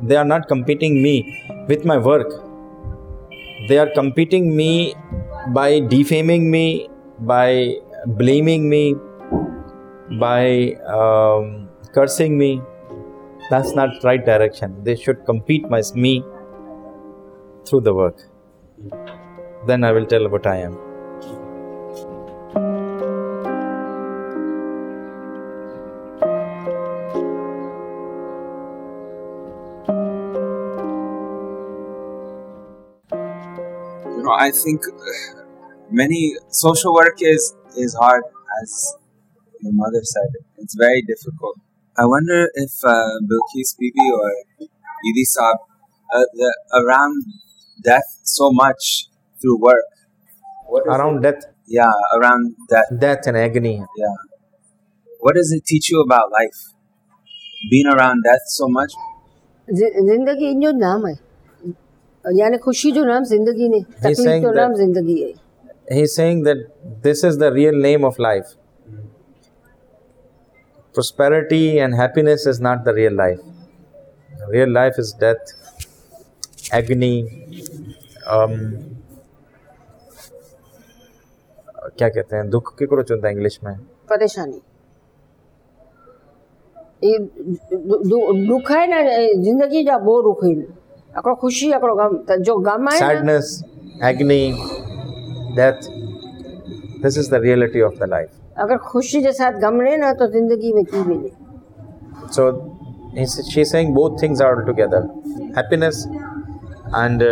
they 0.09 0.17
are 0.21 0.27
not 0.33 0.47
competing 0.51 0.93
me 1.05 1.15
with 1.71 1.83
my 1.91 1.97
work 2.09 2.29
they 3.69 3.77
are 3.83 3.89
competing 3.97 4.55
me 4.59 4.71
by 5.59 5.67
defaming 5.95 6.49
me 6.55 6.65
by 7.33 7.49
blaming 8.21 8.69
me 8.69 8.83
by 10.25 10.41
um, 10.97 11.69
cursing 11.93 12.37
me 12.37 12.51
that's 13.49 13.73
not 13.81 14.03
right 14.09 14.25
direction 14.25 14.81
they 14.89 14.95
should 14.95 15.25
compete 15.25 15.69
my 15.75 15.81
me 16.07 16.13
through 17.65 17.81
the 17.89 17.93
work 17.93 18.27
then 19.71 19.83
i 19.83 19.91
will 19.91 20.05
tell 20.15 20.29
what 20.35 20.47
i 20.55 20.57
am 20.67 20.77
I 34.42 34.50
think 34.50 34.80
uh, 34.90 35.42
many 35.90 36.20
social 36.48 36.94
work 36.94 37.18
is 37.32 37.42
is 37.84 37.94
hard, 38.00 38.24
as 38.60 38.70
your 39.60 39.72
mother 39.80 40.02
said. 40.14 40.30
It's 40.58 40.74
very 40.74 41.02
difficult. 41.10 41.58
I 41.96 42.06
wonder 42.14 42.40
if 42.64 42.72
uh, 42.84 43.12
Bilquis 43.30 43.70
Bibi 43.78 44.06
or 44.18 44.30
Edhi 45.10 45.24
Saab 45.34 45.58
uh, 46.16 46.24
the, 46.40 46.50
around 46.80 47.22
death 47.84 48.10
so 48.24 48.50
much 48.52 49.06
through 49.40 49.58
work. 49.60 49.84
around 50.88 51.24
it? 51.24 51.30
death? 51.30 51.44
Yeah, 51.66 51.92
around 52.18 52.56
death. 52.68 52.90
Death 53.06 53.26
and 53.26 53.36
agony. 53.36 53.76
Yeah. 54.04 54.16
What 55.20 55.36
does 55.36 55.52
it 55.52 55.64
teach 55.64 55.90
you 55.90 56.02
about 56.02 56.32
life? 56.32 56.60
Being 57.70 57.86
around 57.96 58.24
death 58.30 58.46
so 58.58 58.68
much? 58.68 58.92
जिंदगी 59.70 60.48
जो 60.62 60.70
नाम 60.78 61.06
है 61.06 61.14
यानी 62.24 62.58
खुशी 62.58 62.92
जो 62.92 63.04
नाम 63.04 63.24
ज़िंदगी 63.24 63.68
ने 63.68 63.80
तकलीफ़ 64.02 64.42
जो 64.42 64.52
नाम 64.52 64.74
ज़िंदगी 64.74 65.22
है 65.22 65.32
he 65.92 66.02
is 66.02 66.12
saying 66.14 66.42
that 66.44 66.60
this 67.02 67.22
is 67.24 67.38
the 67.38 67.48
real 67.52 67.78
name 67.84 68.04
of 68.04 68.18
life 68.18 68.50
prosperity 70.94 71.78
and 71.78 71.94
happiness 71.94 72.46
is 72.46 72.60
not 72.60 72.84
the 72.84 72.94
real 72.94 73.12
life 73.12 73.40
the 74.32 74.48
real 74.48 74.70
life 74.70 75.00
is 75.04 75.12
death 75.24 75.52
agony 76.72 77.14
um 78.30 78.58
क्या 81.92 82.08
कहते 82.08 82.36
हैं 82.36 82.48
दुख 82.50 82.74
के 82.78 82.86
को 82.86 83.02
चुनता 83.02 83.28
है 83.28 83.32
इंग्लिश 83.34 83.58
में 83.64 83.74
परेशानी 84.10 84.60
ये 87.04 87.18
दुख 88.48 88.70
है 88.70 88.86
ना 88.90 89.02
ज़िंदगी 89.42 89.82
जा 89.84 89.96
वो 90.04 90.20
रुख 90.20 90.44
है 90.44 90.54
આપણો 91.16 91.34
ખુશી 91.42 91.66
આપણો 91.76 91.94
ગમ 92.00 92.12
જો 92.46 92.54
ગમ 92.66 92.86
આવે 92.90 93.00
sadness 93.04 93.48
agony 94.10 94.44
death 95.56 95.80
this 97.02 97.14
is 97.20 97.28
the 97.30 97.34
reality 97.46 97.80
of 97.86 97.96
the 97.98 98.04
life 98.12 98.30
अगर 98.64 98.76
खुशी 98.90 99.18
के 99.22 99.32
साथ 99.38 99.58
गम 99.64 99.80
रहे 99.80 99.96
ना 100.02 100.12
तो 100.20 100.26
ज़िंदगी 100.34 100.70
में 100.74 100.84
की 100.90 101.00
मिले। 101.08 101.30
So 102.36 102.42
she 103.48 103.64
saying 103.70 103.88
both 103.94 104.16
things 104.22 104.42
are 104.42 104.62
together 104.66 105.02
happiness 105.56 105.96
and 106.96 107.22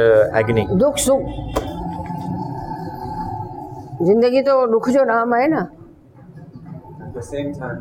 agony 0.41 0.65
दुख 0.83 0.97
सुख। 1.05 1.23
ज़िंदगी 4.09 4.43
तो 4.43 4.55
दुख 4.73 4.89
जो 4.97 5.05
नाम 5.13 5.35
है 5.35 5.47
ना। 5.55 5.63
Same 7.31 7.47
time 7.55 7.79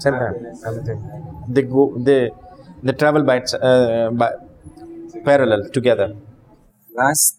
same 0.00 0.18
time 0.18 1.54
they 1.54 1.62
go 1.76 1.86
they 2.08 2.18
they 2.84 2.92
travel 2.94 3.22
by 3.30 3.38
parallel 5.28 5.62
together. 5.76 6.08
Last, 7.00 7.38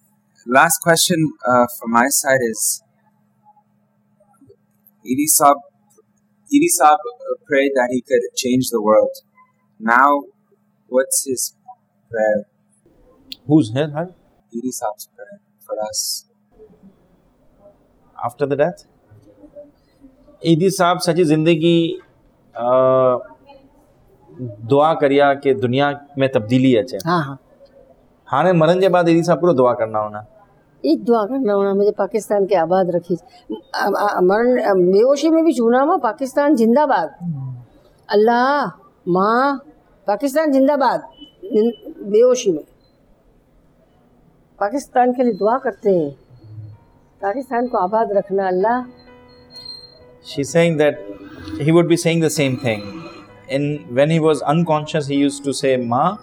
last 0.57 0.77
question 0.83 1.29
uh, 1.53 1.65
from 1.79 1.91
my 1.91 2.07
side 2.09 2.43
is 2.51 2.83
Saab 6.79 6.93
uh, 6.95 7.35
prayed 7.47 7.71
that 7.75 7.89
he 7.91 8.01
could 8.01 8.21
change 8.35 8.69
the 8.69 8.81
world. 8.81 9.11
Now, 9.79 10.23
what's 10.89 11.25
his 11.27 11.53
prayer? 12.11 12.45
Who's 13.47 13.71
here? 13.73 13.87
Her? 13.89 14.07
Idi 14.53 14.71
Saab's 14.81 15.07
prayer 15.15 15.39
for 15.65 15.75
us. 15.89 16.25
After 18.25 18.45
the 18.45 18.55
death. 18.65 18.85
ईदी 20.45 20.69
साहब 20.71 20.99
सॼी 21.03 21.23
ज़िंदगी 21.25 21.77
अ, 22.55 22.65
दुआ 24.71 24.93
करिया 25.01 25.33
की 25.43 25.53
दुनिया 25.61 25.87
में 26.17 26.27
तब्दीली 26.33 26.75
अचे 26.81 26.97
हाँ 27.05 27.21
हाँ 27.23 27.37
हाणे 28.31 28.51
मरण 28.51 28.79
जे 28.79 28.89
बाद 28.89 29.09
ईदी 29.09 29.23
साहब 29.23 29.39
पूरो 29.41 29.53
दुआ 29.53 29.73
करना 29.79 29.99
होना। 29.99 30.25
एक 30.83 31.03
दुआ 31.03 31.23
करना 31.25 31.53
होना 31.53 31.73
मुझे 31.73 31.91
पाकिस्तान 31.97 32.45
के 32.45 32.55
आबाद 32.55 32.89
रखी। 32.95 33.15
मरण 34.29 34.81
बेहोशी 34.91 35.29
में 35.29 35.43
भी 35.45 35.53
चुना 35.53 35.85
माँ 35.85 35.97
पाकिस्तान 36.03 36.55
जिंदाबाद। 36.55 37.09
अल्लाह 38.09 38.65
माँ 39.11 39.57
पाकिस्तान 40.07 40.51
जिंदाबाद। 40.51 40.99
बेहोशी 42.11 42.51
में। 42.51 42.63
पाकिस्तान 44.59 45.13
के 45.13 45.23
लिए 45.23 45.33
दुआ 45.39 45.57
करते 45.63 45.89
हैं। 45.95 46.11
पाकिस्तान 47.21 47.67
को 47.67 47.77
आबाद 47.77 48.11
रखना 48.17 48.47
अल्लाह। 48.47 48.85
She's 50.29 50.49
saying 50.49 50.77
that 50.77 50.95
he 51.65 51.71
would 51.71 51.87
be 51.87 51.97
saying 51.97 52.21
the 52.21 52.33
same 52.37 52.55
thing. 52.57 52.81
In 53.49 53.67
when 53.97 54.09
he 54.09 54.19
was 54.19 54.41
unconscious, 54.53 55.07
he 55.07 55.17
used 55.17 55.45
to 55.45 55.53
say 55.53 55.77
Ma, 55.91 56.17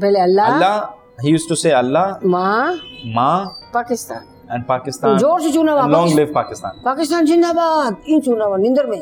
पहले 0.00 0.20
अल्लाह 0.20 0.54
Allah. 0.54 0.76
He 1.24 1.30
used 1.30 1.48
to 1.48 1.56
say 1.56 1.72
Allah, 1.72 2.06
माँ 2.24 2.80
Ma, 3.14 3.28
पाकिस्तान 3.74 4.22
and 4.54 4.66
Pakistan. 4.70 5.16
ज़ोर 5.18 5.40
से 5.40 5.52
चुना 5.52 5.74
And 5.82 5.92
long 5.92 6.14
live 6.16 6.32
Pakistan. 6.34 6.72
Pakistan 6.84 7.24
जिंदाबाद 7.26 7.96
इन 8.08 8.20
चुना 8.28 8.44
हुआ 8.44 8.56
नींदर 8.66 8.86
में 8.90 9.00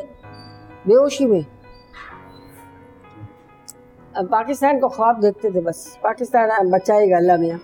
बेहोशी 0.87 1.25
में 1.25 1.43
अब 4.17 4.27
पाकिस्तान 4.31 4.79
को 4.79 4.87
ख्वाब 4.89 5.19
देखते 5.21 5.51
थे 5.55 5.61
बस 5.61 5.79
पाकिस्तान 6.03 6.69
बचाएगा 6.71 7.17
अल्लाह 7.17 7.37
मियाँ 7.37 7.59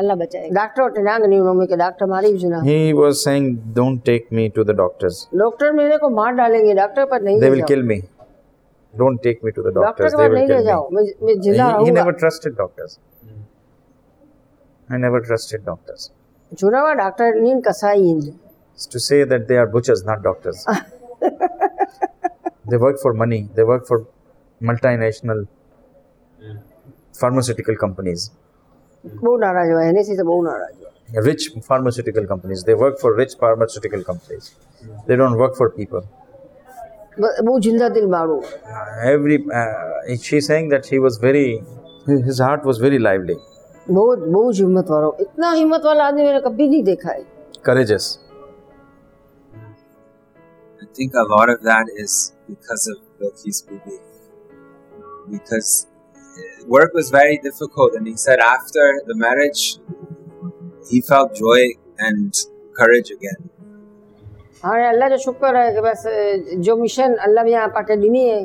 अल्लाह 0.00 0.16
बचाएगा 0.16 0.54
डॉक्टर 0.60 0.82
होते 0.82 1.02
ना 1.02 1.16
नहीं 1.18 1.40
उन्होंने 1.40 1.66
के 1.72 1.76
डॉक्टर 1.76 2.06
मारी 2.12 2.32
भी 2.32 2.38
सुना 2.44 2.60
He 2.68 2.78
was 3.00 3.22
saying, 3.26 3.48
"Don't 3.78 3.98
take 4.08 4.30
me 4.38 4.44
to 4.58 4.64
the 4.70 4.76
doctors. 4.78 5.18
Doctor 5.42 5.72
मेरे 5.80 5.96
को 6.04 6.08
मार 6.20 6.32
डालेंगे 6.40 6.74
डॉक्टर 6.80 7.04
पर 7.12 7.22
नहीं 7.22 7.40
They 7.40 7.50
ले 7.50 7.50
will 7.56 7.60
जाओ 7.64 7.68
kill 7.72 7.84
me. 7.92 7.98
don't 8.96 9.22
take 9.22 9.42
me 9.42 9.52
to 9.52 9.62
the 9.62 9.72
doctors. 9.72 10.12
Doctor 10.12 10.28
they 10.28 10.28
will 10.28 10.46
kill 10.46 10.90
me. 10.90 11.04
he, 11.42 11.84
he 11.84 11.90
never 11.90 12.12
trusted 12.12 12.56
doctors. 12.56 12.98
I 14.90 14.98
never 15.06 15.20
trusted 15.28 15.64
doctors. 15.64 16.02
ಚುನಾವ 16.60 16.88
To 18.92 18.98
say 19.06 19.18
that 19.30 19.42
they 19.48 19.56
are 19.62 19.66
butchers, 19.74 20.00
not 20.08 20.18
doctors. 20.28 20.60
they 22.70 22.78
work 22.84 22.96
for 23.04 23.12
money. 23.22 23.40
They 23.56 23.64
work 23.72 23.82
for 23.90 23.98
multinational 24.70 25.40
pharmaceutical 27.20 27.76
companies. 27.84 28.22
Rich 31.28 31.44
pharmaceutical 31.68 32.26
companies. 32.32 32.60
They 32.68 32.76
work 32.84 32.96
for 33.02 33.10
rich 33.22 33.34
pharmaceutical 33.42 34.02
companies. 34.10 34.46
They 35.06 35.16
don't 35.22 35.36
work 35.42 35.54
for 35.60 35.68
people. 35.80 36.02
બહુ 37.20 37.58
જિંદાદિલ 37.66 38.06
મારું 38.08 38.42
every 39.12 39.38
she 40.26 40.40
saying 40.48 40.70
that 40.74 40.90
he 40.92 41.00
was 41.06 41.18
very 41.24 41.50
his 42.28 42.40
heart 42.46 42.68
was 42.70 42.80
very 42.84 43.02
lively 43.06 43.38
બહુ 43.88 44.04
બહુ 44.34 44.42
જ 44.52 44.64
હિંમત 44.64 44.92
વાળો 44.94 45.10
ઇતના 45.26 45.52
હિંમત 45.60 45.88
વાળા 45.88 46.06
આદમી 46.10 46.26
મેને 46.28 46.40
કભી 46.48 46.68
નહીં 46.72 46.86
I 50.82 50.86
think 50.96 51.14
a 51.20 51.26
lot 51.34 51.50
of 51.50 51.60
that 51.66 51.90
is 52.02 52.14
because 52.48 52.82
of 52.92 52.96
Bilquis 53.20 53.58
Bibi. 53.68 53.94
Because 55.34 55.70
uh, 55.86 56.66
work 56.74 56.98
was 56.98 57.08
very 57.10 57.38
difficult, 57.46 57.94
and 57.98 58.10
he 58.10 58.16
said 58.24 58.42
after 58.46 58.86
the 59.06 59.16
marriage, 59.22 59.62
he 60.90 61.00
felt 61.10 61.40
joy 61.40 61.62
and 62.08 62.42
courage 62.80 63.10
again. 63.16 63.40
हाँ 64.64 64.76
अल्लाह 64.88 65.08
जो 65.08 65.16
शुक्र 65.18 65.56
है 65.56 65.72
कि 65.74 65.80
बस 65.80 66.02
जो 66.66 66.76
मिशन 66.76 67.14
अल्लाह 67.26 67.44
भी 67.44 67.52
यहाँ 67.52 67.68
पाके 67.68 67.96
दिनी 67.96 68.28
है 68.28 68.38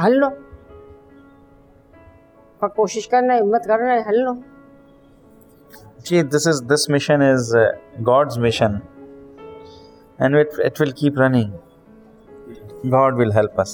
हल 0.00 0.12
लो। 0.14 0.28
पर 2.60 2.68
कोशिश 2.76 3.06
करना 3.12 3.34
है 3.34 3.40
हिम्मत 3.40 3.62
करना 3.66 3.92
है 3.92 4.02
हल 4.08 4.18
लो। 4.24 4.34
जी 6.06 6.22
this 6.34 6.46
is 6.48 6.62
this 6.64 6.90
mission 6.90 7.22
is 7.22 7.50
God's 8.08 8.38
mission 8.46 8.80
and 10.22 10.36
it 10.38 10.60
it 10.66 10.80
will 10.80 10.92
keep 11.00 11.14
running 11.18 11.50
God 12.90 13.18
will 13.18 13.32
help 13.32 13.60
us 13.60 13.72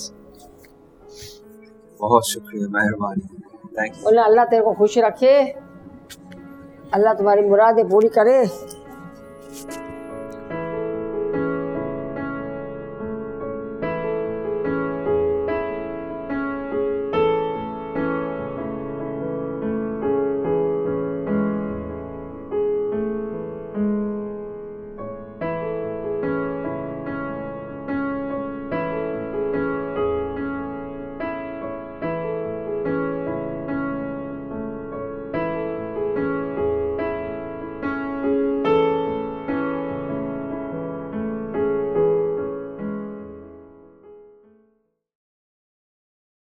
बहुत 2.01 2.29
शुक्रिया 2.29 2.69
मेहरबानी। 2.69 3.27
थैंक 3.79 3.93
यू 3.97 4.23
अल्लाह 4.23 4.45
तेरे 4.45 4.63
को 4.65 4.73
खुश 4.81 4.99
रखे। 4.99 5.35
अल्लाह 6.95 7.15
तुम्हारी 7.15 7.43
मुरादें 7.49 7.89
पूरी 7.89 8.09
करे। 8.19 8.45